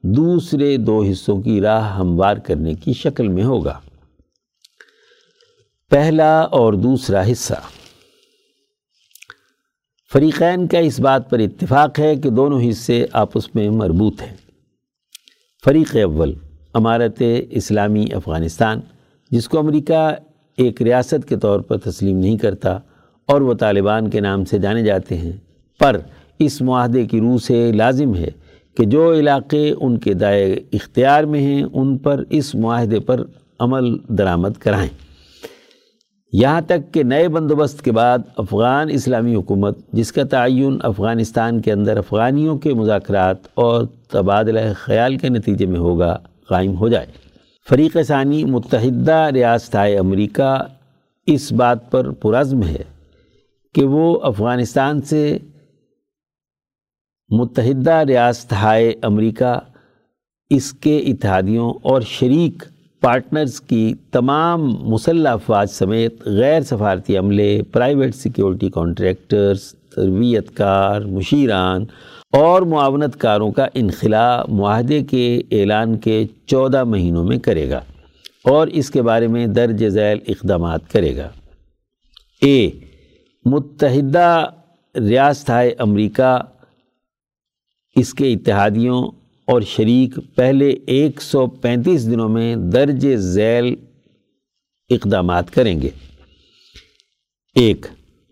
دوسرے 0.03 0.77
دو 0.77 1.03
حصوں 1.11 1.41
کی 1.41 1.61
راہ 1.61 1.95
ہموار 1.97 2.35
کرنے 2.35 2.73
کی 2.73 2.93
شکل 2.93 3.27
میں 3.27 3.43
ہوگا۔ 3.43 3.79
پہلا 5.89 6.39
اور 6.39 6.73
دوسرا 6.73 7.31
حصہ۔ 7.31 7.80
فریقین 10.11 10.67
کا 10.67 10.77
اس 10.77 10.99
بات 10.99 11.29
پر 11.29 11.39
اتفاق 11.39 11.99
ہے 11.99 12.15
کہ 12.15 12.29
دونوں 12.29 12.59
حصے 12.69 13.05
آپس 13.11 13.43
میں 13.55 13.69
مربوط 13.69 14.21
ہیں؟ 14.21 14.35
فریق 15.65 15.95
اول، 16.03 16.33
امارت 16.73 17.21
اسلامی 17.49 18.05
افغانستان، 18.13 18.79
جس 19.31 19.47
کو 19.49 19.59
امریکہ 19.59 20.09
ایک 20.57 20.81
ریاست 20.81 21.27
کے 21.29 21.37
طور 21.37 21.59
پر 21.59 21.77
تسلیم 21.77 22.17
نہیں 22.17 22.37
کرتا 22.37 22.77
اور 23.29 23.41
وہ 23.41 23.53
طالبان 23.53 24.09
کے 24.09 24.19
نام 24.19 24.45
سے 24.45 24.59
جانے 24.59 24.83
جاتے 24.83 25.17
ہیں، 25.17 25.31
پر 25.79 25.97
اس 26.39 26.61
معاہدے 26.61 27.05
کی 27.05 27.19
روح 27.19 27.37
سے 27.37 27.71
لازم 27.71 28.15
ہے 28.15 28.29
کہ 28.77 28.85
جو 28.85 29.13
علاقے 29.13 29.73
ان 29.81 29.97
کے 29.97 30.13
دائیں 30.13 30.55
اختیار 30.73 31.23
میں 31.23 31.41
ہیں، 31.41 31.63
ان 31.63 31.97
پر 31.97 32.23
اس 32.29 32.53
معاہدے 32.55 32.99
پر 32.99 33.23
عمل 33.59 33.97
درآمد 34.07 34.57
کرائیں۔ 34.59 34.89
یہاں 36.33 36.61
تک 36.61 36.93
کہ 36.93 37.03
نئے 37.03 37.27
بندوبست 37.27 37.81
کے 37.81 37.91
بعد 37.91 38.19
افغان 38.37 38.89
اسلامی 38.89 39.35
حکومت، 39.35 39.91
جس 39.93 40.11
کا 40.11 40.23
تعین 40.23 40.77
افغانستان 40.83 41.61
کے 41.61 41.71
اندر 41.71 41.97
افغانیوں 41.97 42.57
کے 42.57 42.73
مذاکرات 42.73 43.37
اور 43.53 43.85
تبادلہ 44.11 44.59
خیال 44.75 45.17
کے 45.17 45.29
نتیجے 45.29 45.65
میں 45.65 45.79
ہوگا، 45.79 46.17
قائم 46.47 46.75
ہو 46.75 46.87
جائے۔ 46.87 47.05
فریق 47.69 47.97
ثانی 48.07 48.43
متحدہ 48.45 49.29
ریاستہائے 49.33 49.97
امریکہ 49.97 50.57
اس 51.27 51.51
بات 51.51 51.91
پر 51.91 52.11
پرعزم 52.11 52.63
ہے 52.63 52.83
کہ 53.75 53.85
وہ 53.85 54.19
افغانستان 54.23 55.01
سے 55.01 55.37
متحدہ 57.29 57.93
ریاستہائے 58.07 58.93
امریکہ 59.01 59.59
اس 60.49 60.71
کے 60.73 60.97
اتحادیوں 60.97 61.73
اور 61.81 62.01
شریک 62.01 62.63
پارٹنرز 63.01 63.61
کی 63.61 63.93
تمام 64.11 64.65
مسلح 64.89 65.29
افواج 65.29 65.69
سمیت 65.69 66.25
غیر 66.25 66.61
سفارتی 66.61 67.17
عملے 67.17 67.61
پرائیویٹ 67.71 68.15
سیکیورٹی 68.15 68.69
کانٹریکٹرز 68.69 69.63
تربیت 69.95 70.55
کار، 70.55 71.01
مشیران 71.01 71.85
اور 72.33 72.61
معاونت 72.61 73.19
کاروں 73.19 73.51
کا 73.51 73.65
انخلاء 73.73 74.41
معاہدے 74.49 75.01
کے 75.03 75.41
اعلان 75.51 75.97
کے 75.97 76.25
چودہ 76.45 76.83
مہینوں 76.83 77.23
میں 77.25 77.37
کرے 77.37 77.69
گا 77.69 77.79
اور 78.45 78.67
اس 78.67 78.89
کے 78.91 79.01
بارے 79.01 79.27
میں 79.27 79.47
درج 79.47 79.87
ذیل 79.87 80.19
اقدامات 80.27 80.91
کرے 80.91 81.15
گا۔ 81.17 81.29
اے، 82.41 82.69
متحدہ 83.45 84.45
ریاستہائے 84.95 85.73
امریکہ، 85.79 86.37
اس 87.95 88.13
کے 88.13 88.33
اتحادیوں 88.33 89.01
اور 89.51 89.61
شریک 89.61 90.35
پہلے 90.35 90.69
ایک 90.69 91.21
سو 91.21 91.47
پینتیس 91.47 92.05
دنوں 92.05 92.29
میں 92.29 92.55
درج 92.55 93.15
ذیل 93.15 93.75
اقدامات 94.89 95.51
کریں 95.51 95.81
گے۔ 95.81 95.89
ایک، 97.55 97.85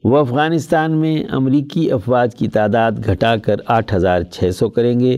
وہ 0.03 0.17
افغانستان 0.17 0.91
میں 0.91 1.23
امریکی 1.29 1.91
افواج 1.91 2.35
کی 2.35 2.47
تعداد 2.47 2.91
گھٹا 3.05 3.35
کر 3.37 3.55
آٹھ 3.65 3.93
ہزار 3.95 4.21
چھ 4.21 4.49
سو 4.55 4.69
کریں 4.69 4.99
گے 4.99 5.17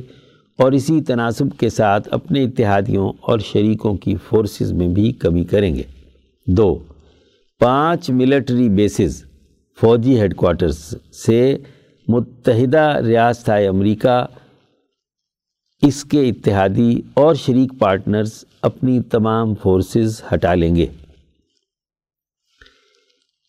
اور 0.58 0.72
اسی 0.72 1.02
تناسب 1.02 1.60
کے 1.60 1.70
ساتھ 1.70 2.08
اپنے 2.12 2.44
اتحادیوں 2.44 3.12
اور 3.22 3.40
شریکوں 3.40 3.96
کی 3.96 4.16
فورسز 4.16 4.72
میں 4.72 4.88
بھی 4.88 5.12
کمی 5.12 5.44
کریں 5.44 5.76
گے۔ 5.76 5.84
دو، 6.48 6.80
پانچ 7.60 8.10
ملٹری 8.10 8.70
بیسز، 8.70 9.24
فوجی 9.82 10.20
ہیڈ 10.20 10.36
کوارٹرز 10.36 10.96
سے 11.26 11.58
متحدہ 12.08 13.00
ریاستہائے 13.06 13.68
امریکہ 13.68 14.26
اس 15.82 16.04
کے 16.06 16.22
اتحادی 16.30 16.92
اور 17.14 17.36
شریک 17.36 17.72
پارٹنرز 17.80 18.34
اپنی 18.62 19.00
تمام 19.12 19.54
فورسز 19.62 20.22
ہٹا 20.34 20.54
لیں 20.54 20.76
گے۔ 20.76 20.86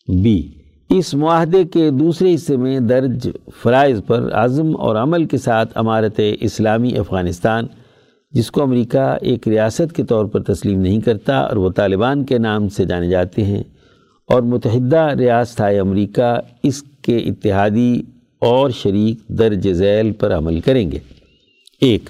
بی 0.07 0.41
اس 0.89 1.13
معاہدے 1.13 1.63
کے 1.63 1.89
دوسرے 1.89 2.33
حصے 2.35 2.57
میں 2.57 2.79
درج 2.79 3.27
فرائض 3.63 3.99
پر 4.07 4.31
عزم 4.35 4.75
اور 4.79 4.95
عمل 4.95 5.25
کے 5.25 5.37
ساتھ 5.37 5.77
امارت 5.77 6.19
اسلامی 6.41 6.97
افغانستان، 6.97 7.67
جس 8.33 8.51
کو 8.51 8.61
امریکہ 8.63 9.05
ایک 9.21 9.47
ریاست 9.47 9.95
کے 9.95 10.03
طور 10.03 10.25
پر 10.25 10.43
تسلیم 10.43 10.81
نہیں 10.81 11.01
کرتا 11.01 11.39
اور 11.39 11.57
وہ 11.57 11.69
طالبان 11.75 12.23
کے 12.25 12.37
نام 12.37 12.69
سے 12.69 12.85
جانے 12.85 13.09
جاتے 13.09 13.43
ہیں، 13.43 13.63
اور 14.29 14.41
متحدہ 14.41 15.07
ریاستہائے 15.19 15.79
امریکہ 15.79 16.35
اس 16.63 16.83
کے 17.01 17.17
اتحادی 17.19 17.93
اور 18.41 18.69
شریک 18.73 19.27
درج 19.39 19.71
ذیل 19.73 20.11
پر 20.11 20.37
عمل 20.37 20.59
کریں 20.59 20.89
گے۔ 20.91 20.99
ایک، 21.83 22.09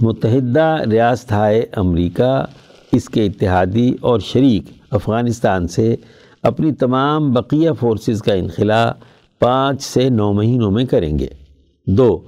متحدہ 0.00 0.76
ریاستہائے 0.90 1.66
امریکہ، 1.76 2.44
اس 2.92 3.08
کے 3.08 3.26
اتحادی 3.26 3.94
اور 4.00 4.20
شریک 4.20 4.64
افغانستان 4.90 5.68
سے 5.68 5.96
اپنی 6.42 6.72
تمام 6.72 7.32
بقیہ 7.32 7.70
فورسز 7.80 8.22
کا 8.22 8.32
انخلا 8.32 8.92
پانچ 9.38 9.82
سے 9.82 10.08
نو 10.08 10.32
مہینوں 10.32 10.70
میں 10.70 10.84
کریں 10.84 11.18
گے۔ 11.18 11.26
دو، 11.86 12.20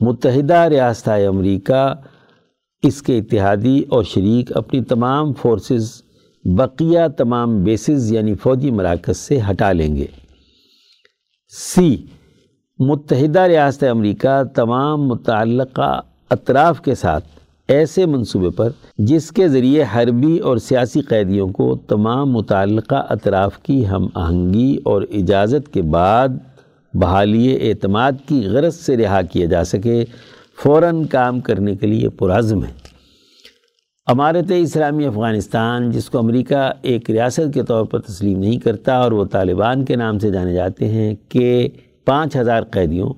متحدہ 0.00 0.54
ریاستہائے 0.54 1.26
امریکہ، 1.26 1.94
اس 2.82 3.02
کے 3.02 3.18
اتحادی 3.18 3.82
اور 3.88 4.04
شریک 4.04 4.56
اپنی 4.56 4.84
تمام 4.84 5.32
فورسز 5.32 6.02
بقیہ 6.44 7.08
تمام 7.16 7.64
بیسز 7.64 8.12
یعنی 8.12 8.34
فوجی 8.34 8.70
مراکز 8.70 9.16
سے 9.16 9.38
ہٹا 9.50 9.72
لیں 9.72 9.96
گے۔ 9.96 10.06
سی، 11.74 11.96
متحدہ 12.78 13.40
ریاست 13.40 13.84
امریکہ 13.84 14.42
تمام 14.54 15.08
متعلقہ 15.08 16.00
اطراف 16.32 16.80
کے 16.80 16.94
ساتھ 16.94 17.24
ایسے 17.68 18.06
منصوبے 18.06 18.50
پر 18.50 18.68
جس 18.98 19.30
کے 19.30 19.48
ذریعے 19.48 19.84
حربی 19.94 20.38
اور 20.38 20.56
سیاسی 20.56 21.00
قیدیوں 21.00 21.48
کو 21.48 21.76
تمام 21.88 22.32
متعلقہ 22.32 23.06
اطراف 23.08 23.58
کی 23.58 23.88
ہم 23.88 24.06
آہنگی 24.14 24.76
اور 24.84 25.02
اجازت 25.02 25.72
کے 25.72 25.82
بعد 25.82 26.28
بحالی 26.94 27.70
اعتماد 27.70 28.12
کی 28.28 28.46
غرض 28.46 28.74
سے 28.74 28.96
رہا 28.96 29.22
کیا 29.22 29.46
جا 29.46 29.64
سکے، 29.64 30.04
فوراً 30.62 31.04
کام 31.04 31.40
کرنے 31.40 31.74
کے 31.76 31.86
لیے 31.86 32.08
پرعزم 32.08 32.64
ہے۔ 32.64 32.72
امارت 34.06 34.52
اسلامی 34.56 35.06
افغانستان، 35.06 35.90
جس 35.90 36.10
کو 36.10 36.18
امریکہ 36.18 36.70
ایک 36.82 37.10
ریاست 37.10 37.54
کے 37.54 37.62
طور 37.62 37.84
پر 37.84 38.00
تسلیم 38.00 38.38
نہیں 38.38 38.58
کرتا 38.58 38.96
اور 38.98 39.12
وہ 39.12 39.24
طالبان 39.24 39.84
کے 39.84 39.96
نام 39.96 40.18
سے 40.18 40.30
جانے 40.30 40.54
جاتے 40.54 40.88
ہیں 40.88 41.14
کہ 41.28 41.68
پانچ 42.04 42.36
ہزار 42.36 42.62
قیدیوں 42.62 43.12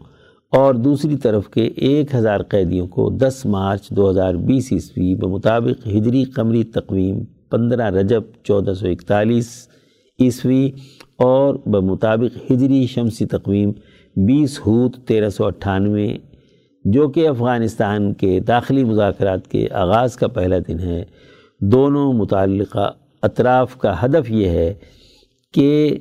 اور 0.57 0.75
دوسری 0.75 1.17
طرف 1.17 1.49
کے 1.49 1.63
ایک 1.63 2.15
ہزار 2.15 2.41
قیدیوں 2.43 2.87
کو 2.87 3.09
دس 3.11 3.47
مارچ 3.47 3.89
دو 3.91 4.11
ہزار 4.11 4.35
بیس 4.35 4.73
عیسوی 4.73 5.15
بمطابق 5.15 5.87
ہجری 5.87 6.25
قمری 6.25 6.63
تقویم 6.65 7.25
پندرہ 7.51 7.91
رجب 7.91 8.23
چودہ 8.45 8.75
سو 8.75 8.89
اکتالیس 8.89 9.49
عیسوی 10.21 10.71
اور 11.17 11.55
بمطابق 11.55 12.53
ہجری 12.53 12.87
شمسی 12.87 13.27
تقویم 13.27 13.73
بیس 14.17 14.59
ہوت 14.67 14.97
تیرہ 15.09 15.29
سو 15.29 15.45
اٹھانوے، 15.45 16.07
جو 16.85 17.09
کہ 17.09 17.29
افغانستان 17.29 18.13
کے 18.15 18.41
داخلی 18.41 18.85
مذاکرات 18.85 19.49
کے 19.49 19.67
آغاز 19.73 20.17
کا 20.17 20.29
پہلا 20.29 20.59
دن 20.69 20.79
ہے۔ 20.81 21.05
دونوں 21.61 22.13
متعلقہ 22.13 22.93
اطراف 23.23 23.77
کا 23.77 24.05
ہدف 24.05 24.31
یہ 24.31 24.49
ہے 24.49 24.75
کہ 25.55 25.99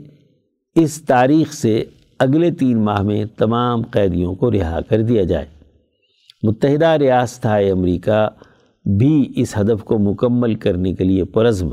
اس 0.76 1.02
تاریخ 1.02 1.54
سے 1.54 1.84
اگلے 2.24 2.52
تین 2.52 2.78
ماہ 2.82 3.02
میں 3.02 3.26
تمام 3.38 3.82
قیدیوں 3.82 4.36
کو 4.36 4.52
رہا 4.52 4.80
کر 4.90 5.02
دیا 5.02 5.24
جائے۔ 5.24 5.46
متحدہ 6.44 6.88
ریاستہائے 6.88 7.72
امریکہ 7.72 8.28
بھی 8.86 9.34
اس 9.36 9.58
ہدف 9.58 9.84
کو 9.84 9.98
مکمل 10.00 10.56
کرنے 10.56 10.94
کے 10.94 11.04
لیے 11.04 11.24
پرزم 11.24 11.70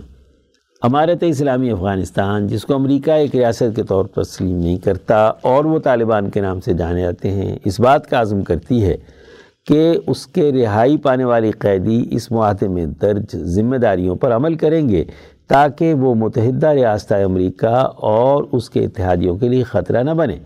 امارت 0.82 1.22
اسلامی 1.22 1.70
افغانستان، 1.70 2.46
جس 2.46 2.64
کو 2.64 2.74
امریکہ 2.74 3.10
ایک 3.10 3.36
ریاست 3.36 3.76
کے 3.76 3.82
طور 3.82 4.04
پر 4.04 4.22
تسلیم 4.22 4.56
نہیں 4.56 4.78
کرتا 4.78 5.24
اور 5.40 5.64
وہ 5.64 5.78
طالبان 5.78 6.30
کے 6.30 6.40
نام 6.40 6.60
سے 6.60 6.72
جانے 6.72 7.02
جاتے 7.02 7.30
ہیں، 7.30 7.56
اس 7.64 7.80
بات 7.80 8.10
کا 8.10 8.20
عزم 8.20 8.42
کرتی 8.42 8.84
ہے 8.84 8.96
کہ 9.66 9.98
اس 10.06 10.26
کے 10.26 10.52
رہائی 10.52 10.96
پانے 10.96 11.24
والی 11.24 11.50
قیدی 11.50 12.04
اس 12.10 12.30
معاہدے 12.30 12.68
میں 12.68 12.86
درج 12.86 13.36
ذمہ 13.36 13.76
داریوں 13.76 14.16
پر 14.16 14.36
عمل 14.36 14.54
کریں 14.54 14.88
گے۔ 14.88 15.04
تاکہ 15.50 15.94
وہ 15.94 16.14
متحدہ 16.14 16.66
ریاستہ 16.66 17.14
امریکہ 17.14 17.88
اور 17.96 18.44
اس 18.52 18.70
کے 18.70 18.84
اتحادیوں 18.84 19.36
کے 19.36 19.48
لیے 19.48 19.62
خطرہ 19.62 20.02
نہ 20.02 20.10
بنے۔ 20.10 20.36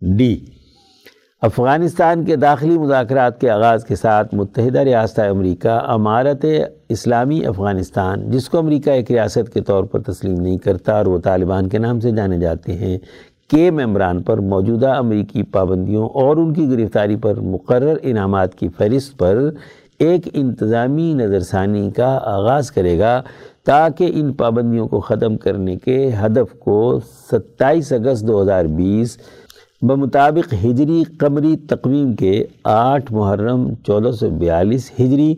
ڈی۔ 0.00 0.40
افغانستان 1.42 2.24
کے 2.24 2.36
داخلی 2.36 2.78
مذاکرات 2.78 3.40
کے 3.40 3.50
آغاز 3.50 3.84
کے 3.84 3.96
ساتھ 3.96 4.34
متحدہ 4.34 4.78
ریاستہ 4.78 5.20
امریکہ 5.20 5.68
امارت 5.68 6.46
اسلامی 6.88 7.46
افغانستان، 7.46 8.30
جس 8.30 8.48
کو 8.48 8.58
امریکہ 8.58 8.90
ایک 8.90 9.12
ریاست 9.12 9.54
کے 9.54 9.60
طور 9.60 9.84
پر 9.84 10.02
تسلیم 10.02 10.40
نہیں 10.40 10.58
کرتا 10.58 10.96
اور 10.96 11.06
وہ 11.06 11.18
طالبان 11.18 11.68
کے 11.68 11.78
نام 11.78 12.00
سے 12.00 12.10
جانے 12.10 12.38
جاتے 12.38 12.72
ہیں، 12.72 12.98
کے 13.50 13.70
ممبران 13.70 14.22
پر 14.22 14.38
موجودہ 14.38 14.88
امریکی 14.88 15.42
پابندیوں 15.42 16.08
اور 16.08 16.36
ان 16.36 16.52
کی 16.52 16.70
گرفتاری 16.70 17.16
پر 17.16 17.40
مقرر 17.40 17.96
انعامات 18.02 18.54
کی 18.54 18.68
فہرست 18.78 19.18
پر 19.18 19.50
ایک 19.98 20.28
انتظامی 20.32 21.14
نظرثانی 21.14 21.90
کا 21.90 22.18
آغاز 22.22 22.70
کرے 22.70 22.98
گا۔ 22.98 23.22
تاکہ 23.64 24.10
ان 24.14 24.32
پابندیوں 24.32 24.88
کو 24.88 25.00
ختم 25.00 25.36
کرنے 25.36 25.76
کے 25.76 26.10
ہدف 26.20 26.58
کو 26.58 27.00
ستائیس 27.32 27.92
اگست 27.92 28.26
دو 28.26 28.42
ہزار 28.42 28.64
بیس 28.64 29.18
بمطابق 29.82 30.54
ہجری 30.64 31.02
قمری 31.18 31.56
تقویم 31.56 32.14
کے 32.16 32.44
آٹھ 32.64 33.12
محرم 33.12 33.74
چودہ 33.74 34.10
سو 34.10 34.30
بیالیس 34.30 34.90
ہجری 35.00 35.34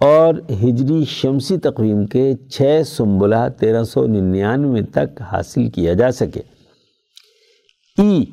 اور 0.00 0.34
ہجری 0.50 1.04
شمسی 1.04 1.56
تقویم 1.58 2.06
کے 2.06 2.32
چھ 2.50 2.80
سنبلہ 2.86 3.48
تیرہ 3.60 3.82
سو 3.84 4.06
ننانوے 4.06 4.82
تک 4.82 5.22
حاصل 5.22 5.70
کیا 5.70 5.92
جا 5.92 6.10
سکے۔ 6.12 6.40
ای 7.98 8.24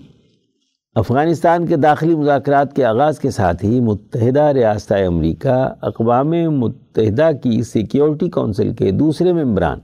افغانستان 0.96 1.66
کے 1.68 1.76
داخلی 1.76 2.14
مذاکرات 2.16 2.76
کے 2.76 2.84
آغاز 2.86 3.18
کے 3.20 3.30
ساتھ 3.30 3.64
ہی 3.66 3.80
متحدہ 3.80 4.44
ریاستہ 4.56 4.94
امریکہ، 5.08 5.56
اقوام 5.82 6.30
متحدہ 6.60 7.30
کی 7.44 7.62
سیکیورٹی 7.64 8.30
کونسل 8.30 8.72
کے 8.74 8.92
دوسرے 8.92 9.34
ممبران 9.34 9.80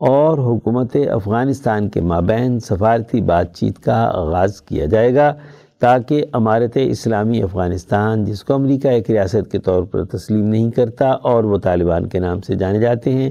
اور 0.00 0.38
حکومت 0.38 0.96
افغانستان 1.12 1.88
کے 1.88 2.00
مابین 2.10 2.60
سفارتی 2.60 3.20
بات 3.22 3.54
چیت 3.56 3.78
کا 3.84 4.00
آغاز 4.14 4.60
کیا 4.62 4.86
جائے 4.86 5.14
گا 5.14 5.32
تاکہ 5.80 6.24
امارت 6.32 6.78
اسلامی 6.80 7.42
افغانستان، 7.42 8.24
جس 8.24 8.44
کو 8.44 8.54
امریکہ 8.54 8.88
ایک 8.88 9.10
ریاست 9.10 9.50
کے 9.52 9.58
طور 9.58 9.82
پر 9.82 10.04
تسلیم 10.04 10.46
نہیں 10.46 10.70
کرتا 10.70 11.10
اور 11.22 11.44
وہ 11.44 11.58
طالبان 11.62 12.08
کے 12.08 12.18
نام 12.18 12.40
سے 12.40 12.54
جانے 12.54 12.80
جاتے 12.80 13.12
ہیں 13.12 13.30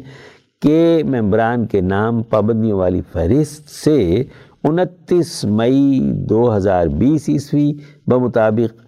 کہ 0.61 1.03
ممبران 1.06 1.65
کے 1.65 1.81
نام 1.81 2.23
پابندیوں 2.23 2.80
والی 2.80 3.02
فہرست 3.14 3.69
سے 3.69 4.23
انتیس 4.63 5.45
مئی 5.45 5.99
دو 6.29 6.55
ہزار 6.57 6.88
بیس 6.88 7.29
عیسوی، 7.29 7.73
بمطابق 8.07 8.81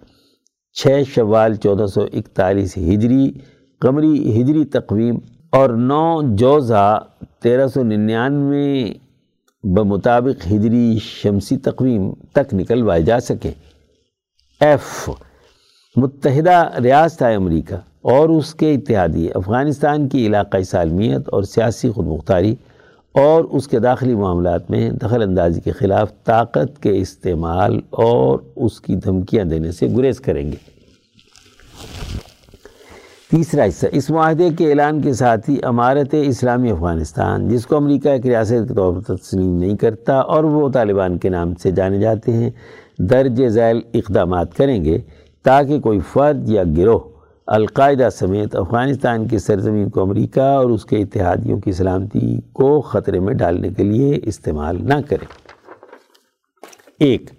چھ 0.72 1.02
شوال 1.14 1.54
چودہ 1.54 1.86
سو 1.86 2.02
اکتالیس 2.12 2.76
ہجری، 2.76 3.32
قمری 3.80 4.40
ہجری 4.40 4.64
تقویم 4.64 5.18
اور 5.50 5.70
نو 5.70 6.20
جوزہ 6.36 6.98
تیرہ 7.42 7.66
سو 7.68 7.82
ننانوے، 7.82 8.84
بمطابق 9.64 10.46
ہجری 10.46 10.98
شمسی 11.02 11.56
تقویم 11.56 12.12
تک 12.32 12.54
نکلوائے 12.54 13.02
جا 13.02 13.20
سکے۔ 13.20 13.52
ایف، 14.60 15.10
متحدہ 15.96 16.68
ریاست 16.84 17.22
امریکہ 17.22 17.76
اور 18.00 18.28
اس 18.28 18.54
کے 18.54 18.74
اتحادی 18.74 19.28
افغانستان 19.34 20.08
کی 20.08 20.26
علاقائی 20.26 20.64
سالمیت 20.64 21.28
اور 21.28 21.42
سیاسی 21.42 21.90
خود 21.90 22.06
مختاری 22.06 22.54
اور 23.14 23.44
اس 23.44 23.68
کے 23.68 23.78
داخلی 23.78 24.14
معاملات 24.14 24.70
میں 24.70 24.90
دخل 24.90 25.22
اندازی 25.22 25.60
کے 25.60 25.72
خلاف 25.72 26.12
طاقت 26.24 26.82
کے 26.82 26.98
استعمال 26.98 27.80
اور 27.90 28.38
اس 28.56 28.80
کی 28.80 28.96
دھمکیاں 28.96 29.44
دینے 29.44 29.72
سے 29.72 29.88
گریز 29.96 30.20
کریں 30.20 30.52
گے۔ 30.52 30.56
تیسرا 33.30 33.64
حصہ، 33.64 33.86
اس 33.92 34.10
معاہدے 34.10 34.48
کے 34.58 34.70
اعلان 34.70 35.00
کے 35.02 35.12
ساتھ 35.12 35.50
ہی 35.50 35.56
امارت 35.62 36.14
اسلامی 36.22 36.70
افغانستان، 36.70 37.48
جس 37.48 37.66
کو 37.66 37.76
امریکہ 37.76 38.08
ایک 38.08 38.26
ریاست 38.26 38.68
کے 38.68 38.74
طور 38.74 39.00
پر 39.00 39.16
تسلیم 39.16 39.56
نہیں 39.56 39.76
کرتا 39.76 40.18
اور 40.18 40.44
وہ 40.44 40.68
طالبان 40.68 41.18
کے 41.18 41.28
نام 41.28 41.54
سے 41.54 41.70
جانے 41.70 41.98
جاتے 41.98 42.32
ہیں، 42.32 42.50
درج 42.98 43.48
ذیل 43.48 43.80
اقدامات 43.94 44.54
کریں 44.54 44.84
گے 44.84 44.98
تاکہ 45.42 45.80
کوئی 45.80 46.00
فرد 46.12 46.48
یا 46.48 46.62
گروہ 46.76 46.98
القاعدہ 47.46 48.08
سمیت 48.12 48.56
افغانستان 48.56 49.28
کی 49.28 49.38
سرزمین 49.38 49.90
کو 49.90 50.02
امریکہ 50.02 50.40
اور 50.40 50.70
اس 50.70 50.84
کے 50.84 50.96
اتحادیوں 50.96 51.60
کی 51.60 51.72
سلامتی 51.72 52.40
کو 52.52 52.80
خطرے 52.80 53.20
میں 53.20 53.34
ڈالنے 53.34 53.68
کے 53.76 53.82
لیے 53.82 54.20
استعمال 54.22 54.76
نہ 54.80 54.94
کرے۔ 55.08 55.24
ایک، 57.00 57.30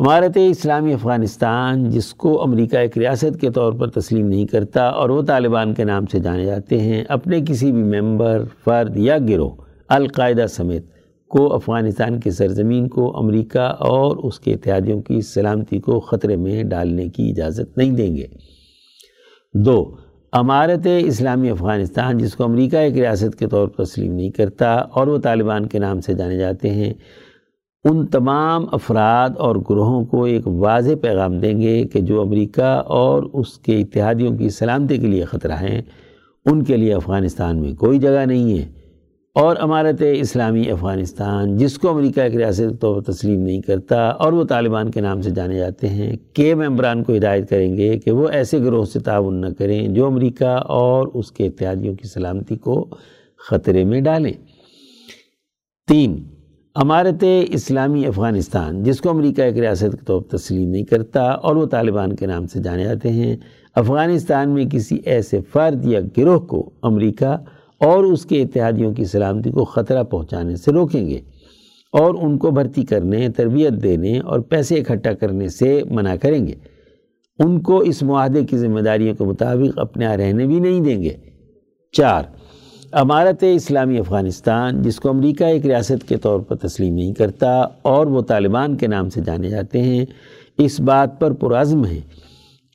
امارت 0.00 0.38
اسلامی 0.50 0.92
افغانستان، 0.92 1.90
جس 1.90 2.14
کو 2.14 2.42
امریکہ 2.42 2.76
ایک 2.76 2.98
ریاست 2.98 3.40
کے 3.40 3.50
طور 3.50 3.72
پر 3.72 3.90
تسلیم 3.90 4.26
نہیں 4.26 4.46
کرتا 4.46 4.82
اور 4.82 5.10
وہ 5.10 5.22
طالبان 5.22 5.74
کے 5.74 5.84
نام 5.84 6.06
سے 6.06 6.18
جانے 6.18 6.44
جاتے 6.44 6.80
ہیں، 6.80 7.04
اپنے 7.08 7.40
کسی 7.48 7.72
بھی 7.72 8.00
ممبر، 8.00 8.44
فرد 8.64 8.96
یا 8.96 9.18
گروہ، 9.18 9.50
القاعدہ 9.88 10.46
سمیت، 10.46 10.86
کو 11.28 11.54
افغانستان 11.54 12.20
کی 12.20 12.30
سرزمین 12.30 12.88
کو 12.88 13.18
امریکہ 13.18 13.72
اور 13.78 14.16
اس 14.16 14.40
کے 14.40 14.52
اتحادیوں 14.52 15.02
کی 15.02 15.20
سلامتی 15.20 15.80
کو 15.80 16.00
خطرے 16.00 16.36
میں 16.36 16.62
ڈالنے 16.62 17.08
کی 17.08 17.30
اجازت 17.30 17.78
نہیں 17.78 17.90
دیں 17.90 18.16
گے۔ 18.16 18.53
دو، 19.54 19.94
امارت 20.32 20.86
اسلامی 20.98 21.50
افغانستان، 21.50 22.18
جس 22.18 22.34
کو 22.34 22.44
امریکہ 22.44 22.76
ایک 22.76 22.94
ریاست 22.94 23.38
کے 23.38 23.46
طور 23.46 23.68
پر 23.68 23.84
تسلیم 23.84 24.14
نہیں 24.14 24.30
کرتا 24.30 24.74
اور 24.74 25.06
وہ 25.06 25.18
طالبان 25.18 25.66
کے 25.66 25.78
نام 25.78 26.00
سے 26.00 26.14
جانے 26.14 26.36
جاتے 26.36 26.70
ہیں۔ 26.70 26.92
ان 27.84 28.06
تمام 28.06 28.64
افراد 28.72 29.30
اور 29.38 29.56
گروہوں 29.56 30.04
کو 30.04 30.24
ایک 30.24 30.46
واضح 30.46 30.90
پیغام 31.02 31.38
دیں 31.38 31.60
گے 31.60 31.84
کہ 31.84 32.00
جو 32.00 32.20
امریکہ 32.20 32.82
اور 32.86 33.22
اس 33.32 33.58
کے 33.58 33.80
اتحادیوں 33.80 34.36
کی 34.36 34.48
سلامتی 34.48 34.98
کے 34.98 35.06
لیے 35.06 35.24
خطرہ 35.24 35.56
ہیں، 35.56 35.82
ان 36.46 36.62
کے 36.62 36.76
لیے 36.76 36.94
افغانستان 36.94 37.58
میں 37.58 37.74
کوئی 37.74 37.98
جگہ 37.98 38.26
نہیں 38.26 38.58
ہے۔ 38.58 38.66
اور 39.36 39.56
امارت 39.60 40.02
اسلامی 40.06 40.68
افغانستان، 40.70 41.56
جس 41.56 41.78
کو 41.78 41.88
امریکہ 41.88 42.20
ایک 42.20 42.34
ریاست 42.36 42.80
طور 42.80 42.94
پر 42.94 43.12
تسلیم 43.12 43.40
نہیں 43.40 43.60
کرتا، 43.60 43.96
اور 44.08 44.32
وہ 44.32 44.44
طالبان 44.44 44.90
کے 44.90 45.00
نام 45.00 45.22
سے 45.22 45.30
جانے 45.30 45.56
جاتے 45.56 45.88
ہیں، 45.88 46.16
کے 46.34 46.54
ممبران 46.54 47.02
کو 47.04 47.16
ہدایت 47.16 47.48
کریں 47.50 47.76
گے 47.76 47.98
کہ 47.98 48.10
وہ 48.10 48.28
ایسے 48.28 48.58
گروہ 48.58 48.84
سے 48.84 49.00
تعاون 49.00 49.40
نہ 49.40 49.46
کریں 49.58 49.88
جو 49.88 50.06
امریکہ 50.06 50.52
اور 50.74 51.08
اس 51.14 51.30
کے 51.32 51.46
اتحادیوں 51.46 51.94
کی 51.94 52.08
سلامتی 52.08 52.56
کو 52.56 52.76
خطرے 53.40 53.84
میں 53.84 54.00
ڈالیں۔ 54.00 54.32
تین، 55.88 56.16
امارت 56.76 57.24
اسلامی 57.48 58.06
افغانستان، 58.06 58.82
جس 58.82 59.00
کو 59.00 59.10
امریکہ 59.10 59.42
ایک 59.42 59.58
ریاست 59.58 59.98
کے 59.98 60.04
طور 60.06 60.20
پر 60.20 60.36
تسلیم 60.36 60.68
نہیں 60.68 60.84
کرتا 60.84 61.22
اور 61.22 61.56
وہ 61.56 61.66
طالبان 61.66 62.14
کے 62.16 62.26
نام 62.26 62.46
سے 62.46 62.62
جانے 62.62 62.84
جاتے 62.84 63.12
ہیں، 63.12 63.36
افغانستان 63.76 64.50
میں 64.50 64.64
کسی 64.72 65.00
ایسے 65.06 65.40
فرد 65.52 65.84
یا 65.86 66.00
گروہ 66.18 66.38
کو 66.46 66.68
امریکہ 66.82 67.36
اور 67.78 68.04
اس 68.04 68.26
کے 68.26 68.42
اتحادیوں 68.42 68.94
کی 68.94 69.04
سلامتی 69.04 69.50
کو 69.50 69.64
خطرہ 69.64 70.02
پہنچانے 70.02 70.56
سے 70.56 70.72
روکیں 70.72 71.08
گے 71.08 71.20
اور 71.92 72.14
ان 72.22 72.38
کو 72.38 72.50
بھرتی 72.50 72.84
کرنے، 72.84 73.28
تربیت 73.28 73.72
دینے 73.72 74.18
اور 74.18 74.40
پیسے 74.40 74.74
اکٹھا 74.74 75.12
کرنے 75.12 75.48
سے 75.48 75.82
منع 75.90 76.14
کریں 76.22 76.46
گے۔ 76.46 76.54
ان 77.38 77.60
کو 77.60 77.78
اس 77.78 78.02
معاہدے 78.02 78.44
کی 78.44 78.58
ذمہ 78.58 78.80
داریوں 78.80 79.14
کے 79.14 79.24
مطابق 79.24 79.78
اپنے 79.78 80.06
رہنے 80.06 80.46
بھی 80.46 80.60
نہیں 80.60 80.80
دیں 80.80 81.02
گے۔ 81.02 81.16
چار، 81.92 82.22
امارت 82.92 83.44
اسلامی 83.54 83.98
افغانستان، 83.98 84.82
جس 84.82 85.00
کو 85.00 85.08
امریکہ 85.08 85.44
ایک 85.44 85.66
ریاست 85.66 86.08
کے 86.08 86.16
طور 86.16 86.40
پر 86.40 86.56
تسلیم 86.56 86.94
نہیں 86.94 87.14
کرتا 87.14 87.64
اور 87.82 88.06
وہ 88.06 88.22
طالبان 88.22 88.76
کے 88.76 88.86
نام 88.86 89.10
سے 89.10 89.20
جانے 89.20 89.50
جاتے 89.50 89.82
ہیں، 89.82 90.04
اس 90.58 90.80
بات 90.80 91.20
پر 91.20 91.32
پرعزم 91.32 91.84
ہے 91.84 92.00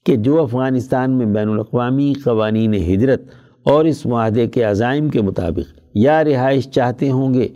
کہ 0.06 0.16
جو 0.16 0.42
افغانستان 0.42 1.12
میں 1.12 1.26
بین 1.26 1.50
الاقوامی 1.50 2.14
قوانین 2.24 2.74
ہجرت 2.74 3.22
اور 3.64 3.86
اس 3.86 4.06
معاہدے 4.06 4.48
کے 4.48 4.64
عزائم 4.64 5.10
کے 5.10 5.22
مطابق 5.22 5.80
یا 5.94 6.24
رہائش 6.24 6.70
چاہتے 6.70 7.10
ہوں 7.10 7.34
گے، 7.34 7.48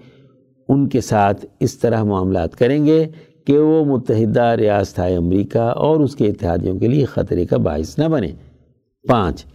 ان 0.70 0.90
کے 0.90 1.02
ساتھ 1.02 1.46
اس 1.60 1.78
طرح 1.80 2.04
معاملات 2.04 2.56
کریں 2.56 2.86
گے 2.86 3.06
کہ 3.48 3.58
وہ 3.58 3.86
متحدہ 3.86 4.44
ریاست 4.44 5.00
امریکہ 5.00 5.58
اور 5.58 6.00
اس 6.00 6.16
کے 6.16 6.28
اتحادیوں 6.28 6.80
کے 6.80 6.88
لیے 6.88 7.06
خطرے 7.06 7.46
کا 7.46 7.58
باعث 7.58 7.98
نہ 8.00 8.08
بنے۔ 8.08 8.28
پانچ، 9.08 9.46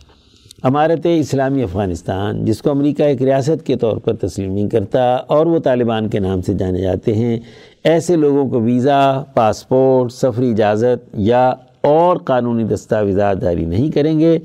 امارت 0.62 1.07
اسلامی 1.19 1.62
افغانستان، 1.62 2.45
جس 2.45 2.62
کو 2.62 2.70
امریکہ 2.70 3.03
ایک 3.03 3.23
ریاست 3.23 3.66
کے 3.66 3.77
طور 3.77 3.97
پر 3.97 4.15
تسلیم 4.15 4.53
نہیں 4.53 4.69
کرتا 4.69 5.15
اور 5.15 5.47
وہ 5.47 5.59
طالبان 5.59 6.09
کے 6.09 6.19
نام 6.19 6.43
سے 6.43 6.55
جانے 6.55 6.81
جاتے 6.81 7.15
ہیں، 7.15 7.39
ایسے 7.85 8.16
لوگوں 8.16 8.49
کو 8.49 8.61
ویزا، 8.61 9.23
پاسپورٹ، 9.35 10.12
سفری 10.12 10.51
اجازت 10.51 11.09
یا 11.15 11.49
اور 11.81 12.16
قانونی 12.16 12.65
دستاویزات 12.65 13.41
جاری 13.41 13.65
نہیں 13.65 13.91
کریں 13.91 14.19
گے۔ 14.20 14.39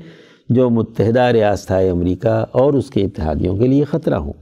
جو 0.48 0.70
متحدہ 0.70 1.22
ریاست 1.22 1.70
امریکہ 1.70 2.44
اور 2.52 2.72
اس 2.72 2.90
کے 2.90 3.00
اتحادیوں 3.00 3.56
کے 3.56 3.66
لیے 3.66 3.84
خطرہ 3.84 4.14
ہوں۔ 4.14 4.32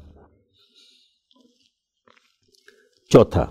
چوتھا، 3.10 3.46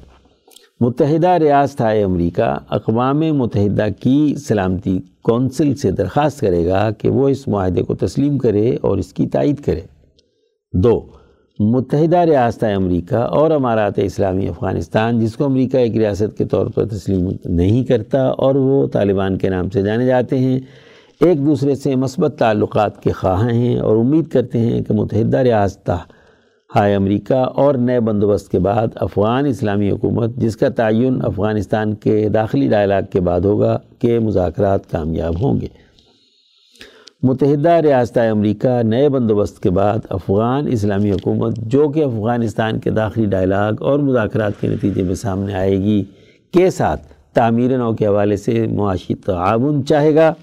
متحدہ 0.79 1.29
ریاست 1.29 1.81
امریکہ، 1.81 2.57
اقوام 2.69 3.19
متحدہ 3.19 3.87
کی 3.99 4.35
سلامتی 4.47 4.99
کونسل 5.21 5.75
سے 5.75 5.91
درخواست 5.91 6.39
کرے 6.39 6.65
گا 6.65 6.91
کہ 6.91 7.09
وہ 7.09 7.29
اس 7.29 7.47
معاہدے 7.47 7.81
کو 7.81 7.95
تسلیم 7.95 8.37
کرے 8.37 8.77
اور 8.81 8.97
اس 8.97 9.13
کی 9.13 9.27
تائید 9.27 9.59
کرے۔ 9.59 9.81
دو، 10.73 11.05
متحدہ 11.59 12.17
ریاست 12.17 12.63
امریکہ 12.63 13.15
اور 13.15 13.51
امارات 13.51 13.93
اسلامی 13.97 14.47
افغانستان، 14.47 15.19
جس 15.19 15.35
کو 15.35 15.45
امریکہ 15.45 15.77
ایک 15.77 15.97
ریاست 15.97 16.37
کے 16.37 16.45
طور 16.45 16.67
پر 16.67 16.85
تسلیم 16.85 17.29
نہیں 17.45 17.83
کرتا 17.83 18.21
اور 18.27 18.55
وہ 18.55 18.87
طالبان 18.87 19.37
کے 19.37 19.49
نام 19.49 19.69
سے 19.69 19.81
جانے 19.81 20.05
جاتے 20.05 20.39
ہیں۔ 20.39 20.59
ایک 21.25 21.45
دوسرے 21.45 21.75
سے 21.75 21.95
مثبت 21.95 22.35
تعلقات 22.39 23.03
کے 23.03 23.11
خواہاں 23.11 23.49
ہیں 23.49 23.79
اور 23.79 23.97
امید 23.97 24.27
کرتے 24.27 24.59
ہیں 24.59 24.81
کہ 24.81 24.93
متحدہ 24.93 25.37
ریاستہ 25.37 25.97
ہائے 26.75 26.95
امریکہ 26.95 27.33
اور 27.33 27.75
نئے 27.75 27.99
بندوبست 27.99 28.51
کے 28.51 28.59
بعد 28.59 28.87
افغان 28.95 29.45
اسلامی 29.45 29.91
حکومت، 29.91 30.35
جس 30.35 30.57
کا 30.57 30.69
تعین 30.69 31.19
افغانستان 31.23 31.93
کے 31.93 32.29
داخلی 32.29 32.67
ڈائلاگ 32.67 33.01
کے 33.11 33.19
بعد 33.19 33.41
ہوگا 33.41 33.79
کہ 33.99 34.19
مذاکرات 34.19 34.91
کامیاب 34.91 35.41
ہوں 35.41 35.61
گے۔ 35.61 35.67
متحدہ 37.23 37.69
ریاست 37.69 38.17
امریکہ 38.17 38.81
نئے 38.83 39.09
بندوبست 39.09 39.63
کے 39.63 39.69
بعد 39.69 39.97
افغان 40.09 40.67
اسلامی 40.67 41.11
حکومت، 41.11 41.57
جو 41.57 41.89
کہ 41.89 42.03
افغانستان 42.03 42.79
کے 42.79 42.89
داخلی 42.89 43.25
ڈائلاگ 43.25 43.73
اور 43.79 43.99
مذاکرات 43.99 44.61
کے 44.61 44.67
نتیجے 44.67 45.03
میں 45.03 45.15
سامنے 45.15 45.53
آئے 45.53 45.77
گی، 45.77 46.03
کے 46.53 46.69
ساتھ 46.69 47.01
تعمیر 47.33 47.77
نو 47.77 47.93
کے 47.93 48.07
حوالے 48.07 48.37
سے 48.37 48.67
معاشی 48.67 49.13
تعاون 49.15 49.85
چاہے 49.85 50.15
گا۔ 50.15 50.33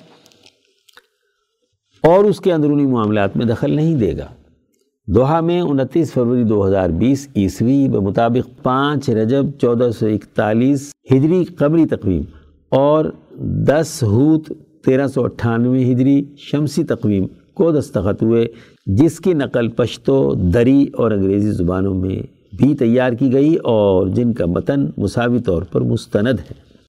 اور 2.03 2.25
اس 2.25 2.41
کے 2.41 2.53
اندرونی 2.53 2.87
معاملات 2.87 3.37
میں 3.37 3.47
دخل 3.47 3.70
نہیں 3.70 3.97
دے 3.97 4.16
گا۔ 4.16 4.27
دوحہ 5.07 5.41
میں 5.41 5.61
انتیس 5.61 6.12
فروری 6.12 6.45
دو 6.45 6.66
ہزار 6.66 6.91
بیس 6.91 7.29
عیسوی 7.37 7.89
بمطابق 7.89 8.62
پانچ 8.62 9.11
رجب 9.11 9.47
چودہ 9.61 9.91
سو 9.99 10.07
اکتالیس 10.07 10.93
ہجری 11.12 11.45
قبری 11.45 11.87
تقویم 11.87 12.23
اور 12.69 13.05
دس 13.41 14.03
ہوت 14.03 14.53
تیرہ 14.85 15.07
سو 15.07 15.25
اٹھانوے 15.25 15.93
ہجری 15.93 16.25
شمسی 16.37 16.85
تقویم 16.85 17.27
کو 17.55 17.70
دستخط 17.70 18.23
ہوئے، 18.23 18.47
جس 18.87 19.20
کی 19.20 19.35
نقل 19.35 19.69
پشتو، 19.69 20.35
دری 20.35 20.87
اور 20.93 21.11
انگریزی 21.11 21.51
زبانوں 21.51 21.95
میں 21.95 22.23
بھی 22.57 22.75
تیار 22.75 23.12
کی 23.12 23.33
گئی 23.33 23.57
اور 23.57 24.07
جن 24.07 24.33
کا 24.33 24.47
متن 24.47 24.87
مساوی 24.97 25.39
طور 25.39 25.62
پر 25.62 25.81
مستند 25.81 26.39
ہے۔ 26.39 26.68